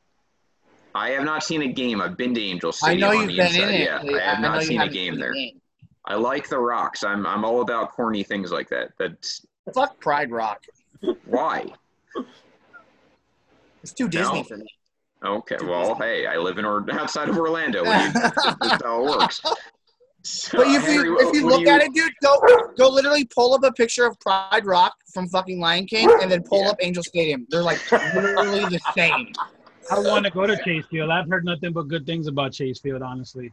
I 0.95 1.11
have 1.11 1.23
not 1.23 1.43
seen 1.43 1.61
a 1.61 1.67
game. 1.67 2.01
I've 2.01 2.17
been 2.17 2.33
to 2.33 2.41
Angel 2.41 2.73
I 2.83 2.95
know 2.95 3.09
on 3.09 3.17
you've 3.17 3.27
the 3.31 3.37
been 3.37 3.45
inside. 3.47 3.63
in 3.63 3.69
it. 3.81 3.83
Yeah, 4.11 4.17
I 4.17 4.29
have 4.31 4.39
know 4.39 4.49
not 4.53 4.63
seen 4.63 4.81
a 4.81 4.87
game 4.89 5.13
seen 5.13 5.19
there. 5.21 5.33
game. 5.33 5.61
I 6.05 6.15
like 6.15 6.49
the 6.49 6.57
rocks. 6.59 7.03
I'm 7.03 7.25
I'm 7.27 7.45
all 7.45 7.61
about 7.61 7.91
corny 7.91 8.23
things 8.23 8.51
like 8.51 8.69
that. 8.69 8.91
That's 8.97 9.45
Fuck 9.73 9.99
Pride 9.99 10.31
Rock. 10.31 10.63
why. 11.25 11.71
It's 13.83 13.93
too 13.93 14.07
Disney 14.09 14.39
No. 14.39 14.43
for 14.43 14.57
me. 14.57 14.67
Okay, 15.23 15.57
well, 15.63 15.95
hey, 15.95 16.25
I 16.25 16.37
live 16.37 16.57
in 16.57 16.65
or 16.65 16.85
outside 16.93 17.29
of 17.29 17.37
Orlando. 17.37 17.79
You- 17.83 17.89
That's 18.13 18.83
how 18.83 19.05
it 19.05 19.17
works. 19.17 19.41
So, 20.23 20.57
But 20.57 20.67
if 20.67 20.81
Henry, 20.83 21.07
you 21.07 21.17
if 21.19 21.33
you 21.33 21.47
look 21.47 21.65
at 21.67 21.81
it, 21.81 21.93
dude, 21.93 22.11
go 22.21 22.39
go 22.77 22.89
literally 22.89 23.25
pull 23.25 23.53
up 23.53 23.63
a 23.63 23.71
picture 23.71 24.05
of 24.05 24.19
Pride 24.19 24.65
Rock 24.65 24.93
from 25.13 25.27
fucking 25.29 25.59
Lion 25.59 25.85
King, 25.85 26.09
and 26.21 26.29
then 26.31 26.41
pull 26.43 26.63
Yeah. 26.63 26.69
up 26.71 26.77
Angel 26.81 27.03
Stadium. 27.03 27.45
They're 27.49 27.63
like 27.63 27.79
literally 27.91 28.65
the 28.65 28.79
same. 28.95 29.31
I 29.91 29.99
want 29.99 30.25
to 30.25 30.31
go 30.31 30.45
to 30.45 30.57
Chase 30.63 30.85
Field. 30.89 31.09
I've 31.09 31.27
heard 31.27 31.45
nothing 31.45 31.73
but 31.73 31.87
good 31.87 32.05
things 32.05 32.27
about 32.27 32.51
Chase 32.53 32.79
Field, 32.79 33.01
honestly. 33.01 33.51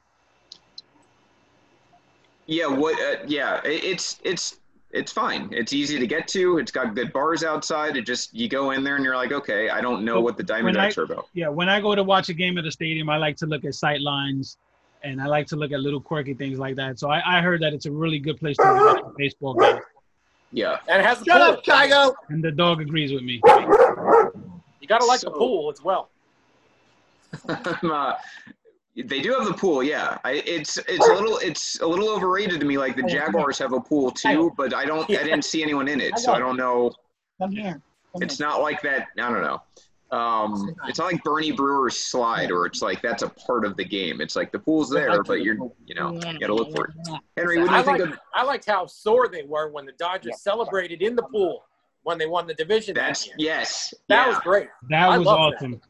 Yeah, 2.47 2.67
what? 2.67 2.95
Uh, 3.01 3.25
yeah, 3.27 3.61
it's 3.65 4.21
it's 4.23 4.61
it's 4.93 5.11
fine. 5.13 5.49
It's 5.53 5.73
easy 5.73 5.99
to 5.99 6.07
get 6.07 6.29
to. 6.29 6.59
It's 6.59 6.71
got 6.71 6.95
good 6.95 7.13
bars 7.13 7.43
outside. 7.43 7.97
It 7.97 8.07
just 8.07 8.33
you 8.35 8.49
go 8.49 8.71
in 8.71 8.85
there 8.85 8.95
and 8.97 9.05
you're 9.05 9.17
like, 9.17 9.33
okay, 9.33 9.69
I 9.69 9.81
don't 9.81 10.05
know 10.05 10.17
But 10.17 10.23
what 10.23 10.37
the 10.37 10.45
Diamondbacks 10.45 10.97
are 10.99 11.03
about. 11.03 11.29
Yeah, 11.35 11.49
when 11.49 11.69
I 11.69 11.81
go 11.81 11.95
to 11.95 12.05
watch 12.05 12.29
a 12.29 12.35
game 12.35 12.57
at 12.59 12.65
the 12.65 12.71
stadium, 12.71 13.11
I 13.11 13.17
like 13.17 13.37
to 13.39 13.47
look 13.47 13.65
at 13.65 13.75
sight 13.75 14.01
lines 14.01 14.59
and 15.03 15.21
I 15.21 15.27
like 15.27 15.47
to 15.49 15.57
look 15.57 15.73
at 15.73 15.81
little 15.81 16.01
quirky 16.01 16.35
things 16.35 16.59
like 16.59 16.77
that. 16.77 16.99
So 17.01 17.11
I, 17.11 17.39
I 17.39 17.41
heard 17.43 17.61
that 17.63 17.73
it's 17.75 17.87
a 17.87 17.91
really 17.93 18.19
good 18.19 18.39
place 18.39 18.57
to 18.59 18.63
watch 18.65 19.01
a 19.05 19.13
baseball 19.17 19.55
game. 19.55 19.79
Yeah, 20.53 20.79
And 20.89 21.01
it 21.03 21.05
has 21.05 21.21
a 21.21 21.25
Shut 21.25 21.37
pool. 21.41 21.43
up, 21.59 21.65
Kygo. 21.65 22.15
And 22.29 22.43
the 22.43 22.53
dog 22.53 22.81
agrees 22.81 23.13
with 23.13 23.23
me. 23.25 23.41
You 23.45 24.89
gotta 24.89 25.05
like 25.05 25.21
So- 25.21 25.31
the 25.31 25.37
pool 25.37 25.71
as 25.71 25.83
well. 25.83 26.11
uh, 27.49 28.15
they 29.05 29.21
do 29.21 29.33
have 29.33 29.47
the 29.47 29.55
pool. 29.55 29.83
Yeah, 29.83 30.19
I, 30.25 30.43
it's 30.47 30.79
it's 30.79 31.07
a 31.07 31.13
little 31.13 31.39
it's 31.39 31.81
a 31.81 31.87
little 31.87 32.09
overrated 32.09 32.61
to 32.61 32.67
me. 32.67 32.79
Like 32.79 32.97
the 32.97 33.03
Jaguars 33.03 33.59
have 33.59 33.73
a 33.73 33.81
pool 33.81 34.11
too, 34.11 34.53
but 34.57 34.75
I 34.75 34.85
don't 34.85 35.09
I 35.11 35.23
didn't 35.23 35.45
see 35.45 35.63
anyone 35.63 35.89
in 35.89 36.01
it, 36.01 36.19
so 36.19 36.33
I 36.33 36.39
don't 36.39 36.57
know. 36.57 36.93
Come 37.41 37.53
here. 37.53 37.83
Come 38.13 38.23
It's 38.23 38.41
not 38.41 38.63
like 38.63 38.81
that. 38.83 39.09
I 39.19 39.31
don't 39.31 39.43
know. 39.43 39.63
Um, 40.13 40.75
it's 40.87 41.01
not 41.01 41.13
like 41.13 41.23
Bernie 41.25 41.51
Brewer's 41.51 41.97
slide, 41.97 42.53
or 42.53 42.65
it's 42.65 42.81
like 42.81 43.03
that's 43.03 43.23
a 43.23 43.29
part 43.29 43.65
of 43.65 43.77
the 43.77 43.85
game. 43.85 44.21
It's 44.21 44.37
like 44.37 44.53
the 44.53 44.59
pool's 44.59 44.89
there, 44.89 45.23
but 45.25 45.43
you're 45.43 45.57
you 45.85 45.95
know 45.95 46.13
you 46.13 46.39
gotta 46.39 46.55
look 46.55 46.75
for 46.75 46.87
it. 46.87 47.21
Henry, 47.37 47.59
what 47.59 47.69
do 47.69 47.75
I 47.75 47.79
you 47.79 47.85
think 47.85 47.99
like, 47.99 48.09
of 48.11 48.19
I 48.35 48.45
liked 48.45 48.67
how 48.67 48.87
sore 48.87 49.29
they 49.29 49.43
were 49.43 49.69
when 49.71 49.85
the 49.85 49.93
Dodgers 49.99 50.41
celebrated 50.41 51.03
in 51.03 51.17
the 51.17 51.25
pool 51.25 51.65
when 52.05 52.19
they 52.19 52.27
won 52.27 52.47
the 52.47 52.55
division 52.55 52.95
that 52.95 53.09
that's 53.09 53.27
year. 53.27 53.35
yes, 53.37 53.93
That 54.09 54.27
yeah. 54.27 54.29
was 54.29 54.39
great. 54.39 54.69
That 54.91 55.09
I 55.09 55.19
was 55.19 55.27
awesome. 55.27 55.73
that. 55.73 55.81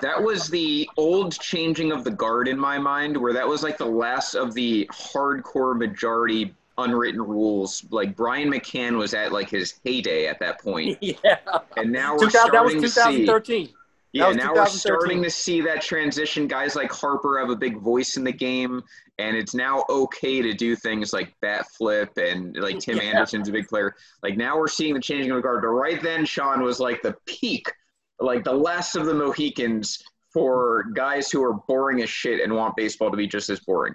That 0.00 0.22
was 0.22 0.48
the 0.48 0.88
old 0.96 1.38
changing 1.40 1.92
of 1.92 2.04
the 2.04 2.10
guard 2.10 2.48
in 2.48 2.58
my 2.58 2.78
mind, 2.78 3.16
where 3.16 3.32
that 3.32 3.46
was 3.46 3.62
like 3.62 3.78
the 3.78 3.86
last 3.86 4.34
of 4.34 4.54
the 4.54 4.88
hardcore 4.92 5.76
majority 5.76 6.54
unwritten 6.78 7.22
rules. 7.22 7.84
Like 7.90 8.16
Brian 8.16 8.50
McCann 8.50 8.96
was 8.96 9.14
at 9.14 9.32
like 9.32 9.50
his 9.50 9.74
heyday 9.84 10.26
at 10.26 10.38
that 10.40 10.60
point, 10.60 10.98
yeah. 11.02 11.36
and 11.76 11.92
now 11.92 12.12
we're 12.12 12.30
2000, 12.30 12.52
that 12.52 12.64
was 12.64 12.72
starting 12.72 12.82
to 12.82 12.88
see. 12.88 13.26
2013. 13.26 13.68
Yeah, 14.12 14.30
now 14.30 14.54
we're 14.54 14.66
starting 14.66 15.24
to 15.24 15.30
see 15.30 15.60
that 15.62 15.82
transition. 15.82 16.46
Guys 16.46 16.76
like 16.76 16.92
Harper 16.92 17.36
have 17.40 17.50
a 17.50 17.56
big 17.56 17.78
voice 17.80 18.16
in 18.16 18.22
the 18.22 18.32
game, 18.32 18.80
and 19.18 19.36
it's 19.36 19.54
now 19.54 19.84
okay 19.88 20.40
to 20.40 20.52
do 20.52 20.76
things 20.76 21.12
like 21.12 21.34
bat 21.40 21.66
flip 21.76 22.16
and 22.16 22.56
like 22.56 22.78
Tim 22.78 22.98
Yeah. 22.98 23.02
Anderson's 23.02 23.48
a 23.48 23.52
big 23.52 23.66
player. 23.66 23.96
Like 24.22 24.36
now 24.36 24.56
we're 24.56 24.68
seeing 24.68 24.94
the 24.94 25.00
changing 25.00 25.32
of 25.32 25.36
the 25.36 25.42
guard. 25.42 25.62
But 25.62 25.68
right 25.70 26.00
then, 26.00 26.24
Sean 26.24 26.62
was 26.62 26.78
like 26.78 27.02
the 27.02 27.16
peak, 27.26 27.72
like 28.20 28.44
the 28.44 28.52
last 28.52 28.96
of 28.96 29.06
the 29.06 29.14
Mohicans 29.14 30.02
for 30.32 30.86
guys 30.94 31.30
who 31.30 31.42
are 31.42 31.54
boring 31.68 32.02
as 32.02 32.10
shit 32.10 32.40
and 32.40 32.52
want 32.54 32.76
baseball 32.76 33.10
to 33.10 33.16
be 33.16 33.26
just 33.26 33.50
as 33.50 33.60
boring. 33.60 33.94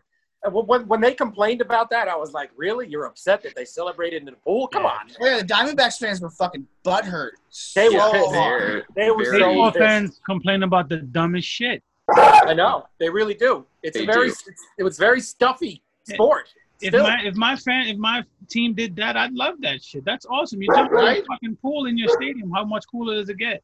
When, 0.50 0.88
when 0.88 1.02
they 1.02 1.14
complained 1.14 1.60
about 1.60 1.90
that, 1.90 2.08
I 2.08 2.16
was 2.16 2.32
like, 2.32 2.50
really? 2.56 2.88
You're 2.88 3.04
upset 3.06 3.44
that 3.44 3.56
they 3.58 3.66
celebrated 3.66 4.22
in 4.22 4.26
the 4.26 4.32
pool? 4.32 4.70
Come 4.70 4.84
Yeah. 4.84 4.90
on. 4.90 5.10
Yeah, 5.20 5.38
the 5.40 5.44
Diamondbacks 5.44 5.98
fans 6.00 6.22
were 6.22 6.30
fucking 6.30 6.66
butthurt. 6.86 7.32
They 7.76 7.90
were 7.90 8.00
So 8.00 8.32
They're- 8.32 8.86
They 8.96 9.12
were 9.12 9.26
very- 9.26 9.40
Baseball 9.44 9.72
fans 9.74 10.22
complain 10.26 10.64
about 10.64 10.88
the 10.88 10.98
dumbest 10.98 11.48
shit. 11.48 11.84
I 12.16 12.54
know. 12.54 12.86
They 13.00 13.10
really 13.10 13.34
do. 13.34 13.66
It's 13.84 13.98
They 13.98 14.04
a 14.04 14.08
very, 14.08 14.30
it's, 14.30 14.44
it 14.78 14.84
was 14.84 14.98
very 14.98 15.20
stuffy 15.20 15.84
sport. 16.10 16.48
If 16.82 16.94
Still. 16.94 17.04
my 17.04 17.22
if 17.26 17.36
my 17.36 17.56
fan 17.58 17.88
if 17.90 17.98
my 17.98 18.24
team 18.50 18.74
did 18.74 18.96
that, 18.96 19.18
I'd 19.18 19.34
love 19.34 19.56
that 19.60 19.84
shit. 19.84 20.06
That's 20.06 20.26
awesome. 20.26 20.62
You 20.62 20.70
jump 20.74 20.92
in 20.94 20.98
a 20.98 21.02
Right? 21.02 21.24
fucking 21.28 21.58
pool 21.58 21.86
in 21.88 21.98
your 21.98 22.08
stadium. 22.08 22.50
How 22.52 22.64
much 22.64 22.86
cooler 22.90 23.16
does 23.16 23.28
it 23.28 23.38
get? 23.38 23.62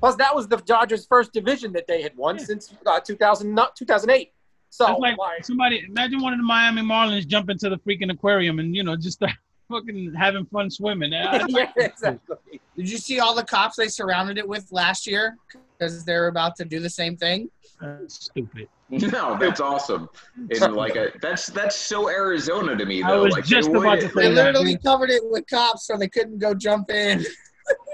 Plus, 0.00 0.14
that 0.16 0.34
was 0.34 0.46
the 0.48 0.56
Dodgers' 0.58 1.06
first 1.06 1.32
division 1.32 1.72
that 1.72 1.86
they 1.86 2.02
had 2.02 2.16
won 2.16 2.38
Yeah. 2.38 2.44
since 2.44 2.74
uh, 2.84 3.00
2000, 3.00 3.58
2008. 3.74 4.32
So, 4.70 4.84
That's 4.86 4.98
like 5.00 5.16
like, 5.16 5.44
somebody 5.44 5.84
imagine 5.88 6.20
one 6.20 6.32
of 6.34 6.38
the 6.38 6.42
Miami 6.44 6.82
Marlins 6.82 7.26
jump 7.26 7.48
into 7.50 7.70
the 7.70 7.78
freaking 7.78 8.12
aquarium 8.12 8.58
and 8.58 8.74
you 8.76 8.82
know 8.82 8.94
just 8.96 9.16
start 9.18 9.32
fucking 9.70 10.12
having 10.14 10.44
fun 10.46 10.70
swimming. 10.70 11.12
Yeah, 11.48 11.70
exactly. 11.76 12.36
Did 12.76 12.90
you 12.90 12.98
see 12.98 13.20
all 13.20 13.34
the 13.34 13.44
cops 13.44 13.76
they 13.76 13.88
surrounded 13.88 14.36
it 14.38 14.46
with 14.46 14.70
last 14.72 15.06
year? 15.06 15.36
Because 15.78 16.04
they're 16.04 16.26
about 16.28 16.56
to 16.56 16.64
do 16.66 16.78
the 16.80 16.90
same 16.90 17.16
thing. 17.16 17.48
That's 17.80 18.26
stupid. 18.26 18.68
No, 18.90 19.36
that's 19.38 19.60
awesome. 19.60 20.08
And 20.36 20.74
like 20.74 20.96
a, 20.96 21.10
that's 21.22 21.46
that's 21.46 21.76
so 21.76 22.08
Arizona 22.10 22.76
to 22.76 22.84
me 22.84 23.00
though. 23.02 23.08
I 23.08 23.10
though. 23.12 23.22
was 23.24 23.32
like 23.32 23.44
just 23.44 23.70
they 23.72 23.78
about 23.78 24.00
to 24.00 24.06
would- 24.06 24.14
say 24.14 24.28
They 24.28 24.34
that. 24.34 24.44
literally 24.54 24.76
covered 24.78 25.10
it 25.10 25.22
with 25.24 25.46
cops 25.48 25.86
so 25.86 25.96
they 25.96 26.08
couldn't 26.08 26.38
go 26.38 26.54
jump 26.54 26.90
in. 26.90 27.24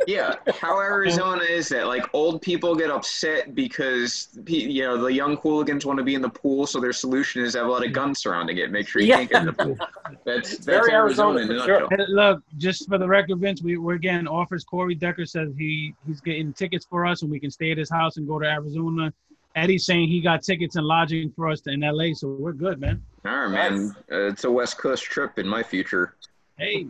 Yeah, 0.07 0.35
how 0.61 0.81
Arizona 0.81 1.43
is 1.45 1.69
that? 1.69 1.87
Like 1.87 2.13
old 2.13 2.43
people 2.43 2.75
get 2.75 2.91
upset 2.91 3.55
because 3.55 4.29
you 4.47 4.83
know 4.83 5.01
the 5.01 5.13
young 5.13 5.37
hooligans 5.37 5.87
want 5.87 5.99
to 5.99 6.05
be 6.05 6.15
in 6.15 6.23
the 6.23 6.29
pool, 6.29 6.67
so 6.67 6.81
their 6.81 6.93
solution 6.93 7.43
is 7.45 7.55
have 7.55 7.67
a 7.67 7.71
lot 7.71 7.87
of 7.87 7.93
guns 7.93 8.19
surrounding 8.21 8.59
it, 8.59 8.71
make 8.73 8.89
sure 8.89 9.01
you 9.01 9.09
Yeah. 9.09 9.19
can't 9.19 9.31
get 9.31 9.41
in 9.41 9.47
the 9.47 9.53
pool. 9.53 9.79
That's 10.25 10.51
that's 10.57 10.65
very 10.65 10.93
Arizona, 10.93 11.39
Arizona 11.39 11.41
in 11.41 11.47
sure. 11.67 11.81
nutshell. 11.81 11.89
Hey, 11.99 12.05
Look, 12.09 12.43
just 12.59 12.89
for 12.89 12.99
the 12.99 13.07
record, 13.07 13.39
Vince, 13.39 13.63
we, 13.63 13.77
we're 13.77 13.97
getting 13.99 14.27
offers. 14.27 14.65
Corey 14.65 14.95
Decker 14.97 15.25
says 15.25 15.51
he 15.57 15.95
he's 16.07 16.21
getting 16.21 16.53
tickets 16.53 16.85
for 16.89 17.07
us, 17.07 17.23
and 17.23 17.31
we 17.31 17.39
can 17.39 17.51
stay 17.51 17.71
at 17.71 17.79
his 17.79 17.91
house 17.91 18.17
and 18.17 18.27
go 18.27 18.39
to 18.41 18.47
Arizona. 18.47 19.13
Eddie's 19.55 19.85
saying 19.87 20.09
he 20.09 20.21
got 20.21 20.43
tickets 20.43 20.77
and 20.77 20.87
lodging 20.87 21.31
for 21.31 21.49
us 21.49 21.61
in 21.67 21.81
LA, 21.81 22.13
so 22.15 22.29
we're 22.29 22.53
good, 22.53 22.81
man. 22.81 23.01
All 23.25 23.47
right, 23.47 23.51
man. 23.71 23.95
Uh, 24.11 24.27
it's 24.29 24.45
a 24.45 24.51
West 24.51 24.79
Coast 24.79 25.05
trip 25.05 25.39
in 25.39 25.47
my 25.47 25.63
future. 25.63 26.17
Hey, 26.59 26.87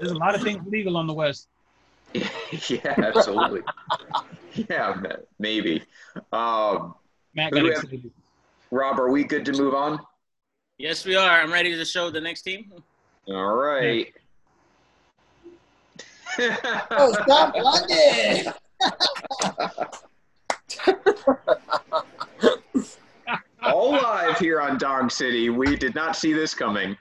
there's 0.00 0.10
a 0.12 0.16
lot 0.18 0.34
of 0.34 0.42
things 0.42 0.66
legal 0.66 0.96
on 0.96 1.06
the 1.06 1.14
West. 1.14 1.48
yeah, 2.68 2.94
absolutely. 2.96 3.60
yeah, 4.54 5.00
maybe. 5.38 5.82
Um, 6.32 6.94
Matt 7.34 7.52
got 7.52 7.64
have? 7.64 7.84
Rob, 8.70 8.98
are 8.98 9.10
we 9.10 9.24
good 9.24 9.44
to 9.46 9.52
move 9.52 9.74
on? 9.74 9.98
Yes, 10.78 11.04
we 11.04 11.16
are. 11.16 11.40
I'm 11.40 11.52
ready 11.52 11.74
to 11.74 11.84
show 11.84 12.10
the 12.10 12.20
next 12.20 12.42
team. 12.42 12.72
All 13.28 13.54
right. 13.54 14.12
Oh, 16.90 17.12
stop 17.24 17.52
London! 17.56 18.52
All 23.62 23.90
live 23.90 24.38
here 24.38 24.60
on 24.60 24.78
Dong 24.78 25.10
City. 25.10 25.50
We 25.50 25.74
did 25.74 25.96
not 25.96 26.14
see 26.14 26.32
this 26.32 26.54
coming. 26.54 26.96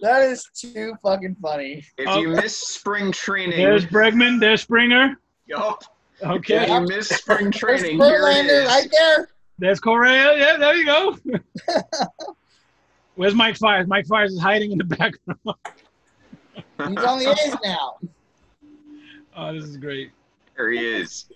That 0.00 0.22
is 0.22 0.48
too 0.54 0.94
fucking 1.02 1.36
funny. 1.42 1.84
If 1.96 2.06
you 2.16 2.30
oh. 2.30 2.36
miss 2.36 2.56
spring 2.56 3.10
training, 3.12 3.58
There's 3.58 3.84
Bregman. 3.84 4.38
There's 4.40 4.62
Springer. 4.62 5.16
yup. 5.46 5.82
Okay. 6.22 6.62
If 6.64 6.68
you 6.68 6.80
miss 6.82 7.08
spring 7.08 7.44
There's 7.44 7.56
training, 7.56 8.00
here 8.00 8.28
it 8.28 8.46
is. 8.46 8.68
right 8.68 8.88
there. 8.90 9.28
There's 9.58 9.80
Correa. 9.80 10.36
Yeah, 10.38 10.56
there 10.56 10.76
you 10.76 10.86
go. 10.86 11.18
Where's 13.16 13.34
Mike 13.34 13.56
Fiers? 13.56 13.88
Mike 13.88 14.06
Fiers 14.06 14.32
is 14.32 14.40
hiding 14.40 14.70
in 14.72 14.78
the 14.78 14.84
background. 14.84 15.40
He's 16.54 17.04
on 17.04 17.18
the 17.18 17.30
A's 17.30 17.56
now. 17.64 17.98
Oh, 19.36 19.52
this 19.52 19.64
is 19.64 19.76
great. 19.76 20.12
There 20.56 20.70
he 20.70 20.78
is. 20.78 21.26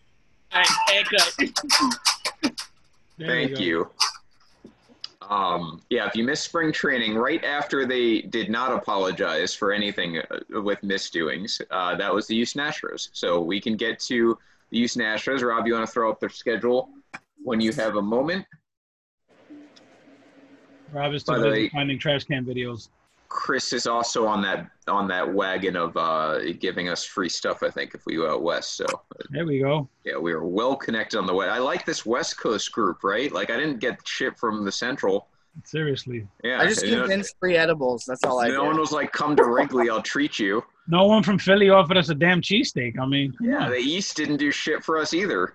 All 0.52 0.60
right, 0.60 0.68
haircut. 0.88 1.36
There 3.18 3.28
Thank 3.28 3.54
go. 3.54 3.60
you. 3.60 3.90
Um, 5.32 5.80
yeah, 5.88 6.06
if 6.06 6.14
you 6.14 6.24
missed 6.24 6.44
spring 6.44 6.72
training 6.72 7.14
right 7.14 7.42
after 7.42 7.86
they 7.86 8.20
did 8.20 8.50
not 8.50 8.70
apologize 8.70 9.54
for 9.54 9.72
anything 9.72 10.18
uh, 10.18 10.60
with 10.60 10.82
misdoings, 10.82 11.58
uh, 11.70 11.96
that 11.96 12.12
was 12.12 12.26
the 12.26 12.34
Houston 12.34 12.60
Astros. 12.60 13.08
So 13.14 13.40
we 13.40 13.58
can 13.58 13.74
get 13.74 13.98
to 14.00 14.36
the 14.68 14.76
Houston 14.76 15.00
Astros. 15.00 15.42
Rob, 15.42 15.66
you 15.66 15.72
want 15.72 15.86
to 15.86 15.92
throw 15.92 16.10
up 16.10 16.20
their 16.20 16.28
schedule 16.28 16.90
when 17.42 17.62
you 17.62 17.72
have 17.72 17.96
a 17.96 18.02
moment? 18.02 18.44
Rob 20.92 21.14
is 21.14 21.24
busy 21.24 21.70
finding 21.70 21.98
trash 21.98 22.24
can 22.24 22.44
videos. 22.44 22.90
Chris 23.32 23.72
is 23.72 23.86
also 23.86 24.26
on 24.26 24.42
that 24.42 24.68
on 24.88 25.08
that 25.08 25.32
wagon 25.32 25.74
of 25.74 25.96
uh, 25.96 26.38
giving 26.60 26.88
us 26.90 27.02
free 27.04 27.28
stuff. 27.30 27.62
I 27.62 27.70
think 27.70 27.94
if 27.94 28.04
we 28.04 28.16
go 28.16 28.30
out 28.30 28.42
west. 28.42 28.76
So 28.76 28.84
There 29.30 29.46
we 29.46 29.58
go. 29.60 29.88
yeah, 30.04 30.18
we 30.18 30.32
are 30.32 30.44
well 30.46 30.76
connected 30.76 31.18
on 31.18 31.26
the 31.26 31.34
way. 31.34 31.48
I 31.48 31.58
like 31.58 31.86
this 31.86 32.04
West 32.04 32.38
Coast 32.38 32.70
group, 32.72 33.02
right? 33.02 33.32
Like 33.32 33.50
I 33.50 33.56
didn't 33.56 33.78
get 33.80 34.06
shit 34.06 34.38
from 34.38 34.64
the 34.64 34.72
Central. 34.72 35.28
Seriously. 35.64 36.26
Yeah, 36.44 36.60
I 36.60 36.66
just 36.66 36.82
you 36.82 36.90
give 36.90 36.98
know, 37.00 37.06
Vince 37.06 37.32
free 37.40 37.56
edibles. 37.56 38.04
That's 38.06 38.24
all 38.24 38.40
I 38.40 38.48
no 38.48 38.64
one 38.64 38.78
was 38.78 38.92
like, 38.92 39.12
"Come 39.12 39.34
to 39.36 39.44
Wrigley, 39.44 39.88
I'll 39.90 40.02
treat 40.02 40.38
you." 40.38 40.62
No 40.88 41.06
one 41.06 41.22
from 41.22 41.38
Philly 41.38 41.70
offered 41.70 41.96
us 41.96 42.08
a 42.10 42.14
damn 42.14 42.40
cheesesteak. 42.42 42.98
I 42.98 43.06
mean, 43.06 43.34
Yeah, 43.40 43.64
on. 43.66 43.70
the 43.70 43.76
East 43.78 44.16
didn't 44.16 44.38
do 44.38 44.50
shit 44.50 44.82
for 44.84 44.98
us 44.98 45.14
either. 45.14 45.54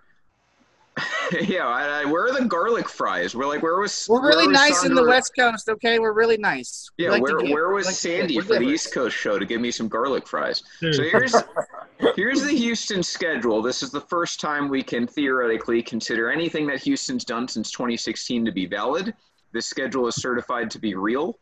yeah, 1.42 1.68
I, 1.68 2.02
I, 2.02 2.06
where 2.06 2.26
are 2.26 2.34
the 2.34 2.46
garlic 2.46 2.90
fries? 2.90 3.36
We're 3.36 3.48
like, 3.48 3.62
where 3.62 3.80
was? 3.80 4.08
We're 4.10 4.22
really 4.22 4.48
where 4.48 4.50
was 4.50 4.70
nice 4.70 4.86
in 4.86 4.96
the 4.96 5.06
West 5.06 5.34
Coast, 5.38 5.70
okay? 5.70 6.00
We're 6.00 6.14
really 6.14 6.38
nice. 6.38 6.90
Yeah, 6.98 7.12
like 7.12 7.22
where 7.22 7.40
where 7.40 7.70
was 7.70 7.86
like 7.86 7.96
Sandy 7.96 8.40
for 8.40 8.60
the. 8.60 8.68
East 8.68 8.94
Coast 8.94 9.16
show 9.16 9.40
to 9.40 9.46
give 9.46 9.62
me 9.62 9.72
some 9.72 9.88
garlic 9.88 10.28
fries? 10.28 10.64
So 10.80 11.04
here's 11.04 11.36
here's 12.16 12.44
the 12.44 12.54
Houston 12.54 13.04
schedule. 13.04 13.62
This 13.62 13.84
is 13.84 13.92
the 13.92 14.02
first 14.02 14.40
time 14.40 14.70
we 14.70 14.84
can 14.84 15.08
theoretically 15.08 15.82
consider 15.82 16.32
anything 16.32 16.68
that 16.68 16.82
Houston's 16.82 17.24
done 17.24 17.48
since 17.48 17.72
2016 17.72 18.46
to 18.46 18.52
be 18.52 18.66
valid. 18.66 19.14
This 19.54 19.66
schedule 19.66 20.08
is 20.08 20.16
certified 20.16 20.70
to 20.72 20.80
be 20.80 20.96
real. 20.96 21.38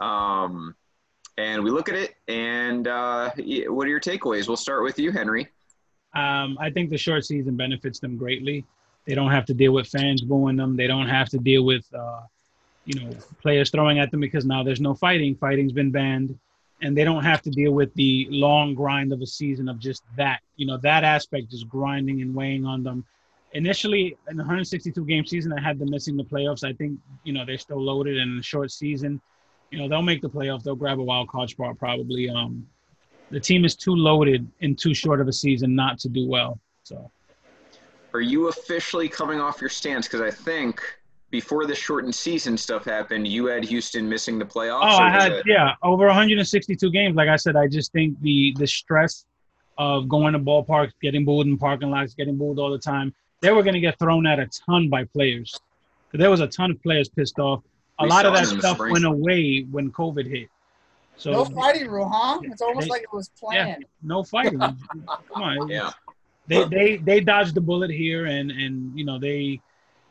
Um, 0.00 0.74
and 1.36 1.62
we 1.62 1.70
look 1.70 1.88
at 1.88 1.94
it, 1.94 2.14
and 2.28 2.86
uh, 2.86 3.30
what 3.68 3.86
are 3.86 3.90
your 3.90 4.00
takeaways? 4.00 4.46
We'll 4.46 4.56
start 4.56 4.82
with 4.82 4.98
you, 4.98 5.10
Henry. 5.10 5.48
Um, 6.14 6.58
I 6.60 6.70
think 6.70 6.90
the 6.90 6.98
short 6.98 7.24
season 7.24 7.56
benefits 7.56 7.98
them 7.98 8.16
greatly. 8.16 8.64
They 9.10 9.16
don't 9.16 9.32
have 9.32 9.46
to 9.46 9.54
deal 9.54 9.72
with 9.72 9.88
fans 9.88 10.22
booing 10.22 10.54
them. 10.54 10.76
They 10.76 10.86
don't 10.86 11.08
have 11.08 11.28
to 11.30 11.38
deal 11.38 11.64
with, 11.64 11.84
uh, 11.92 12.20
you 12.84 13.00
know, 13.00 13.10
players 13.42 13.68
throwing 13.68 13.98
at 13.98 14.12
them 14.12 14.20
because 14.20 14.44
now 14.44 14.62
there's 14.62 14.80
no 14.80 14.94
fighting. 14.94 15.34
Fighting's 15.34 15.72
been 15.72 15.90
banned, 15.90 16.38
and 16.80 16.96
they 16.96 17.02
don't 17.02 17.24
have 17.24 17.42
to 17.42 17.50
deal 17.50 17.72
with 17.72 17.92
the 17.94 18.28
long 18.30 18.72
grind 18.72 19.12
of 19.12 19.20
a 19.20 19.26
season 19.26 19.68
of 19.68 19.80
just 19.80 20.04
that. 20.16 20.42
You 20.54 20.68
know, 20.68 20.76
that 20.84 21.02
aspect 21.02 21.52
is 21.52 21.64
grinding 21.64 22.22
and 22.22 22.32
weighing 22.32 22.64
on 22.64 22.84
them. 22.84 23.04
Initially, 23.52 24.16
in 24.28 24.36
the 24.36 24.44
162 24.44 25.04
game 25.04 25.26
season, 25.26 25.52
I 25.52 25.60
had 25.60 25.80
them 25.80 25.90
missing 25.90 26.16
the 26.16 26.22
playoffs. 26.22 26.62
I 26.62 26.72
think 26.72 26.96
you 27.24 27.32
know 27.32 27.44
they're 27.44 27.58
still 27.58 27.82
loaded 27.82 28.16
in 28.16 28.38
a 28.38 28.42
short 28.44 28.70
season. 28.70 29.20
You 29.72 29.78
know, 29.80 29.88
they'll 29.88 30.02
make 30.02 30.22
the 30.22 30.30
playoffs. 30.30 30.62
They'll 30.62 30.76
grab 30.76 31.00
a 31.00 31.02
wild 31.02 31.28
card 31.30 31.50
spot 31.50 31.80
probably. 31.80 32.30
Um, 32.30 32.64
the 33.32 33.40
team 33.40 33.64
is 33.64 33.74
too 33.74 33.96
loaded 33.96 34.46
in 34.60 34.76
too 34.76 34.94
short 34.94 35.20
of 35.20 35.26
a 35.26 35.32
season 35.32 35.74
not 35.74 35.98
to 35.98 36.08
do 36.08 36.28
well. 36.28 36.60
So. 36.84 37.10
Are 38.14 38.20
you 38.20 38.48
officially 38.48 39.08
coming 39.08 39.40
off 39.40 39.60
your 39.60 39.70
stance? 39.70 40.06
Because 40.06 40.20
I 40.20 40.30
think 40.30 40.80
before 41.30 41.66
the 41.66 41.74
shortened 41.74 42.14
season 42.14 42.56
stuff 42.56 42.84
happened, 42.84 43.28
you 43.28 43.46
had 43.46 43.62
Houston 43.64 44.08
missing 44.08 44.38
the 44.38 44.44
playoffs. 44.44 44.80
Oh, 44.82 44.98
I 44.98 45.10
had 45.10 45.32
it- 45.32 45.44
yeah 45.46 45.74
over 45.82 46.06
162 46.06 46.90
games. 46.90 47.14
Like 47.16 47.28
I 47.28 47.36
said, 47.36 47.56
I 47.56 47.68
just 47.68 47.92
think 47.92 48.20
the 48.20 48.52
the 48.58 48.66
stress 48.66 49.24
of 49.78 50.08
going 50.08 50.32
to 50.34 50.38
ballparks, 50.38 50.92
getting 51.00 51.24
booed 51.24 51.46
in 51.46 51.56
parking 51.56 51.90
lots, 51.90 52.14
getting 52.14 52.36
booed 52.36 52.58
all 52.58 52.70
the 52.70 52.78
time, 52.78 53.14
they 53.40 53.50
were 53.52 53.62
going 53.62 53.74
to 53.74 53.80
get 53.80 53.98
thrown 53.98 54.26
at 54.26 54.38
a 54.38 54.46
ton 54.66 54.88
by 54.90 55.04
players. 55.04 55.58
There 56.12 56.28
was 56.30 56.40
a 56.40 56.46
ton 56.48 56.72
of 56.72 56.82
players 56.82 57.08
pissed 57.08 57.38
off. 57.38 57.62
A 58.00 58.02
We 58.04 58.10
lot 58.10 58.26
of 58.26 58.34
that 58.34 58.42
it 58.44 58.50
in 58.50 58.56
the 58.56 58.62
stuff 58.62 58.76
spring. 58.76 58.92
went 58.92 59.04
away 59.04 59.62
when 59.70 59.90
COVID 59.92 60.26
hit. 60.28 60.48
So 61.16 61.30
No 61.32 61.44
fighting 61.44 61.88
rule, 61.88 62.08
huh? 62.12 62.40
It's 62.42 62.60
almost 62.60 62.86
They- 62.86 62.90
like 62.90 63.02
it 63.02 63.12
was 63.12 63.28
planned. 63.38 63.54
yeah, 63.56 63.64
planned. 63.74 63.84
no 64.02 64.22
fighting. 64.24 64.58
Come 65.32 65.42
on, 65.42 65.68
Yeah. 65.68 65.90
They 66.50 66.64
they 66.64 66.96
they 66.96 67.20
dodged 67.20 67.54
the 67.54 67.60
bullet 67.60 67.90
here, 67.90 68.26
and 68.26 68.50
and 68.50 68.98
you 68.98 69.04
know 69.04 69.18
they 69.18 69.60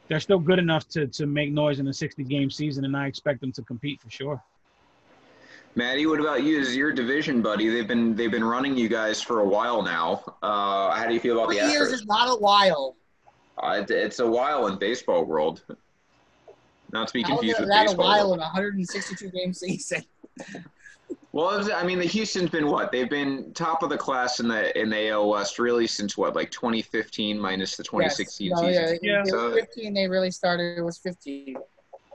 they're 0.08 0.20
still 0.22 0.40
good 0.40 0.58
enough 0.58 0.88
to 0.90 1.06
to 1.08 1.26
make 1.28 1.52
noise 1.52 1.80
in 1.80 1.88
a 1.88 1.94
60 1.94 2.24
game 2.24 2.50
season, 2.50 2.86
and 2.86 2.96
I 2.96 3.06
expect 3.08 3.42
them 3.42 3.52
to 3.52 3.62
compete 3.62 4.02
for 4.02 4.10
sure. 4.10 4.42
Maddie, 5.76 6.08
what 6.08 6.20
about 6.20 6.42
you? 6.44 6.60
As 6.60 6.76
your 6.76 6.92
division 6.92 7.42
buddy, 7.42 7.70
they've 7.70 7.88
been 7.88 8.16
they've 8.16 8.32
been 8.32 8.44
running 8.44 8.76
you 8.78 8.88
guys 8.88 9.22
for 9.22 9.42
a 9.42 9.46
while 9.48 9.84
now. 9.84 10.24
Uh, 10.42 10.92
how 10.92 11.06
do 11.08 11.14
you 11.14 11.20
feel 11.20 11.36
about 11.38 11.48
Three 11.50 11.60
the 11.60 11.68
years 11.72 11.90
Astros? 11.90 11.94
is 11.94 12.06
not 12.06 12.28
a 12.36 12.40
while. 12.40 12.96
Uh, 13.62 13.82
it- 13.84 13.92
it's 13.92 14.20
a 14.20 14.28
while 14.28 14.68
in 14.68 14.80
baseball 14.80 15.26
world. 15.26 15.64
Not 16.92 17.08
to 17.10 17.14
be 17.14 17.22
confused 17.24 17.60
with 17.60 17.70
that 17.70 17.92
a 17.94 17.96
while 17.96 18.30
world. 18.30 18.34
in 18.36 18.40
a 18.40 18.46
162 18.46 19.30
game 19.30 19.54
season? 19.54 20.04
Well, 21.32 21.72
I 21.74 21.84
mean, 21.86 22.00
the 22.00 22.06
Houston's 22.06 22.50
been 22.50 22.68
what? 22.68 22.92
They've 22.92 23.10
been 23.10 23.54
top 23.54 23.84
of 23.84 23.90
the 23.90 23.98
class 23.98 24.40
in 24.40 24.48
the 24.48 24.78
in 24.80 24.90
the 24.90 25.10
AL 25.10 25.30
West 25.30 25.60
really 25.60 25.86
since 25.86 26.18
what, 26.18 26.36
like 26.36 26.50
2015 26.50 27.40
minus 27.40 27.78
the 27.78 27.84
2016 27.84 28.50
yes. 28.50 28.60
no, 28.60 28.68
season. 28.68 28.84
Oh, 28.86 28.98
yeah, 29.02 29.16
Yeah. 29.18 29.24
So- 29.26 29.54
15. 29.54 29.94
They 29.94 30.08
really 30.08 30.32
started. 30.32 30.78
It 30.78 30.82
was 30.82 30.98
15. 30.98 31.56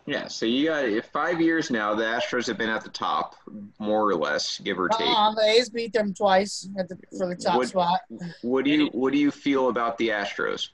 Yeah, 0.06 0.28
so 0.28 0.44
you 0.44 0.66
got 0.66 1.04
five 1.06 1.40
years 1.40 1.70
now. 1.70 1.94
The 1.94 2.04
Astros 2.04 2.46
have 2.48 2.58
been 2.58 2.68
at 2.68 2.84
the 2.84 2.90
top, 2.90 3.36
more 3.78 4.06
or 4.06 4.14
less, 4.14 4.58
give 4.58 4.78
or 4.78 4.88
take. 4.90 5.00
Uh-uh, 5.00 5.34
the 5.34 5.42
A's 5.42 5.70
beat 5.70 5.94
them 5.94 6.12
twice 6.12 6.68
at 6.78 6.90
the, 6.90 6.98
for 7.16 7.26
the 7.26 7.34
top 7.34 7.56
Would- 7.56 7.68
spot. 7.68 8.00
What 8.42 8.66
do 8.66 8.70
you 8.70 8.86
What 8.88 9.12
do 9.12 9.18
you 9.18 9.30
feel 9.30 9.70
about 9.70 9.96
the 9.96 10.08
Astros? 10.08 10.68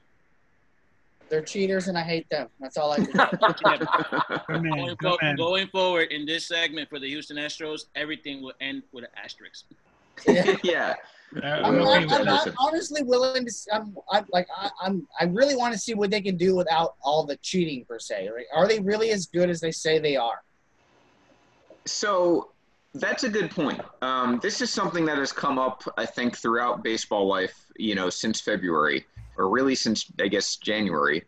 They're 1.30 1.42
cheaters, 1.42 1.86
and 1.86 1.96
I 1.96 2.02
hate 2.02 2.28
them. 2.28 2.48
That's 2.58 2.76
all 2.76 2.92
I 2.92 2.96
do. 2.96 3.12
Good 4.48 4.62
man, 4.62 4.96
Going, 4.96 4.96
good 4.96 5.36
going 5.38 5.68
forward 5.68 6.10
in 6.10 6.26
this 6.26 6.48
segment 6.48 6.88
for 6.88 6.98
the 6.98 7.06
Houston 7.08 7.36
Astros, 7.36 7.82
everything 7.94 8.42
will 8.42 8.52
end 8.60 8.82
with 8.92 9.04
an 9.04 9.10
asterisk. 9.16 9.66
Yeah. 10.26 10.56
yeah, 10.64 10.94
I'm, 11.42 11.76
Well, 11.76 11.92
I'm, 11.92 12.10
okay, 12.10 12.50
honestly 12.58 13.02
willing 13.02 13.46
to. 13.46 13.52
I'm, 13.72 13.96
I'm 14.10 14.26
like 14.32 14.48
I, 14.54 14.70
I'm. 14.82 15.06
I 15.20 15.24
really 15.24 15.54
want 15.54 15.72
to 15.72 15.78
see 15.78 15.94
what 15.94 16.10
they 16.10 16.20
can 16.20 16.36
do 16.36 16.56
without 16.56 16.96
all 17.00 17.24
the 17.24 17.36
cheating 17.36 17.84
per 17.88 18.00
se. 18.00 18.28
Right? 18.34 18.46
Are 18.52 18.66
they 18.66 18.80
really 18.80 19.10
as 19.10 19.26
good 19.26 19.48
as 19.48 19.60
they 19.60 19.70
say 19.70 20.00
they 20.00 20.16
are? 20.16 20.42
So 21.86 22.50
that's 22.94 23.22
a 23.22 23.28
good 23.28 23.52
point. 23.52 23.80
Um, 24.02 24.40
this 24.42 24.60
is 24.60 24.70
something 24.70 25.04
that 25.06 25.18
has 25.18 25.32
come 25.32 25.58
up, 25.58 25.84
I 25.96 26.04
think, 26.06 26.36
throughout 26.36 26.82
baseball 26.82 27.28
life. 27.28 27.54
You 27.76 27.94
know, 27.94 28.10
since 28.10 28.40
February, 28.40 29.06
or 29.40 29.48
really 29.50 29.74
since 29.74 30.04
I 30.20 30.28
guess 30.28 30.56
January. 30.56 31.24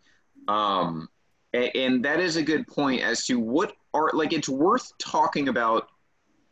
Um, 0.49 1.09
a- 1.55 1.71
and 1.77 2.05
that 2.05 2.21
is 2.21 2.37
a 2.37 2.43
good 2.43 2.67
point 2.67 3.03
as 3.03 3.27
to 3.27 3.39
what 3.41 3.73
are 3.95 4.11
like. 4.13 4.33
It's 4.33 4.49
worth 4.49 4.93
talking 4.99 5.49
about. 5.49 5.89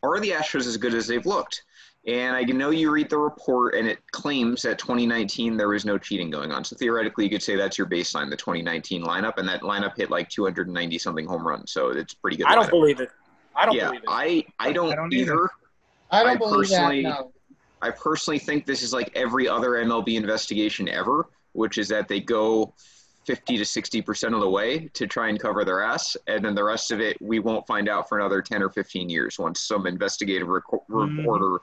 Are 0.02 0.18
the 0.18 0.30
Astros 0.30 0.66
as 0.66 0.78
good 0.78 0.94
as 0.94 1.06
they've 1.06 1.26
looked? 1.26 1.62
And 2.06 2.34
I 2.34 2.42
know 2.44 2.70
you 2.70 2.90
read 2.90 3.10
the 3.10 3.18
report, 3.18 3.74
and 3.74 3.86
it 3.86 3.98
claims 4.12 4.62
that 4.62 4.78
2019 4.78 5.58
there 5.58 5.68
was 5.68 5.84
no 5.84 5.98
cheating 5.98 6.30
going 6.30 6.50
on. 6.52 6.64
So 6.64 6.74
theoretically, 6.74 7.24
you 7.24 7.30
could 7.30 7.42
say 7.42 7.54
that's 7.54 7.76
your 7.76 7.86
baseline, 7.86 8.30
the 8.30 8.36
2019 8.36 9.04
lineup, 9.04 9.36
and 9.36 9.46
that 9.46 9.60
lineup 9.60 9.98
hit 9.98 10.10
like 10.10 10.30
290 10.30 10.96
something 10.98 11.26
home 11.26 11.46
runs. 11.46 11.70
So 11.72 11.90
it's 11.90 12.14
pretty 12.14 12.38
good. 12.38 12.46
I 12.46 12.54
don't 12.54 12.68
lineup. 12.68 12.70
believe 12.70 13.00
it. 13.00 13.10
I 13.54 13.66
don't 13.66 13.74
yeah, 13.74 13.88
believe 13.88 14.00
it. 14.04 14.08
I 14.08 14.44
I 14.58 14.72
don't, 14.72 14.90
I 14.92 14.96
don't 14.96 15.12
either. 15.12 15.32
either. 15.34 15.50
I 16.10 16.22
don't 16.22 16.30
I 16.30 16.36
believe 16.36 16.68
that. 16.70 16.78
personally- 16.78 17.02
No. 17.02 17.32
I 17.82 17.90
personally 17.90 18.38
think 18.38 18.64
this 18.66 18.82
is 18.82 18.92
like 18.94 19.10
every 19.14 19.46
other 19.48 19.70
MLB 19.72 20.16
investigation 20.16 20.88
ever, 20.88 21.28
which 21.52 21.78
is 21.78 21.88
that 21.88 22.08
they 22.08 22.20
go 22.20 22.74
50 23.26 23.58
to 23.58 23.64
60 23.64 24.02
percent 24.02 24.34
of 24.34 24.40
the 24.40 24.48
way 24.48 24.88
to 24.94 25.06
try 25.06 25.28
and 25.28 25.38
cover 25.38 25.64
their 25.64 25.82
ass, 25.82 26.16
and 26.26 26.44
then 26.44 26.54
the 26.54 26.64
rest 26.64 26.90
of 26.90 27.00
it 27.00 27.16
we 27.20 27.38
won't 27.38 27.66
find 27.66 27.88
out 27.88 28.08
for 28.08 28.18
another 28.18 28.40
10 28.42 28.62
or 28.62 28.70
15 28.70 29.08
years 29.08 29.38
once 29.38 29.60
some 29.60 29.86
investigative 29.86 30.48
reco- 30.48 30.84
Mhm. 30.88 31.18
reporter 31.18 31.58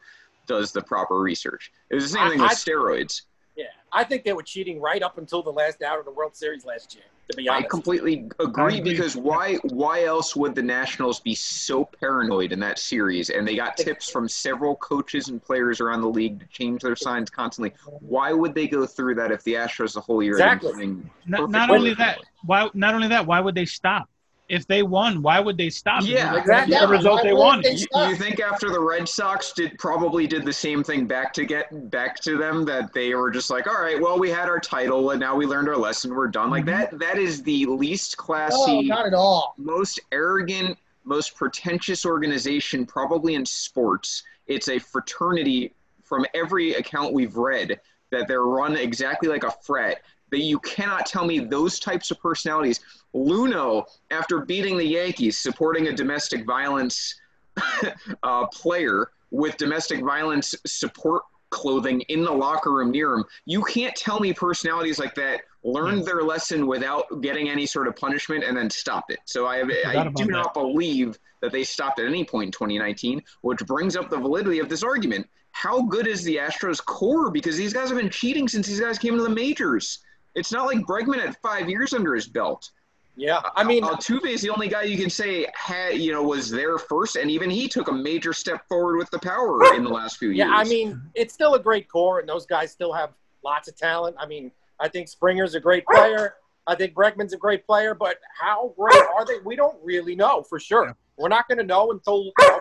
does 0.46 0.72
the 0.72 0.82
proper 0.82 1.20
research. 1.20 1.72
It 1.90 1.96
was 1.96 2.04
the 2.06 2.10
same 2.18 2.24
I- 2.28 2.30
thing 2.30 2.40
with 2.42 2.52
I- 2.52 2.54
steroids. 2.54 3.24
Yeah, 3.58 3.66
I 3.92 4.04
think 4.04 4.24
they 4.24 4.34
were 4.34 4.44
cheating 4.44 4.80
right 4.80 5.02
up 5.02 5.18
until 5.18 5.42
the 5.42 5.50
last 5.50 5.82
out 5.82 5.98
of 5.98 6.06
the 6.06 6.12
World 6.12 6.36
Series 6.36 6.64
last 6.64 6.94
year. 6.94 7.04
To 7.32 7.36
be 7.36 7.50
honest, 7.50 7.66
I 7.66 7.68
completely 7.68 8.30
agree 8.40 8.78
agree. 8.78 8.92
because 8.92 9.18
why 9.18 9.56
why 9.64 10.04
else 10.04 10.36
would 10.36 10.54
the 10.54 10.62
Nationals 10.62 11.20
be 11.20 11.34
so 11.34 11.84
paranoid 11.84 12.52
in 12.52 12.60
that 12.60 12.78
series? 12.78 13.32
And 13.32 13.46
they 13.46 13.56
got 13.56 13.76
tips 13.76 14.10
from 14.10 14.30
several 14.30 14.76
coaches 14.76 15.28
and 15.28 15.44
players 15.44 15.82
around 15.82 16.02
the 16.02 16.10
league 16.10 16.40
to 16.40 16.46
change 16.48 16.84
their 16.84 16.96
signs 16.96 17.30
constantly. 17.32 17.74
Why 18.00 18.32
would 18.32 18.54
they 18.54 18.68
go 18.68 18.86
through 18.86 19.16
that 19.16 19.32
if 19.32 19.44
the 19.44 19.56
Astros 19.56 19.96
the 19.96 20.02
whole 20.02 20.22
year 20.22 20.34
Exactly. 20.34 20.96
Not, 21.26 21.50
not 21.50 21.70
only 21.72 21.96
that, 21.96 22.20
why? 22.46 22.70
Not 22.74 22.94
only 22.94 23.08
that, 23.10 23.26
why 23.26 23.40
would 23.40 23.56
they 23.56 23.66
stop? 23.66 24.08
If 24.50 24.66
they 24.68 24.82
won, 24.84 25.22
why 25.22 25.40
would 25.40 25.58
they 25.58 25.70
stop? 25.70 26.04
Yeah, 26.06 26.36
Because 26.36 26.38
exactly. 26.40 26.72
that's 26.72 26.86
The 26.86 26.88
result 26.88 27.16
why 27.18 27.24
they 27.24 27.34
would 27.34 27.40
wanted. 27.40 27.64
they 27.66 27.76
You, 27.76 27.88
you 28.10 28.16
think 28.16 28.40
after 28.40 28.70
the 28.70 28.80
Red 28.80 29.08
Sox 29.10 29.52
did 29.54 29.78
probably 29.78 30.26
did 30.28 30.46
the 30.46 30.54
same 30.54 30.84
thing 30.84 31.06
back 31.06 31.34
to 31.34 31.46
get 31.46 31.90
back 31.92 32.20
to 32.22 32.38
them 32.38 32.64
that 32.66 32.94
they 32.94 33.14
were 33.16 33.30
just 33.32 33.50
like, 33.50 33.68
all 33.68 33.82
right, 33.82 34.00
well 34.00 34.18
we 34.20 34.30
had 34.30 34.48
our 34.50 34.60
title 34.60 35.12
and 35.12 35.20
now 35.20 35.36
we 35.36 35.46
learned 35.46 35.68
our 35.70 35.78
lesson, 35.78 36.14
we're 36.16 36.28
done. 36.28 36.50
Like 36.50 36.66
that 36.66 36.90
mm-hmm. 36.92 36.98
that 37.00 37.18
is 37.18 37.44
the 37.44 37.66
least 37.66 38.16
No, 38.18 38.24
classy 38.24 38.84
not 38.84 39.06
at 39.08 39.14
all. 39.14 39.54
most 39.58 40.00
arrogant, 40.12 40.78
most 41.04 41.36
pretentious 41.36 42.06
organization 42.06 42.86
probably 42.86 43.36
in 43.36 43.46
sports. 43.46 44.24
It's 44.48 44.70
a 44.70 44.80
fraternity 44.80 45.74
from 46.04 46.26
every 46.34 46.74
account 46.76 47.14
we've 47.14 47.36
read 47.36 47.80
that 48.12 48.28
they're 48.28 48.44
run 48.44 48.78
exactly 48.78 49.28
like 49.28 49.44
a 49.44 49.52
frat. 49.52 50.02
that 50.32 50.40
you 50.40 50.60
cannot 50.60 51.06
tell 51.06 51.26
me 51.26 51.40
those 51.40 51.80
types 51.80 52.12
of 52.12 52.20
personalities. 52.20 52.80
Luhnow, 53.16 53.86
after 54.12 54.42
beating 54.46 54.78
the 54.78 54.86
Yankees, 54.86 55.38
supporting 55.38 55.88
a 55.88 55.94
domestic 55.94 56.46
violence 56.46 57.16
uh, 58.24 58.48
player 58.48 59.12
with 59.32 59.58
domestic 59.58 60.04
violence 60.04 60.56
support 60.66 61.24
clothing 61.50 62.02
in 62.02 62.24
the 62.24 62.32
locker 62.32 62.74
room 62.74 62.92
near 62.92 63.14
him. 63.14 63.24
You 63.46 63.64
can't 63.64 63.96
tell 63.96 64.20
me 64.20 64.34
personalities 64.34 65.00
like 65.00 65.16
that 65.16 65.42
learned 65.64 66.06
their 66.06 66.22
lesson 66.24 66.68
without 66.68 67.22
getting 67.22 67.50
any 67.50 67.66
sort 67.66 67.88
of 67.88 67.96
punishment 67.96 68.44
and 68.44 68.56
then 68.56 68.70
stopped 68.70 69.12
it. 69.12 69.20
So 69.26 69.46
I, 69.46 69.64
I 69.86 70.08
do 70.10 70.26
that. 70.26 70.32
not 70.32 70.54
believe 70.54 71.18
that 71.42 71.52
they 71.52 71.64
stopped 71.64 72.00
at 72.00 72.06
any 72.06 72.24
point 72.24 72.48
in 72.48 72.52
2019, 72.52 73.22
which 73.42 73.60
brings 73.66 73.96
up 73.96 74.10
the 74.10 74.18
validity 74.18 74.60
of 74.60 74.70
this 74.70 74.84
argument. 74.84 75.28
How 75.52 75.82
good 75.82 76.08
is 76.08 76.24
the 76.24 76.38
Astros 76.38 76.84
core? 76.84 77.32
Because 77.32 77.58
these 77.58 77.74
guys 77.74 77.90
have 77.90 77.98
been 77.98 78.10
cheating 78.10 78.48
since 78.48 78.68
these 78.68 78.80
guys 78.80 79.00
came 79.00 79.16
to 79.16 79.24
the 79.24 79.30
majors. 79.30 80.00
It's 80.36 80.52
not 80.52 80.68
like 80.68 80.80
Bregman 80.80 81.20
had 81.20 81.36
five 81.42 81.70
years 81.70 81.94
under 81.94 82.14
his 82.14 82.28
belt. 82.28 82.70
Yeah, 83.18 83.38
uh, 83.38 83.50
I 83.56 83.64
mean, 83.64 83.84
uh, 83.84 83.96
Altuve 83.96 84.28
is 84.28 84.42
the 84.42 84.52
only 84.52 84.68
guy 84.68 84.84
you 84.84 84.96
can 84.96 85.10
say 85.10 85.48
had 85.56 85.96
you 85.96 86.12
know 86.12 86.22
was 86.22 86.52
there 86.52 86.78
first, 86.78 87.16
and 87.16 87.32
even 87.32 87.50
he 87.50 87.68
took 87.68 87.88
a 87.88 87.92
major 87.92 88.32
step 88.32 88.68
forward 88.70 88.98
with 88.98 89.10
the 89.10 89.18
power 89.20 89.74
in 89.74 89.84
the 89.84 89.90
last 89.90 90.18
few 90.18 90.30
years. 90.30 90.48
yeah, 90.48 90.56
I 90.56 90.64
mean, 90.66 91.02
it's 91.16 91.34
still 91.34 91.56
a 91.56 91.60
great 91.60 91.90
core, 91.90 92.20
and 92.20 92.30
those 92.30 92.46
guys 92.46 92.72
still 92.72 92.94
have 92.94 93.10
lots 93.44 93.68
of 93.68 93.76
talent. 93.76 94.16
I 94.20 94.28
mean, 94.28 94.52
I 94.80 94.88
think 94.88 95.08
Springer's 95.08 95.56
a 95.56 95.60
great 95.60 95.84
player. 95.88 96.36
I 96.68 96.76
think 96.76 96.94
Bregman's 96.94 97.34
a 97.34 97.38
great 97.38 97.66
player, 97.66 97.96
but 97.96 98.18
how 98.40 98.74
great 98.78 99.02
are 99.16 99.26
they? 99.26 99.40
We 99.44 99.56
don't 99.56 99.78
really 99.82 100.16
know 100.16 100.44
for 100.44 100.60
sure. 100.60 100.96
We're 101.18 101.30
not 101.30 101.48
going 101.48 101.58
to 101.58 101.64
know 101.64 101.92
until 101.92 102.26
you 102.26 102.32
know, 102.40 102.60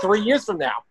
three 0.00 0.20
years 0.20 0.44
from 0.44 0.58
now. 0.58 0.84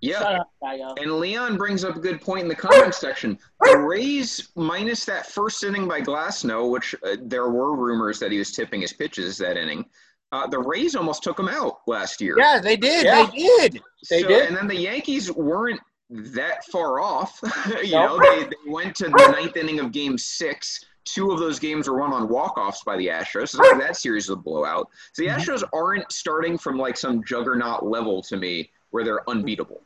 Yeah. 0.00 0.20
Up, 0.20 0.50
And 0.98 1.12
Leon 1.18 1.56
brings 1.56 1.84
up 1.84 1.96
a 1.96 2.00
good 2.00 2.20
point 2.20 2.42
in 2.42 2.48
the 2.48 2.54
comments 2.54 2.98
section. 2.98 3.38
The 3.60 3.78
Rays, 3.78 4.50
minus 4.56 5.04
that 5.06 5.26
first 5.26 5.62
inning 5.64 5.86
by 5.88 6.00
Glasnow, 6.00 6.70
which 6.70 6.94
uh, 7.04 7.16
there 7.22 7.48
were 7.50 7.76
rumors 7.76 8.18
that 8.18 8.32
he 8.32 8.38
was 8.38 8.52
tipping 8.52 8.80
his 8.82 8.92
pitches 8.92 9.36
that 9.38 9.56
inning. 9.56 9.84
Uh, 10.32 10.46
the 10.46 10.58
Rays 10.58 10.94
almost 10.94 11.22
took 11.22 11.38
him 11.38 11.48
out 11.48 11.78
last 11.86 12.20
year. 12.20 12.36
Yeah, 12.38 12.60
they 12.60 12.76
did. 12.76 13.04
Yeah. 13.04 13.26
They 13.26 13.38
did. 13.38 13.80
They 14.08 14.22
So- 14.22 14.28
did. 14.28 14.48
And 14.48 14.56
then 14.56 14.68
the 14.68 14.76
Yankees 14.76 15.30
weren't 15.32 15.80
that 16.10 16.64
far 16.66 17.00
off. 17.00 17.38
you 17.82 17.92
No. 17.92 18.16
know, 18.16 18.20
they, 18.20 18.44
they 18.44 18.56
went 18.70 18.94
to 18.96 19.04
the 19.04 19.28
ninth 19.32 19.56
inning 19.56 19.80
of 19.80 19.92
game 19.92 20.18
six. 20.18 20.84
Two 21.04 21.30
of 21.32 21.38
those 21.38 21.58
games 21.58 21.88
were 21.88 21.98
won 21.98 22.12
on 22.12 22.28
walk-offs 22.28 22.82
by 22.84 22.96
the 22.96 23.06
Astros. 23.08 23.48
So 23.50 23.58
that 23.78 23.96
series 23.96 24.28
was 24.28 24.38
a 24.38 24.40
blowout. 24.40 24.88
So 25.14 25.22
the 25.22 25.28
Mm-hmm. 25.30 25.40
Astros 25.40 25.62
aren't 25.72 26.10
starting 26.12 26.58
from 26.58 26.78
like 26.78 26.96
some 26.96 27.24
juggernaut 27.24 27.84
level 27.86 28.22
to 28.24 28.36
me 28.36 28.70
where 28.90 29.04
they're 29.04 29.28
unbeatable. 29.28 29.80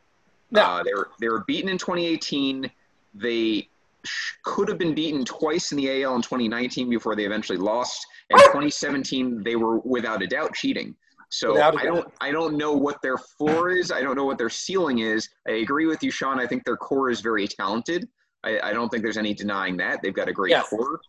No. 0.50 0.62
Uh, 0.62 0.82
they 0.82 0.94
were 0.94 1.10
they 1.20 1.28
were 1.28 1.44
beaten 1.46 1.68
in 1.68 1.78
2018. 1.78 2.70
They 3.14 3.68
sh- 4.04 4.32
could 4.44 4.68
have 4.68 4.78
been 4.78 4.94
beaten 4.94 5.24
twice 5.24 5.72
in 5.72 5.78
the 5.78 6.02
AL 6.02 6.16
in 6.16 6.22
2019 6.22 6.88
before 6.90 7.16
they 7.16 7.24
eventually 7.24 7.58
lost. 7.58 8.06
And 8.30 8.38
2017 8.40 9.42
they 9.42 9.56
were 9.56 9.78
without 9.78 10.22
a 10.22 10.26
doubt 10.26 10.54
cheating. 10.54 10.94
So 11.30 11.60
I 11.60 11.84
don't 11.84 12.12
I 12.20 12.30
don't 12.30 12.56
know 12.56 12.72
what 12.72 13.02
their 13.02 13.18
floor 13.18 13.70
is. 13.70 13.90
I 13.90 14.00
don't 14.02 14.14
know 14.14 14.24
what 14.24 14.38
their 14.38 14.50
ceiling 14.50 15.00
is. 15.00 15.28
I 15.48 15.52
agree 15.52 15.86
with 15.86 16.02
you, 16.02 16.10
Sean. 16.10 16.38
I 16.38 16.46
think 16.46 16.64
their 16.64 16.76
core 16.76 17.10
is 17.10 17.20
very 17.20 17.48
talented. 17.48 18.08
I, 18.44 18.60
I 18.62 18.72
don't 18.72 18.88
think 18.88 19.02
there's 19.02 19.16
any 19.16 19.34
denying 19.34 19.76
that. 19.78 20.00
They've 20.02 20.14
got 20.14 20.28
a 20.28 20.32
great 20.32 20.50
Yes. 20.50 20.68
core. 20.68 21.00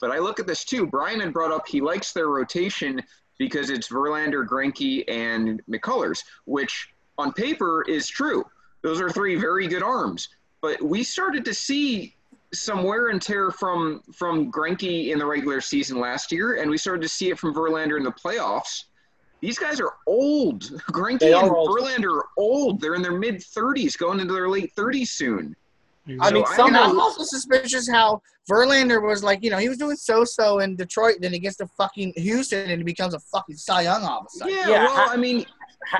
But 0.00 0.10
I 0.10 0.18
look 0.18 0.38
at 0.38 0.46
this 0.46 0.64
too. 0.64 0.86
Brian 0.86 1.20
had 1.20 1.32
brought 1.32 1.52
up 1.52 1.66
he 1.66 1.80
likes 1.80 2.12
their 2.12 2.28
rotation 2.28 3.00
because 3.38 3.70
it's 3.70 3.88
Verlander, 3.88 4.46
Greinke, 4.46 5.04
and 5.08 5.60
McCullers, 5.68 6.22
which 6.44 6.88
on 7.22 7.32
paper 7.32 7.82
is 7.88 8.08
true. 8.08 8.44
Those 8.82 9.00
are 9.00 9.10
three 9.10 9.36
very 9.36 9.66
good 9.68 9.82
arms. 9.82 10.28
But 10.60 10.82
we 10.82 11.02
started 11.02 11.44
to 11.44 11.54
see 11.54 12.14
some 12.52 12.82
wear 12.84 13.08
and 13.08 13.20
tear 13.22 13.50
from 13.50 14.02
from 14.12 14.50
Greinke 14.52 15.10
in 15.10 15.18
the 15.18 15.26
regular 15.26 15.60
season 15.60 15.98
last 15.98 16.30
year, 16.32 16.60
and 16.60 16.70
we 16.70 16.76
started 16.78 17.02
to 17.02 17.08
see 17.08 17.30
it 17.30 17.38
from 17.38 17.54
Verlander 17.54 17.96
in 17.96 18.04
the 18.04 18.12
playoffs. 18.12 18.84
These 19.40 19.58
guys 19.58 19.80
are 19.80 19.94
old. 20.06 20.62
Greinke 20.92 21.22
and 21.22 21.50
old. 21.50 21.70
Verlander 21.70 22.18
are 22.18 22.26
old. 22.36 22.80
They're 22.80 22.94
in 22.94 23.02
their 23.02 23.18
mid 23.18 23.36
30s, 23.36 23.96
going 23.96 24.20
into 24.20 24.34
their 24.34 24.48
late 24.48 24.72
30s 24.76 25.08
soon. 25.08 25.56
I 26.20 26.32
mean, 26.32 26.44
So 26.46 26.52
I 26.52 26.56
some 26.56 26.66
And 26.68 26.76
don't 26.76 26.90
I'm 26.90 27.00
also 27.00 27.22
suspicious 27.22 27.88
how 27.88 28.20
Verlander 28.50 29.00
was 29.06 29.22
like, 29.22 29.42
you 29.44 29.50
know, 29.50 29.58
he 29.58 29.68
was 29.68 29.78
doing 29.78 29.94
so-so 29.96 30.58
in 30.58 30.74
Detroit, 30.74 31.16
then 31.20 31.32
he 31.32 31.38
gets 31.38 31.56
to 31.58 31.66
fucking 31.78 32.12
Houston 32.16 32.70
and 32.70 32.78
he 32.80 32.84
becomes 32.84 33.14
a 33.14 33.20
fucking 33.20 33.56
Cy 33.56 33.82
Young 33.82 34.02
all 34.02 34.20
of 34.20 34.26
a 34.26 34.30
sudden. 34.30 34.52
Yeah, 34.54 34.68
Yeah, 34.68 34.84
well, 34.86 35.10
I- 35.10 35.14
I 35.14 35.16
mean, 35.16 35.46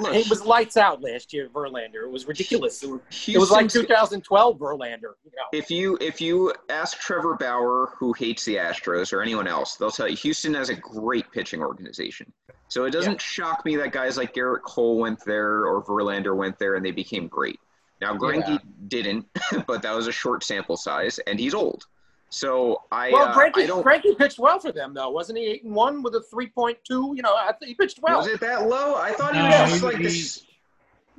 Look. 0.01 0.15
It 0.15 0.29
was 0.31 0.45
lights 0.45 0.77
out 0.77 1.03
last 1.03 1.33
year, 1.33 1.49
Verlander. 1.49 2.05
It 2.05 2.11
was 2.11 2.27
ridiculous. 2.27 2.83
It 2.83 2.91
was, 2.91 3.01
it 3.29 3.39
was 3.39 3.51
like 3.51 3.69
2012 3.69 4.59
Verlander. 4.59 5.01
You 5.25 5.33
know. 5.37 5.43
if 5.53 5.71
you 5.71 5.99
if 6.01 6.21
you 6.21 6.53
ask 6.69 6.99
Trevor 6.99 7.37
Bauer, 7.37 7.93
who 7.99 8.13
hates 8.13 8.45
the 8.45 8.57
Astros, 8.57 9.13
or 9.13 9.23
anyone 9.23 9.47
else, 9.47 9.77
they'll 9.77 9.91
tell 9.91 10.09
you 10.09 10.17
Houston 10.17 10.55
has 10.55 10.69
a 10.69 10.75
great 10.75 11.31
pitching 11.33 11.61
organization. 11.63 12.33
So 12.69 12.85
it 12.85 12.91
doesn't 12.91 13.21
shock 13.21 13.65
me 13.65 13.77
that 13.77 13.93
guys 13.93 14.17
like 14.17 14.35
Gerrit 14.35 14.63
Cole 14.63 14.99
went 14.99 15.23
there 15.27 15.67
or 15.67 15.85
Verlander 15.85 16.35
went 16.35 16.59
there 16.59 16.77
and 16.77 16.85
they 16.85 16.91
became 16.91 17.29
great. 17.29 17.61
Now 18.01 18.17
Greinke 18.17 18.49
Yeah. 18.49 18.59
didn't, 18.89 19.27
but 19.67 19.83
that 19.83 19.95
was 19.95 20.07
a 20.07 20.13
short 20.13 20.43
sample 20.43 20.77
size, 20.77 21.19
and 21.27 21.39
he's 21.39 21.55
old. 21.55 21.85
So 22.37 22.81
I 22.91 23.11
Well, 23.11 23.29
uh, 23.29 23.35
Greinke, 23.35 23.59
I 23.59 23.67
don't. 23.67 23.85
Greinke 23.85 24.17
pitched 24.17 24.39
well 24.39 24.59
for 24.59 24.73
them, 24.73 24.95
though, 24.95 25.11
wasn't 25.11 25.39
he? 25.39 25.45
Eight 25.45 25.65
and 25.65 25.75
one 25.75 26.03
with 26.03 26.15
a 26.15 26.21
3.2. 26.35 26.77
You 26.89 27.21
know, 27.21 27.35
I 27.37 27.53
think 27.53 27.69
he 27.69 27.75
pitched 27.75 27.99
well. 28.01 28.19
Was 28.19 28.27
it 28.27 28.41
that 28.41 28.67
low? 28.69 28.95
I 28.95 29.13
thought 29.13 29.35
he 29.35 29.39
No, 29.43 29.49
was 29.49 29.71
just 29.71 29.81
he- 29.81 29.87
like 29.87 29.97
he- 29.99 30.03
this. 30.05 30.47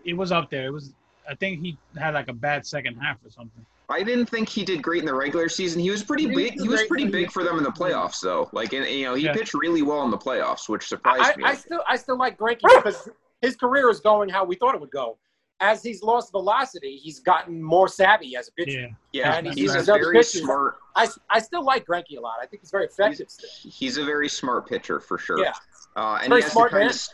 It 0.06 0.18
was 0.18 0.32
up 0.32 0.50
there. 0.50 0.66
It 0.66 0.72
was. 0.72 0.92
I 1.30 1.36
think 1.36 1.62
he 1.62 1.78
had 1.96 2.16
like 2.16 2.30
a 2.30 2.34
bad 2.34 2.66
second 2.66 2.96
half 2.96 3.24
or 3.24 3.30
something. 3.30 3.64
I 3.90 4.02
didn't 4.02 4.26
think 4.26 4.50
he 4.50 4.66
did 4.66 4.82
great 4.82 5.02
in 5.02 5.06
the 5.06 5.14
regular 5.14 5.50
season. 5.50 5.80
He 5.82 5.92
was 5.92 6.02
pretty 6.04 6.28
He 6.28 6.36
big. 6.36 6.54
was 6.56 6.64
He 6.64 6.68
was 6.70 6.84
pretty 6.86 7.08
big 7.08 7.32
for 7.32 7.44
them 7.44 7.60
in 7.60 7.64
the 7.64 7.70
playoffs, 7.72 8.20
though. 8.20 8.50
Like, 8.52 8.74
in, 8.74 8.84
you 8.92 9.06
know, 9.06 9.14
he 9.14 9.26
Yeah. 9.26 9.34
pitched 9.34 9.54
really 9.54 9.84
well 9.84 10.02
in 10.04 10.10
the 10.10 10.18
playoffs, 10.18 10.68
which 10.68 10.88
surprised 10.88 11.22
I, 11.22 11.36
me. 11.38 11.44
I 11.44 11.54
still, 11.54 11.84
I 11.88 11.96
still 11.96 12.18
like 12.18 12.40
Greinke 12.40 12.62
because 12.62 13.08
his 13.44 13.56
career 13.56 13.88
is 13.92 14.00
going 14.00 14.30
how 14.30 14.44
we 14.46 14.56
thought 14.56 14.74
it 14.74 14.82
would 14.82 14.90
go. 14.92 15.18
As 15.60 15.82
he's 15.82 16.04
lost 16.04 16.32
velocity, 16.32 16.98
he's 16.98 17.20
gotten 17.20 17.62
more 17.64 17.88
savvy 17.88 18.36
as 18.36 18.50
a 18.50 18.52
pitcher. 18.52 18.82
Yeah. 18.82 18.88
yeah, 19.14 19.36
and 19.38 19.48
he's 19.48 19.74
he's 19.74 19.76
a 19.76 19.84
very 19.84 20.18
pitcher. 20.18 20.40
smart. 20.40 20.76
I, 20.96 21.08
I 21.30 21.40
still 21.40 21.64
like 21.64 21.86
Greinke 21.86 22.18
a 22.18 22.20
lot. 22.20 22.36
I 22.42 22.46
think 22.46 22.62
he's 22.64 22.72
very 22.72 22.86
effective 22.86 23.30
still. 23.30 23.50
He's 23.72 23.98
a 23.98 24.04
very 24.04 24.28
smart 24.28 24.68
pitcher 24.68 25.00
for 25.00 25.18
sure. 25.18 25.40
Yeah. 25.40 25.54
Uh, 25.96 26.20
and 26.22 26.30
Very 26.30 26.42
he 26.42 26.44
has 26.44 26.52
smart 26.52 26.72
the 26.72 26.78
kind 26.78 26.88
man. 26.88 26.96
of 26.96 27.08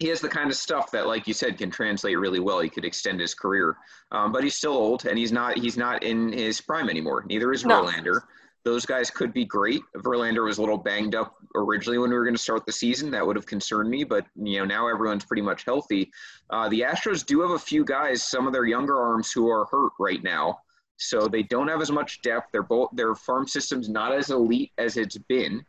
he 0.00 0.08
has 0.08 0.20
the 0.20 0.28
kind 0.28 0.48
of 0.50 0.56
stuff 0.56 0.90
that, 0.92 1.06
like 1.06 1.26
you 1.26 1.34
said, 1.34 1.58
can 1.58 1.70
translate 1.70 2.18
really 2.18 2.40
well. 2.40 2.60
He 2.60 2.68
could 2.68 2.84
extend 2.84 3.20
his 3.20 3.34
career, 3.34 3.76
um, 4.12 4.32
but 4.32 4.44
he's 4.44 4.54
still 4.54 4.72
old, 4.72 5.06
and 5.06 5.18
he's 5.18 5.32
not 5.32 5.58
he's 5.58 5.76
not 5.76 6.02
in 6.02 6.32
his 6.32 6.60
prime 6.60 6.88
anymore. 6.88 7.24
Neither 7.28 7.52
is 7.52 7.64
No. 7.64 7.82
Verlander. 7.84 8.20
Those 8.64 8.84
guys 8.84 9.10
could 9.10 9.32
be 9.32 9.44
great. 9.44 9.80
Verlander 9.96 10.44
was 10.44 10.58
a 10.58 10.60
little 10.60 10.76
banged 10.76 11.14
up 11.14 11.36
originally 11.54 11.98
when 11.98 12.10
we 12.10 12.16
were 12.16 12.24
going 12.24 12.36
to 12.36 12.42
start 12.42 12.66
the 12.66 12.72
season. 12.72 13.10
That 13.10 13.26
would 13.26 13.36
have 13.36 13.46
concerned 13.46 13.88
me, 13.88 14.04
but 14.04 14.26
you 14.36 14.58
know 14.58 14.64
now 14.64 14.88
everyone's 14.88 15.24
pretty 15.24 15.42
much 15.42 15.64
healthy. 15.64 16.10
Uh, 16.50 16.68
the 16.68 16.80
Astros 16.80 17.24
do 17.24 17.40
have 17.40 17.52
a 17.52 17.58
few 17.58 17.84
guys, 17.84 18.22
some 18.22 18.46
of 18.46 18.52
their 18.52 18.64
younger 18.64 18.98
arms, 18.98 19.32
who 19.32 19.48
are 19.48 19.66
hurt 19.66 19.92
right 19.98 20.22
now, 20.22 20.58
so 20.96 21.28
they 21.28 21.44
don't 21.44 21.68
have 21.68 21.80
as 21.80 21.90
much 21.90 22.20
depth. 22.22 22.48
They're 22.52 22.62
both 22.62 22.90
their 22.92 23.14
farm 23.14 23.46
system's 23.46 23.88
not 23.88 24.12
as 24.12 24.30
elite 24.30 24.72
as 24.76 24.96
it's 24.96 25.16
been. 25.16 25.64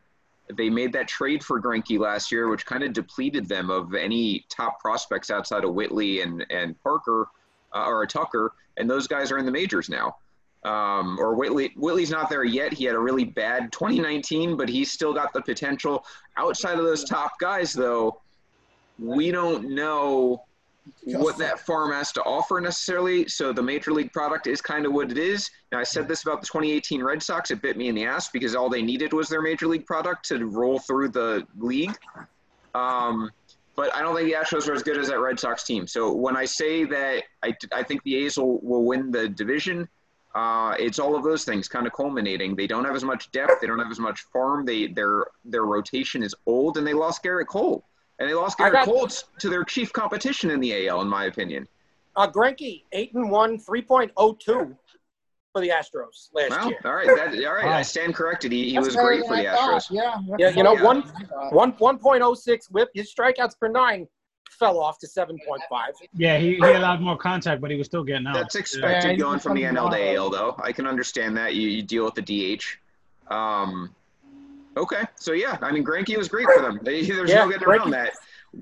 They 0.57 0.69
made 0.69 0.91
that 0.93 1.07
trade 1.07 1.43
for 1.43 1.61
Greinke 1.61 1.99
last 1.99 2.31
year, 2.31 2.49
which 2.49 2.65
kind 2.65 2.83
of 2.83 2.91
depleted 2.91 3.47
them 3.47 3.69
of 3.69 3.93
any 3.93 4.45
top 4.49 4.79
prospects 4.79 5.29
outside 5.29 5.63
of 5.63 5.75
Whitley 5.75 6.21
and 6.21 6.45
and 6.49 6.75
Parker 6.81 7.27
uh, 7.73 7.85
or 7.85 8.05
Tucker, 8.07 8.53
and 8.77 8.89
those 8.89 9.07
guys 9.07 9.31
are 9.31 9.37
in 9.37 9.45
the 9.45 9.51
majors 9.51 9.89
now. 9.89 10.15
Um, 10.65 11.17
or 11.19 11.35
Whitley 11.35 11.71
Whitley's 11.77 12.11
not 12.11 12.29
there 12.29 12.43
yet. 12.43 12.73
He 12.73 12.83
had 12.83 12.95
a 12.95 12.99
really 12.99 13.23
bad 13.23 13.71
2019, 13.71 14.57
but 14.57 14.67
he's 14.67 14.91
still 14.91 15.13
got 15.13 15.31
the 15.31 15.41
potential. 15.41 16.03
Outside 16.35 16.77
of 16.77 16.85
those 16.85 17.05
top 17.05 17.39
guys, 17.39 17.71
though, 17.71 18.21
we 18.97 19.31
don't 19.31 19.69
know 19.73 20.43
what 21.05 21.37
that 21.37 21.59
farm 21.59 21.91
has 21.91 22.11
to 22.13 22.23
offer 22.23 22.59
necessarily. 22.59 23.27
So 23.27 23.53
the 23.53 23.61
major 23.61 23.91
league 23.91 24.11
product 24.11 24.47
is 24.47 24.61
kind 24.61 24.85
of 24.85 24.93
what 24.93 25.11
it 25.11 25.17
is. 25.17 25.49
Now 25.71 25.79
I 25.79 25.83
said 25.83 26.07
this 26.07 26.23
about 26.23 26.41
the 26.41 26.47
2018 26.47 27.03
Red 27.03 27.21
Sox. 27.21 27.51
It 27.51 27.61
bit 27.61 27.77
me 27.77 27.87
in 27.87 27.95
the 27.95 28.05
ass 28.05 28.29
because 28.29 28.55
all 28.55 28.69
they 28.69 28.81
needed 28.81 29.13
was 29.13 29.29
their 29.29 29.41
major 29.41 29.67
league 29.67 29.85
product 29.85 30.27
to 30.29 30.45
roll 30.45 30.79
through 30.79 31.09
the 31.09 31.45
league. 31.57 31.95
Um, 32.75 33.31
but 33.75 33.95
I 33.95 34.01
don't 34.01 34.15
think 34.15 34.27
the 34.27 34.35
Astros 34.35 34.67
are 34.67 34.73
as 34.73 34.83
good 34.83 34.97
as 34.97 35.07
that 35.07 35.19
Red 35.19 35.39
Sox 35.39 35.63
team. 35.63 35.87
So 35.87 36.13
when 36.13 36.35
I 36.35 36.45
say 36.45 36.83
that 36.85 37.23
I, 37.43 37.55
I 37.71 37.83
think 37.83 38.03
the 38.03 38.15
A's 38.25 38.37
will, 38.37 38.59
will 38.59 38.83
win 38.83 39.11
the 39.11 39.29
division, 39.29 39.87
uh, 40.35 40.75
it's 40.79 40.99
all 40.99 41.15
of 41.15 41.23
those 41.23 41.43
things 41.43 41.67
kind 41.67 41.87
of 41.87 41.93
culminating. 41.93 42.55
They 42.55 42.67
don't 42.67 42.85
have 42.85 42.95
as 42.95 43.03
much 43.03 43.31
depth. 43.31 43.61
They 43.61 43.67
don't 43.67 43.79
have 43.79 43.91
as 43.91 43.99
much 43.99 44.21
farm. 44.33 44.65
They 44.65 44.87
their 44.87 45.25
their 45.43 45.63
rotation 45.63 46.21
is 46.23 46.35
old, 46.45 46.77
and 46.77 46.85
they 46.85 46.93
lost 46.93 47.23
Gerrit 47.23 47.47
Cole. 47.47 47.83
And 48.19 48.29
they 48.29 48.33
lost 48.33 48.57
Gerrit 48.59 48.73
got- 48.73 48.85
Cole 48.85 49.07
to 49.07 49.49
their 49.49 49.63
chief 49.63 49.91
competition 49.93 50.51
in 50.51 50.59
the 50.59 50.87
AL, 50.87 51.01
in 51.01 51.07
my 51.07 51.25
opinion. 51.25 51.67
Uh, 52.15 52.29
Greinke, 52.29 52.83
8 52.91 53.13
and 53.13 53.31
1, 53.31 53.57
3.02 53.59 54.75
for 55.53 55.61
the 55.61 55.69
Astros 55.69 56.29
last 56.33 56.49
Well, 56.49 56.69
year. 56.69 56.79
all 56.83 56.95
right, 56.95 57.07
that, 57.07 57.45
all 57.45 57.53
right. 57.53 57.65
I 57.65 57.81
stand 57.81 58.13
corrected. 58.13 58.51
He, 58.51 58.71
he 58.71 58.77
was 58.79 58.95
great 58.95 59.25
for 59.25 59.35
the 59.37 59.47
I 59.49 59.55
thought. 59.55 59.81
Astros. 59.83 59.91
Yeah. 59.91 60.17
Yeah, 60.37 60.49
you 60.49 60.63
know, 60.63 60.73
Yeah. 60.73 60.83
one 60.83 61.03
Uh, 61.33 61.49
1.06 61.51 62.69
whip. 62.71 62.89
His 62.93 63.13
strikeouts 63.13 63.57
per 63.57 63.69
nine 63.69 64.07
fell 64.49 64.79
off 64.79 64.97
to 64.99 65.07
7.5. 65.07 65.37
Yeah, 66.15 66.37
he, 66.37 66.55
he 66.55 66.57
allowed 66.57 67.01
more 67.01 67.17
contact, 67.17 67.61
but 67.61 67.71
he 67.71 67.77
was 67.77 67.87
still 67.87 68.03
getting 68.03 68.27
out. 68.27 68.33
That's 68.35 68.55
expected 68.55 69.11
Yeah, 69.11 69.15
going 69.17 69.39
from 69.39 69.55
the 69.55 69.63
NL 69.63 69.91
to 69.91 70.09
on. 70.11 70.15
AL, 70.15 70.29
though. 70.29 70.55
I 70.63 70.71
can 70.71 70.85
understand 70.87 71.37
that. 71.37 71.55
You, 71.55 71.67
you 71.69 71.81
deal 71.83 72.05
with 72.05 72.15
the 72.15 72.21
DH. 72.57 72.63
Um, 73.33 73.93
okay, 74.77 75.03
so 75.15 75.33
yeah, 75.33 75.57
I 75.61 75.71
mean, 75.71 75.85
Greinke 75.85 76.17
was 76.17 76.27
great 76.27 76.47
for 76.55 76.61
them. 76.61 76.79
There's 76.81 77.07
Yeah, 77.07 77.15
no 77.15 77.49
getting 77.49 77.59
Greinke- 77.59 77.67
around 77.67 77.91
that. 77.91 78.13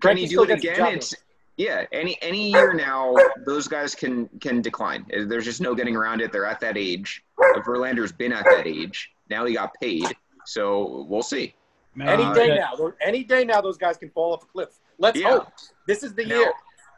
Can 0.01 0.15
Greinke 0.15 0.17
he 0.19 0.27
do 0.27 0.43
it 0.43 0.49
again? 0.51 0.95
It's 0.95 1.13
yeah. 1.55 1.85
Any 1.93 2.17
any 2.21 2.51
year 2.51 2.73
now, 2.73 3.15
those 3.45 3.67
guys 3.67 3.95
can 3.95 4.27
can 4.41 4.61
decline. 4.61 5.05
There's 5.09 5.45
just 5.45 5.61
no 5.61 5.73
getting 5.73 5.95
around 5.95 6.21
it. 6.21 6.31
They're 6.33 6.45
at 6.45 6.59
that 6.59 6.77
age. 6.77 7.23
Verlander's 7.65 8.11
been 8.11 8.33
at 8.33 8.43
that 8.45 8.67
age. 8.67 9.11
Now 9.29 9.45
he 9.45 9.53
got 9.53 9.73
paid, 9.81 10.05
so 10.45 11.05
we'll 11.09 11.23
see. 11.23 11.55
Man, 11.95 12.09
Any 12.09 12.33
day 12.35 12.49
that- 12.49 12.77
now, 12.77 12.91
any 13.01 13.23
day 13.23 13.43
now, 13.45 13.59
those 13.61 13.77
guys 13.77 13.97
can 13.97 14.09
fall 14.09 14.33
off 14.33 14.43
a 14.43 14.45
cliff. 14.47 14.69
Let's 14.99 15.17
Yeah. 15.19 15.29
hope 15.29 15.47
this 15.87 16.03
is 16.03 16.13
the 16.13 16.25
Now, 16.25 16.39
year. 16.39 16.53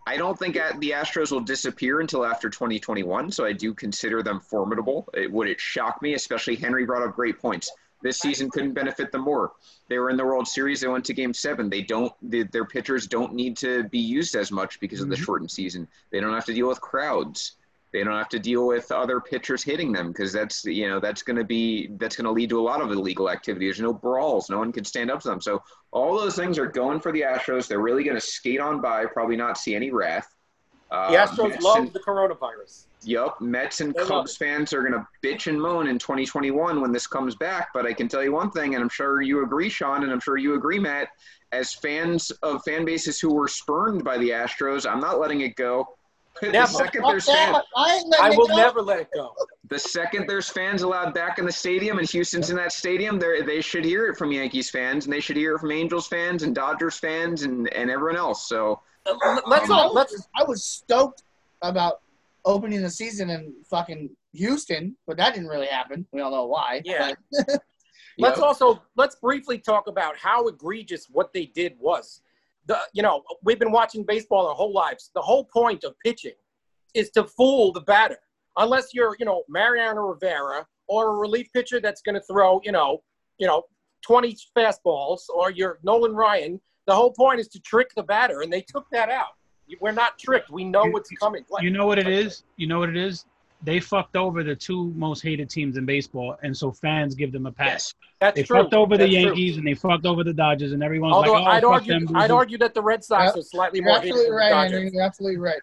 I 0.07 0.18
don't 0.18 0.38
think 0.38 0.56
the 0.56 0.91
Astros 0.91 1.32
will 1.32 1.40
disappear 1.41 1.99
until 2.02 2.26
after 2.26 2.49
2021, 2.49 3.32
so 3.32 3.45
I 3.45 3.53
do 3.53 3.74
consider 3.74 4.24
them 4.24 4.40
formidable. 4.40 5.07
It, 5.14 5.32
would 5.32 5.48
it 5.48 5.60
shock 5.61 6.02
me? 6.02 6.16
Especially 6.16 6.56
Henry 6.56 6.86
brought 6.86 7.03
up 7.07 7.16
great 7.16 7.40
points. 7.40 7.72
This 8.02 8.18
season 8.18 8.49
couldn't 8.49 8.74
benefit 8.74 9.11
them 9.11 9.22
more. 9.22 9.52
They 9.90 9.99
were 9.99 10.10
in 10.10 10.16
the 10.18 10.26
World 10.26 10.48
Series. 10.48 10.80
They 10.82 10.88
went 10.88 11.03
to 11.06 11.14
Game 11.14 11.34
Seven. 11.34 11.70
They 11.70 11.82
don't. 11.82 12.14
They, 12.22 12.44
their 12.44 12.64
pitchers 12.66 13.07
don't 13.07 13.34
need 13.34 13.57
to 13.57 13.84
be 13.90 13.99
used 13.99 14.36
as 14.36 14.52
much 14.52 14.80
because 14.80 15.02
of 15.02 15.10
the 15.10 15.16
Mhm. 15.18 15.24
shortened 15.26 15.52
season. 15.52 15.88
They 16.10 16.22
don't 16.22 16.34
have 16.34 16.45
to 16.45 16.53
deal 16.53 16.70
with 16.70 16.80
crowds. 16.80 17.57
They 17.91 18.03
don't 18.03 18.14
have 18.14 18.30
to 18.30 18.40
deal 18.40 18.68
with 18.68 18.91
other 18.91 19.20
pitchers 19.20 19.64
hitting 19.64 19.91
them 19.91 20.10
because 20.10 20.32
that's 20.32 20.64
you 20.64 20.88
know 20.88 20.99
that's 20.99 21.24
going 21.24 21.38
to 21.38 21.44
be 21.44 21.88
that's 21.98 22.16
going 22.16 22.26
to 22.26 22.32
lead 22.32 22.49
to 22.49 22.60
a 22.60 22.61
lot 22.61 22.82
of 22.82 22.91
illegal 22.91 23.30
activity. 23.30 23.66
There's 23.66 23.80
no 23.82 23.94
brawls. 23.94 24.49
No 24.49 24.60
one 24.60 24.72
can 24.72 24.86
stand 24.86 25.10
up 25.10 25.22
to 25.22 25.28
them. 25.28 25.41
So 25.41 25.64
all 25.91 26.18
those 26.20 26.36
things 26.36 26.60
are 26.60 26.68
going 26.68 26.99
for 26.99 27.11
the 27.11 27.22
Astros. 27.22 27.68
They're 27.68 27.80
really 27.80 28.03
going 28.03 28.16
to 28.18 28.22
skate 28.22 28.60
on 28.60 28.80
by, 28.80 29.06
probably 29.06 29.36
not 29.38 29.57
see 29.57 29.74
any 29.76 29.90
wrath. 29.91 30.36
Uh, 30.91 31.11
The 31.11 31.18
Astros 31.18 31.49
Mets 31.49 31.64
love 31.64 31.78
and- 31.78 31.94
the 31.94 31.99
coronavirus. 31.99 32.86
Yup, 33.03 33.40
Mets 33.40 33.80
and 33.80 33.94
They 33.94 34.03
Cubs 34.03 34.36
fans 34.36 34.74
are 34.74 34.82
going 34.82 34.91
to 34.91 35.07
bitch 35.24 35.48
and 35.48 35.60
moan 35.60 35.88
in 35.88 35.98
2021 35.98 36.82
when 36.82 36.91
this 36.91 37.07
comes 37.07 37.34
back. 37.34 37.70
But 37.74 37.86
I 37.86 37.94
can 37.94 38.07
tell 38.10 38.22
you 38.24 38.34
one 38.34 38.52
thing, 38.52 38.76
and 38.76 38.84
I'm 38.84 38.90
sure 38.90 39.22
you 39.22 39.41
agree, 39.44 39.70
Sean, 39.70 40.03
and 40.03 40.11
I'm 40.11 40.20
sure 40.20 40.38
you 40.38 40.56
agree, 40.56 40.80
Matt. 40.80 41.07
As 41.53 41.74
fans 41.74 42.30
of 42.44 42.61
fan 42.66 42.84
bases 42.86 43.20
who 43.20 43.34
were 43.34 43.48
spurned 43.48 44.03
by 44.03 44.18
the 44.18 44.32
Astros, 44.32 44.90
I'm 44.90 44.99
not 44.99 45.18
letting 45.20 45.41
it 45.41 45.56
go. 45.56 45.95
The 46.41 46.51
Never. 46.51 46.68
second 46.72 47.03
there's 47.03 47.26
fans, 47.26 47.57
I 47.76 48.01
I 48.22 48.30
will 48.30 48.47
go. 48.47 48.56
never 48.56 48.81
let 48.81 48.99
it 49.01 49.10
go. 49.14 49.34
the 49.68 49.77
second 49.80 50.26
there's 50.27 50.49
fans 50.49 50.84
allowed 50.84 51.14
back 51.14 51.38
in 51.38 51.45
the 51.45 51.51
stadium, 51.51 51.99
and 51.99 52.10
Houston's 52.10 52.49
in 52.49 52.56
that 52.56 52.72
stadium, 52.72 53.19
they 53.19 53.41
they 53.41 53.60
should 53.61 53.84
hear 53.84 54.07
it 54.07 54.15
from 54.18 54.31
Yankees 54.31 54.69
fans, 54.69 55.06
and 55.06 55.11
they 55.14 55.19
should 55.19 55.35
hear 55.35 55.56
it 55.56 55.60
from 55.60 55.72
Angels 55.72 56.07
fans 56.07 56.43
and 56.43 56.56
Dodgers 56.56 56.97
fans 56.97 57.43
and 57.43 57.72
and 57.73 57.91
everyone 57.91 58.15
else. 58.15 58.47
So 58.47 58.81
Uh, 59.06 59.41
Let's 59.47 59.69
I 59.69 59.73
all 59.73 59.85
was- 59.88 59.95
let's 59.95 60.27
I 60.38 60.43
was 60.43 60.64
stoked 60.64 61.23
about 61.61 62.01
opening 62.45 62.81
the 62.81 62.89
season 62.89 63.30
in 63.30 63.53
fucking 63.69 64.10
Houston, 64.34 64.95
but 65.07 65.18
that 65.18 65.34
didn't 65.34 65.49
really 65.49 65.68
happen. 65.68 66.06
We 66.14 66.22
all 66.22 66.31
know 66.31 66.45
why. 66.45 66.81
Yeah. 66.85 67.14
Let's 68.18 68.38
Yup. 68.38 68.47
also 68.47 68.81
let's 68.97 69.15
briefly 69.15 69.57
talk 69.60 69.88
about 69.88 70.18
how 70.18 70.47
egregious 70.47 71.07
what 71.10 71.31
they 71.31 71.45
did 71.45 71.77
was. 71.80 72.22
The 72.68 72.77
you 72.94 73.02
know 73.02 73.23
we've 73.44 73.60
been 73.60 73.72
watching 73.72 74.03
baseball 74.03 74.48
our 74.48 74.56
whole 74.56 74.73
lives. 74.73 75.11
The 75.15 75.22
whole 75.22 75.45
point 75.45 75.84
of 75.84 75.95
pitching 76.06 76.34
is 76.94 77.10
to 77.11 77.23
fool 77.23 77.72
the 77.72 77.81
batter. 77.81 78.18
Unless 78.57 78.94
you're 78.94 79.15
you 79.19 79.26
know 79.26 79.44
Mariano 79.48 80.02
Rivera 80.02 80.65
or 80.88 81.15
a 81.15 81.18
relief 81.18 81.48
pitcher 81.53 81.80
that's 81.80 82.02
going 82.02 82.15
to 82.15 82.22
throw 82.22 82.61
you 82.64 82.72
know 82.72 83.03
you 83.38 83.48
know 83.48 83.64
20 84.06 84.36
fastballs 84.57 85.22
or 85.30 85.52
you're 85.52 85.80
Nolan 85.84 86.14
Ryan. 86.14 86.60
The 86.88 86.95
whole 86.95 87.11
point 87.11 87.40
is 87.40 87.48
to 87.49 87.60
trick 87.60 87.91
the 87.95 88.03
batter, 88.03 88.41
and 88.41 88.52
they 88.52 88.61
took 88.61 88.90
that 88.91 89.10
out. 89.10 89.34
We're 89.80 89.91
not 89.91 90.18
tricked. 90.18 90.49
We 90.49 90.64
know 90.64 90.86
what's 90.86 91.11
coming. 91.11 91.45
Like, 91.49 91.64
You 91.64 91.69
know 91.69 91.86
what 91.86 91.99
it 91.99 92.07
is? 92.07 92.44
You 92.57 92.65
know 92.65 92.80
what 92.80 92.90
it 92.90 92.98
is? 92.98 93.26
They 93.61 93.81
fucked 93.81 94.15
over 94.15 94.41
the 94.41 94.56
two 94.56 94.91
most 94.95 95.22
hated 95.22 95.49
teams 95.49 95.76
in 95.76 95.86
baseball, 95.86 96.38
and 96.44 96.56
so 96.56 96.72
fans 96.72 97.14
give 97.14 97.34
them 97.34 97.45
a 97.45 97.52
pass. 97.52 97.68
yes, 97.68 97.94
that's 98.22 98.36
They 98.38 98.44
true. 98.44 98.61
fucked 98.61 98.73
over 98.73 98.95
the 98.98 99.03
That's 99.03 99.11
true. 99.14 99.22
Yankees 99.22 99.57
and 99.57 99.68
they 99.68 99.73
fucked 99.73 100.06
over 100.06 100.23
the 100.23 100.31
Dodgers, 100.34 100.72
and 100.72 100.81
everyone's 100.81 101.14
Although 101.14 101.34
like, 101.34 101.44
"Oh, 101.44 101.48
I'd 101.48 101.64
fuck 101.64 101.72
argue, 101.73 102.06
them." 102.07 102.15
I'd 102.15 102.31
argue 102.31 102.57
that 102.60 102.73
the 102.73 102.81
Red 102.81 103.03
Sox 103.03 103.26
Yep. 103.27 103.36
are 103.36 103.41
slightly 103.41 103.80
You're 103.80 103.86
more 103.90 103.95
hated 103.99 104.10
absolutely 104.11 104.30
than 104.38 104.40
the 104.45 104.49
Dodgers. 104.49 104.72
Henry. 104.72 104.91
You're 104.94 105.03
absolutely 105.03 105.38
right. 105.40 105.61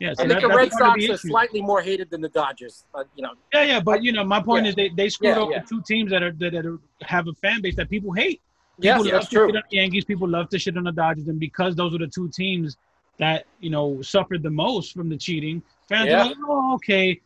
Yeah, 0.00 0.12
so 0.14 0.24
I 0.24 0.26
that- 0.26 0.40
think 0.40 0.50
the 0.52 0.56
Red 0.58 0.72
Sox 0.72 1.06
the 1.06 1.12
are 1.12 1.16
slightly 1.18 1.62
more 1.62 1.80
hated 1.80 2.10
than 2.10 2.20
the 2.20 2.28
Dodgers. 2.30 2.84
Uh, 2.94 3.04
you 3.14 3.22
know, 3.22 3.30
Yeah, 3.54 3.62
yeah, 3.62 3.80
but 3.80 4.02
you 4.02 4.10
know, 4.12 4.24
my 4.24 4.42
point 4.42 4.64
Yeah. 4.64 4.70
is 4.70 4.74
they, 4.74 4.88
they 4.88 5.08
screwed 5.08 5.36
Yeah, 5.36 5.42
over 5.42 5.52
yeah. 5.52 5.60
two 5.62 5.80
teams 5.82 6.10
that 6.10 6.22
are 6.24 6.32
that, 6.32 6.52
that 6.52 6.66
are, 6.66 6.78
have 7.02 7.28
a 7.28 7.32
fan 7.34 7.60
base 7.62 7.76
that 7.76 7.88
people 7.88 8.12
hate. 8.12 8.40
yes, 8.78 8.98
People 8.98 9.04
love 9.04 9.12
that's 9.20 9.28
to 9.30 9.36
true. 9.36 9.46
shit 9.48 9.56
on 9.56 9.62
the 9.70 9.76
Yankees. 9.76 10.04
People 10.04 10.28
love 10.28 10.48
to 10.50 10.58
shit 10.58 10.76
on 10.76 10.82
the 10.84 10.92
Dodgers, 10.92 11.28
and 11.28 11.38
because 11.38 11.76
those 11.76 11.92
were 11.92 11.98
the 11.98 12.08
two 12.08 12.28
teams 12.28 12.76
that 13.18 13.46
you 13.60 13.70
know 13.70 14.02
suffered 14.02 14.42
the 14.42 14.50
most 14.50 14.92
from 14.92 15.08
the 15.08 15.16
cheating, 15.16 15.62
fans 15.88 16.08
Yeah. 16.10 16.22
are 16.22 16.26
like, 16.26 16.36
"Oh, 16.46 16.74
okay, 16.74 17.18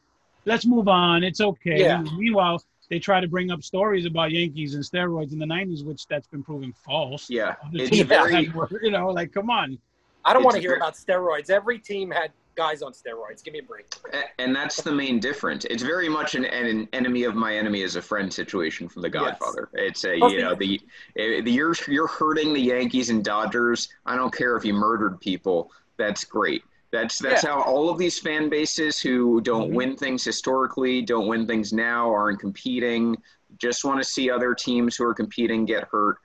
let's 0.45 0.67
move 0.67 0.89
on. 0.89 1.23
It's 1.25 1.41
okay." 1.41 1.81
Yeah. 1.81 2.03
Meanwhile, 2.17 2.63
they 2.89 2.99
try 2.99 3.21
to 3.21 3.29
bring 3.29 3.51
up 3.51 3.63
stories 3.63 4.05
about 4.07 4.31
Yankees 4.33 4.75
and 4.75 4.83
steroids 4.85 5.33
in 5.33 5.39
the 5.39 5.47
'90s, 5.47 5.85
which 5.85 6.07
that's 6.07 6.27
been 6.27 6.43
proven 6.43 6.73
false. 6.73 7.31
yeah, 7.31 7.55
The 7.73 7.83
it's 7.85 8.01
very 8.01 8.49
were- 8.51 8.69
you 8.83 8.91
know, 8.91 9.09
like, 9.11 9.33
come 9.33 9.51
on. 9.51 9.79
I 10.25 10.35
don't 10.35 10.43
want 10.45 10.57
to 10.57 10.61
hear 10.61 10.75
about 10.75 10.95
steroids. 10.95 11.49
Every 11.49 11.79
team 11.79 12.11
had 12.11 12.31
guys 12.55 12.83
on 12.83 12.93
steroids. 12.93 13.43
Give 13.43 13.55
me 13.55 13.61
a 13.61 13.63
break. 13.63 13.87
And 14.39 14.55
that's 14.55 14.83
the 14.83 14.93
main 14.93 15.19
difference. 15.19 15.65
It's 15.67 15.83
very 15.83 16.11
much 16.11 16.35
an, 16.35 16.45
an 16.45 16.89
enemy 16.93 17.23
of 17.25 17.35
my 17.35 17.57
enemy 17.57 17.81
is 17.81 17.97
a 17.97 18.03
friend 18.03 18.31
situation 18.31 18.87
from 18.89 19.01
The 19.01 19.09
Godfather. 19.09 19.71
It's 19.73 20.05
a 20.05 20.17
you 20.17 20.39
know 20.43 20.55
the, 20.55 20.79
eh, 21.17 21.41
the 21.41 21.51
you're 21.51 21.75
you're 21.89 22.07
hurting 22.09 22.53
the 22.53 22.61
Yankees 22.61 23.09
and 23.09 23.25
Dodgers. 23.25 23.89
I 24.05 24.15
don't 24.17 24.35
care 24.35 24.57
if 24.57 24.65
you 24.65 24.75
murdered 24.75 25.21
people. 25.21 25.71
That's 25.97 26.25
great. 26.25 26.63
That's 26.93 27.19
that's 27.19 27.45
how 27.45 27.63
all 27.63 27.89
of 27.89 27.99
these 27.99 28.19
fan 28.19 28.49
bases 28.49 28.99
who 28.99 29.41
don't 29.41 29.71
Mhm. 29.71 29.75
win 29.75 29.97
things 29.97 30.25
historically, 30.25 31.03
don't 31.03 31.29
win 31.29 31.47
things 31.47 31.73
now, 31.73 32.11
aren't 32.13 32.41
competing, 32.41 33.17
just 33.59 33.85
want 33.85 34.03
to 34.03 34.09
see 34.09 34.29
other 34.31 34.55
teams 34.55 34.97
who 34.97 35.05
are 35.05 35.15
competing 35.15 35.65
get 35.65 35.85
hurt. 35.85 36.19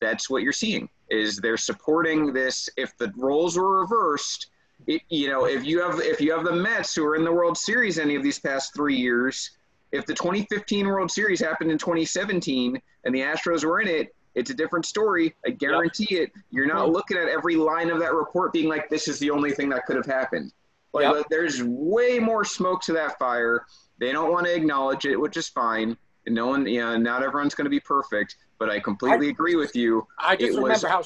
That's 0.00 0.30
what 0.30 0.42
you're 0.42 0.52
seeing. 0.52 0.88
Is 1.10 1.38
they're 1.38 1.56
supporting 1.56 2.32
this. 2.32 2.68
If 2.76 2.96
the 2.98 3.12
roles 3.16 3.56
were 3.56 3.80
reversed, 3.80 4.48
it, 4.86 5.02
you 5.08 5.28
know, 5.28 5.44
if 5.46 5.64
you 5.64 5.80
have 5.82 6.00
if 6.00 6.20
you 6.20 6.32
have 6.32 6.44
the 6.44 6.52
Mets 6.52 6.94
who 6.94 7.04
are 7.04 7.16
in 7.16 7.24
the 7.24 7.32
World 7.32 7.58
Series 7.58 7.98
any 7.98 8.14
of 8.14 8.22
these 8.22 8.38
past 8.38 8.74
three 8.74 8.96
years, 8.96 9.50
if 9.90 10.06
the 10.06 10.14
2015 10.14 10.86
World 10.86 11.10
Series 11.10 11.40
happened 11.40 11.70
in 11.70 11.78
2017 11.78 12.80
and 13.04 13.14
the 13.14 13.20
Astros 13.20 13.64
were 13.64 13.80
in 13.80 13.88
it, 13.88 14.14
it's 14.34 14.50
a 14.50 14.54
different 14.54 14.86
story. 14.86 15.34
I 15.46 15.50
guarantee 15.50 16.16
it. 16.16 16.32
You're 16.50 16.66
not 16.66 16.90
looking 16.90 17.16
at 17.16 17.28
every 17.28 17.56
line 17.56 17.90
of 17.90 17.98
that 18.00 18.14
report 18.14 18.52
being 18.52 18.68
like, 18.68 18.88
"This 18.88 19.08
is 19.08 19.18
the 19.18 19.30
only 19.30 19.52
thing 19.52 19.68
that 19.70 19.86
could 19.86 19.96
have 19.96 20.06
happened." 20.06 20.52
Like, 20.94 21.12
Yep. 21.14 21.26
there's 21.30 21.62
way 21.64 22.18
more 22.18 22.44
smoke 22.44 22.82
to 22.82 22.92
that 22.94 23.18
fire. 23.18 23.64
They 23.98 24.12
don't 24.12 24.30
want 24.30 24.46
to 24.46 24.54
acknowledge 24.54 25.04
it, 25.06 25.16
which 25.16 25.36
is 25.36 25.48
fine. 25.48 25.96
And 26.26 26.34
no 26.34 26.46
one, 26.46 26.66
yeah, 26.66 26.96
not 26.96 27.22
everyone's 27.22 27.54
going 27.54 27.64
to 27.64 27.70
be 27.70 27.80
perfect. 27.80 28.36
But 28.58 28.70
I 28.70 28.78
completely 28.78 29.28
agree 29.28 29.56
with 29.56 29.74
you. 29.74 30.06
I 30.18 30.36
just 30.36 30.50
It 30.56 30.60
was- 30.60 30.62
remember 30.62 30.88
how 30.88 31.02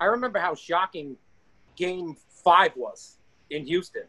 I 0.00 0.04
remember 0.06 0.38
how 0.38 0.54
shocking 0.54 1.16
Game 1.76 2.16
Five 2.44 2.76
was 2.76 3.18
in 3.50 3.64
Houston. 3.66 4.04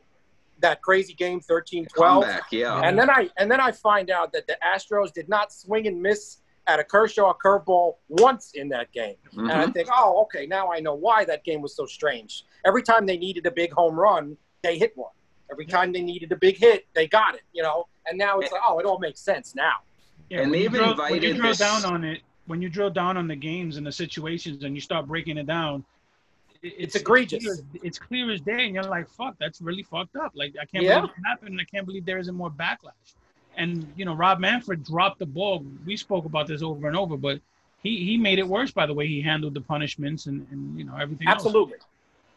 That 0.59 0.81
crazy 0.81 1.13
game, 1.13 1.39
13-12. 1.39 1.87
Comeback, 1.93 2.51
yeah. 2.51 2.81
And 2.83 2.99
then 2.99 3.09
I 3.09 3.29
and 3.37 3.49
then 3.49 3.61
I 3.61 3.71
find 3.71 4.09
out 4.11 4.33
that 4.33 4.45
the 4.47 4.57
Astros 4.63 5.13
did 5.13 5.29
not 5.29 5.53
swing 5.53 5.87
and 5.87 6.01
miss 6.01 6.37
at 6.69 6.79
a 6.79 6.83
Kershaw 6.83 7.33
curveball 7.43 7.95
once 8.09 8.51
in 8.53 8.69
that 8.69 8.91
game. 8.91 9.15
And 9.35 9.51
I 9.51 9.65
Mhm. 9.65 9.73
think, 9.73 9.89
oh, 9.91 10.21
okay, 10.23 10.45
now 10.45 10.71
I 10.71 10.79
know 10.79 10.93
why 10.93 11.25
that 11.25 11.43
game 11.43 11.61
was 11.61 11.75
so 11.75 11.85
strange. 11.87 12.45
Every 12.65 12.83
time 12.83 13.05
they 13.07 13.17
needed 13.17 13.45
a 13.47 13.51
big 13.51 13.71
home 13.71 13.99
run, 13.99 14.37
they 14.61 14.77
hit 14.77 14.95
one. 14.95 15.11
Every 15.51 15.65
time 15.65 15.91
they 15.91 16.01
needed 16.01 16.31
a 16.31 16.35
big 16.35 16.57
hit, 16.57 16.85
they 16.93 17.07
got 17.07 17.33
it. 17.33 17.41
You 17.53 17.63
know, 17.63 17.87
and 18.05 18.17
now 18.19 18.39
it's 18.39 18.51
like, 18.51 18.61
oh, 18.67 18.77
it 18.79 18.85
all 18.85 18.99
makes 18.99 19.19
sense 19.19 19.55
now. 19.55 19.77
Yeah, 20.29 20.41
And 20.41 20.51
when 20.51 20.59
you 20.61 20.69
they've 20.69 20.79
drill, 20.79 20.95
when 20.95 21.21
you 21.23 21.33
drill 21.33 21.49
this- 21.49 21.57
down 21.57 21.85
on 21.85 22.03
it, 22.03 22.21
when 22.45 22.61
you 22.61 22.69
drill 22.69 22.91
down 22.91 23.17
on 23.17 23.27
the 23.27 23.35
games 23.35 23.77
and 23.77 23.85
the 23.85 23.91
situations, 23.91 24.63
and 24.63 24.75
you 24.75 24.81
start 24.81 25.07
breaking 25.07 25.37
it 25.39 25.47
down, 25.47 25.83
it- 26.61 26.75
It's 26.77 26.95
egregious. 26.95 27.43
It's 27.43 27.61
clear, 27.61 27.81
it's 27.83 27.99
clear 27.99 28.31
as 28.31 28.41
day, 28.41 28.65
and 28.65 28.75
you're 28.75 28.83
like, 28.83 29.09
"Fuck, 29.09 29.37
that's 29.39 29.59
really 29.59 29.81
fucked 29.83 30.15
up." 30.17 30.33
Like, 30.35 30.53
I 30.61 30.65
can't 30.65 30.83
Yeah. 30.83 30.99
believe 30.99 31.15
it 31.17 31.23
happened, 31.25 31.51
and 31.51 31.61
I 31.61 31.63
can't 31.63 31.85
believe 31.87 32.05
there 32.05 32.19
isn't 32.19 32.35
more 32.35 32.51
backlash. 32.51 33.15
And 33.59 33.91
you 33.95 34.05
know, 34.05 34.13
Rob 34.13 34.39
Manfred 34.39 34.83
dropped 34.83 35.19
the 35.19 35.25
ball. 35.25 35.63
We 35.85 35.97
spoke 35.97 36.25
about 36.25 36.47
this 36.47 36.61
over 36.63 36.87
and 36.87 36.95
over, 36.97 37.17
but 37.17 37.39
he 37.83 38.03
he 38.05 38.17
made 38.17 38.39
it 38.39 38.47
worse 38.47 38.71
by 38.71 38.85
the 38.85 38.93
way 38.93 39.05
he 39.07 39.21
handled 39.21 39.53
the 39.53 39.61
punishments 39.61 40.25
and, 40.25 40.47
and 40.51 40.77
you 40.77 40.85
know 40.85 40.95
everything. 40.95 41.27
else. 41.27 41.35
Absolutely. 41.45 41.77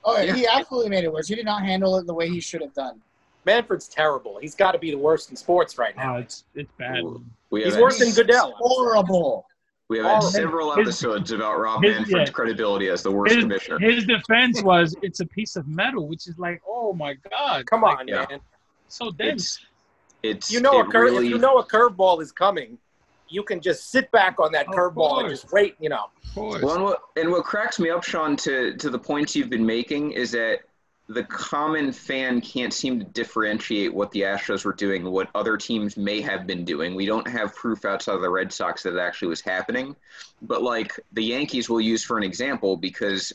Oh, 0.05 0.21
Yeah. 0.21 0.35
he 0.35 0.47
absolutely 0.47 0.91
made 0.91 1.05
it 1.05 1.13
worse. 1.13 1.29
He 1.29 1.37
did 1.37 1.45
not 1.45 1.63
handle 1.63 1.97
it 1.99 2.07
the 2.07 2.15
way 2.15 2.29
he 2.29 2.41
should 2.41 2.61
have 2.61 2.75
done. 2.75 3.01
Manfred's 3.45 3.87
terrible. 3.89 4.39
He's 4.41 4.55
got 4.57 4.73
to 4.73 4.79
be 4.79 4.91
the 4.91 4.99
worst 4.99 5.31
in 5.31 5.37
sports 5.37 5.79
right 5.79 5.95
Oh, 5.97 6.03
now. 6.03 6.17
it's 6.17 6.45
it's 6.55 6.73
bad. 6.77 7.03
We 7.51 7.65
He's 7.65 7.77
worse 7.77 7.99
than 7.99 8.11
Goodell. 8.13 8.55
Horrible. 8.57 9.47
We 9.89 9.99
have 9.99 10.07
had 10.07 10.11
Horrible. 10.15 10.31
several 10.31 10.75
His- 10.75 10.87
episodes 10.89 11.33
about 11.33 11.59
Rob 11.61 11.83
his- 11.85 11.97
Manfred's 11.99 12.31
yeah. 12.31 12.33
credibility 12.35 12.89
as 12.89 13.03
the 13.03 13.11
worst 13.13 13.35
His, 13.35 13.45
commissioner. 13.45 13.79
his 13.79 14.05
defense 14.07 14.63
was 14.63 14.97
it's 15.03 15.21
a 15.21 15.27
piece 15.27 15.55
of 15.57 15.69
metal, 15.69 16.09
which 16.09 16.27
is 16.27 16.39
like, 16.39 16.61
oh 16.67 16.93
my 16.95 17.15
god, 17.31 17.67
Come 17.67 17.83
like, 17.83 17.99
on, 17.99 18.09
Yeah. 18.09 18.27
man. 18.29 18.41
so 18.89 19.11
dense. 19.11 19.57
It's 19.59 19.67
it's 20.23 20.51
You 20.51 20.61
know, 20.61 20.81
it 20.81 20.87
a 20.87 20.91
cur- 20.91 21.03
really, 21.03 21.27
if 21.27 21.33
you 21.33 21.39
know 21.39 21.59
a 21.59 21.67
curveball 21.67 22.23
is 22.23 22.33
coming, 22.33 22.79
you 23.29 23.43
can 23.43 23.61
just 23.61 23.91
sit 23.91 24.11
back 24.13 24.39
on 24.39 24.53
that 24.53 24.67
curveball 24.67 25.21
and 25.21 25.29
just 25.29 25.53
wait. 25.53 25.77
You 25.81 25.89
know, 25.89 26.07
Well, 26.37 26.75
and 26.75 26.85
what, 26.85 27.03
and 27.17 27.31
what 27.31 27.45
cracks 27.45 27.79
me 27.79 27.91
up, 27.91 28.05
Sean, 28.05 28.37
to 28.37 28.77
to 28.77 28.91
the 28.91 28.99
points 28.99 29.35
you've 29.35 29.51
been 29.51 29.67
making 29.67 30.13
is 30.13 30.33
that 30.33 30.61
the 31.09 31.25
common 31.25 31.93
fan 31.93 32.41
can't 32.41 32.73
seem 32.73 32.99
to 32.99 33.05
differentiate 33.05 33.93
what 33.93 34.11
the 34.13 34.23
Astros 34.23 34.65
were 34.65 34.73
doing, 34.73 35.05
what 35.05 35.29
other 35.35 35.57
teams 35.57 35.97
may 35.97 36.21
have 36.21 36.47
been 36.47 36.65
doing. 36.65 36.95
We 36.95 37.07
don't 37.07 37.27
have 37.27 37.55
proof 37.55 37.85
outside 37.85 38.15
of 38.15 38.23
the 38.23 38.31
Red 38.31 38.53
Sox 38.53 38.83
that 38.85 38.95
it 38.95 39.01
actually 39.01 39.29
was 39.29 39.41
happening. 39.41 39.97
But 40.43 40.63
like 40.63 40.99
the 41.13 41.25
Yankees 41.25 41.69
will 41.69 41.81
use 41.81 42.05
for 42.05 42.17
an 42.17 42.23
example 42.23 42.77
because 42.77 43.33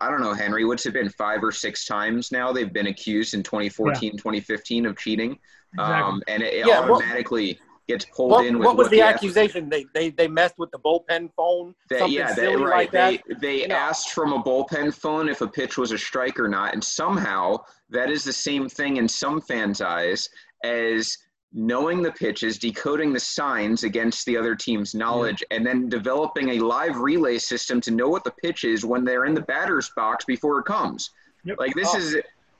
I 0.00 0.10
don't 0.10 0.20
know, 0.20 0.32
Henry, 0.32 0.64
what's 0.64 0.86
it 0.86 0.92
been 0.92 1.10
five 1.10 1.42
or 1.42 1.50
six 1.50 1.84
times 1.84 2.30
now 2.30 2.52
they've 2.52 2.72
been 2.72 2.86
accused 2.86 3.34
in 3.34 3.42
2014, 3.42 4.12
2015 4.12 4.86
of 4.86 4.96
cheating. 4.96 5.38
Um, 5.78 6.22
and 6.28 6.42
it, 6.42 6.54
it 6.54 6.66
Yeah, 6.66 6.80
what- 6.80 7.02
automatically 7.02 7.58
gets 7.88 8.04
pulled 8.06 8.32
What, 8.32 8.44
in 8.46 8.58
with 8.58 8.66
what 8.66 8.76
was 8.76 8.88
the 8.90 8.98
Astros- 8.98 9.14
accusation? 9.14 9.68
They, 9.70 9.86
they 9.94 10.10
they 10.10 10.28
messed 10.28 10.58
with 10.58 10.70
the 10.70 10.78
bullpen 10.78 11.30
phone. 11.34 11.74
That, 11.90 12.10
yeah, 12.10 12.34
silly 12.34 12.56
that, 12.56 12.62
right. 12.62 12.76
like 12.76 12.92
that. 12.92 13.22
They 13.28 13.34
they 13.40 13.60
You 13.62 13.68
know. 13.68 13.74
asked 13.76 14.10
from 14.10 14.32
a 14.34 14.42
bullpen 14.42 14.92
phone 14.94 15.28
if 15.28 15.40
a 15.40 15.46
pitch 15.48 15.78
was 15.78 15.92
a 15.92 15.98
strike 15.98 16.38
or 16.38 16.48
not, 16.48 16.74
and 16.74 16.84
somehow 16.84 17.58
that 17.90 18.10
is 18.10 18.24
the 18.24 18.32
same 18.32 18.68
thing 18.68 18.98
in 18.98 19.08
some 19.08 19.40
fans' 19.40 19.80
eyes 19.80 20.28
as 20.64 21.16
knowing 21.54 22.02
the 22.02 22.12
pitches, 22.12 22.58
decoding 22.58 23.10
the 23.10 23.20
signs 23.20 23.82
against 23.82 24.26
the 24.26 24.36
other 24.36 24.54
team's 24.54 24.94
knowledge, 24.94 25.42
and 25.50 25.64
then 25.66 25.88
developing 25.88 26.50
a 26.50 26.58
live 26.58 26.98
relay 26.98 27.38
system 27.38 27.80
to 27.80 27.90
know 27.90 28.06
what 28.10 28.22
the 28.22 28.30
pitch 28.42 28.64
is 28.64 28.84
when 28.84 29.02
they're 29.02 29.24
in 29.24 29.32
the 29.32 29.40
batter's 29.40 29.90
box 29.96 30.26
before 30.26 30.58
it 30.58 30.66
comes. 30.66 31.10
Yep. 31.44 31.56
Like 31.58 31.74
this 31.74 31.88
Oh. 31.94 31.96
is 31.98 32.16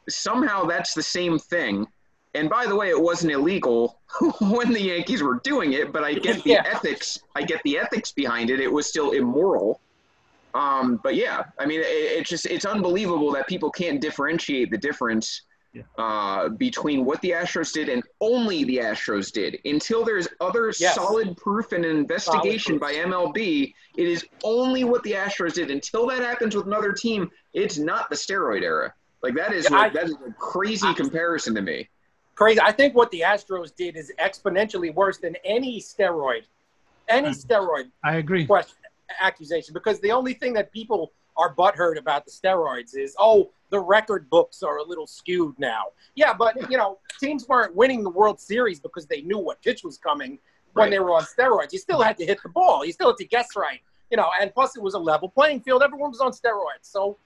somehow 0.08 0.64
that's 0.64 0.94
the 0.94 1.02
same 1.02 1.38
thing. 1.38 1.86
And 2.34 2.48
by 2.50 2.66
the 2.66 2.76
way, 2.76 2.90
it 2.90 3.00
wasn't 3.00 3.32
illegal 3.32 4.00
when 4.40 4.72
the 4.72 4.80
Yankees 4.82 5.22
were 5.22 5.40
doing 5.42 5.72
it, 5.72 5.92
but 5.92 6.04
I 6.04 6.14
get 6.14 6.42
the 6.44 6.50
Yeah. 6.50 6.62
ethics. 6.66 7.20
I 7.34 7.42
get 7.42 7.60
the 7.64 7.78
ethics 7.78 8.12
behind 8.12 8.50
it. 8.50 8.60
It 8.60 8.70
was 8.72 8.86
still 8.86 9.12
immoral. 9.12 9.80
Um, 10.54 11.00
but 11.02 11.14
yeah, 11.14 11.44
I 11.58 11.66
mean, 11.66 11.80
it, 11.80 11.84
it's 11.86 12.28
just 12.30 12.46
it's 12.46 12.64
unbelievable 12.64 13.32
that 13.32 13.46
people 13.46 13.70
can't 13.70 14.00
differentiate 14.00 14.70
the 14.70 14.78
difference 14.78 15.42
Yeah. 15.74 15.82
uh, 15.98 16.48
between 16.50 17.04
what 17.04 17.20
the 17.22 17.30
Astros 17.30 17.72
did 17.72 17.88
and 17.88 18.02
only 18.20 18.64
the 18.64 18.78
Astros 18.78 19.30
did. 19.32 19.58
Until 19.64 20.04
there's 20.04 20.28
other 20.40 20.72
Yes. 20.78 20.94
solid 20.94 21.36
proof 21.36 21.72
and 21.72 21.84
an 21.84 21.96
investigation 21.96 22.78
by. 22.78 22.94
MLB, 22.94 23.74
it 23.96 24.08
is 24.08 24.24
only 24.42 24.84
what 24.84 25.02
the 25.02 25.12
Astros 25.12 25.54
did. 25.54 25.70
Until 25.70 26.06
that 26.08 26.20
happens 26.20 26.54
with 26.56 26.66
another 26.66 26.92
team, 26.92 27.30
it's 27.52 27.78
not 27.78 28.08
the 28.10 28.16
steroid 28.16 28.62
era. 28.62 28.92
Like 29.22 29.34
that 29.34 29.52
is 29.52 29.64
Yeah, 29.64 29.76
what, 29.76 29.80
I- 29.86 29.88
that 29.90 30.04
is 30.04 30.12
a 30.26 30.32
crazy 30.38 30.92
comparison 30.94 31.54
to 31.56 31.62
me. 31.62 31.88
Crazy. 32.38 32.60
I 32.60 32.70
think 32.70 32.94
what 32.94 33.10
the 33.10 33.22
Astros 33.22 33.74
did 33.74 33.96
is 33.96 34.12
exponentially 34.20 34.94
worse 34.94 35.18
than 35.18 35.34
any 35.44 35.80
steroid, 35.80 36.44
any 37.08 37.30
Mm. 37.30 37.44
steroid 37.46 37.90
I 38.04 38.14
agree. 38.18 38.46
question 38.46 38.76
accusation 39.20 39.72
because 39.74 39.98
the 40.00 40.12
only 40.12 40.34
thing 40.34 40.52
that 40.52 40.70
people 40.70 41.10
are 41.36 41.52
butthurt 41.54 41.96
about 41.98 42.24
the 42.26 42.30
steroids 42.30 42.94
is 42.94 43.16
oh 43.18 43.50
the 43.70 43.80
record 43.80 44.28
books 44.28 44.62
are 44.62 44.76
a 44.76 44.82
little 44.82 45.06
skewed 45.06 45.58
now 45.58 45.84
yeah 46.14 46.34
but 46.34 46.54
you 46.70 46.76
know 46.76 46.98
teams 47.18 47.48
weren't 47.48 47.74
winning 47.74 48.02
the 48.04 48.10
world 48.10 48.38
series 48.38 48.78
because 48.78 49.06
they 49.06 49.22
knew 49.22 49.38
what 49.38 49.60
pitch 49.62 49.82
was 49.82 49.96
coming 49.96 50.38
when 50.74 50.84
Right. 50.84 50.90
they 50.90 50.98
were 51.00 51.12
on 51.14 51.22
steroids 51.24 51.72
you 51.72 51.78
still 51.78 52.02
had 52.02 52.18
to 52.18 52.26
hit 52.26 52.38
the 52.42 52.50
ball 52.50 52.84
you 52.84 52.92
still 52.92 53.08
had 53.08 53.16
to 53.16 53.24
guess 53.24 53.56
right 53.56 53.80
you 54.10 54.18
know 54.18 54.28
and 54.42 54.52
plus 54.52 54.76
it 54.76 54.82
was 54.82 54.92
a 54.92 54.98
level 54.98 55.30
playing 55.30 55.60
field 55.62 55.82
everyone 55.82 56.10
was 56.10 56.20
on 56.20 56.30
steroids 56.32 56.82
so 56.82 57.16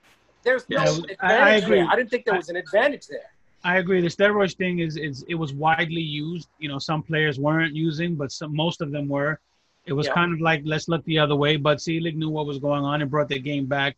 there's 0.45 0.69
no 0.71 0.85
Yeah, 0.85 0.91
advantage 0.91 1.19
I- 1.21 1.35
I 1.35 1.51
agree. 1.57 1.77
there. 1.79 1.89
I 1.91 1.97
didn't 1.97 2.11
think 2.11 2.25
there 2.25 2.37
was 2.37 2.49
an 2.49 2.55
advantage 2.57 3.09
there 3.09 3.32
I 3.65 3.79
agree. 3.79 4.01
The 4.01 4.09
steroids 4.09 4.57
thing 4.57 4.81
is 4.81 4.97
is 4.97 5.25
it 5.29 5.35
was 5.35 5.53
widely 5.55 6.01
used. 6.01 6.49
You 6.59 6.69
know, 6.69 6.79
some 6.79 7.03
players 7.03 7.39
weren't 7.39 7.75
using, 7.75 8.17
but 8.17 8.33
some 8.33 8.55
most 8.55 8.81
of 8.81 8.91
them 8.91 9.09
were. 9.09 9.41
It 9.87 9.93
was 9.93 10.07
Yeah. 10.07 10.15
kind 10.15 10.33
of 10.33 10.41
like 10.41 10.63
let's 10.65 10.89
look 10.89 11.05
the 11.05 11.19
other 11.19 11.37
way. 11.37 11.57
But 11.57 11.81
Selig 11.81 12.17
knew 12.17 12.31
what 12.31 12.47
was 12.47 12.59
going 12.59 12.85
on 12.85 13.03
and 13.03 13.11
brought 13.11 13.29
the 13.29 13.39
game 13.39 13.67
back. 13.67 13.97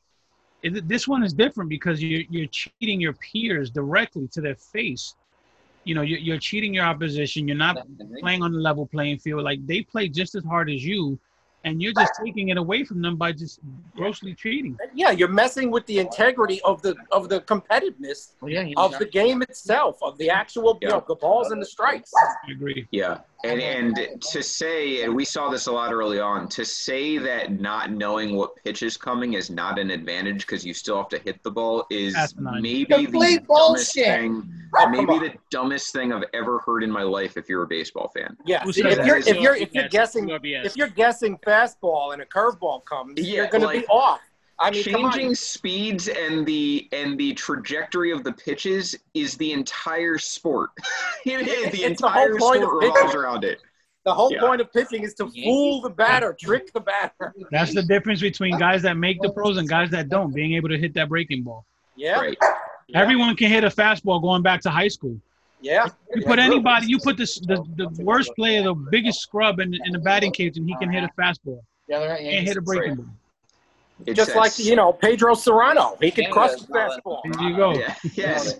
It, 0.63 0.87
this 0.89 1.07
one 1.09 1.23
is 1.23 1.33
different 1.33 1.71
because 1.71 2.03
you're 2.03 2.25
you're 2.31 2.47
cheating 2.49 3.01
your 3.01 3.15
peers 3.15 3.71
directly 3.71 4.29
to 4.29 4.41
their 4.41 4.55
face. 4.57 5.15
You 5.85 5.95
know, 5.95 6.03
you're, 6.03 6.19
you're 6.19 6.39
cheating 6.39 6.73
your 6.75 6.85
opposition. 6.85 7.47
You're 7.47 7.57
not 7.59 7.77
playing 8.21 8.43
on 8.43 8.53
the 8.53 8.59
level 8.59 8.87
playing 8.87 9.19
field. 9.19 9.43
Like 9.45 9.67
they 9.67 9.83
play 9.83 10.09
just 10.09 10.35
as 10.35 10.45
hard 10.45 10.71
as 10.71 10.85
you, 10.85 11.19
and 11.65 11.83
you're 11.83 11.93
just 11.95 12.13
taking 12.23 12.51
it 12.51 12.59
away 12.59 12.85
from 12.85 13.01
them 13.03 13.17
by 13.17 13.33
just 13.33 13.59
grossly 13.97 14.35
cheating. 14.35 14.79
yeah 14.95 15.11
you're 15.11 15.29
messing 15.29 15.71
with 15.71 15.85
the 15.87 15.99
integrity 15.99 16.61
of 16.63 16.81
the 16.83 16.95
of 17.11 17.29
the 17.29 17.41
competitiveness 17.43 18.33
Well, 18.41 18.51
yeah, 18.51 18.69
of 18.77 18.97
the 18.99 19.07
game 19.07 19.43
itself 19.43 19.99
of 20.03 20.17
the 20.19 20.31
actual 20.31 20.79
you 20.81 20.89
know 20.89 21.05
the 21.09 21.17
balls 21.17 21.51
and 21.51 21.61
the 21.61 21.67
strikes 21.67 22.13
I 22.47 22.53
agree. 22.53 22.87
Yeah, 22.91 23.19
and 23.45 23.61
and 23.61 24.23
to 24.23 24.43
say, 24.43 25.03
and 25.05 25.15
we 25.15 25.25
saw 25.25 25.51
this 25.51 25.67
a 25.67 25.73
lot 25.73 25.93
early 25.93 26.19
on, 26.21 26.49
to 26.49 26.65
say 26.65 27.19
that 27.19 27.53
not 27.61 27.91
knowing 27.93 28.37
what 28.37 28.57
pitch 28.65 28.83
is 28.83 28.97
coming 28.97 29.35
is 29.35 29.51
not 29.51 29.79
an 29.79 29.91
advantage 29.91 30.41
because 30.47 30.65
you 30.65 30.73
still 30.73 30.97
have 30.97 31.09
to 31.11 31.19
hit 31.19 31.43
the 31.43 31.51
ball 31.51 31.87
is 31.91 32.17
Asinine. 32.17 32.63
maybe 32.63 32.85
the 33.07 33.09
dumbest 33.11 33.47
bullshit. 33.47 33.95
thing, 34.07 34.51
Oh, 34.77 34.89
maybe 34.89 35.19
the 35.21 35.33
dumbest 35.51 35.93
thing 35.93 36.13
I've 36.13 36.25
ever 36.35 36.59
heard 36.61 36.83
in 36.83 36.91
my 36.91 37.03
life. 37.03 37.37
If 37.37 37.49
you're 37.49 37.63
a 37.63 37.67
baseball 37.67 38.11
fan, 38.15 38.37
Yeah, 38.45 38.65
if 38.67 38.77
you're 38.77 39.19
if 39.19 39.37
you're 39.41 39.55
if 39.55 39.73
you're 39.75 39.85
Yes, 39.85 39.93
guessing 39.93 40.29
you 40.29 40.35
are 40.35 40.41
BS. 40.41 40.65
if 40.65 40.77
you're 40.77 40.89
guessing 40.89 41.39
fastball 41.47 42.13
and 42.13 42.23
a 42.23 42.27
curveball 42.27 42.85
comes, 42.85 43.15
Yeah, 43.21 43.37
you're 43.43 43.47
going 43.49 43.63
to 43.63 43.69
be 43.69 43.87
off. 43.87 44.21
I 44.59 44.71
mean, 44.71 44.83
changing 44.85 45.35
speeds 45.35 46.09
and 46.09 46.47
the 46.47 46.89
and 46.93 47.19
the 47.19 47.33
trajectory 47.35 48.13
of 48.13 48.23
the 48.25 48.33
pitches 48.33 48.95
is 49.15 49.37
the 49.37 49.53
entire 49.53 50.19
sport. 50.19 50.71
it 51.27 51.49
is 51.49 51.73
the 51.73 51.85
It's 51.85 52.01
the 52.01 52.09
whole 52.09 52.23
entire 52.23 52.39
point 52.39 52.63
of 52.63 52.69
sport 52.69 52.81
pitching. 52.83 52.95
revolves 52.95 53.15
around 53.15 53.45
it. 53.45 53.59
The 54.05 54.15
whole 54.15 54.31
yeah. 54.31 54.41
point 54.41 54.61
of 54.61 54.71
pitching 54.73 55.03
is 55.03 55.15
to 55.15 55.29
fool 55.31 55.81
the 55.81 55.89
batter, 55.89 56.37
trick 56.39 56.73
the 56.73 56.81
batter. 56.81 57.35
That's 57.51 57.75
the 57.75 57.83
difference 57.83 58.21
between 58.21 58.59
guys 58.59 58.83
that 58.83 58.97
make 58.99 59.21
the 59.23 59.33
pros 59.33 59.57
and 59.57 59.67
guys 59.69 59.91
that 59.91 60.09
don't. 60.11 60.33
Being 60.33 60.53
able 60.55 60.69
to 60.69 60.79
hit 60.79 60.93
that 60.95 61.09
breaking 61.09 61.43
ball. 61.43 61.65
Yeah, 61.97 62.21
Right. 62.21 62.37
yeah, 62.89 63.01
Everyone 63.01 63.35
can 63.35 63.51
hit 63.51 63.65
a 63.65 63.71
fastball 63.71 64.21
going 64.21 64.43
back 64.43 64.61
to 64.63 64.71
high 64.71 64.89
school. 64.89 65.19
yeah. 65.63 65.87
You 66.15 66.23
put 66.27 66.39
anybody, 66.39 66.87
you 66.89 66.99
put 66.99 67.17
this, 67.17 67.39
the, 67.41 67.65
the 67.77 67.89
worst 68.03 68.31
player, 68.37 68.63
the 68.63 68.75
biggest 68.75 69.21
scrub 69.21 69.59
in, 69.61 69.73
in 69.73 69.93
the 69.93 70.01
batting 70.01 70.33
cage, 70.33 70.59
and 70.59 70.69
he 70.69 70.77
can 70.77 70.91
hit 70.93 71.03
a 71.03 71.09
fastball. 71.19 71.61
Yeah, 71.89 72.01
they're 72.01 72.11
right. 72.11 72.21
Can't 72.21 72.47
hit 72.47 72.57
a 72.59 72.61
breaking 72.63 72.97
ball. 72.97 73.07
It's 74.07 74.17
Just 74.17 74.33
that 74.35 74.39
like 74.39 74.59
you 74.59 74.77
know 74.77 74.93
Pedro 74.93 75.35
Cerrano, 75.35 76.01
he 76.03 76.11
could 76.11 76.25
Canada 76.27 76.33
crush 76.33 76.61
the 76.61 76.67
fastball. 76.73 77.21
There 77.25 77.49
you 77.49 77.57
go. 77.57 77.73
Yeah, 77.75 77.95
yes. 78.15 78.55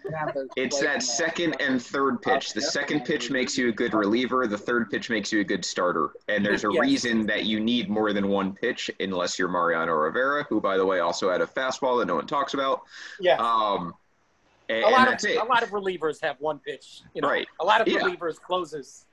It's 0.57 0.81
that 0.81 1.03
second 1.03 1.57
and 1.61 1.83
third 1.83 2.23
pitch. 2.23 2.53
The 2.55 2.63
second 2.63 3.05
pitch 3.05 3.31
makes 3.31 3.59
you 3.59 3.69
a 3.69 3.73
good 3.73 3.93
reliever. 3.95 4.47
The 4.47 4.57
third 4.59 4.91
pitch 4.91 5.11
makes 5.11 5.33
you 5.33 5.41
a 5.41 5.45
good 5.45 5.65
starter. 5.65 6.11
And 6.29 6.45
there's 6.45 6.65
a 6.65 6.69
Yes. 6.73 6.81
reason 6.81 7.27
that 7.27 7.45
you 7.45 7.61
need 7.61 7.89
more 7.91 8.13
than 8.13 8.29
one 8.29 8.53
pitch, 8.55 8.91
unless 9.01 9.39
you're 9.39 9.49
Mariano 9.49 9.93
Rivera, 9.93 10.45
who, 10.49 10.61
by 10.61 10.77
the 10.77 10.87
way, 10.87 11.01
also 11.01 11.31
had 11.31 11.41
a 11.41 11.47
fastball 11.47 11.99
that 12.01 12.07
no 12.07 12.15
one 12.17 12.27
talks 12.27 12.55
about. 12.55 12.83
Yeah, 13.21 13.37
Um, 13.37 13.95
and, 14.69 14.83
a 14.83 14.87
and 14.87 14.93
lot 14.93 15.09
that's 15.09 15.25
of 15.25 15.31
it 15.31 15.37
a 15.37 15.45
lot 15.45 15.63
of 15.63 15.71
relievers 15.71 16.23
have 16.23 16.37
one 16.41 16.59
pitch. 16.59 17.03
You 17.13 17.21
know, 17.21 17.29
Right. 17.29 17.47
a 17.61 17.65
lot 17.65 17.81
of 17.83 17.89
Yeah. 17.89 18.01
relievers 18.01 18.41
closes. 18.41 19.05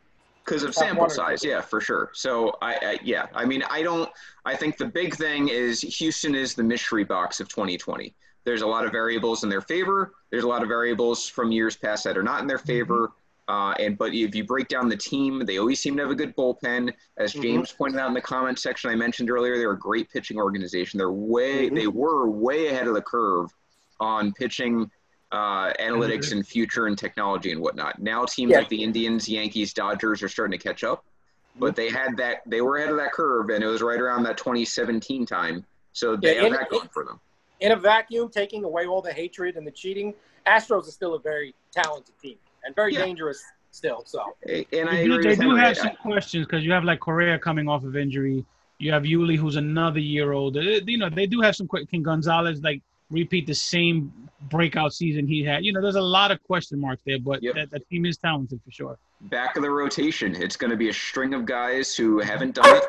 Because 0.43 0.63
of 0.63 0.73
sample 0.73 1.09
size. 1.09 1.43
Yeah, 1.43 1.61
for 1.61 1.81
sure. 1.81 2.09
So 2.13 2.55
I, 2.61 2.73
I, 2.75 2.99
yeah, 3.03 3.27
I 3.33 3.45
mean, 3.45 3.63
I 3.69 3.81
don't. 3.81 4.09
I 4.45 4.55
think 4.55 4.77
the 4.77 4.85
big 4.85 5.15
thing 5.15 5.49
is 5.49 5.81
Houston 5.81 6.35
is 6.35 6.55
the 6.55 6.63
mystery 6.63 7.03
box 7.03 7.39
of 7.39 7.47
2020. 7.47 8.13
There's 8.43 8.61
a 8.63 8.67
lot 8.67 8.85
of 8.85 8.91
variables 8.91 9.43
in 9.43 9.49
their 9.49 9.61
favor. 9.61 10.13
There's 10.31 10.43
a 10.43 10.47
lot 10.47 10.63
of 10.63 10.67
variables 10.67 11.27
from 11.27 11.51
years 11.51 11.75
past 11.77 12.03
that 12.05 12.17
are 12.17 12.23
not 12.23 12.41
in 12.41 12.47
their 12.47 12.57
favor. 12.57 13.11
Uh, 13.47 13.73
and 13.79 13.97
but 13.97 14.13
if 14.13 14.33
you 14.33 14.43
break 14.43 14.67
down 14.67 14.87
the 14.87 14.97
team, 14.97 15.45
they 15.45 15.57
always 15.57 15.79
seem 15.79 15.95
to 15.97 16.01
have 16.01 16.11
a 16.11 16.15
good 16.15 16.35
bullpen. 16.35 16.91
As 17.17 17.33
Mhm. 17.33 17.41
James 17.41 17.71
pointed 17.71 17.99
out 17.99 18.07
in 18.07 18.13
the 18.13 18.21
comment 18.21 18.57
section 18.57 18.89
I 18.89 18.95
mentioned 18.95 19.29
earlier, 19.29 19.57
they're 19.57 19.71
a 19.71 19.79
great 19.79 20.09
pitching 20.09 20.37
organization. 20.37 20.97
They're 20.97 21.11
way, 21.11 21.69
Mhm. 21.69 21.75
they 21.75 21.87
were 21.87 22.29
way 22.29 22.67
ahead 22.67 22.87
of 22.87 22.93
the 22.93 23.01
curve 23.01 23.51
on 23.99 24.31
pitching 24.33 24.89
uh, 25.31 25.71
analytics 25.79 26.31
and 26.33 26.45
future 26.45 26.87
and 26.87 26.97
technology 26.97 27.51
and 27.51 27.61
whatnot. 27.61 27.99
Now 28.01 28.25
teams 28.25 28.51
Yeah. 28.51 28.59
like 28.59 28.69
the 28.69 28.83
Indians, 28.83 29.29
Yankees, 29.29 29.73
Dodgers 29.73 30.21
are 30.23 30.27
starting 30.29 30.57
to 30.57 30.63
catch 30.63 30.83
up, 30.83 31.05
but 31.57 31.75
they 31.75 31.89
had 31.89 32.17
that 32.17 32.41
they 32.45 32.61
were 32.61 32.77
ahead 32.77 32.89
of 32.89 32.97
that 32.97 33.13
curve, 33.13 33.49
and 33.49 33.63
it 33.63 33.67
was 33.67 33.81
right 33.81 33.99
around 33.99 34.23
that 34.23 34.37
2017 34.37 35.25
time. 35.25 35.65
So 35.93 36.15
they 36.15 36.35
Yeah, 36.35 36.41
have 36.41 36.45
and 36.47 36.55
that 36.55 36.61
it- 36.63 36.69
going 36.71 36.89
for 36.89 37.05
them. 37.05 37.19
In 37.61 37.71
a 37.73 37.75
vacuum, 37.75 38.29
taking 38.29 38.63
away 38.63 38.87
all 38.87 39.01
the 39.01 39.13
hatred 39.13 39.55
and 39.55 39.65
the 39.65 39.71
cheating, 39.71 40.13
Astros 40.47 40.87
are 40.87 40.91
still 40.91 41.13
a 41.13 41.19
very 41.19 41.53
talented 41.71 42.17
team 42.19 42.37
and 42.65 42.75
very 42.75 42.93
Yeah. 42.93 43.05
dangerous 43.05 43.41
still. 43.69 44.03
So 44.05 44.35
And 44.73 44.89
I 44.89 44.97
They 44.97 45.05
do, 45.05 45.13
agree 45.13 45.23
they 45.23 45.35
do 45.35 45.49
Henry. 45.51 45.59
have 45.61 45.77
some 45.77 45.95
questions 45.97 46.45
because 46.45 46.65
you 46.65 46.71
have 46.73 46.83
like 46.83 46.99
Correa 46.99 47.37
coming 47.39 47.69
off 47.69 47.83
of 47.83 47.95
injury. 47.95 48.43
You 48.79 48.91
have 48.91 49.03
Yuli, 49.03 49.37
who's 49.37 49.55
another 49.57 49.99
year 49.99 50.31
old. 50.31 50.57
Uh, 50.57 50.61
You 50.61 50.97
know, 50.97 51.09
they 51.09 51.27
do 51.27 51.39
have 51.41 51.55
some. 51.55 51.67
que- 51.67 51.85
Can 51.85 52.01
Gonzalez 52.01 52.61
like 52.63 52.81
repeat 53.11 53.45
the 53.45 53.53
same 53.53 54.11
breakout 54.49 54.93
season 54.93 55.27
he 55.27 55.43
had? 55.43 55.63
You 55.63 55.73
know, 55.73 55.81
there's 55.81 55.95
a 55.95 56.01
lot 56.01 56.31
of 56.31 56.41
question 56.43 56.79
marks 56.79 57.03
there, 57.05 57.19
but 57.19 57.43
Yep. 57.43 57.55
that, 57.55 57.69
that 57.71 57.89
team 57.89 58.05
is 58.05 58.17
talented 58.17 58.59
for 58.65 58.71
sure. 58.71 58.97
Back 59.21 59.55
of 59.55 59.61
the 59.63 59.69
rotation, 59.69 60.35
it's 60.35 60.55
going 60.55 60.71
to 60.71 60.77
be 60.77 60.89
a 60.89 60.93
string 60.93 61.33
of 61.33 61.45
guys 61.45 61.95
who 61.95 62.19
haven't 62.19 62.55
done 62.55 62.77
it, 62.77 62.83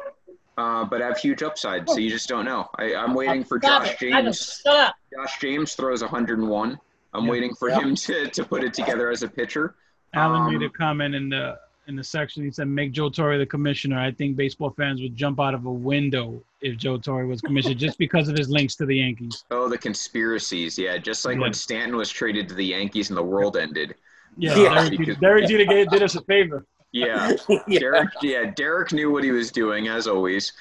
uh, 0.56 0.84
but 0.84 1.00
have 1.02 1.18
huge 1.18 1.42
upside. 1.42 1.88
So 1.88 1.98
you 1.98 2.08
just 2.08 2.28
don't 2.28 2.44
know. 2.46 2.68
I, 2.78 2.94
I'm 2.94 3.12
waiting 3.14 3.44
for 3.44 3.58
Josh 3.58 3.96
James. 3.98 4.38
just- 4.38 4.62
Shut 4.62 4.76
up. 4.76 4.94
Josh 5.14 5.38
James 5.40 5.74
throws 5.74 6.02
101. 6.02 6.78
I'm 7.14 7.24
Yeah. 7.24 7.30
waiting 7.30 7.54
for 7.54 7.68
Yeah. 7.68 7.80
him 7.80 7.94
to, 7.96 8.28
to 8.28 8.44
put 8.44 8.64
it 8.64 8.72
together 8.72 9.10
as 9.10 9.22
a 9.22 9.28
pitcher. 9.28 9.74
Alan 10.14 10.42
Um, 10.42 10.52
made 10.52 10.62
a 10.62 10.70
comment 10.70 11.14
in 11.14 11.28
the 11.28 11.58
in 11.92 11.96
the 11.96 12.04
section. 12.04 12.42
He 12.42 12.50
said, 12.50 12.66
"Make 12.66 12.92
Joe 12.92 13.08
Torre 13.08 13.38
the 13.38 13.46
commissioner." 13.46 13.98
I 13.98 14.10
think 14.10 14.36
baseball 14.36 14.70
fans 14.70 15.00
would 15.00 15.14
jump 15.14 15.38
out 15.38 15.54
of 15.54 15.66
a 15.66 15.72
window 15.72 16.42
if 16.60 16.76
Joe 16.76 16.98
Torre 16.98 17.26
was 17.26 17.40
commissioner, 17.40 17.74
just 17.74 17.98
because 17.98 18.28
of 18.28 18.36
his 18.36 18.48
links 18.48 18.74
to 18.76 18.86
the 18.86 18.96
Yankees. 18.96 19.44
Oh, 19.50 19.68
the 19.68 19.78
conspiracies. 19.78 20.76
Yeah, 20.76 20.98
just 20.98 21.24
like 21.24 21.38
when 21.38 21.52
Stanton 21.52 21.96
was 21.96 22.10
traded 22.10 22.48
to 22.48 22.54
the 22.54 22.64
Yankees 22.64 23.10
and 23.10 23.16
the 23.16 23.22
world 23.22 23.56
ended. 23.56 23.94
Yeah, 24.36 24.56
Yeah. 24.56 24.88
Derek 24.88 25.20
Derek 25.20 25.48
Jeter 25.48 25.84
did 25.84 26.02
us 26.02 26.16
a 26.16 26.22
favor. 26.22 26.66
Yeah. 26.92 27.32
yeah. 27.68 27.78
Derek, 27.78 28.08
yeah, 28.22 28.50
Derek 28.54 28.92
knew 28.92 29.10
what 29.10 29.24
he 29.24 29.30
was 29.30 29.50
doing 29.50 29.88
as 29.88 30.06
always. 30.06 30.52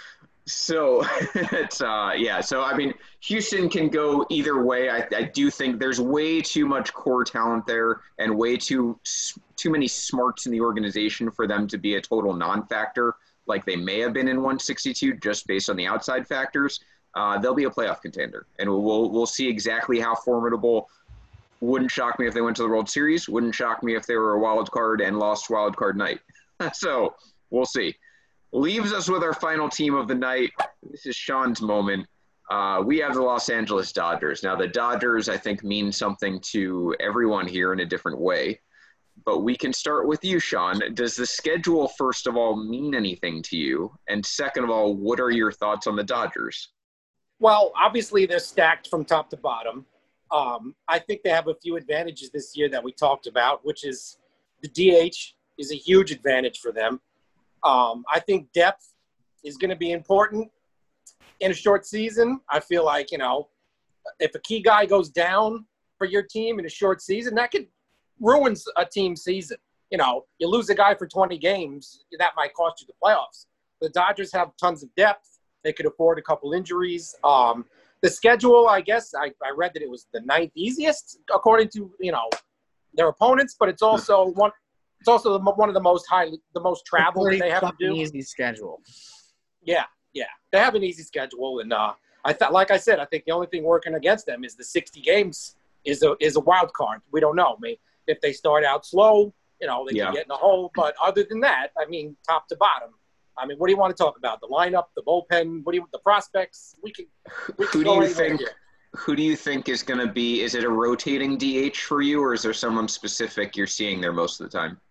So 0.45 1.03
it's 1.35 1.81
uh, 1.81 2.11
yeah. 2.17 2.41
So 2.41 2.63
I 2.63 2.75
mean, 2.75 2.93
Houston 3.21 3.69
can 3.69 3.89
go 3.89 4.25
either 4.29 4.63
way. 4.63 4.89
I, 4.89 5.07
I 5.15 5.23
do 5.23 5.49
think 5.51 5.79
there's 5.79 6.01
way 6.01 6.41
too 6.41 6.65
much 6.65 6.93
core 6.93 7.23
talent 7.23 7.65
there, 7.67 8.01
and 8.17 8.35
way 8.35 8.57
too 8.57 8.99
too 9.61 9.69
many 9.69 9.88
smarts 9.88 10.45
in 10.45 10.51
the 10.51 10.61
organization 10.61 11.29
for 11.29 11.47
them 11.47 11.67
to 11.67 11.77
be 11.77 11.95
a 11.95 12.01
total 12.01 12.33
non-factor, 12.33 13.15
like 13.45 13.65
they 13.65 13.75
may 13.75 13.99
have 13.99 14.13
been 14.13 14.27
in 14.27 14.38
162, 14.38 15.15
just 15.15 15.45
based 15.45 15.69
on 15.69 15.75
the 15.75 15.85
outside 15.85 16.27
factors. 16.27 16.79
Uh, 17.15 17.38
they'll 17.38 17.53
be 17.53 17.65
a 17.65 17.69
playoff 17.69 18.01
contender, 18.01 18.47
and 18.59 18.69
we'll 18.69 19.09
we'll 19.09 19.25
see 19.25 19.47
exactly 19.47 19.99
how 19.99 20.15
formidable. 20.15 20.89
Wouldn't 21.59 21.91
shock 21.91 22.17
me 22.17 22.25
if 22.25 22.33
they 22.33 22.41
went 22.41 22.55
to 22.55 22.63
the 22.63 22.69
World 22.69 22.89
Series. 22.89 23.29
Wouldn't 23.29 23.53
shock 23.53 23.83
me 23.83 23.95
if 23.95 24.07
they 24.07 24.15
were 24.15 24.33
a 24.33 24.39
wild 24.39 24.71
card 24.71 25.01
and 25.01 25.19
lost 25.19 25.49
wild 25.49 25.75
card 25.75 25.95
night. 25.95 26.19
so 26.73 27.15
we'll 27.51 27.65
see. 27.65 27.95
Leaves 28.51 28.93
us 28.93 29.09
with 29.09 29.23
our 29.23 29.33
final 29.33 29.69
team 29.69 29.93
of 29.93 30.07
the 30.07 30.15
night. 30.15 30.51
This 30.89 31.05
is 31.05 31.15
Sean's 31.15 31.61
moment. 31.61 32.07
Uh, 32.49 32.81
we 32.83 32.97
have 32.97 33.13
the 33.13 33.21
Los 33.21 33.49
Angeles 33.49 33.93
Dodgers. 33.93 34.43
Now, 34.43 34.55
the 34.55 34.67
Dodgers, 34.67 35.29
I 35.29 35.38
think, 35.38 35.63
mean 35.63 35.91
something 35.91 36.39
to 36.51 36.95
everyone 36.99 37.47
here 37.47 37.71
in 37.71 37.79
a 37.79 37.85
different 37.85 38.19
way. 38.19 38.59
But 39.26 39.39
we 39.39 39.56
can 39.56 39.72
start 39.72 40.07
with 40.07 40.23
you, 40.23 40.39
Sean. 40.39 40.81
Does 40.93 41.15
the 41.15 41.26
schedule, 41.26 41.88
first 41.89 42.27
of 42.27 42.35
all, 42.35 42.56
mean 42.56 42.95
anything 42.95 43.41
to 43.43 43.57
you? 43.57 43.91
And 44.10 44.26
second 44.26 44.64
of 44.64 44.69
all, 44.69 44.95
what 44.95 45.19
are 45.19 45.30
your 45.30 45.52
thoughts 45.52 45.85
on 45.85 45.95
the 45.95 46.03
Dodgers? 46.03 46.69
Well, 47.39 47.72
obviously 47.76 48.26
they're 48.26 48.39
stacked 48.39 48.88
from 48.88 49.06
top 49.06 49.30
to 49.31 49.38
bottom. 49.38 49.85
Um, 50.31 50.76
I 50.88 50.99
think 50.99 51.23
they 51.23 51.30
have 51.30 51.48
a 51.48 51.56
few 51.56 51.76
advantages 51.76 52.30
this 52.31 52.56
year 52.56 52.69
that 52.69 52.84
we 52.84 52.93
talked 52.93 53.27
about, 53.27 53.65
which 53.65 53.84
is 53.84 54.18
the 54.61 54.69
DH 54.69 55.35
is 55.57 55.72
a 55.72 55.76
huge 55.76 56.11
advantage 56.11 56.60
for 56.60 56.72
them. 56.72 57.02
Um, 57.64 58.03
I 58.11 58.19
think 58.19 58.52
depth 58.53 58.93
is 59.43 59.57
going 59.57 59.69
to 59.69 59.76
be 59.76 59.91
important 59.91 60.49
in 61.39 61.52
a 61.52 61.53
short 61.53 61.85
season. 61.85 62.39
I 62.49 62.60
feel 62.60 62.85
like 62.85 63.11
you 63.11 63.18
know, 63.18 63.49
if 64.19 64.34
a 64.35 64.39
key 64.39 64.61
guy 64.61 64.85
goes 64.85 65.10
down 65.10 65.65
for 65.98 66.06
your 66.06 66.23
team 66.23 66.60
in 66.60 66.65
a 66.65 66.69
short 66.69 67.02
season, 67.02 67.35
that 67.35 67.52
could 67.52 67.68
ruin 68.22 68.56
a 68.77 68.85
team 68.85 69.15
season. 69.15 69.57
You 69.89 69.98
know, 69.98 70.26
you 70.39 70.48
lose 70.48 70.69
a 70.69 70.76
guy 70.76 70.95
for 70.95 71.06
20 71.06 71.38
games, 71.38 72.06
that 72.18 72.31
might 72.38 72.53
cost 72.53 72.81
you 72.81 72.88
the 72.88 72.93
playoffs. 73.03 73.48
The 73.81 73.89
Dodgers 73.89 74.31
have 74.31 74.56
tons 74.57 74.84
of 74.84 74.95
depth. 74.95 75.39
They 75.64 75.73
could 75.73 75.85
afford 75.85 76.18
a 76.18 76.22
couple 76.22 76.53
injuries. 76.53 77.14
Um, 77.23 77.65
the 78.02 78.10
schedule, 78.10 78.68
I 78.68 78.81
guess, 78.81 79.14
I, 79.14 79.31
I 79.43 79.52
read 79.56 79.72
that 79.73 79.84
it 79.84 79.89
was 79.89 80.07
the 80.14 80.22
ninth 80.22 80.52
easiest 80.56 81.19
according 81.34 81.69
to 81.69 81.91
you 81.99 82.11
know 82.11 82.30
their 82.93 83.10
opponents, 83.10 83.56
but 83.60 83.69
it's 83.69 83.81
also 83.81 84.27
one. 84.27 84.52
It's 84.99 85.07
also 85.07 85.38
the, 85.38 85.52
one 85.52 85.68
of 85.68 85.73
the 85.73 85.81
most 85.81 86.06
highly, 86.07 86.39
the 86.53 86.61
most 86.61 86.85
travel 86.85 87.26
that 87.26 87.39
they 87.39 87.49
have 87.49 87.61
to 87.61 87.73
do. 87.80 87.95
easy 87.95 88.22
schedule. 88.22 88.81
Yeah, 89.64 89.85
yeah, 90.14 90.26
they 90.52 90.60
have 90.60 90.76
an 90.76 90.84
easy 90.84 91.03
schedule, 91.03 91.60
and 91.60 91.73
uh, 91.73 91.93
I 92.23 92.34
thought, 92.34 92.53
like 92.53 92.72
I 92.72 92.77
said, 92.77 92.99
I 92.99 93.06
think 93.06 93.26
the 93.26 93.31
only 93.31 93.48
thing 93.48 93.64
working 93.64 93.95
against 93.95 94.26
them 94.26 94.43
is 94.43 94.56
the 94.56 94.64
60 94.64 95.02
games 95.02 95.56
is 95.85 96.03
a 96.03 96.15
is 96.19 96.35
a 96.35 96.39
wild 96.39 96.73
card. 96.73 97.02
We 97.11 97.19
don't 97.19 97.35
know. 97.35 97.56
I 97.57 97.60
mean, 97.60 97.76
if 98.07 98.19
they 98.22 98.34
start 98.34 98.64
out 98.64 98.86
slow, 98.86 99.34
you 99.60 99.68
know, 99.68 99.86
they 99.88 99.95
Yeah. 99.98 100.06
can 100.06 100.14
get 100.15 100.26
in 100.26 100.32
a 100.32 100.36
hole. 100.38 100.72
But 100.76 100.95
other 101.02 101.23
than 101.23 101.40
that, 101.41 101.72
I 101.78 101.86
mean, 101.86 102.15
top 102.28 102.48
to 102.49 102.56
bottom. 102.56 102.94
I 103.38 103.45
mean, 103.45 103.57
what 103.57 103.68
do 103.68 103.72
you 103.73 103.78
want 103.78 103.95
to 103.95 104.03
talk 104.03 104.18
about? 104.18 104.41
The 104.41 104.48
lineup, 104.48 104.88
the 104.95 105.02
bullpen, 105.03 105.64
what 105.64 105.72
do 105.72 105.78
you, 105.80 105.88
the 105.91 105.99
prospects? 105.99 106.76
We 106.84 106.91
can. 106.91 107.06
We 107.57 107.65
can 107.68 107.80
Who 107.80 107.84
do 107.86 107.94
you 107.94 108.07
think? 108.07 108.40
here. 108.40 108.49
Who 108.94 109.15
do 109.15 109.23
you 109.23 109.38
think 109.38 109.69
is 109.69 109.84
going 109.84 110.06
to 110.06 110.11
be? 110.11 110.41
Is 110.41 110.53
it 110.53 110.65
a 110.65 110.69
rotating 110.69 111.38
DH 111.38 111.78
for 111.78 112.02
you, 112.02 112.22
or 112.22 112.34
is 112.34 112.41
there 112.41 112.53
someone 112.53 112.90
specific 112.90 113.56
you're 113.56 113.65
seeing 113.65 114.02
there 114.02 114.11
most 114.11 114.41
of 114.41 114.52
the 114.52 114.57
time? 114.57 114.82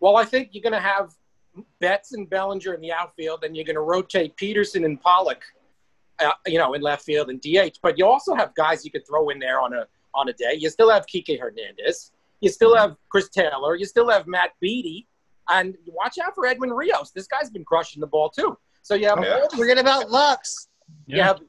Well, 0.00 0.16
I 0.16 0.24
think 0.24 0.50
you're 0.52 0.62
going 0.62 0.72
to 0.72 0.80
have 0.80 1.14
Betts 1.80 2.12
and 2.14 2.28
Bellinger 2.28 2.74
in 2.74 2.80
the 2.80 2.92
outfield, 2.92 3.44
and 3.44 3.54
you're 3.56 3.64
going 3.64 3.76
to 3.76 3.80
rotate 3.80 4.36
Pederson 4.36 4.84
and 4.84 5.00
Pollock, 5.00 5.42
uh, 6.18 6.32
you 6.46 6.58
know, 6.58 6.74
in 6.74 6.82
left 6.82 7.04
field 7.04 7.30
and 7.30 7.40
DH. 7.40 7.78
But 7.80 7.96
you 7.96 8.06
also 8.06 8.34
have 8.34 8.54
guys 8.56 8.84
you 8.84 8.90
could 8.90 9.06
throw 9.06 9.28
in 9.28 9.38
there 9.38 9.60
on 9.60 9.72
a 9.72 9.86
on 10.14 10.28
a 10.28 10.32
day. 10.32 10.54
You 10.58 10.68
still 10.68 10.90
have 10.90 11.06
Kike 11.06 11.38
Hernandez. 11.38 12.10
You 12.40 12.48
still 12.50 12.76
have 12.76 12.96
Chris 13.08 13.28
Taylor. 13.28 13.74
You 13.74 13.84
still 13.84 14.08
have 14.08 14.26
Matt 14.26 14.50
Beaty. 14.60 15.06
And 15.50 15.76
watch 15.86 16.18
out 16.22 16.34
for 16.34 16.46
Edwin 16.46 16.70
Rios. 16.70 17.10
This 17.10 17.26
guy's 17.26 17.50
been 17.50 17.64
crushing 17.64 18.00
the 18.00 18.06
ball 18.06 18.28
too. 18.30 18.56
So 18.82 18.94
you 18.94 19.08
have 19.08 19.18
Yeah. 19.22 19.30
Oh, 19.36 19.40
all 19.42 19.48
these 19.50 19.58
Forget 19.58 19.78
about 19.78 20.10
Lux. 20.10 20.68
you 21.06 21.20
have, 21.22 21.40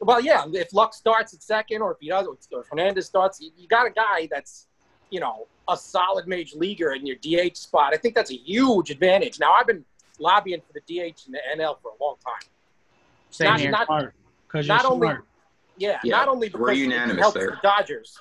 well, 0.00 0.20
yeah. 0.20 0.44
If 0.52 0.72
Luck 0.72 0.94
starts 0.94 1.34
at 1.34 1.42
second, 1.42 1.82
or 1.82 1.92
if 1.92 1.98
he 2.00 2.08
does, 2.08 2.26
or 2.26 2.60
if 2.60 2.66
Hernandez 2.68 3.06
starts, 3.06 3.40
you, 3.40 3.50
you 3.56 3.68
got 3.68 3.86
a 3.86 3.90
guy 3.90 4.28
that's, 4.30 4.66
you 5.10 5.20
know, 5.20 5.46
a 5.68 5.76
solid 5.76 6.26
major 6.26 6.56
leaguer 6.58 6.92
in 6.92 7.06
your 7.06 7.16
DH 7.16 7.56
spot. 7.56 7.92
I 7.94 7.96
think 7.98 8.14
that's 8.14 8.30
a 8.30 8.36
huge 8.36 8.90
advantage. 8.90 9.38
Now, 9.38 9.52
I've 9.52 9.66
been 9.66 9.84
lobbying 10.18 10.60
for 10.66 10.72
the 10.72 10.80
DH 10.80 11.26
in 11.26 11.32
the 11.32 11.40
NL 11.56 11.76
for 11.82 11.92
a 11.98 12.02
long 12.02 12.16
time. 12.24 12.48
Same 13.30 13.48
Not- 13.50 13.60
here. 13.60 13.70
not- 13.70 13.86
Smart. 13.86 14.14
Because 14.48 14.66
you're 14.66 14.76
not 14.76 14.84
only- 14.86 15.06
smart. 15.08 15.24
Yeah, 15.78 16.00
Yeah, 16.04 16.16
not 16.16 16.28
only 16.28 16.48
we're 16.48 16.58
because 16.70 16.78
it 16.78 16.82
unanimous 16.82 17.18
helps 17.20 17.34
there. 17.36 17.50
the 17.50 17.58
Dodgers, 17.62 18.18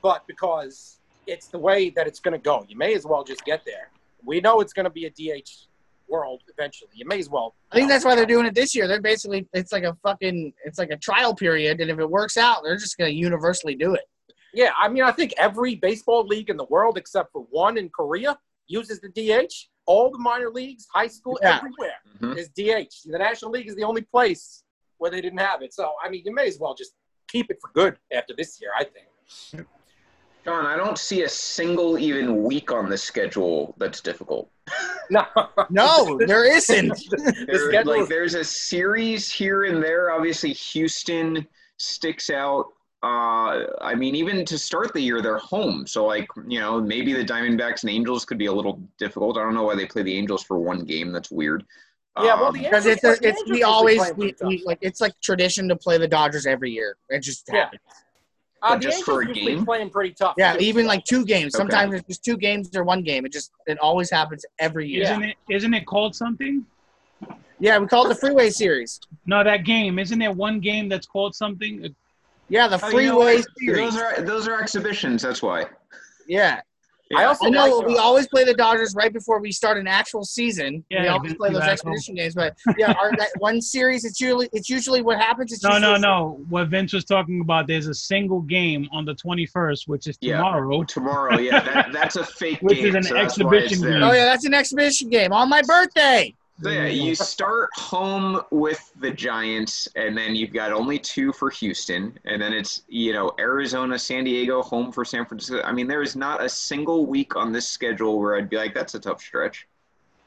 but 0.00 0.24
because 0.28 0.97
it's 1.28 1.48
the 1.48 1.58
way 1.58 1.90
that 1.90 2.06
it's 2.06 2.20
going 2.20 2.32
to 2.32 2.38
go. 2.42 2.64
You 2.68 2.76
may 2.76 2.94
as 2.94 3.04
well 3.04 3.22
just 3.22 3.44
get 3.44 3.64
there. 3.64 3.90
We 4.24 4.40
know 4.40 4.60
it's 4.60 4.72
going 4.72 4.84
to 4.84 4.90
be 4.90 5.04
a 5.04 5.10
DH 5.10 5.48
world 6.08 6.42
eventually. 6.48 6.90
You 6.94 7.06
may 7.06 7.18
as 7.18 7.28
well. 7.28 7.54
I 7.70 7.76
think 7.76 7.88
that's 7.90 8.04
why 8.04 8.14
they're 8.16 8.26
doing 8.26 8.46
it 8.46 8.54
this 8.54 8.74
year. 8.74 8.88
They're 8.88 9.00
basically 9.00 9.46
it's 9.52 9.72
like 9.72 9.84
a 9.84 9.94
fucking 10.02 10.54
it's 10.64 10.78
like 10.78 10.90
a 10.90 10.96
trial 10.96 11.34
period, 11.34 11.80
and 11.80 11.90
if 11.90 11.98
it 11.98 12.10
works 12.10 12.36
out, 12.38 12.62
they're 12.64 12.78
just 12.78 12.96
gonna 12.96 13.10
universally 13.10 13.74
do 13.74 13.94
it. 13.94 14.08
Yeah, 14.54 14.72
I 14.80 14.88
mean, 14.88 15.02
I 15.02 15.12
think 15.12 15.34
every 15.36 15.74
baseball 15.74 16.26
league 16.26 16.48
in 16.48 16.56
the 16.56 16.64
world, 16.64 16.96
except 16.96 17.30
for 17.32 17.42
one 17.50 17.76
in 17.76 17.90
Korea, 17.90 18.38
uses 18.66 19.00
the 19.00 19.10
DH. 19.10 19.68
All 19.84 20.10
the 20.10 20.18
minor 20.18 20.50
leagues, 20.50 20.86
high 20.92 21.06
school, 21.08 21.38
Yeah. 21.42 21.56
everywhere 21.58 21.98
Mhm. 22.20 22.36
is 22.38 22.48
DH. 22.48 23.02
The 23.04 23.18
National 23.18 23.50
League 23.50 23.68
is 23.68 23.76
the 23.76 23.84
only 23.84 24.02
place 24.02 24.64
where 24.96 25.10
they 25.10 25.20
didn't 25.20 25.38
have 25.40 25.60
it. 25.62 25.72
So, 25.74 25.92
I 26.02 26.08
mean, 26.08 26.22
you 26.24 26.32
may 26.34 26.46
as 26.48 26.58
well 26.58 26.74
just 26.74 26.92
keep 27.28 27.50
it 27.50 27.58
for 27.60 27.70
good 27.74 27.98
after 28.10 28.34
this 28.34 28.60
year, 28.60 28.70
I 28.76 28.84
think. 28.84 29.66
John, 30.48 30.66
I 30.66 30.76
don't 30.76 30.98
see 30.98 31.22
a 31.22 31.28
single 31.28 31.98
even 31.98 32.42
week 32.42 32.72
on 32.72 32.88
the 32.88 32.96
schedule 32.98 33.74
that's 33.78 34.00
difficult. 34.00 34.50
No, 35.10 35.24
No, 35.70 36.18
there 36.26 36.44
isn't. 36.44 36.92
There, 37.46 37.68
schedule 37.70 37.92
like 37.92 38.02
is- 38.02 38.08
there's 38.10 38.34
a 38.34 38.44
series 38.44 39.30
here 39.32 39.64
and 39.64 39.82
there. 39.82 40.10
Obviously, 40.10 40.52
Houston 40.52 41.46
sticks 41.78 42.28
out. 42.28 42.66
Uh, 43.02 43.64
I 43.80 43.94
mean, 43.96 44.14
even 44.14 44.44
to 44.44 44.58
start 44.58 44.92
the 44.92 45.00
year, 45.00 45.22
they're 45.22 45.38
home. 45.38 45.86
So, 45.86 46.04
like, 46.04 46.26
you 46.46 46.60
know, 46.60 46.78
maybe 46.80 47.14
the 47.14 47.24
Diamondbacks 47.24 47.82
and 47.84 47.90
Angels 47.90 48.26
could 48.26 48.36
be 48.36 48.46
a 48.46 48.52
little 48.52 48.82
difficult. 48.98 49.38
I 49.38 49.42
don't 49.44 49.54
know 49.54 49.62
why 49.62 49.76
they 49.76 49.86
play 49.86 50.02
the 50.02 50.14
Angels 50.14 50.42
for 50.42 50.58
one 50.58 50.84
game. 50.84 51.12
That's 51.12 51.30
weird. 51.30 51.64
Yeah, 52.20 52.34
well, 52.34 52.46
Um, 52.48 52.54
Because 52.54 52.84
it's 52.86 53.04
a, 53.04 53.16
it's 53.22 53.48
we 53.48 53.62
always 53.62 54.00
we, 54.16 54.34
we 54.44 54.62
like 54.66 54.78
it's 54.82 55.00
like 55.00 55.18
tradition 55.22 55.68
to 55.68 55.76
play 55.76 55.96
the 55.98 56.08
Dodgers 56.08 56.44
every 56.46 56.72
year. 56.72 56.96
It 57.08 57.20
just 57.20 57.48
Yeah. 57.50 57.70
Happens. 58.62 58.86
Uh, 58.86 58.90
But 58.90 58.96
just 58.96 59.04
for 59.04 59.20
a 59.22 59.24
Angels 59.24 59.36
usually 59.36 59.56
game? 59.56 59.64
playing 59.64 59.90
pretty 59.90 60.14
tough. 60.14 60.34
Yeah, 60.36 60.54
too. 60.54 60.64
even 60.64 60.86
like 60.86 61.04
two 61.04 61.24
games. 61.24 61.54
Okay. 61.54 61.60
Sometimes 61.60 61.94
it's 61.94 62.06
just 62.06 62.24
two 62.24 62.36
games 62.36 62.74
or 62.76 62.84
one 62.84 63.02
game. 63.02 63.24
It 63.26 63.32
just 63.32 63.52
it 63.66 63.78
always 63.80 64.10
happens 64.10 64.44
every 64.58 64.88
year. 64.88 65.04
Isn't 65.04 65.22
it? 65.22 65.36
Isn't 65.50 65.74
it 65.74 65.86
called 65.86 66.14
something? 66.14 66.64
Yeah, 67.60 67.78
we 67.78 67.86
call 67.86 68.06
it 68.06 68.08
the 68.08 68.14
Freeway 68.14 68.50
Series. 68.50 69.00
No, 69.26 69.42
that 69.42 69.64
game. 69.64 69.98
Isn't 69.98 70.18
there 70.18 70.32
one 70.32 70.60
game 70.60 70.88
that's 70.88 71.06
called 71.06 71.34
something? 71.34 71.94
Yeah, 72.48 72.68
the 72.68 72.80
oh, 72.82 72.88
you 72.88 73.06
know 73.08 73.20
Freeway? 73.20 73.42
Series. 73.58 73.94
Those 73.94 74.00
are 74.00 74.20
those 74.22 74.48
are 74.48 74.60
exhibitions. 74.60 75.22
That's 75.22 75.42
why. 75.42 75.66
Yeah, 76.28 76.60
I 77.16 77.24
also 77.24 77.46
I 77.46 77.48
know 77.50 77.78
like, 77.78 77.86
we 77.86 77.96
always 77.96 78.26
play 78.28 78.44
the 78.44 78.52
Dodgers 78.54 78.94
right 78.94 79.12
before 79.12 79.40
we 79.40 79.50
start 79.50 79.78
an 79.78 79.86
actual 79.86 80.24
season. 80.24 80.84
Yeah, 80.90 81.02
we 81.02 81.08
always 81.08 81.34
play 81.34 81.48
those 81.50 81.62
asshole. 81.62 81.72
expedition 81.92 82.14
games, 82.16 82.34
but 82.34 82.56
yeah, 82.76 82.92
our, 83.00 83.12
that 83.16 83.28
one 83.38 83.60
series 83.62 84.04
it's 84.04 84.20
usually 84.20 84.48
it's 84.52 84.68
usually 84.68 85.00
what 85.02 85.18
happens. 85.18 85.52
It's 85.52 85.62
No, 85.62 85.78
no, 85.78 85.90
usually- 85.92 86.00
no. 86.00 86.44
What 86.48 86.68
Vince 86.68 86.92
was 86.92 87.04
talking 87.04 87.40
about, 87.40 87.66
there's 87.66 87.86
a 87.86 87.94
single 87.94 88.42
game 88.42 88.88
on 88.92 89.04
the 89.06 89.14
21st, 89.14 89.88
which 89.88 90.06
is 90.06 90.18
Yeah. 90.20 90.36
tomorrow. 90.38 90.82
Tomorrow, 90.84 91.38
yeah, 91.38 91.60
that, 91.60 91.92
that's 91.92 92.16
a 92.16 92.24
fake 92.40 92.58
Which 92.60 92.78
game. 92.78 92.88
is 92.88 92.94
an 92.96 93.02
so 93.04 93.14
that's 93.14 93.38
why 93.38 93.54
it's 93.54 93.64
exhibition 93.72 93.90
game. 93.90 94.02
Oh 94.02 94.12
yeah, 94.12 94.24
that's 94.26 94.44
an 94.44 94.54
exhibition 94.54 95.08
game 95.08 95.32
on 95.32 95.48
my 95.48 95.62
birthday. 95.62 96.34
So 96.60 96.70
yeah, 96.70 96.86
you 96.86 97.14
start 97.14 97.70
home 97.74 98.42
with 98.50 98.92
the 98.98 99.12
Giants, 99.12 99.86
and 99.94 100.18
then 100.18 100.34
you've 100.34 100.52
got 100.52 100.72
only 100.72 100.98
two 100.98 101.32
for 101.32 101.50
Houston, 101.50 102.18
and 102.24 102.42
then 102.42 102.52
it's 102.52 102.82
you 102.88 103.12
know 103.12 103.30
Arizona, 103.38 103.96
San 103.96 104.24
Diego, 104.24 104.60
home 104.62 104.90
for 104.90 105.04
San 105.04 105.24
Francisco. 105.24 105.62
I 105.62 105.70
mean, 105.70 105.86
there 105.86 106.02
is 106.02 106.16
not 106.16 106.42
a 106.42 106.48
single 106.48 107.06
week 107.06 107.36
on 107.36 107.52
this 107.52 107.68
schedule 107.68 108.18
where 108.18 108.36
I'd 108.36 108.50
be 108.50 108.56
like, 108.56 108.74
that's 108.74 108.96
a 108.96 108.98
tough 109.00 109.20
stretch. 109.20 109.68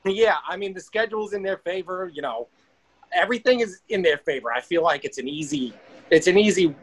Yeah, 0.06 0.38
I 0.48 0.56
mean 0.56 0.74
the 0.74 0.80
schedule's 0.80 1.34
in 1.34 1.44
their 1.44 1.58
favor. 1.58 2.10
You 2.14 2.22
know, 2.22 2.48
everything 3.14 3.60
is 3.60 3.82
in 3.90 4.02
their 4.02 4.18
favor. 4.18 4.54
I 4.54 4.62
feel 4.62 4.84
like 4.84 5.04
it's 5.04 5.18
an 5.18 5.28
easy, 5.28 5.74
it's 6.12 6.28
an 6.28 6.38
easy 6.38 6.74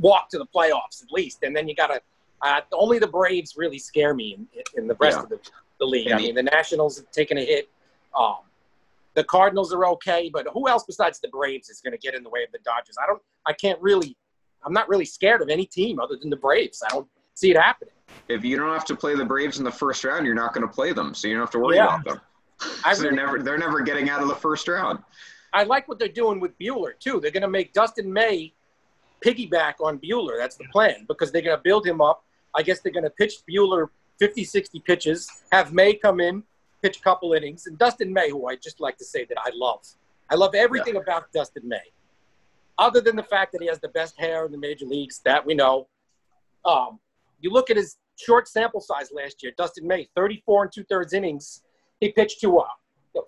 walk 0.00 0.30
to 0.30 0.38
the 0.38 0.46
playoffs 0.46 1.02
at 1.02 1.12
least. 1.12 1.42
And 1.42 1.54
then 1.54 1.68
you 1.68 1.74
gotta. 1.74 2.00
Uh, 2.40 2.60
only 2.70 3.00
the 3.00 3.06
Braves 3.08 3.54
really 3.56 3.80
scare 3.80 4.14
me 4.14 4.34
in, 4.34 4.46
in 4.76 4.86
the 4.86 4.94
rest 4.94 5.18
Yeah. 5.18 5.24
of 5.24 5.28
the 5.28 5.40
the 5.78 5.84
league. 5.84 6.08
I 6.08 6.12
And 6.12 6.22
mean, 6.24 6.34
the 6.36 6.42
Nationals 6.44 6.96
have 6.96 7.10
taken 7.10 7.36
a 7.36 7.44
hit. 7.44 7.68
Um, 8.18 8.36
the 9.18 9.24
Cardinals 9.24 9.74
are 9.74 9.84
okay, 9.84 10.30
but 10.32 10.46
who 10.52 10.68
else 10.68 10.84
besides 10.86 11.18
the 11.18 11.26
Braves 11.26 11.68
is 11.70 11.80
going 11.80 11.90
to 11.90 11.98
get 11.98 12.14
in 12.14 12.22
the 12.22 12.30
way 12.30 12.44
of 12.44 12.52
the 12.52 12.60
Dodgers? 12.64 12.94
I 13.02 13.06
don't. 13.06 13.20
I 13.46 13.52
can't 13.52 13.80
really. 13.82 14.16
I'm 14.64 14.72
not 14.72 14.88
really 14.88 15.04
scared 15.04 15.42
of 15.42 15.48
any 15.48 15.66
team 15.66 15.98
other 15.98 16.16
than 16.20 16.30
the 16.30 16.36
Braves. 16.36 16.80
I 16.86 16.90
don't 16.90 17.08
see 17.34 17.50
it 17.50 17.56
happening. 17.56 17.94
If 18.28 18.44
you 18.44 18.56
don't 18.56 18.72
have 18.72 18.84
to 18.84 18.94
play 18.96 19.16
the 19.16 19.24
Braves 19.24 19.58
in 19.58 19.64
the 19.64 19.72
first 19.72 20.04
round, 20.04 20.24
you're 20.24 20.36
not 20.36 20.54
going 20.54 20.66
to 20.66 20.72
play 20.72 20.92
them, 20.92 21.14
so 21.14 21.26
you 21.26 21.34
don't 21.34 21.42
have 21.42 21.50
to 21.50 21.58
worry 21.58 21.76
Yeah. 21.76 21.86
about 21.96 22.04
them. 22.04 22.20
I 22.84 22.92
So 22.94 23.02
they're 23.02 23.10
never 23.12 23.42
they're 23.42 23.58
never 23.58 23.80
getting 23.80 24.08
out 24.08 24.22
of 24.22 24.28
the 24.28 24.36
first 24.36 24.68
round. 24.68 25.00
I 25.52 25.64
like 25.64 25.88
what 25.88 25.98
they're 25.98 26.08
doing 26.08 26.38
with 26.38 26.56
Buehler 26.60 26.96
too. 27.00 27.18
They're 27.20 27.32
going 27.32 27.42
to 27.42 27.48
make 27.48 27.72
Dustin 27.72 28.12
May 28.12 28.54
piggyback 29.24 29.74
on 29.80 29.98
Buehler. 29.98 30.38
That's 30.38 30.56
the 30.56 30.66
plan 30.70 31.06
because 31.08 31.32
they're 31.32 31.42
going 31.42 31.56
to 31.56 31.62
build 31.62 31.84
him 31.84 32.00
up. 32.00 32.22
I 32.54 32.62
guess 32.62 32.80
they're 32.80 32.92
going 32.92 33.04
to 33.04 33.10
pitch 33.10 33.34
Buehler 33.50 33.88
50, 34.20 34.44
60 34.44 34.80
pitches, 34.80 35.28
have 35.52 35.72
May 35.72 35.94
come 35.94 36.20
in, 36.20 36.42
pitch 36.82 36.98
a 36.98 37.02
couple 37.02 37.32
innings, 37.32 37.66
and 37.66 37.78
Dustin 37.78 38.12
May, 38.12 38.30
who 38.30 38.46
I 38.48 38.56
just 38.56 38.80
like 38.80 38.96
to 38.98 39.04
say 39.04 39.24
that 39.24 39.38
I 39.38 39.50
love. 39.54 39.84
I 40.30 40.34
love 40.34 40.54
everything 40.54 40.96
about 40.96 41.32
Dustin 41.32 41.66
May, 41.66 41.92
other 42.78 43.00
than 43.00 43.16
the 43.16 43.22
fact 43.22 43.52
that 43.52 43.62
he 43.62 43.68
has 43.68 43.80
the 43.80 43.88
best 43.88 44.18
hair 44.18 44.44
in 44.46 44.52
the 44.52 44.58
major 44.58 44.86
leagues. 44.86 45.20
That 45.24 45.44
we 45.44 45.54
know. 45.54 45.88
Um, 46.64 46.98
you 47.40 47.50
look 47.50 47.70
at 47.70 47.76
his 47.76 47.96
short 48.16 48.48
sample 48.48 48.80
size 48.80 49.10
last 49.12 49.42
year. 49.42 49.52
Dustin 49.56 49.86
May, 49.86 50.08
34 50.16 50.64
and 50.64 50.72
two 50.72 50.84
thirds 50.84 51.12
innings. 51.12 51.62
He 52.00 52.12
pitched 52.12 52.40
to 52.42 52.58
a 52.58 52.66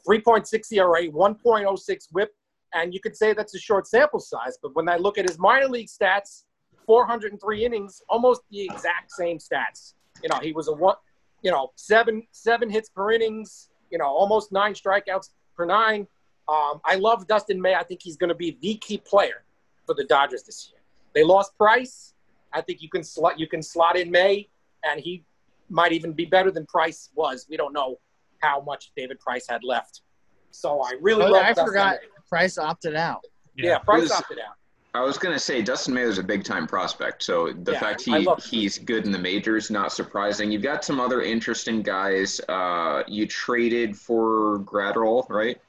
3.6 0.09 0.73
ERA, 0.73 1.09
1.06 1.09 2.07
WHIP, 2.13 2.35
and 2.75 2.95
you 2.95 3.01
could 3.01 3.17
say 3.17 3.33
that's 3.33 3.55
a 3.55 3.59
short 3.59 3.87
sample 3.87 4.21
size. 4.21 4.59
But 4.63 4.75
when 4.75 4.89
I 4.89 4.97
look 4.97 5.19
at 5.19 5.29
his 5.29 5.39
minor 5.39 5.69
league 5.69 5.89
stats, 5.89 6.45
403 6.87 7.65
innings, 7.65 8.03
almost 8.09 8.43
the 8.51 8.63
exact 8.65 9.13
same 9.13 9.39
stats. 9.39 9.95
You 10.23 10.29
know, 10.29 10.39
he 10.41 10.53
was 10.53 10.69
a 10.69 10.73
one, 10.73 10.97
you 11.43 11.51
know, 11.51 11.71
seven 11.77 12.23
seven 12.33 12.69
hits 12.71 12.89
per 12.89 13.13
innings. 13.13 13.69
You 13.91 13.99
know, 13.99 14.07
almost 14.07 14.53
nine 14.53 14.75
strikeouts 14.75 15.31
per 15.57 15.65
nine. 15.67 16.07
Um, 16.49 16.81
I 16.85 16.97
love 16.97 17.27
Dustin 17.27 17.61
May. 17.61 17.75
I 17.75 17.83
think 17.85 18.01
he's 18.03 18.17
going 18.17 18.29
to 18.29 18.35
be 18.35 18.57
the 18.61 18.75
key 18.77 18.99
player 18.99 19.45
for 19.87 19.95
the 19.95 20.05
Dodgers 20.05 20.43
this 20.43 20.69
year. 20.71 20.81
They 21.15 21.25
lost 21.25 21.57
Price. 21.57 22.15
I 22.53 22.61
think 22.61 22.83
you 22.83 22.89
can 22.89 23.03
slot 23.05 23.39
you 23.39 23.47
can 23.49 23.63
slot 23.63 23.97
in 23.97 24.11
May, 24.11 24.49
and 24.85 25.01
he 25.01 25.25
might 25.69 25.93
even 25.93 26.13
be 26.13 26.25
better 26.25 26.51
than 26.51 26.67
Price 26.67 27.11
was. 27.15 27.47
We 27.49 27.57
don't 27.57 27.73
know 27.73 27.99
how 28.41 28.61
much 28.61 28.93
David 28.97 29.21
Price 29.21 29.47
had 29.49 29.63
left. 29.65 30.03
So 30.51 30.81
I 30.81 30.93
really 31.01 31.25
Oh, 31.25 31.31
love. 31.31 31.43
I 31.45 31.49
Dustin 31.49 31.67
forgot 31.67 31.99
May. 32.01 32.09
Price 32.29 32.59
opted 32.59 32.97
out. 32.97 33.25
Yeah, 33.57 33.79
Price 33.79 34.03
Who's- 34.03 34.13
opted 34.13 34.39
out. 34.39 34.55
I 34.93 35.03
was 35.03 35.19
gonna 35.19 35.39
say 35.39 35.63
Dustin 35.63 35.95
May 35.95 36.05
was 36.05 36.19
a 36.19 36.23
big 36.23 36.43
time 36.43 36.67
prospect, 36.67 37.23
so 37.23 37.53
the 37.53 37.73
Yeah, 37.73 37.79
fact 37.81 38.03
he 38.03 38.29
he's 38.45 38.79
good 38.79 39.05
in 39.07 39.13
the 39.13 39.19
majors 39.19 39.71
not 39.71 39.93
surprising. 39.93 40.51
You've 40.51 40.63
got 40.63 40.85
some 40.85 40.99
other 40.99 41.23
interesting 41.23 41.83
guys. 41.83 42.41
Uh, 42.49 43.05
you 43.07 43.27
traded 43.27 43.97
for 43.97 44.59
Graterol, 44.61 45.29
right? 45.31 45.61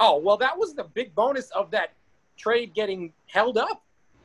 Oh 0.00 0.18
well, 0.18 0.36
that 0.36 0.56
was 0.56 0.74
the 0.74 0.84
big 0.84 1.14
bonus 1.14 1.50
of 1.52 1.70
that 1.70 1.94
trade 2.36 2.74
getting 2.74 3.14
held 3.26 3.56
up. 3.56 3.82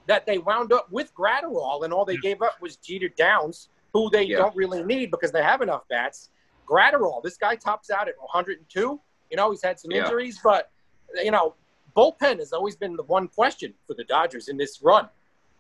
That 0.08 0.26
they 0.26 0.38
wound 0.38 0.72
up 0.72 0.90
with 0.92 1.14
Graterol, 1.14 1.84
and 1.84 1.94
all 1.94 2.06
they 2.06 2.18
gave 2.18 2.42
up 2.42 2.62
was 2.62 2.78
Jeter 2.78 3.10
Downs, 3.10 3.70
who 3.94 4.10
they 4.10 4.24
Yeah. 4.26 4.38
don't 4.38 4.56
really 4.56 4.84
need 4.84 5.12
because 5.12 5.32
they 5.32 5.44
have 5.44 5.62
enough 5.62 5.88
bats. 5.90 6.30
Graterol, 6.70 7.24
this 7.24 7.38
guy 7.38 7.56
tops 7.56 7.90
out 7.90 8.08
at 8.10 8.16
102. 8.20 9.02
You 9.30 9.38
know, 9.38 9.52
he's 9.52 9.62
had 9.64 9.80
some 9.80 9.92
Yeah. 9.92 10.04
injuries, 10.04 10.40
but 10.44 10.72
you 11.16 11.32
know, 11.32 11.56
bullpen 11.98 12.38
has 12.40 12.54
always 12.54 12.76
been 12.76 12.96
the 12.96 13.04
one 13.04 13.28
question 13.28 13.74
for 13.88 13.96
the 13.96 14.04
Dodgers 14.04 14.48
in 14.48 14.58
this 14.58 14.82
run. 14.82 15.10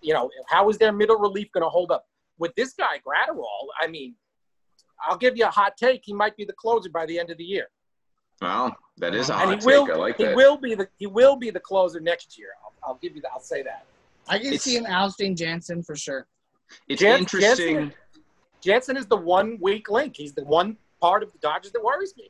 You 0.02 0.14
know, 0.14 0.30
how 0.48 0.70
is 0.70 0.78
their 0.78 0.92
middle 0.92 1.18
relief 1.18 1.52
going 1.52 1.64
to 1.64 1.70
hold 1.70 1.92
up 1.92 2.06
with 2.38 2.54
this 2.56 2.74
guy 2.74 3.00
Graterol? 3.06 3.66
I 3.82 3.88
mean, 3.88 4.14
I'll 5.02 5.18
give 5.18 5.36
you 5.36 5.46
a 5.46 5.50
hot 5.50 5.76
take. 5.78 6.02
He 6.06 6.14
might 6.14 6.38
be 6.38 6.46
the 6.46 6.54
closer 6.54 6.90
by 6.90 7.06
the 7.08 7.20
end 7.20 7.32
of 7.32 7.38
the 7.38 7.44
year. 7.44 7.68
Well, 8.42 8.76
that 8.98 9.16
is 9.16 9.30
a 9.30 9.36
and 9.36 9.50
hot 9.50 9.60
he 9.62 9.66
will 9.66 9.88
take. 9.88 9.96
I 9.96 9.98
like 9.98 10.18
he 10.18 10.26
that. 10.26 10.36
will 10.36 10.58
be 10.58 10.76
the 10.76 10.88
he 10.98 11.08
will 11.08 11.36
be 11.36 11.50
the 11.50 11.60
closer 11.60 12.00
next 12.00 12.38
year. 12.38 12.50
I'll, 12.64 12.74
I'll 12.92 13.00
give 13.02 13.16
you 13.16 13.22
that. 13.24 13.32
I'll 13.34 13.40
say 13.40 13.64
that. 13.64 13.86
I 14.30 14.38
can 14.38 14.48
It's- 14.48 14.62
see 14.62 14.76
him 14.76 14.86
ousting 14.86 15.36
Jansen 15.36 15.82
for 15.82 15.96
sure. 15.96 16.28
It's 16.88 17.02
Jan- 17.02 17.20
interesting. 17.20 17.76
Jansen- 17.76 17.94
Jansen 18.62 18.98
is 18.98 19.08
the 19.08 19.16
one 19.18 19.58
weak 19.62 19.90
link. 19.90 20.16
He's 20.18 20.34
the 20.34 20.44
one 20.44 20.78
part 21.02 21.24
of 21.24 21.32
the 21.32 21.40
Dodgers 21.40 21.72
that 21.72 21.84
worries 21.84 22.14
me. 22.18 22.30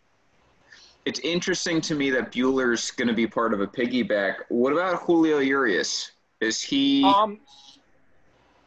It's 1.07 1.19
interesting 1.21 1.79
to 1.81 1.95
me 1.95 2.09
that 2.09 2.33
Buehler's 2.33 2.91
going 2.91 3.07
to 3.07 3.13
be 3.13 3.25
part 3.25 3.53
of 3.53 3.61
a 3.61 3.67
piggyback. 3.67 4.39
What 4.49 4.73
about 4.73 5.03
Julio 5.03 5.39
Urias? 5.39 6.11
Is 6.41 6.61
he 6.61 7.01
Um, 7.05 7.39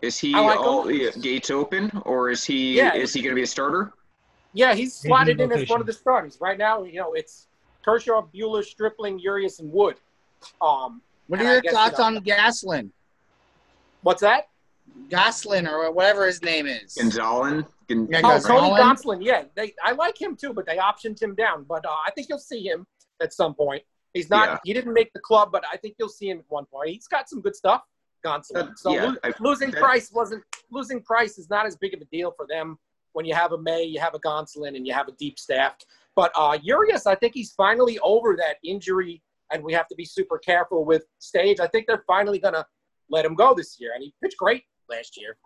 is 0.01 0.17
he 0.19 0.35
like 0.35 0.59
all 0.59 0.89
him. 0.89 0.97
yeah, 0.99 1.11
gates 1.21 1.51
open, 1.51 1.91
or 2.07 2.31
is 2.31 2.43
he 2.43 2.79
Yeah. 2.79 2.95
is 2.95 3.13
he 3.13 3.21
going 3.21 3.33
to 3.33 3.35
be 3.35 3.43
a 3.43 3.47
starter? 3.47 3.93
yeah, 4.55 4.75
he's 4.75 4.95
slotted 4.95 5.39
in 5.39 5.53
as 5.53 5.69
one 5.69 5.83
of 5.83 5.87
the 5.87 5.93
starters 5.93 6.39
right 6.41 6.57
now. 6.57 6.83
You 6.83 7.01
know, 7.01 7.13
it's 7.13 7.47
Kershaw, 7.85 8.23
Buehler, 8.35 8.65
Stripling, 8.65 9.19
Urias, 9.19 9.61
and 9.61 9.71
Wood. 9.71 9.97
Um, 10.63 11.03
What 11.27 11.41
are 11.43 11.61
your 11.63 11.73
thoughts 11.75 11.99
you 11.99 12.11
know- 12.11 12.17
on 12.17 12.25
Gaslin? 12.25 12.91
what's 14.03 14.23
that? 14.23 14.49
Goslin 15.09 15.67
or 15.67 15.91
whatever 15.93 16.27
his 16.27 16.43
name 16.43 16.67
is. 16.67 16.95
Gonzalez? 16.95 17.65
Gon- 17.89 18.07
Yeah, 18.11 18.19
Oh, 18.19 18.31
Gonzalez. 18.39 18.45
Tony 18.79 18.97
Colin? 19.03 19.23
Yeah, 19.23 19.45
they. 19.57 19.75
I 19.85 19.93
like 19.93 20.21
him 20.21 20.37
too, 20.37 20.53
but 20.53 20.67
they 20.67 20.77
optioned 20.77 21.21
him 21.21 21.35
down. 21.35 21.65
But 21.69 21.85
uh, 21.85 21.91
I 22.07 22.11
think 22.13 22.29
you'll 22.29 22.39
see 22.39 22.63
him 22.69 22.87
at 23.21 23.33
some 23.33 23.55
point. 23.55 23.83
He's 24.15 24.31
not. 24.31 24.49
Yeah. 24.49 24.59
He 24.65 24.73
didn't 24.73 24.93
make 24.95 25.13
the 25.13 25.21
club, 25.21 25.51
but 25.53 25.65
I 25.73 25.77
think 25.77 25.97
you'll 25.99 26.09
see 26.09 26.29
him 26.31 26.39
at 26.39 26.45
one 26.49 26.67
point. 26.67 26.91
He's 26.91 27.07
got 27.09 27.29
some 27.29 27.41
good 27.41 27.57
stuff. 27.57 27.83
Gonsolin. 28.25 28.71
Uh, 28.71 28.75
So 28.77 28.93
yeah, 28.93 29.05
lo- 29.07 29.17
I- 29.25 29.33
losing 29.41 29.71
that- 29.71 29.81
Price 29.81 30.13
wasn't 30.13 30.45
losing 30.71 31.03
Price 31.03 31.39
is 31.39 31.49
not 31.51 31.67
as 31.67 31.77
big 31.77 31.95
of 31.95 32.01
a 32.01 32.05
deal 32.07 32.33
for 32.37 32.47
them 32.49 32.79
when 33.13 33.25
you 33.25 33.35
have 33.35 33.51
a 33.53 33.59
May, 33.59 33.83
you 33.83 33.99
have 33.99 34.15
a 34.15 34.21
Gonsolin, 34.21 34.77
and 34.77 34.87
you 34.87 34.93
have 34.93 35.09
a 35.09 35.13
deep 35.13 35.39
staff. 35.39 35.75
But 36.15 36.31
uh, 36.37 36.59
Urias, 36.63 37.07
I 37.07 37.15
think 37.17 37.35
he's 37.35 37.53
finally 37.53 37.99
over 38.01 38.37
that 38.37 38.57
injury, 38.63 39.23
and 39.53 39.65
we 39.65 39.73
have 39.73 39.89
to 39.89 39.95
be 39.97 40.05
super 40.05 40.39
careful 40.39 40.85
with 40.85 41.05
stage. 41.19 41.59
I 41.61 41.67
think 41.67 41.87
they're 41.89 42.05
finally 42.07 42.39
gonna 42.39 42.65
let 43.09 43.25
him 43.25 43.35
go 43.35 43.55
this 43.55 43.81
year, 43.81 43.93
and 43.95 44.03
he 44.05 44.13
pitched 44.23 44.37
great 44.37 44.63
last 44.91 45.17
year. 45.21 45.37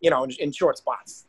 You 0.00 0.10
know, 0.10 0.24
in, 0.24 0.30
in 0.32 0.52
short 0.52 0.78
spots. 0.78 1.26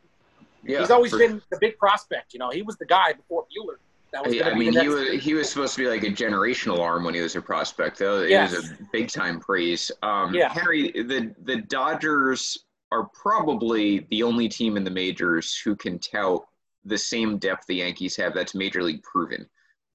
Yeah, 0.64 0.80
He's 0.80 0.91
always 0.91 1.11
for- 1.11 1.18
been 1.19 1.41
the 1.52 1.57
big 1.60 1.77
prospect. 1.77 2.34
You 2.34 2.40
know, 2.40 2.49
he 2.49 2.61
was 2.61 2.77
the 2.77 2.85
guy 2.85 3.14
before 3.14 3.44
Buehler. 3.45 3.76
That 4.14 4.26
was 4.26 4.34
I, 4.35 4.40
going 4.40 4.49
to 4.49 4.56
I 4.56 4.60
mean, 4.60 4.73
the 4.73 4.81
he 4.81 4.88
was 4.90 5.23
he 5.23 5.34
was 5.34 5.49
supposed 5.49 5.76
to 5.76 5.81
be 5.81 5.88
like 5.90 6.03
a 6.03 6.07
generational 6.11 6.80
arm 6.80 7.03
when 7.03 7.14
he 7.15 7.22
was 7.22 7.35
a 7.35 7.41
prospect, 7.41 7.98
though. 7.99 8.22
It 8.22 8.30
Yes. 8.30 8.56
was 8.56 8.72
a 8.72 8.77
big 8.91 9.10
time 9.10 9.40
praise. 9.40 9.91
Um, 10.03 10.34
Yeah. 10.34 10.49
Henry, 10.49 10.91
the 10.91 11.34
the 11.44 11.57
Dodgers 11.64 12.65
are 12.91 13.06
probably 13.14 14.06
the 14.11 14.22
only 14.23 14.48
team 14.48 14.77
in 14.77 14.84
the 14.84 14.91
majors 14.91 15.57
who 15.57 15.76
can 15.76 15.98
tout 15.99 16.45
the 16.85 16.98
same 16.98 17.38
depth 17.40 17.65
the 17.68 17.76
Yankees 17.77 18.15
have. 18.18 18.34
That's 18.35 18.53
major 18.53 18.84
league 18.84 19.02
proven. 19.03 19.48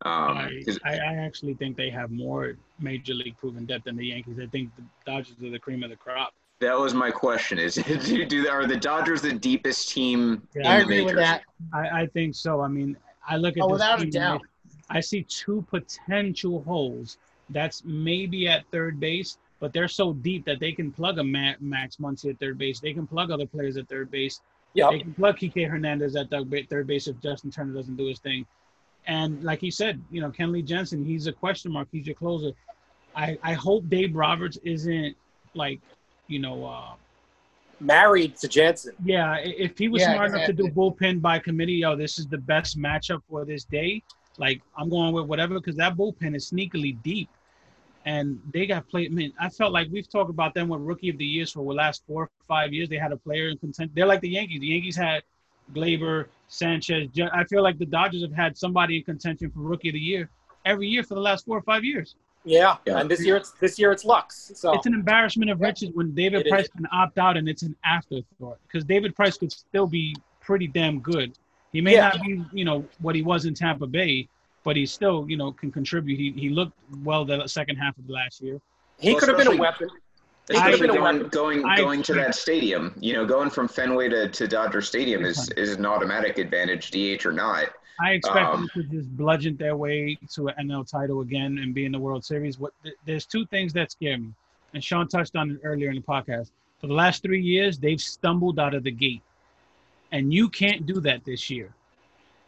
Um, 0.04 0.36
I, 0.38 0.62
'cause- 0.64 0.78
I, 0.84 0.94
I 0.98 1.14
actually 1.26 1.54
think 1.54 1.76
they 1.76 1.90
have 1.90 2.10
more 2.10 2.56
major 2.80 3.14
league 3.14 3.36
proven 3.36 3.66
depth 3.66 3.84
than 3.84 3.96
the 3.96 4.06
Yankees. 4.06 4.38
I 4.40 4.46
think 4.46 4.74
the 4.76 4.82
Dodgers 5.06 5.36
are 5.42 5.50
the 5.50 5.58
cream 5.58 5.82
of 5.84 5.90
the 5.90 5.96
crop. 5.96 6.34
That 6.60 6.78
was 6.78 6.92
my 6.94 7.10
question: 7.10 7.58
Is 7.58 7.74
do, 8.04 8.24
do 8.24 8.48
are 8.48 8.66
the 8.66 8.76
Dodgers 8.76 9.22
the 9.22 9.32
deepest 9.32 9.90
team 9.90 10.42
Yeah, 10.54 10.62
in 10.62 10.66
I 10.66 10.76
the 10.78 10.82
agree 10.82 10.94
majors? 11.04 11.14
with 11.16 11.24
that. 11.24 11.42
I, 11.72 12.02
I 12.02 12.06
think 12.06 12.34
so. 12.34 12.60
I 12.60 12.68
mean, 12.68 12.96
I 13.26 13.36
look 13.36 13.56
at 13.56 13.62
Oh, 13.62 13.68
this 13.68 13.74
without 13.74 14.02
a 14.02 14.06
doubt. 14.06 14.42
I 14.90 15.00
see 15.00 15.22
two 15.24 15.64
potential 15.70 16.62
holes. 16.62 17.18
That's 17.50 17.82
maybe 17.84 18.48
at 18.48 18.64
third 18.72 18.98
base, 18.98 19.38
but 19.60 19.72
they're 19.72 19.88
so 19.88 20.12
deep 20.14 20.44
that 20.46 20.60
they 20.60 20.72
can 20.72 20.90
plug 20.92 21.18
a 21.18 21.24
Ma- 21.24 21.54
Max 21.60 21.96
Muncy 21.96 22.30
at 22.30 22.38
third 22.40 22.58
base. 22.58 22.80
They 22.80 22.92
can 22.92 23.06
plug 23.06 23.30
other 23.30 23.46
players 23.46 23.76
at 23.76 23.88
third 23.88 24.10
base. 24.10 24.40
Yeah, 24.74 24.90
They 24.90 24.98
can 25.00 25.14
plug 25.14 25.38
Kike 25.38 25.68
Hernandez 25.68 26.14
at 26.16 26.28
third 26.30 26.50
third 26.68 26.86
base 26.86 27.06
if 27.06 27.18
Justin 27.20 27.50
Turner 27.50 27.72
doesn't 27.74 27.96
do 27.96 28.06
his 28.06 28.18
thing. 28.18 28.44
And 29.06 29.42
like 29.42 29.60
he 29.60 29.70
said, 29.70 30.00
you 30.10 30.20
know, 30.20 30.30
Kenley 30.30 30.62
Jansen, 30.64 31.04
he's 31.04 31.26
a 31.26 31.32
question 31.32 31.72
mark. 31.72 31.88
He's 31.90 32.06
your 32.06 32.14
closer. 32.16 32.50
I, 33.16 33.38
I 33.42 33.54
hope 33.54 33.88
Dave 33.88 34.14
Roberts 34.14 34.58
isn't 34.64 35.16
like, 35.54 35.80
you 36.28 36.38
know, 36.38 36.64
uh, 36.64 36.92
married 37.80 38.36
to 38.36 38.48
Jansen. 38.48 38.94
yeah, 39.04 39.36
if 39.38 39.76
he 39.78 39.88
was 39.88 40.02
Yeah, 40.02 40.12
smart 40.14 40.30
enough 40.30 40.46
to 40.46 40.52
do 40.52 40.66
exactly. 40.66 40.82
bullpen 41.10 41.20
by 41.20 41.38
committee, 41.38 41.74
yo, 41.74 41.96
this 41.96 42.18
is 42.18 42.26
the 42.26 42.38
best 42.38 42.78
matchup 42.78 43.22
for 43.28 43.44
this 43.44 43.64
day. 43.64 44.02
Like 44.38 44.62
I'm 44.76 44.88
going 44.88 45.12
with 45.12 45.26
whatever 45.26 45.54
because 45.54 45.76
that 45.76 45.96
bullpen 45.96 46.36
is 46.36 46.50
sneakily 46.50 47.02
deep, 47.02 47.28
and 48.04 48.40
they 48.52 48.66
got 48.66 48.88
played. 48.88 49.10
I 49.10 49.14
mean, 49.14 49.32
I 49.40 49.48
felt 49.48 49.72
like 49.72 49.88
we've 49.90 50.08
talked 50.08 50.30
about 50.30 50.54
them 50.54 50.68
with 50.68 50.80
rookie 50.80 51.08
of 51.08 51.18
the 51.18 51.24
years 51.24 51.52
for 51.52 51.64
the 51.64 51.72
last 51.72 52.04
four 52.06 52.24
or 52.24 52.30
five 52.46 52.72
years. 52.72 52.88
They 52.88 52.96
had 52.96 53.12
a 53.12 53.16
player 53.16 53.48
in 53.48 53.58
contention. 53.58 53.92
They're 53.94 54.06
like 54.06 54.20
the 54.20 54.28
Yankees. 54.28 54.60
The 54.60 54.68
Yankees 54.68 54.96
had 54.96 55.22
Gleyber, 55.74 56.26
Sanchez. 56.48 57.08
I 57.32 57.44
feel 57.44 57.62
like 57.62 57.78
the 57.78 57.86
Dodgers 57.86 58.22
have 58.22 58.32
had 58.32 58.56
somebody 58.56 58.98
in 58.98 59.04
contention 59.04 59.50
for 59.50 59.60
rookie 59.60 59.88
of 59.88 59.94
the 59.94 60.00
year 60.00 60.30
every 60.64 60.86
year 60.86 61.02
for 61.02 61.14
the 61.14 61.20
last 61.20 61.44
four 61.46 61.58
or 61.58 61.62
five 61.62 61.84
years. 61.84 62.14
Yeah. 62.48 62.76
Yeah. 62.86 62.98
and 63.00 63.10
this 63.10 63.24
year 63.24 63.36
it's 63.36 63.50
this 63.52 63.78
year 63.78 63.92
it's 63.92 64.04
Lux. 64.04 64.52
So 64.54 64.72
It's 64.72 64.86
an 64.86 64.94
embarrassment 64.94 65.50
of 65.50 65.60
riches 65.60 65.90
when 65.94 66.14
David 66.14 66.40
It 66.40 66.46
is. 66.46 66.50
Price 66.50 66.68
can 66.68 66.86
opt 66.92 67.18
out 67.18 67.36
and 67.36 67.48
it's 67.48 67.62
an 67.62 67.76
afterthought 67.84 68.58
because 68.66 68.84
David 68.84 69.14
Price 69.14 69.36
could 69.36 69.52
still 69.52 69.86
be 69.86 70.16
pretty 70.40 70.66
damn 70.66 71.00
good. 71.00 71.32
He 71.72 71.80
may 71.80 71.94
Yeah. 71.94 72.08
not 72.08 72.22
be, 72.22 72.42
you 72.52 72.64
know, 72.64 72.84
what 73.00 73.14
he 73.14 73.22
was 73.22 73.44
in 73.44 73.52
Tampa 73.54 73.86
Bay, 73.86 74.28
but 74.64 74.76
he 74.76 74.86
still, 74.86 75.26
you 75.28 75.36
know, 75.36 75.52
can 75.52 75.70
contribute. 75.70 76.18
He, 76.18 76.32
he 76.32 76.48
looked 76.48 76.72
well 77.04 77.24
the 77.24 77.46
second 77.46 77.76
half 77.76 77.98
of 77.98 78.08
last 78.08 78.40
year. 78.40 78.60
he 78.98 79.10
Well, 79.10 79.20
could 79.20 79.28
have 79.28 79.38
been 79.38 79.48
a 79.48 79.56
weapon. 79.56 79.88
He 80.48 80.54
could 80.54 80.62
have 80.62 80.72
Especially 80.74 80.86
been 80.86 80.96
a 80.96 81.00
going 81.00 81.16
weapon. 81.16 81.28
going, 81.28 81.64
I 81.66 81.76
going 81.76 82.02
to 82.04 82.14
that 82.14 82.34
stadium, 82.34 82.94
you 82.98 83.12
know, 83.12 83.26
going 83.26 83.50
from 83.50 83.68
Fenway 83.68 84.08
to, 84.08 84.30
to 84.30 84.48
Dodger 84.48 84.80
Stadium 84.80 85.26
is, 85.26 85.50
is 85.58 85.74
an 85.76 85.84
automatic 85.84 86.38
advantage, 86.38 86.90
DH 86.90 87.26
or 87.26 87.32
not. 87.32 87.66
I 88.00 88.12
expect 88.12 88.54
Um, 88.54 88.60
them 88.62 88.68
to 88.74 88.82
just 88.84 89.16
bludgeon 89.16 89.56
their 89.56 89.76
way 89.76 90.16
to 90.34 90.48
an 90.48 90.68
NL 90.68 90.84
title 90.88 91.20
again 91.20 91.58
and 91.58 91.74
be 91.74 91.84
in 91.84 91.92
the 91.92 91.98
World 91.98 92.24
Series. 92.24 92.58
What 92.58 92.72
th- 92.82 92.94
there's 93.04 93.26
two 93.26 93.44
things 93.46 93.72
that 93.72 93.90
scare 93.90 94.18
me, 94.18 94.32
and 94.74 94.82
Sean 94.82 95.08
touched 95.08 95.34
on 95.36 95.50
it 95.50 95.60
earlier 95.64 95.90
in 95.90 95.96
the 95.96 96.02
podcast. 96.02 96.50
For 96.80 96.86
the 96.86 96.94
last 96.94 97.22
three 97.22 97.42
years, 97.42 97.78
they've 97.78 98.00
stumbled 98.00 98.58
out 98.60 98.74
of 98.74 98.84
the 98.84 98.92
gate, 98.92 99.22
and 100.12 100.32
you 100.32 100.48
can't 100.48 100.86
do 100.86 101.00
that 101.00 101.24
this 101.24 101.50
year. 101.50 101.72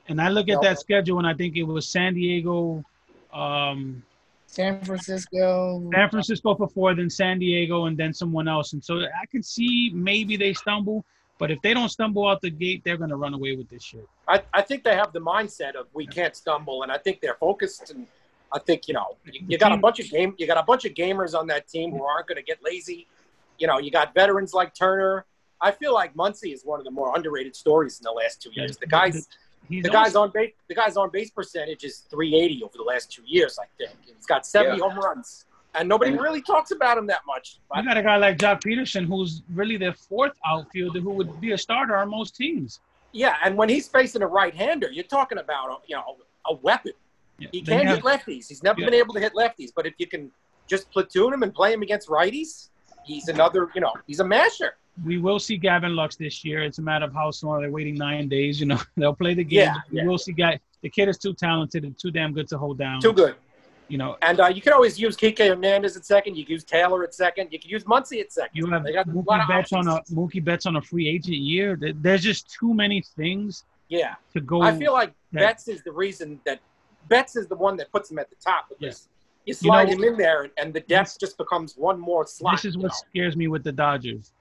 And 0.08 0.20
I 0.20 0.28
look 0.28 0.48
at 0.48 0.56
No. 0.56 0.62
that 0.62 0.78
schedule, 0.78 1.18
and 1.18 1.26
I 1.26 1.34
think 1.34 1.56
it 1.56 1.64
was 1.64 1.86
San 1.88 2.14
Diego, 2.14 2.84
um, 3.32 4.02
San 4.46 4.80
Francisco. 4.84 5.90
San 5.92 6.10
Francisco 6.10 6.54
for 6.54 6.68
four, 6.68 6.94
then 6.94 7.10
San 7.10 7.38
Diego, 7.38 7.86
and 7.86 7.96
then 7.96 8.12
someone 8.12 8.48
else. 8.48 8.72
And 8.72 8.82
so 8.84 9.00
I 9.00 9.26
can 9.30 9.42
see 9.42 9.90
maybe 9.94 10.36
they 10.36 10.52
stumble, 10.52 11.04
but 11.40 11.50
if 11.50 11.60
they 11.62 11.74
don't 11.74 11.88
stumble 11.88 12.28
out 12.28 12.40
the 12.42 12.50
gate, 12.50 12.82
they're 12.84 12.98
going 12.98 13.10
to 13.10 13.16
run 13.16 13.34
away 13.34 13.56
with 13.56 13.68
this 13.68 13.82
shit. 13.82 14.06
I, 14.28 14.42
I 14.54 14.62
think 14.62 14.84
they 14.84 14.94
have 14.94 15.12
the 15.12 15.20
mindset 15.20 15.74
of 15.74 15.86
we 15.94 16.06
can't 16.06 16.36
stumble, 16.36 16.82
and 16.84 16.92
I 16.92 16.98
think 16.98 17.20
they're 17.20 17.34
focused. 17.34 17.90
And 17.90 18.06
I 18.52 18.58
think 18.60 18.86
you 18.86 18.94
know 18.94 19.16
you, 19.24 19.40
you 19.48 19.58
got 19.58 19.72
a 19.72 19.76
bunch 19.78 19.98
of 19.98 20.08
game, 20.10 20.34
you 20.38 20.46
got 20.46 20.58
a 20.58 20.62
bunch 20.62 20.84
of 20.84 20.92
gamers 20.92 21.36
on 21.36 21.46
that 21.48 21.66
team 21.66 21.90
who 21.92 22.04
aren't 22.04 22.28
going 22.28 22.36
to 22.36 22.42
get 22.44 22.58
lazy. 22.62 23.08
You 23.58 23.66
know, 23.66 23.78
you 23.78 23.90
got 23.90 24.14
veterans 24.14 24.54
like 24.54 24.74
Turner. 24.74 25.24
I 25.62 25.72
feel 25.72 25.92
like 25.92 26.14
Muncy 26.14 26.54
is 26.54 26.62
one 26.64 26.78
of 26.78 26.84
the 26.84 26.90
more 26.90 27.14
underrated 27.16 27.54
stories 27.56 27.98
in 27.98 28.04
the 28.04 28.12
last 28.12 28.40
two 28.42 28.50
years. 28.52 28.76
The 28.76 28.86
guys, 28.86 29.28
He's 29.68 29.82
the 29.82 29.90
guys 29.90 30.14
also- 30.16 30.22
on 30.22 30.30
base, 30.30 30.52
the 30.68 30.74
guys 30.74 30.96
on 30.96 31.10
base 31.10 31.30
percentage 31.30 31.84
is 31.84 31.98
380 32.10 32.64
over 32.64 32.76
the 32.76 32.82
last 32.82 33.12
two 33.12 33.22
years. 33.26 33.58
I 33.58 33.66
think 33.78 33.90
he's 34.06 34.26
got 34.26 34.46
70 34.46 34.76
Yeah. 34.78 34.82
home 34.88 34.98
runs, 34.98 35.44
and 35.74 35.88
nobody 35.88 36.12
really 36.16 36.42
talks 36.42 36.70
about 36.72 36.98
him 36.98 37.06
that 37.06 37.20
much. 37.26 37.58
You 37.76 37.84
got 37.84 37.96
a 37.96 38.02
guy 38.02 38.16
like 38.16 38.38
Joc 38.38 38.62
Pederson, 38.62 39.06
who's 39.06 39.42
really 39.52 39.76
their 39.76 39.94
fourth 39.94 40.32
outfielder, 40.46 41.00
who 41.00 41.10
would 41.10 41.40
be 41.40 41.52
a 41.52 41.58
starter 41.58 41.96
on 41.96 42.10
most 42.10 42.34
teams. 42.36 42.80
yeah, 43.12 43.36
and 43.44 43.56
when 43.56 43.68
he's 43.68 43.88
facing 43.88 44.22
a 44.22 44.26
right-hander, 44.26 44.88
you're 44.92 45.04
talking 45.04 45.38
about 45.38 45.82
you 45.86 45.96
know 45.96 46.16
a 46.46 46.54
weapon. 46.54 46.92
Yeah, 47.38 47.48
He 47.52 47.60
they 47.62 47.76
can 47.78 47.86
have- 47.86 47.96
hit 47.96 48.04
lefties. 48.04 48.48
He's 48.48 48.62
never 48.62 48.80
Yeah. 48.80 48.86
been 48.86 48.94
able 48.94 49.14
to 49.14 49.20
hit 49.20 49.32
lefties, 49.34 49.70
but 49.74 49.86
if 49.86 49.94
you 49.98 50.06
can 50.06 50.30
just 50.66 50.90
platoon 50.90 51.32
him 51.32 51.42
and 51.42 51.52
play 51.54 51.72
him 51.72 51.82
against 51.82 52.08
righties, 52.08 52.68
he's 53.04 53.28
another. 53.28 53.68
You 53.74 53.80
know, 53.80 53.92
he's 54.06 54.20
a 54.20 54.24
masher. 54.24 54.74
we 55.04 55.16
will 55.18 55.38
see 55.38 55.56
Gavin 55.56 55.96
Lux 55.96 56.16
this 56.16 56.44
year. 56.44 56.62
It's 56.62 56.78
a 56.78 56.82
matter 56.82 57.06
of 57.06 57.14
how 57.14 57.30
soon 57.30 57.60
they're 57.62 57.70
waiting 57.70 57.94
nine 57.94 58.28
days. 58.28 58.60
You 58.60 58.66
know, 58.66 58.78
they'll 58.96 59.14
play 59.14 59.34
the 59.34 59.44
game. 59.44 59.60
Yeah, 59.60 59.76
We 59.90 60.06
will 60.06 60.18
see 60.18 60.32
guy. 60.32 60.60
The 60.82 60.90
kid 60.90 61.08
is 61.08 61.16
too 61.18 61.32
talented 61.32 61.84
and 61.84 61.98
too 61.98 62.10
damn 62.10 62.32
good 62.34 62.48
to 62.48 62.58
hold 62.58 62.76
down. 62.78 63.00
Too 63.00 63.12
good. 63.12 63.34
You 63.90 63.98
know, 63.98 64.16
And 64.22 64.38
uh, 64.40 64.46
you 64.46 64.62
can 64.62 64.72
always 64.72 65.00
use 65.00 65.16
Kike 65.16 65.38
Hernandez 65.48 65.96
at 65.96 66.04
second. 66.06 66.36
You 66.36 66.44
can 66.44 66.52
use 66.52 66.62
Taylor 66.62 67.02
at 67.02 67.12
second. 67.12 67.48
You 67.50 67.58
can 67.58 67.68
use 67.70 67.82
Muncy 67.84 68.20
at 68.20 68.32
second. 68.32 68.50
you 68.54 68.66
have 68.70 68.84
They 68.84 68.92
got 68.92 69.08
Mookie 69.08 69.42
of 69.42 69.48
Betts 69.48 69.72
on 69.72 69.88
a. 69.88 70.00
Mookie 70.12 70.42
Betts 70.44 70.64
on 70.64 70.76
a 70.76 70.82
free 70.82 71.08
agent 71.08 71.36
year. 71.38 71.76
There's 71.96 72.22
just 72.22 72.48
too 72.48 72.72
many 72.72 73.02
things 73.16 73.64
Yeah, 73.88 74.14
to 74.32 74.40
go. 74.40 74.62
I 74.62 74.78
feel 74.78 74.92
like 74.92 75.12
that- 75.32 75.40
Betts 75.40 75.66
is 75.66 75.82
the 75.82 75.90
reason 75.90 76.40
that 76.46 76.60
Betts 77.08 77.34
is 77.34 77.48
the 77.48 77.56
one 77.56 77.76
that 77.78 77.90
puts 77.90 78.08
him 78.10 78.20
at 78.20 78.30
the 78.30 78.36
top 78.36 78.68
because 78.68 79.08
you 79.44 79.54
slide 79.54 79.88
know- 79.88 79.94
him 79.94 80.04
in 80.04 80.16
there 80.16 80.42
and, 80.44 80.52
and 80.56 80.72
the 80.72 80.80
depth 80.80 81.18
just 81.18 81.36
becomes 81.36 81.76
one 81.76 81.98
more 81.98 82.24
slot. 82.28 82.54
this 82.54 82.66
is 82.66 82.74
you 82.76 82.82
what 82.82 82.88
know? 82.92 82.96
scares 83.10 83.34
me 83.36 83.48
with 83.48 83.64
the 83.64 83.72
Dodgers. 83.72 84.32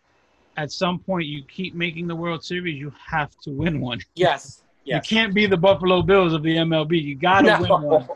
At 0.58 0.72
some 0.72 1.00
point, 1.00 1.26
you 1.26 1.42
keep 1.46 1.74
making 1.74 2.06
the 2.06 2.16
World 2.16 2.44
Series, 2.44 2.78
you 2.78 2.94
have 3.08 3.32
to 3.46 3.50
win 3.50 3.82
one. 3.82 4.00
Yes. 4.14 4.62
Yes. 4.84 5.10
You 5.10 5.18
can't 5.18 5.34
be 5.34 5.48
the 5.48 5.58
Buffalo 5.58 6.04
Bills 6.04 6.34
of 6.34 6.44
the 6.44 6.56
MLB. 6.58 7.02
You 7.02 7.16
got 7.16 7.42
to 7.42 7.58
win 7.62 7.82
one. 7.82 8.08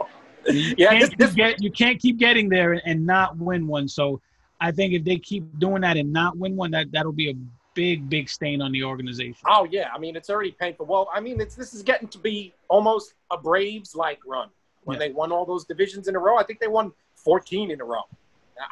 You 0.48 0.76
yeah, 0.78 0.90
can't 0.90 1.18
this, 1.18 1.34
get 1.34 1.61
you 1.61 1.72
can't 1.72 1.99
keep 1.99 2.18
getting 2.18 2.49
there 2.49 2.82
and 2.86 3.06
not 3.06 3.38
win 3.38 3.68
one. 3.68 3.88
So 3.88 4.22
I 4.60 4.72
think 4.72 4.94
if 4.94 5.03
they 5.03 5.18
keep 5.18 5.44
doing 5.60 5.82
that 5.82 5.98
and 5.98 6.11
not 6.11 6.38
win 6.38 6.56
one, 6.56 6.72
that 6.72 6.91
that'll 6.91 7.11
be 7.11 7.30
a 7.30 7.36
big 7.74 8.10
big 8.10 8.30
stain 8.30 8.61
on 8.61 8.72
the 8.72 8.84
organization. 8.84 9.40
Oh 9.48 9.68
yeah, 9.70 9.90
I 9.94 9.98
mean 9.99 10.15
it's 10.15 10.30
already 10.30 10.52
painful. 10.52 10.86
Well, 10.86 11.10
I 11.14 11.20
mean 11.20 11.40
it's 11.40 11.56
this 11.56 11.74
is 11.74 11.82
getting 11.84 12.07
to 12.10 12.18
be 12.18 12.53
almost 12.68 13.14
a 13.32 13.38
Braves 13.38 13.95
like 13.95 14.20
run 14.28 14.49
when 14.84 14.99
Yeah. 14.99 15.07
they 15.07 15.14
won 15.14 15.32
all 15.32 15.45
those 15.45 15.65
divisions 15.65 16.07
in 16.07 16.15
a 16.15 16.20
row. 16.20 16.38
I 16.38 16.44
think 16.44 16.60
they 16.60 16.68
won 16.68 16.91
14 17.15 17.72
in 17.72 17.80
a 17.82 17.86
row. 17.86 18.02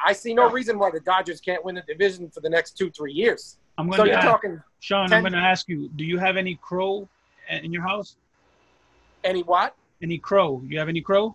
I 0.04 0.12
see 0.12 0.32
no 0.32 0.48
reason 0.50 0.78
why 0.78 0.90
the 0.90 1.00
Dodgers 1.00 1.40
can't 1.40 1.64
win 1.64 1.74
the 1.74 1.82
division 1.82 2.30
for 2.30 2.40
the 2.40 2.48
next 2.50 2.78
two 2.78 2.90
three 2.90 3.12
years. 3.12 3.56
I'm 3.78 3.90
So 3.90 3.98
gonna 3.98 4.10
you're 4.10 4.18
ask, 4.18 4.26
talking 4.26 4.62
Sean. 4.80 5.08
10 5.08 5.16
I'm 5.18 5.22
gonna 5.24 5.38
ask 5.42 5.68
you: 5.68 5.88
Do 5.96 6.04
you 6.04 6.18
have 6.18 6.36
any 6.36 6.54
crow 6.62 7.08
in 7.50 7.72
your 7.72 7.82
house? 7.82 8.16
any 9.24 9.42
what? 9.42 9.74
Any 10.02 10.18
crow? 10.18 10.62
You 10.66 10.78
have 10.78 10.88
any 10.88 11.00
crow? 11.00 11.34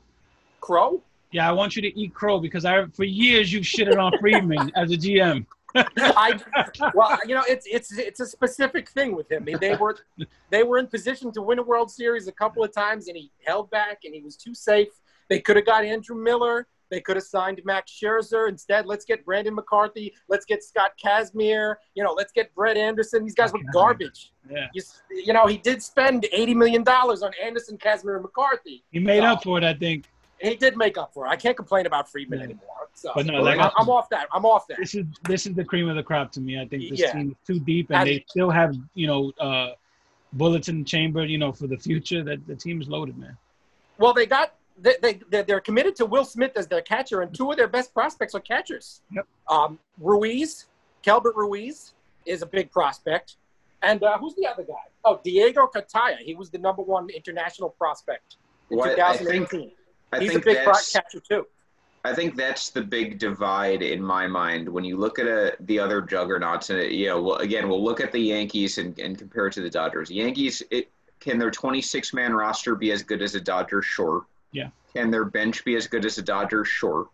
Crow? 0.61 1.01
Yeah, 1.31 1.47
I 1.47 1.51
want 1.51 1.75
you 1.75 1.81
to 1.81 1.99
eat 1.99 2.13
crow 2.13 2.39
because 2.39 2.65
I 2.65 2.85
for 2.87 3.03
years 3.03 3.51
you've 3.51 3.63
shitted 3.65 3.97
on 4.01 4.11
Friedman 4.19 4.71
as 4.75 4.91
a 4.91 4.95
GM. 4.97 5.45
I 5.75 6.39
well, 6.95 7.19
you 7.27 7.35
know, 7.35 7.43
it's 7.47 7.65
it's 7.69 7.95
it's 7.97 8.19
a 8.21 8.25
specific 8.25 8.89
thing 8.89 9.15
with 9.15 9.29
him. 9.31 9.43
I 9.43 9.45
mean, 9.45 9.57
They 9.59 9.75
were 9.75 9.97
they 10.49 10.63
were 10.63 10.77
in 10.77 10.87
position 10.87 11.31
to 11.33 11.41
win 11.41 11.59
a 11.59 11.63
World 11.63 11.91
Series 11.91 12.27
a 12.27 12.31
couple 12.31 12.63
of 12.63 12.73
times, 12.73 13.07
and 13.09 13.17
he 13.17 13.31
held 13.45 13.69
back, 13.69 13.99
and 14.05 14.13
he 14.15 14.21
was 14.21 14.37
too 14.37 14.55
safe. 14.55 14.87
They 15.29 15.39
could 15.39 15.57
have 15.57 15.65
got 15.65 15.83
Andrew 15.83 16.15
Miller. 16.15 16.67
They 16.89 17.01
could 17.01 17.17
have 17.17 17.25
signed 17.25 17.59
Max 17.65 17.91
Scherzer. 18.01 18.47
Instead, 18.47 18.85
let's 18.85 19.03
get 19.03 19.25
Brandon 19.25 19.53
McCarthy. 19.53 20.13
Let's 20.29 20.45
get 20.45 20.63
Scott 20.63 20.91
Kazmir. 21.03 21.75
You 21.95 22.03
know, 22.05 22.13
let's 22.13 22.31
get 22.31 22.55
Brett 22.55 22.77
Anderson. 22.77 23.25
These 23.25 23.35
guys 23.35 23.51
were 23.51 23.59
garbage. 23.73 24.31
Yeah, 24.49 24.67
You, 24.73 24.81
you 25.11 25.33
know, 25.33 25.45
he 25.47 25.57
did 25.57 25.83
spend 25.83 26.25
eighty 26.31 26.53
million 26.55 26.83
dollars 26.83 27.23
on 27.23 27.31
Anderson, 27.43 27.77
Kazmir, 27.77 28.13
and 28.15 28.21
McCarthy. 28.23 28.85
he 28.93 28.99
made 28.99 29.19
So- 29.19 29.25
up 29.25 29.43
for 29.43 29.57
it, 29.57 29.65
I 29.65 29.73
think. 29.73 30.05
He 30.39 30.55
did 30.55 30.77
make 30.77 30.97
up 30.97 31.13
for 31.13 31.25
it. 31.25 31.29
I 31.29 31.35
can't 31.35 31.57
complain 31.57 31.85
about 31.85 32.09
Friedman 32.09 32.39
Yeah. 32.39 32.45
anymore. 32.45 32.89
So 32.93 33.11
But 33.15 33.25
no, 33.25 33.41
like 33.41 33.59
I, 33.59 33.71
I'm 33.77 33.89
off 33.89 34.09
that. 34.09 34.27
I'm 34.33 34.45
off 34.45 34.67
that. 34.67 34.77
this 34.79 34.95
is 34.95 35.05
this 35.23 35.45
is 35.45 35.53
the 35.55 35.63
cream 35.63 35.87
of 35.89 35.95
the 35.95 36.03
crop 36.03 36.31
to 36.33 36.41
me. 36.41 36.59
I 36.59 36.67
think 36.67 36.89
this 36.89 36.99
Yeah. 36.99 37.13
team 37.13 37.31
is 37.31 37.37
too 37.45 37.59
deep, 37.63 37.89
and 37.89 37.97
And- 37.99 38.07
they 38.09 38.25
still 38.27 38.49
have 38.49 38.75
you 38.93 39.07
know 39.07 39.31
uh, 39.39 39.73
bullets 40.33 40.67
in 40.69 40.79
the 40.79 40.85
chamber. 40.85 41.25
You 41.25 41.37
know 41.37 41.51
for 41.51 41.67
the 41.67 41.77
future. 41.77 42.23
That 42.23 42.45
the 42.47 42.55
team 42.55 42.81
is 42.81 42.87
loaded, 42.87 43.17
man. 43.17 43.37
Well, 43.97 44.13
they 44.13 44.25
got 44.25 44.53
they, 44.79 44.95
they 45.01 45.19
they're- 45.29 45.43
they're 45.43 45.59
committed 45.59 45.95
to 45.97 46.05
Will 46.05 46.25
Smith 46.25 46.51
as 46.55 46.67
their 46.67 46.81
catcher, 46.81 47.21
and 47.21 47.33
two 47.33 47.49
of 47.51 47.57
their 47.57 47.67
best 47.67 47.93
prospects 47.93 48.35
are 48.35 48.39
catchers. 48.39 49.01
Yep. 49.11 49.27
Um, 49.49 49.79
Ruiz, 49.99 50.67
Keibert 51.03 51.35
Ruiz 51.35 51.93
is 52.25 52.41
a 52.41 52.45
big 52.45 52.69
prospect, 52.71 53.37
and 53.81 54.03
uh, 54.03 54.17
who's 54.19 54.35
the 54.35 54.45
other 54.47 54.63
guy? 54.63 54.73
Oh, 55.05 55.19
Diego 55.23 55.69
Cartaya. 55.73 56.17
He 56.17 56.35
was 56.35 56.49
the 56.51 56.57
number 56.59 56.81
one 56.83 57.09
international 57.09 57.69
prospect 57.69 58.35
in 58.69 58.77
What 58.77 58.99
I 58.99 59.15
think 59.17 59.29
2018. 59.49 59.71
I 60.17 60.21
He's 60.21 60.29
a 60.29 60.33
think 60.33 60.45
big 60.45 60.63
pro- 60.63 60.73
that's 60.73 60.91
catcher 60.91 61.19
too. 61.19 61.45
I 62.03 62.13
think 62.13 62.35
that's 62.35 62.69
the 62.69 62.81
big 62.81 63.19
divide 63.19 63.81
in 63.81 64.01
my 64.01 64.27
mind 64.27 64.69
when 64.69 64.83
you 64.85 64.97
look 64.97 65.19
at 65.19 65.27
a, 65.27 65.55
the 65.61 65.77
other 65.79 66.01
juggernauts. 66.01 66.69
And 66.69 66.91
you 66.91 67.07
know, 67.07 67.21
well, 67.21 67.35
again, 67.37 67.67
we'll 67.67 67.83
look 67.83 67.99
at 67.99 68.11
the 68.11 68.19
Yankees 68.19 68.77
and, 68.77 68.97
and 68.99 69.17
compare 69.17 69.47
it 69.47 69.53
to 69.53 69.61
the 69.61 69.69
Dodgers. 69.69 70.09
Yankees, 70.09 70.63
it, 70.71 70.89
can 71.19 71.37
their 71.37 71.51
26 71.51 72.13
man 72.13 72.33
roster 72.33 72.75
be 72.75 72.91
as 72.91 73.03
good 73.03 73.21
as 73.21 73.35
a 73.35 73.41
Dodgers? 73.41 73.85
Sure. 73.85 74.25
Yeah. 74.51 74.69
Can 74.93 75.11
their 75.11 75.25
bench 75.25 75.65
be 75.65 75.75
as 75.75 75.87
good 75.87 76.05
as 76.05 76.17
a 76.17 76.21
Dodgers? 76.21 76.67
Sure. 76.67 77.09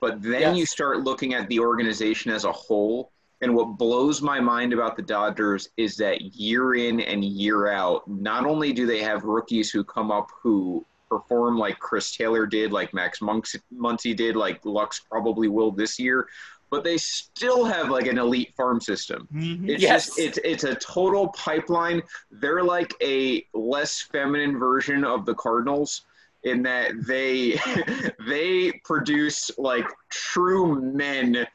But 0.00 0.22
then 0.22 0.40
Yes. 0.40 0.56
you 0.56 0.66
start 0.66 1.00
looking 1.00 1.34
at 1.34 1.46
the 1.48 1.60
organization 1.60 2.30
as 2.32 2.44
a 2.44 2.52
whole. 2.52 3.12
And 3.42 3.54
what 3.54 3.76
blows 3.76 4.22
my 4.22 4.40
mind 4.40 4.72
about 4.72 4.96
the 4.96 5.02
Dodgers 5.02 5.68
is 5.76 5.96
that 5.96 6.22
year 6.22 6.74
in 6.74 7.00
and 7.00 7.24
year 7.24 7.68
out, 7.68 8.08
not 8.08 8.46
only 8.46 8.72
do 8.72 8.86
they 8.86 9.02
have 9.02 9.24
rookies 9.24 9.70
who 9.70 9.84
come 9.84 10.10
up 10.10 10.30
who 10.42 10.86
perform 11.18 11.58
like 11.58 11.78
Chris 11.78 12.14
Taylor 12.16 12.46
did, 12.46 12.72
like 12.72 12.94
Max 12.94 13.20
Monks, 13.20 13.54
Muncy 13.74 14.16
did, 14.16 14.34
like 14.36 14.64
Lux 14.64 15.00
probably 15.00 15.48
will 15.48 15.70
this 15.70 15.98
year, 15.98 16.26
but 16.70 16.84
they 16.84 16.96
still 16.96 17.64
have 17.64 17.90
like 17.90 18.06
an 18.06 18.18
elite 18.18 18.54
farm 18.56 18.80
system. 18.80 19.28
Mhm. 19.34 19.68
It's 19.68 19.82
Yes. 19.82 20.06
just 20.06 20.18
it's 20.18 20.38
it's 20.44 20.64
a 20.64 20.74
total 20.76 21.28
pipeline. 21.28 22.02
They're 22.30 22.64
like 22.64 22.94
a 23.02 23.46
less 23.52 24.00
feminine 24.00 24.58
version 24.58 25.04
of 25.04 25.26
the 25.26 25.34
Cardinals 25.34 26.02
in 26.44 26.62
that 26.62 26.92
they 27.06 27.58
they 28.26 28.72
produce 28.84 29.50
like 29.58 29.86
true 30.10 30.80
men 30.80 31.46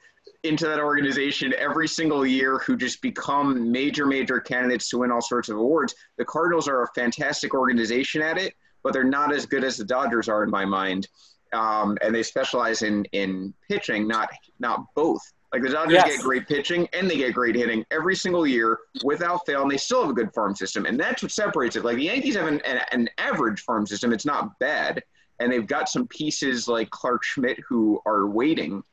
into 0.43 0.65
that 0.67 0.79
organization 0.79 1.51
every 1.57 1.87
single 1.87 2.23
year 2.25 2.59
who 2.59 2.77
just 2.77 3.01
become 3.01 3.71
major 3.71 4.05
major 4.05 4.39
candidates 4.39 4.87
to 4.89 4.99
win 4.99 5.11
all 5.11 5.19
sorts 5.21 5.49
of 5.49 5.57
awards. 5.57 5.95
The 6.17 6.25
Cardinals 6.25 6.67
are 6.67 6.83
a 6.83 6.87
fantastic 6.95 7.53
organization 7.55 8.21
at 8.21 8.37
it, 8.37 8.53
but 8.87 8.93
they're 8.93 9.03
not 9.03 9.33
as 9.33 9.45
good 9.45 9.65
as 9.65 9.75
the 9.75 9.83
Dodgers 9.83 10.29
are 10.29 10.45
in 10.45 10.49
my 10.49 10.63
mind. 10.63 11.09
Um, 11.51 11.97
and 12.01 12.15
they 12.15 12.23
specialize 12.23 12.83
in 12.83 13.03
in 13.11 13.53
pitching, 13.69 14.07
not 14.07 14.29
not 14.59 14.85
both. 14.95 15.19
Like 15.51 15.61
the 15.61 15.67
Dodgers 15.69 15.95
Yes. 15.95 16.15
get 16.15 16.21
great 16.21 16.47
pitching 16.47 16.87
and 16.93 17.09
they 17.11 17.17
get 17.17 17.33
great 17.33 17.53
hitting 17.55 17.85
every 17.91 18.15
single 18.15 18.47
year 18.47 18.79
without 19.03 19.45
fail, 19.45 19.61
and 19.63 19.69
they 19.69 19.75
still 19.75 20.01
have 20.03 20.09
a 20.09 20.13
good 20.13 20.33
farm 20.33 20.55
system, 20.55 20.85
and 20.85 20.97
that's 20.97 21.21
what 21.21 21.33
separates 21.33 21.75
it. 21.75 21.83
Like 21.83 21.97
the 21.97 22.03
Yankees 22.03 22.37
have 22.37 22.47
an, 22.47 22.61
an, 22.61 22.79
an 22.93 23.09
average 23.17 23.59
farm 23.61 23.85
system; 23.85 24.13
it's 24.13 24.25
not 24.25 24.57
bad, 24.59 25.03
and 25.41 25.51
they've 25.51 25.67
got 25.67 25.89
some 25.89 26.07
pieces 26.07 26.69
like 26.69 26.89
Clarke 26.89 27.25
Schmidt 27.25 27.59
who 27.67 28.01
are 28.05 28.27
waiting, 28.27 28.83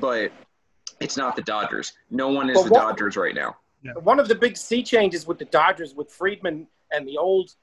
but 0.00 0.32
it's 0.98 1.16
not 1.16 1.36
the 1.36 1.42
Dodgers. 1.42 1.92
No 2.10 2.28
one 2.30 2.50
is 2.50 2.56
But 2.58 2.64
the 2.64 2.70
what- 2.72 2.80
Dodgers 2.80 3.16
right 3.16 3.36
now. 3.36 3.54
One 4.02 4.18
of 4.18 4.26
the 4.26 4.34
big 4.34 4.56
sea 4.56 4.82
changes 4.82 5.28
with 5.28 5.38
the 5.38 5.44
Dodgers, 5.44 5.94
with 5.94 6.10
Friedman 6.10 6.66
and 6.90 7.06
the 7.06 7.16
old 7.16 7.54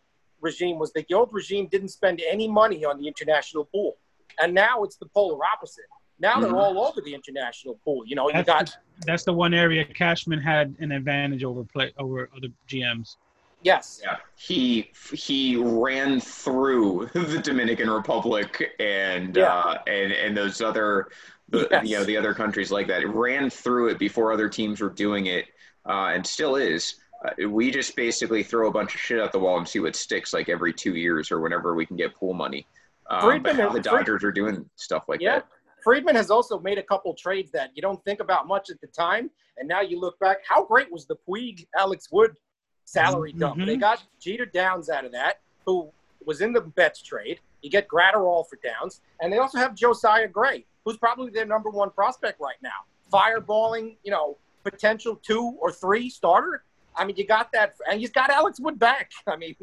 regime, 0.42 0.80
was 0.80 0.92
that 0.94 1.08
the 1.08 1.14
old 1.16 1.30
regime 1.32 1.68
didn't 1.68 1.90
spend 1.90 2.22
any 2.28 2.48
money 2.48 2.86
on 2.86 3.00
the 3.00 3.08
international 3.08 3.66
pool, 3.66 3.98
and 4.42 4.54
now 4.54 4.84
it's 4.84 4.98
the 4.98 5.08
polar 5.08 5.40
opposite. 5.46 5.86
Now 6.20 6.40
they're 6.40 6.56
all 6.56 6.80
over 6.80 7.02
the 7.02 7.14
international 7.14 7.78
pool. 7.84 8.04
You 8.06 8.16
know, 8.16 8.30
you 8.30 8.42
got 8.44 8.68
the, 8.68 8.74
that's 9.06 9.26
the 9.26 9.34
one 9.34 9.54
area 9.54 9.84
Cashman 9.84 10.40
had 10.40 10.74
an 10.80 10.92
advantage 10.94 11.44
over 11.44 11.64
play 11.66 11.94
over 12.00 12.30
other 12.36 12.48
GMs. 12.70 13.18
Yes. 13.64 14.00
Yeah, 14.04 14.18
he 14.38 14.92
he 15.12 15.58
ran 15.58 16.22
through 16.22 17.10
the 17.14 17.40
Dominican 17.40 17.90
Republic 17.90 18.64
and 18.80 19.36
Yeah. 19.36 19.54
uh, 19.54 19.78
and 19.88 20.12
and 20.14 20.38
those 20.38 20.62
other 20.62 21.10
the, 21.50 21.68
Yes. 21.70 21.86
you 21.88 21.98
know 21.98 22.04
the 22.06 22.16
other 22.16 22.34
countries 22.34 22.72
like 22.72 22.88
that. 22.88 23.02
It 23.02 23.08
ran 23.08 23.50
through 23.50 23.90
it 23.90 24.00
before 24.00 24.32
other 24.32 24.48
teams 24.48 24.80
were 24.82 24.90
doing 24.90 25.26
it, 25.26 25.46
uh, 25.86 26.12
and 26.14 26.26
still 26.26 26.56
is. 26.56 26.96
Uh, 27.26 27.50
we 27.50 27.72
just 27.72 27.96
basically 27.96 28.44
throw 28.44 28.68
a 28.68 28.72
bunch 28.72 28.94
of 28.94 29.02
shit 29.02 29.20
at 29.20 29.32
the 29.32 29.40
wall 29.40 29.58
and 29.58 29.68
see 29.68 29.80
what 29.80 29.96
sticks, 29.96 30.34
like 30.34 30.50
every 30.50 30.74
two 30.74 30.96
years 30.96 31.32
or 31.32 31.40
whenever 31.40 31.74
we 31.76 31.86
can 31.86 31.96
get 31.96 32.14
pool 32.16 32.34
money. 32.34 32.68
Um, 33.10 33.22
Friedman- 33.22 33.56
how 33.56 33.70
the 33.70 33.82
Fried- 33.84 34.06
Dodgers 34.06 34.24
are 34.24 34.32
doing 34.32 34.70
stuff 34.76 35.06
like 35.08 35.22
Yeah. 35.22 35.40
that. 35.40 35.48
Friedman 35.84 36.16
has 36.16 36.32
also 36.32 36.60
made 36.60 36.78
a 36.80 36.84
couple 36.84 37.14
trades 37.14 37.52
that 37.52 37.72
you 37.76 37.82
don't 37.82 38.04
think 38.04 38.20
about 38.20 38.48
much 38.48 38.70
at 38.72 38.82
the 38.82 38.88
time, 38.88 39.30
and 39.58 39.68
now 39.68 39.82
you 39.82 40.00
look 40.00 40.18
back. 40.20 40.40
How 40.48 40.64
great 40.64 40.92
was 40.92 41.06
the 41.06 41.16
Puig 41.28 41.68
Alex 41.78 42.12
Wood 42.12 42.38
salary 42.86 43.34
dump? 43.34 43.58
Mhm. 43.60 43.66
They 43.68 43.78
got 43.78 44.04
Jeter 44.20 44.46
Downs 44.48 44.90
out 44.90 45.06
of 45.06 45.12
that, 45.12 45.42
who 45.66 45.92
was 46.26 46.42
in 46.42 46.54
the 46.54 46.62
Betts 46.62 47.02
trade. 47.04 47.40
You 47.62 47.70
get 47.70 47.88
Graterol 47.88 48.48
for 48.50 48.58
Downs, 48.64 49.02
and 49.20 49.32
they 49.32 49.38
also 49.38 49.60
have 49.60 49.76
Josiah 49.76 50.28
Gray, 50.28 50.66
who's 50.84 50.98
probably 50.98 51.30
their 51.32 51.46
number 51.46 51.70
one 51.70 51.92
prospect 51.92 52.40
right 52.40 52.58
now. 52.62 52.86
Fireballing, 53.14 53.98
you 54.04 54.12
know, 54.12 54.38
potential 54.64 55.16
two 55.18 55.56
or 55.60 55.72
three 55.72 56.10
starter. 56.10 56.64
I 56.98 57.06
mean, 57.06 57.16
you 57.18 57.26
got 57.26 57.52
that, 57.54 57.76
and 57.90 58.00
he's 58.00 58.12
got 58.12 58.30
Alex 58.30 58.60
Wood 58.60 58.80
back. 58.80 59.12
I 59.28 59.36
mean, 59.36 59.56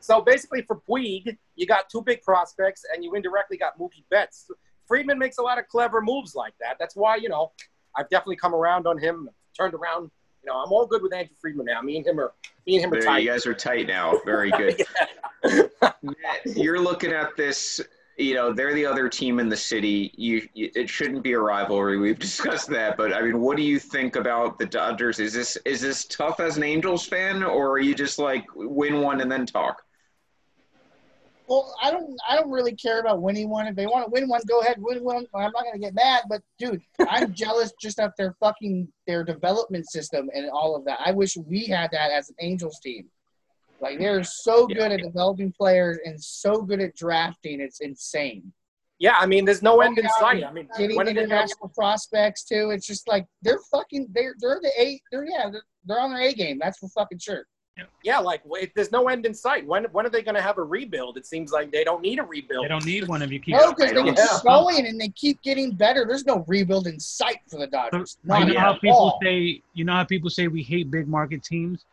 so 0.00 0.20
basically 0.20 0.62
for 0.62 0.80
Puig, 0.88 1.36
you 1.56 1.66
got 1.66 1.88
two 1.88 2.02
big 2.02 2.22
prospects, 2.22 2.84
and 2.92 3.02
you 3.04 3.14
indirectly 3.14 3.56
got 3.56 3.78
Mookie 3.78 4.04
Betts. 4.10 4.50
Friedman 4.86 5.18
makes 5.18 5.38
a 5.38 5.42
lot 5.42 5.58
of 5.58 5.66
clever 5.68 6.00
moves 6.00 6.34
like 6.34 6.54
that. 6.60 6.76
That's 6.78 6.94
why, 6.94 7.16
you 7.16 7.28
know, 7.28 7.52
I've 7.96 8.08
definitely 8.08 8.36
come 8.36 8.54
around 8.54 8.86
on 8.86 8.98
him, 8.98 9.28
turned 9.58 9.74
around. 9.74 10.10
You 10.44 10.52
know, 10.52 10.58
I'm 10.62 10.70
all 10.70 10.86
good 10.86 11.02
with 11.02 11.12
Andrew 11.12 11.34
Friedman 11.40 11.66
now. 11.66 11.82
Me 11.82 11.96
and 11.96 12.06
him 12.06 12.20
are, 12.20 12.32
me 12.66 12.76
and 12.76 12.84
him 12.84 12.92
are 12.92 13.00
There, 13.00 13.08
tight. 13.08 13.18
you 13.24 13.30
guys 13.30 13.46
are 13.46 13.54
tight 13.54 13.88
now. 13.88 14.20
Very 14.24 14.50
good. 14.52 14.80
Matt, 16.02 16.46
you're 16.56 16.78
looking 16.78 17.10
at 17.12 17.36
this. 17.36 17.80
You 18.16 18.34
know, 18.34 18.52
they're 18.52 18.72
the 18.72 18.86
other 18.86 19.08
team 19.08 19.38
in 19.38 19.48
the 19.48 19.56
city. 19.56 20.10
You, 20.16 20.48
you, 20.54 20.70
it 20.74 20.88
shouldn't 20.88 21.22
be 21.22 21.32
a 21.32 21.38
rivalry. 21.38 21.98
We've 21.98 22.18
discussed 22.28 22.68
that, 22.70 22.96
but 22.96 23.12
I 23.12 23.22
mean, 23.22 23.40
what 23.40 23.56
do 23.56 23.62
you 23.62 23.78
think 23.78 24.16
about 24.16 24.58
the 24.58 24.66
Dodgers? 24.66 25.20
Is 25.20 25.32
this 25.32 25.56
is 25.64 25.80
this 25.80 26.06
tough 26.06 26.40
as 26.40 26.56
an 26.56 26.62
Angels 26.62 27.06
fan, 27.06 27.42
or 27.42 27.70
are 27.72 27.78
you 27.78 27.94
just 27.94 28.18
like 28.18 28.46
win 28.54 29.00
one 29.00 29.20
and 29.20 29.30
then 29.30 29.44
talk? 29.46 29.82
Well, 31.48 31.76
I 31.80 31.90
don't. 31.90 32.18
I 32.28 32.36
don't 32.36 32.50
really 32.50 32.74
care 32.74 33.00
about 33.00 33.22
winning 33.22 33.48
one. 33.48 33.66
If 33.66 33.76
they 33.76 33.86
want 33.86 34.06
to 34.06 34.10
win 34.10 34.28
one, 34.28 34.40
go 34.48 34.60
ahead, 34.60 34.76
win 34.78 35.04
one. 35.04 35.26
I'm 35.34 35.52
not 35.52 35.64
gonna 35.64 35.78
get 35.78 35.94
mad. 35.94 36.24
But 36.28 36.42
dude, 36.58 36.82
I'm 37.08 37.32
jealous 37.34 37.72
just 37.80 38.00
of 38.00 38.12
their 38.18 38.34
fucking 38.40 38.88
their 39.06 39.22
development 39.22 39.88
system 39.88 40.28
and 40.34 40.50
all 40.50 40.74
of 40.74 40.84
that. 40.86 40.98
I 41.04 41.12
wish 41.12 41.36
we 41.36 41.66
had 41.66 41.90
that 41.92 42.10
as 42.10 42.30
an 42.30 42.36
Angels 42.40 42.80
team. 42.80 43.08
Like 43.80 43.98
they're 43.98 44.24
so 44.24 44.66
good 44.66 44.92
at 44.92 45.00
developing 45.00 45.52
players 45.52 45.98
and 46.04 46.22
so 46.22 46.62
good 46.62 46.80
at 46.80 46.94
drafting. 46.96 47.60
It's 47.60 47.80
insane. 47.80 48.52
yeah, 48.98 49.16
I 49.18 49.26
mean, 49.26 49.44
there's 49.44 49.62
no 49.62 49.80
end 49.80 49.98
in 49.98 50.08
sight. 50.18 50.42
I 50.44 50.52
mean, 50.52 50.68
Getting 50.78 50.96
when 50.96 51.06
are 51.06 51.10
they 51.10 51.14
gonna, 51.14 51.26
international 51.26 51.68
prospects 51.68 52.44
too. 52.44 52.70
It's 52.70 52.86
just 52.86 53.06
like 53.08 53.26
they're 53.42 53.60
fucking. 53.70 54.08
They're 54.12 54.34
they're 54.38 54.60
the 54.62 54.72
A. 54.78 55.00
They're 55.12 55.24
yeah. 55.26 55.50
They're, 55.50 55.62
they're 55.84 56.00
on 56.00 56.10
their 56.12 56.22
A 56.22 56.32
game. 56.32 56.58
That's 56.60 56.78
for 56.78 56.88
fucking 56.88 57.18
sure. 57.18 57.46
yeah, 58.02 58.18
like 58.18 58.40
wait, 58.46 58.72
there's 58.74 58.90
no 58.90 59.08
end 59.08 59.26
in 59.26 59.34
sight. 59.34 59.66
When 59.66 59.84
when 59.92 60.06
are 60.06 60.08
they 60.08 60.22
going 60.22 60.34
to 60.34 60.40
have 60.40 60.56
a 60.56 60.62
rebuild? 60.62 61.18
It 61.18 61.26
seems 61.26 61.52
like 61.52 61.70
they 61.70 61.84
don't 61.84 62.00
need 62.00 62.18
a 62.18 62.22
rebuild. 62.22 62.64
They 62.64 62.68
don't 62.68 62.86
need 62.86 63.06
one 63.06 63.20
if 63.20 63.30
you 63.30 63.38
keep. 63.38 63.54
No, 63.54 63.74
because 63.74 63.92
they 63.92 64.02
keep 64.02 64.16
Yeah. 64.16 64.38
going 64.42 64.86
and 64.86 64.98
they 64.98 65.10
keep 65.10 65.42
getting 65.42 65.72
better. 65.72 66.06
There's 66.08 66.24
no 66.24 66.42
rebuild 66.48 66.86
in 66.86 66.98
sight 66.98 67.40
for 67.50 67.58
the 67.58 67.66
Dodgers. 67.66 68.16
you 68.24 68.30
know 68.46 68.58
how 68.58 68.72
people 68.78 68.96
all. 68.96 69.18
say 69.22 69.60
you 69.74 69.84
know 69.84 69.92
how 69.92 70.04
people 70.04 70.30
say 70.30 70.48
we 70.48 70.62
hate 70.62 70.90
big 70.90 71.06
market 71.06 71.44
teams 71.44 71.84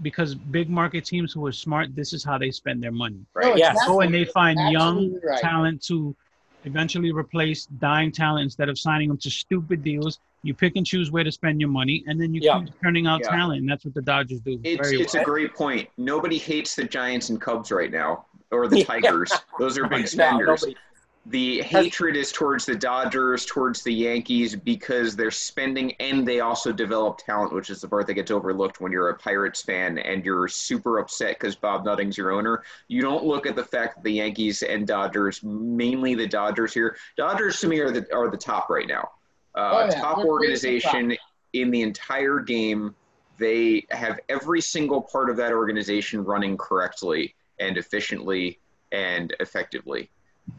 because 0.00 0.34
big 0.34 0.70
market 0.70 1.04
teams 1.04 1.32
who 1.32 1.44
are 1.46 1.52
smart 1.52 1.94
this 1.94 2.12
is 2.14 2.24
how 2.24 2.38
they 2.38 2.50
spend 2.50 2.82
their 2.82 2.92
money 2.92 3.20
No, 3.40 3.54
Yes. 3.54 3.72
exactly. 3.72 3.92
go 3.94 4.00
and 4.00 4.14
they 4.14 4.24
find 4.24 4.58
young 4.72 5.20
right. 5.22 5.38
talent 5.40 5.82
to 5.88 6.16
eventually 6.64 7.12
replace 7.12 7.66
dying 7.66 8.10
talent 8.12 8.44
instead 8.44 8.68
of 8.68 8.78
signing 8.78 9.08
them 9.08 9.18
to 9.18 9.30
stupid 9.30 9.82
deals 9.84 10.18
you 10.44 10.54
pick 10.54 10.76
and 10.76 10.86
choose 10.86 11.10
where 11.10 11.22
to 11.24 11.30
spend 11.30 11.60
your 11.60 11.68
money 11.70 12.02
and 12.06 12.20
then 12.20 12.32
you 12.34 12.40
Yeah. 12.42 12.60
keep 12.60 12.70
turning 12.82 13.06
out 13.06 13.20
Yeah. 13.22 13.30
talent 13.36 13.60
and 13.60 13.68
that's 13.70 13.84
what 13.84 13.94
the 13.94 14.02
dodgers 14.02 14.40
do 14.40 14.58
It's 14.64 14.88
very 14.88 15.02
it's 15.02 15.14
well 15.14 15.22
a 15.22 15.26
great 15.26 15.54
point. 15.54 15.88
Nobody 15.98 16.38
hates 16.38 16.74
the 16.74 16.84
Giants 16.84 17.28
and 17.30 17.40
Cubs 17.40 17.70
right 17.70 17.90
now, 17.90 18.26
or 18.50 18.66
the 18.68 18.78
Yeah. 18.80 18.84
Tigers. 18.86 19.30
Those 19.58 19.76
are 19.78 19.86
big 19.88 20.08
spenders. 20.16 20.62
nobody. 20.62 20.76
The 21.26 21.62
hatred 21.62 22.16
is 22.16 22.32
towards 22.32 22.66
the 22.66 22.74
Dodgers, 22.74 23.46
towards 23.46 23.82
the 23.82 23.92
Yankees 23.92 24.56
because 24.56 25.14
they're 25.14 25.30
spending 25.30 25.92
and 26.00 26.26
they 26.26 26.40
also 26.40 26.72
develop 26.72 27.18
talent, 27.18 27.52
which 27.52 27.70
is 27.70 27.80
the 27.80 27.88
part 27.88 28.08
that 28.08 28.14
gets 28.14 28.32
overlooked 28.32 28.80
when 28.80 28.90
you're 28.90 29.10
a 29.10 29.16
Pirates 29.16 29.62
fan 29.62 29.98
and 29.98 30.24
you're 30.24 30.48
super 30.48 30.98
upset 30.98 31.38
because 31.38 31.54
Bob 31.54 31.84
Nutting's 31.84 32.18
your 32.18 32.32
owner. 32.32 32.64
You 32.88 33.02
don't 33.02 33.24
look 33.24 33.46
at 33.46 33.54
the 33.54 33.64
fact 33.64 33.96
that 33.96 34.04
the 34.04 34.14
Yankees 34.14 34.62
and 34.62 34.84
Dodgers, 34.84 35.42
mainly 35.44 36.16
the 36.16 36.26
Dodgers 36.26 36.74
here, 36.74 36.96
Dodgers 37.16 37.60
to 37.60 37.68
me 37.68 37.78
are 37.78 37.92
the 37.92 38.04
are 38.12 38.28
the 38.28 38.36
top 38.36 38.68
right 38.68 38.88
now. 38.88 39.10
Uh, 39.54 39.70
Oh, 39.72 39.84
yeah. 39.84 40.00
Top 40.00 40.16
They're 40.16 40.26
organization 40.26 41.16
in 41.52 41.70
the 41.70 41.82
entire 41.82 42.40
game. 42.40 42.96
They 43.38 43.86
have 43.90 44.18
every 44.28 44.60
single 44.60 45.02
part 45.02 45.30
of 45.30 45.36
that 45.36 45.52
organization 45.52 46.24
running 46.24 46.56
correctly 46.56 47.34
and 47.60 47.76
efficiently 47.76 48.58
and 48.90 49.34
effectively. 49.38 50.10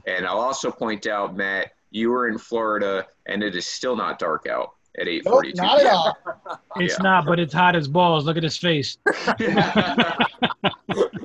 And 0.08 0.26
I'll 0.26 0.40
also 0.40 0.72
point 0.72 1.08
out, 1.08 1.36
Matt, 1.36 1.72
you 1.92 2.10
were 2.10 2.28
in 2.28 2.38
Florida, 2.38 3.06
and 3.26 3.42
it 3.44 3.56
is 3.56 3.66
still 3.66 3.96
not 3.96 4.20
dark 4.20 4.48
out 4.48 4.72
at 5.00 5.08
eight 5.08 5.24
Nope, 5.26 5.44
not 5.56 5.80
at 5.80 5.88
all. 5.88 6.16
it's 6.76 6.94
yeah. 7.00 7.02
not 7.04 7.26
but 7.26 7.40
it's 7.40 7.52
hot 7.54 7.76
as 7.76 7.88
balls 7.88 8.26
look 8.26 8.38
at 8.38 8.44
his 8.44 8.58
face 8.58 8.96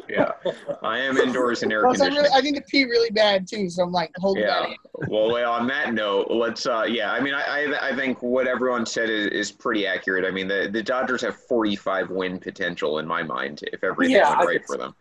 yeah, 0.09 0.33
I 0.83 0.99
am 1.01 1.19
indoors 1.19 1.63
in 1.63 1.71
air 1.71 1.83
Plus, 1.83 1.99
conditioning. 1.99 2.23
really, 2.25 2.35
I 2.35 2.41
need 2.41 2.55
to 2.55 2.63
pee 2.63 2.85
really 2.85 3.11
bad 3.11 3.47
too, 3.47 3.69
so 3.69 3.83
I'm 3.83 3.93
like 3.93 4.11
holding 4.19 4.45
Yeah. 4.45 4.61
that 4.61 4.69
in. 4.71 4.77
Well, 5.09 5.31
well, 5.33 5.53
on 5.53 5.67
that 5.67 5.93
note, 5.93 6.29
let's. 6.31 6.67
Uh, 6.67 6.85
yeah, 6.89 7.13
I 7.13 7.21
mean, 7.21 7.35
I, 7.35 7.43
I, 7.67 7.89
I 7.91 7.97
think 7.97 8.23
what 8.23 8.47
everyone 8.47 8.87
said 8.87 9.11
is, 9.11 9.27
is 9.29 9.53
pretty 9.53 9.87
accurate. 9.87 10.25
I 10.25 10.31
mean, 10.31 10.49
the, 10.49 10.69
the 10.73 10.83
Dodgers 10.83 11.21
have 11.23 11.37
45 11.37 12.11
win 12.11 12.39
potential 12.41 12.99
in 12.99 13.07
my 13.07 13.23
mind 13.23 13.61
if 13.73 13.85
everything 13.85 14.17
Yeah, 14.17 14.31
went 14.31 14.41
I 14.41 14.45
right 14.45 14.67
for 14.67 14.77
them. 14.79 14.95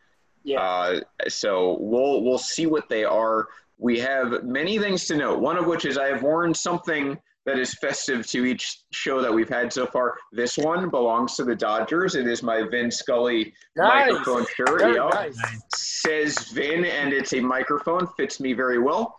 Yeah. 0.48 0.62
Uh, 0.62 1.00
so 1.28 1.78
we'll 1.80 2.24
we'll 2.24 2.38
see 2.38 2.66
what 2.66 2.88
they 2.90 3.04
are. 3.04 3.48
We 3.78 4.00
have 4.00 4.44
many 4.44 4.80
things 4.80 5.06
to 5.08 5.18
note. 5.18 5.40
One 5.40 5.58
of 5.58 5.66
which 5.68 5.86
is 5.86 5.98
I 5.98 6.06
have 6.08 6.24
worn 6.24 6.54
something 6.54 7.18
that 7.46 7.60
is 7.60 7.74
festive 7.76 8.26
to 8.28 8.46
each 8.46 8.80
show 8.92 9.22
that 9.22 9.34
we've 9.34 9.48
had 9.50 9.72
so 9.72 9.86
far. 9.86 10.16
This 10.32 10.58
one 10.58 10.90
belongs 10.90 11.36
to 11.36 11.44
the 11.44 11.56
Dodgers. 11.56 12.16
It 12.16 12.28
is 12.28 12.42
my 12.44 12.64
Vin 12.64 12.90
Scully 12.92 13.54
Nice. 13.76 14.12
microphone 14.12 14.46
shirt. 14.56 14.80
Very 14.82 14.96
Yep. 14.96 15.14
nice. 15.14 15.38
Says 15.76 16.38
Vin, 16.54 16.86
and 16.86 17.14
it's 17.14 17.34
a 17.34 17.40
microphone. 17.40 18.08
Fits 18.18 18.40
me 18.40 18.54
very 18.54 18.80
well. 18.80 19.18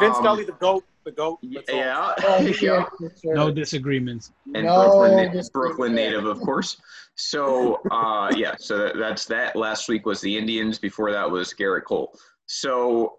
Vince 0.00 0.16
Um, 0.16 0.24
Scully, 0.24 0.44
the 0.44 0.52
goat, 0.52 0.84
the 1.04 1.12
goat. 1.12 1.38
That's 1.42 1.70
all. 1.70 1.76
Yeah. 1.76 2.14
Oh, 2.24 2.38
yeah. 2.60 2.84
yeah, 3.00 3.32
no 3.34 3.50
disagreements 3.50 4.32
And 4.54 4.64
No 4.64 4.88
Brooklyn, 4.88 5.32
disagreement 5.32 5.52
Brooklyn 5.52 5.94
native, 5.94 6.26
of 6.26 6.40
course. 6.40 6.76
So, 7.16 7.80
uh, 7.90 8.32
yeah, 8.36 8.54
so 8.58 8.78
that, 8.78 8.96
that's 8.98 9.24
that. 9.26 9.56
Last 9.56 9.88
week 9.88 10.06
was 10.06 10.20
the 10.20 10.36
Indians. 10.36 10.78
Before 10.78 11.12
that 11.12 11.30
was 11.30 11.54
Gerrit 11.54 11.84
Cole. 11.84 12.16
So, 12.46 13.18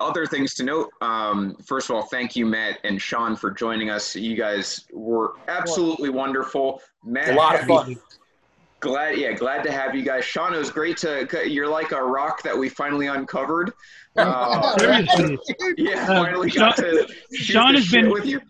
other 0.00 0.26
things 0.26 0.54
to 0.54 0.64
note. 0.64 0.90
Um, 1.00 1.56
first 1.66 1.90
of 1.90 1.96
all, 1.96 2.02
thank 2.02 2.36
you, 2.36 2.46
Matt 2.46 2.78
and 2.84 3.00
Sean, 3.00 3.36
for 3.36 3.50
joining 3.50 3.90
us. 3.90 4.14
You 4.16 4.36
guys 4.36 4.86
were 4.92 5.34
absolutely 5.48 6.10
wonderful. 6.10 6.80
Matt, 7.04 7.30
A 7.30 7.34
lot 7.34 7.60
of 7.60 7.66
fun. 7.66 7.96
Glad, 8.84 9.16
yeah, 9.18 9.32
glad 9.32 9.62
to 9.64 9.72
have 9.72 9.94
you 9.94 10.02
guys. 10.02 10.24
Sean, 10.24 10.54
it 10.54 10.58
was 10.58 10.70
great 10.70 10.96
to. 10.98 11.26
You're 11.48 11.66
like 11.68 11.92
a 11.92 12.02
rock 12.02 12.42
that 12.42 12.56
we 12.56 12.68
finally 12.68 13.06
uncovered. 13.08 13.72
Uh, 14.16 14.76
yeah, 15.76 16.04
Uh, 16.08 16.22
finally 16.22 16.48
got 16.48 16.76
to. 16.76 17.04
Sean 17.32 17.74
has 17.74 17.90
been- 17.90 18.10
with 18.10 18.24
you. 18.24 18.40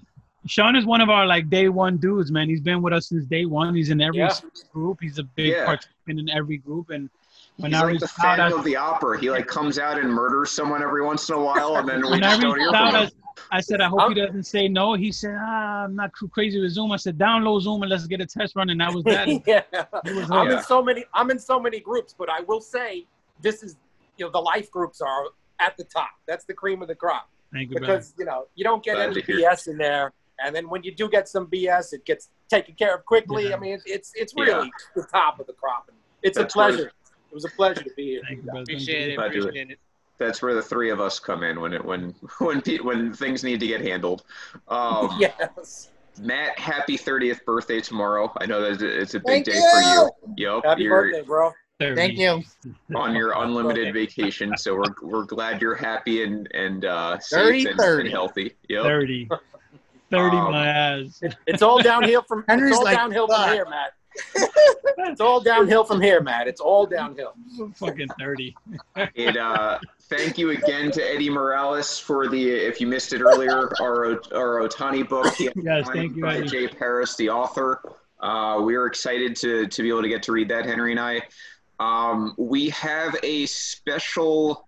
Sean 0.47 0.77
is 0.77 0.85
one 0.85 1.01
of 1.01 1.09
our 1.09 1.25
like 1.27 1.49
day 1.49 1.71
one 1.71 1.97
dudes, 1.97 2.31
man. 2.31 2.51
He's 2.51 2.61
been 2.61 2.83
with 2.83 2.93
us 2.93 3.09
since 3.09 3.25
day 3.25 3.47
one. 3.47 3.75
He's 3.75 3.89
in 3.89 4.03
every 4.03 4.19
Yeah. 4.19 4.35
group. 4.75 4.99
He's 5.01 5.19
a 5.19 5.23
big 5.23 5.53
Yeah. 5.53 5.65
participant 5.65 6.21
in 6.21 6.29
every 6.29 6.59
group, 6.59 6.91
and 6.91 7.09
when 7.57 7.73
He's 7.73 7.81
I 7.81 7.85
like 7.85 8.01
the 8.01 8.09
fan 8.09 8.39
Phantom 8.39 8.59
of 8.59 8.65
the 8.65 8.77
Opera. 8.77 9.21
He 9.21 9.31
like 9.31 9.47
comes 9.47 9.79
out 9.79 9.99
and 9.99 10.13
murders 10.13 10.51
someone 10.51 10.83
every 10.83 11.05
once 11.05 11.29
in 11.29 11.37
a 11.37 11.41
while, 11.41 11.77
and 11.77 11.89
then 11.89 12.03
we 12.03 12.11
when 12.11 12.25
I 12.25 12.31
just 12.31 12.41
don't 12.41 12.57
hear 12.59 12.67
reached 12.67 12.75
out, 12.75 12.91
from 12.91 13.01
I, 13.01 13.05
him. 13.05 13.11
I 13.51 13.61
said, 13.61 13.81
I 13.81 13.89
hope 13.89 14.09
he 14.09 14.15
doesn't 14.15 14.45
say 14.45 14.69
no. 14.69 14.95
He 14.95 15.13
said, 15.13 15.37
ah, 15.39 15.85
I'm 15.85 15.95
not 15.95 16.13
too 16.19 16.29
crazy 16.29 16.61
with 16.61 16.73
Zoom. 16.73 16.93
I 16.93 16.97
said, 16.97 17.19
download 17.19 17.63
Zoom 17.63 17.83
and 17.83 17.91
let's 17.91 18.07
get 18.07 18.21
a 18.21 18.27
test 18.27 18.57
run. 18.57 18.71
And 18.71 18.81
that 18.81 18.93
was 18.93 19.05
that. 19.05 19.29
yeah. 19.47 19.63
Was 20.05 20.31
I'm 20.31 20.49
Yeah. 20.49 20.59
in 20.59 20.63
so 20.65 20.83
many. 20.83 21.05
I'm 21.15 21.31
in 21.31 21.39
so 21.39 21.61
many 21.61 21.81
groups, 21.81 22.15
but 22.17 22.29
I 22.31 22.41
will 22.41 22.61
say 22.61 23.07
this 23.43 23.63
is, 23.63 23.77
you 24.19 24.25
know, 24.25 24.31
the 24.33 24.41
life 24.41 24.71
groups 24.71 25.01
are 25.01 25.25
at 25.61 25.77
the 25.77 25.85
top. 25.85 26.11
That's 26.27 26.45
the 26.45 26.55
cream 26.55 26.83
of 26.83 26.89
the 26.89 26.95
crop 26.95 27.29
Thank 27.53 27.71
you, 27.71 27.77
brother. 27.77 27.95
because 27.95 28.15
you 28.19 28.25
know 28.25 28.47
you 28.55 28.65
don't 28.65 28.83
get 28.83 28.97
Glad 28.97 29.11
any. 29.11 29.23
BS 29.23 29.69
in 29.69 29.79
there, 29.79 30.13
and 30.45 30.55
then 30.55 30.69
when 30.69 30.83
you 30.83 30.95
do 30.95 31.09
get 31.09 31.29
some 31.29 31.47
BS, 31.47 31.93
it 31.93 32.05
gets 32.05 32.31
taken 32.49 32.75
care 32.75 32.95
of 32.95 33.05
quickly. 33.05 33.49
Yeah. 33.49 33.57
I 33.57 33.59
mean, 33.59 33.79
it's 33.85 34.13
it's 34.15 34.35
really 34.37 34.71
the 34.97 35.05
top 35.13 35.39
of 35.41 35.47
the 35.47 35.53
crop. 35.53 35.87
And 35.89 35.97
it's 36.23 36.39
That's 36.39 36.55
a 36.55 36.57
pleasure. 36.57 36.93
It 37.35 37.39
was 37.39 37.45
a 37.47 37.49
pleasure 37.49 37.83
to 37.83 37.91
be 37.97 38.11
here. 38.11 38.21
Thank 38.29 38.37
you, 38.37 38.43
brother. 38.45 38.61
Appreciate 38.63 39.11
it. 39.11 39.17
Glad 39.17 39.35
it. 39.35 39.39
Appreciate 39.41 39.71
it. 39.73 39.79
That's 40.19 40.41
where 40.41 40.55
the 40.55 40.63
three 40.63 40.91
of 40.91 41.01
us 41.01 41.19
come 41.19 41.43
in 41.43 41.61
when 41.61 41.73
it 41.73 41.85
when 41.85 42.15
when 42.39 42.63
pe- 42.63 42.79
when 42.79 43.13
things 43.13 43.43
need 43.43 43.59
to 43.59 43.67
get 43.67 43.81
handled. 43.81 44.23
Um, 44.69 45.11
Yes. 45.19 45.91
Matt, 46.21 46.57
happy 46.57 46.97
30th 46.97 47.45
birthday 47.45 47.81
tomorrow. 47.81 48.33
I 48.41 48.47
know 48.47 48.61
that 48.61 48.81
it's 48.81 49.15
a 49.15 49.19
big 49.19 49.27
Thank 49.27 49.47
day 49.47 49.57
you. 49.57 49.69
for 49.73 49.81
you. 49.81 50.11
Yep, 50.55 50.65
Happy 50.65 50.83
you're 50.85 51.03
birthday, 51.11 51.23
bro. 51.23 51.53
30. 51.81 51.97
Thank 51.97 52.19
you. 52.19 52.45
on 52.95 53.17
your 53.17 53.33
unlimited 53.43 53.93
vacation. 53.93 54.57
So 54.57 54.77
we're 54.77 54.95
we're 55.03 55.25
glad 55.25 55.61
you're 55.61 55.75
happy 55.75 56.23
and 56.23 56.49
and 56.55 56.85
uh, 56.85 57.19
safe 57.19 57.65
30, 57.65 57.67
and, 57.67 57.81
30. 57.81 58.01
and 58.03 58.11
healthy. 58.13 58.55
Yep. 58.69 58.83
30. 58.85 59.29
30 60.13 60.37
Um, 60.37 60.53
my 60.53 60.69
ass. 60.69 61.21
It's 61.49 61.63
all 61.63 61.83
downhill 61.83 62.23
from 62.23 62.45
Henry's 62.47 62.71
it's 62.71 62.79
all 62.79 62.85
like, 62.85 62.97
downhill 62.97 63.27
from 63.27 63.51
here, 63.53 63.67
Matt. 63.69 63.95
It's 64.37 65.21
all 65.21 65.41
downhill 65.41 65.85
from 65.85 66.01
here, 66.01 66.21
Matt. 66.21 66.49
It's 66.49 66.61
all 66.61 66.87
downhill. 66.87 67.35
Fucking 67.75 68.09
30. 68.19 68.55
And 69.17 69.37
uh, 69.37 69.79
thank 70.03 70.39
you 70.39 70.51
again 70.51 70.91
to 70.93 71.03
Eddie 71.03 71.31
Morales 71.31 71.99
for 71.99 72.29
the 72.29 72.51
if 72.51 72.81
you 72.81 72.87
missed 72.87 73.13
it 73.13 73.21
earlier 73.21 73.71
our 73.81 74.21
our 74.35 74.67
Ohtani 74.69 75.09
book. 75.09 75.35
He- 75.35 75.51
Yes, 75.57 75.89
thank 75.93 76.17
you, 76.17 76.23
by 76.23 76.37
Eddie. 76.37 76.49
Jay 76.49 76.69
Paris, 76.69 77.17
the 77.17 77.31
author. 77.31 77.81
Uh, 78.21 78.61
we 78.65 78.75
are 78.77 78.87
excited 78.87 79.37
to 79.37 79.67
to 79.67 79.83
be 79.83 79.89
able 79.89 80.03
to 80.03 80.09
get 80.09 80.23
to 80.25 80.33
read 80.33 80.49
that, 80.49 80.65
Henry 80.65 80.91
and 80.93 81.01
I. 81.01 81.23
Um, 81.81 82.35
we 82.39 82.69
have 82.71 83.17
a 83.23 83.47
special 83.47 84.64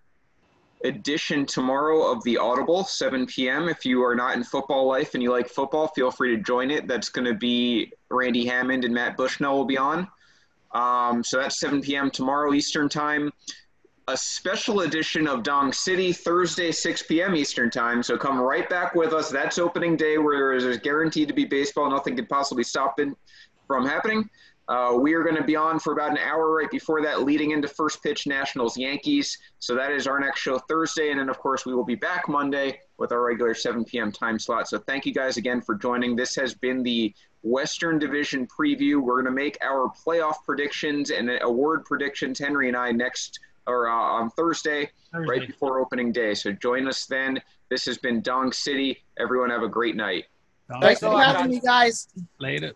edition 0.84 1.46
tomorrow 1.46 2.10
of 2.10 2.22
the 2.24 2.38
Audible, 2.38 2.84
7 2.84 3.26
p.m. 3.26 3.68
If 3.68 3.84
you 3.84 4.04
are 4.04 4.14
not 4.14 4.36
in 4.36 4.44
football 4.44 4.86
life 4.86 5.14
and 5.14 5.22
you 5.22 5.30
like 5.30 5.48
football, 5.48 5.88
feel 5.88 6.10
free 6.10 6.36
to 6.36 6.42
join 6.42 6.70
it. 6.70 6.86
That's 6.86 7.08
going 7.08 7.24
to 7.24 7.34
be 7.34 7.92
Randy 8.10 8.46
Hammond 8.46 8.84
and 8.84 8.94
Matt 8.94 9.16
Bushnell 9.16 9.56
will 9.56 9.64
be 9.64 9.78
on. 9.78 10.08
Um, 10.72 11.24
so 11.24 11.38
that's 11.38 11.58
7 11.58 11.80
p.m. 11.80 12.10
tomorrow 12.10 12.52
Eastern 12.52 12.88
Time. 12.88 13.32
A 14.08 14.16
special 14.16 14.82
edition 14.82 15.26
of 15.26 15.42
Dong 15.42 15.72
City 15.72 16.12
Thursday, 16.12 16.70
6 16.70 17.02
p.m. 17.04 17.34
Eastern 17.34 17.70
Time. 17.70 18.02
So 18.02 18.16
come 18.16 18.38
right 18.38 18.68
back 18.68 18.94
with 18.94 19.12
us. 19.12 19.30
That's 19.30 19.58
opening 19.58 19.96
day 19.96 20.18
where 20.18 20.60
there's 20.60 20.78
guaranteed 20.78 21.28
to 21.28 21.34
be 21.34 21.44
baseball. 21.44 21.90
Nothing 21.90 22.14
could 22.14 22.28
possibly 22.28 22.62
stop 22.62 23.00
it 23.00 23.08
from 23.66 23.84
happening. 23.84 24.28
Uh, 24.68 24.96
we 24.98 25.14
are 25.14 25.22
going 25.22 25.36
to 25.36 25.44
be 25.44 25.54
on 25.54 25.78
for 25.78 25.92
about 25.92 26.10
an 26.10 26.18
hour 26.18 26.50
right 26.50 26.70
before 26.70 27.00
that, 27.00 27.22
leading 27.22 27.52
into 27.52 27.68
first 27.68 28.02
pitch 28.02 28.26
Nationals 28.26 28.76
Yankees. 28.76 29.38
So 29.60 29.76
that 29.76 29.92
is 29.92 30.06
our 30.06 30.18
next 30.18 30.40
show 30.40 30.58
Thursday. 30.58 31.10
And 31.10 31.20
then, 31.20 31.28
of 31.28 31.38
course, 31.38 31.64
we 31.64 31.74
will 31.74 31.84
be 31.84 31.94
back 31.94 32.28
Monday 32.28 32.80
with 32.98 33.12
our 33.12 33.22
regular 33.22 33.54
7 33.54 33.84
p.m. 33.84 34.10
time 34.10 34.38
slot. 34.38 34.68
So 34.68 34.78
thank 34.78 35.06
you 35.06 35.14
guys 35.14 35.36
again 35.36 35.60
for 35.60 35.76
joining. 35.76 36.16
This 36.16 36.34
has 36.34 36.54
been 36.54 36.82
the 36.82 37.14
Western 37.42 38.00
Division 38.00 38.46
preview. 38.48 39.00
We're 39.00 39.22
going 39.22 39.26
to 39.26 39.30
make 39.30 39.56
our 39.62 39.88
playoff 40.04 40.42
predictions 40.44 41.10
and 41.10 41.30
award 41.42 41.84
predictions, 41.84 42.40
Henry 42.40 42.66
and 42.66 42.76
I, 42.76 42.90
next 42.90 43.38
or 43.68 43.88
uh, 43.88 43.92
on 43.92 44.30
Thursday, 44.30 44.90
right 45.12 45.46
before 45.46 45.80
opening 45.80 46.12
day. 46.12 46.34
So 46.34 46.52
join 46.52 46.88
us 46.88 47.06
then. 47.06 47.40
This 47.68 47.84
has 47.86 47.98
been 47.98 48.20
Dong 48.20 48.52
City. 48.52 49.02
Everyone 49.18 49.50
have 49.50 49.62
a 49.62 49.68
great 49.68 49.96
night. 49.96 50.24
Thanks 50.80 51.02
a 51.02 51.10
for 51.10 51.20
having 51.20 51.50
me, 51.50 51.60
guys. 51.60 52.08
Later. 52.38 52.72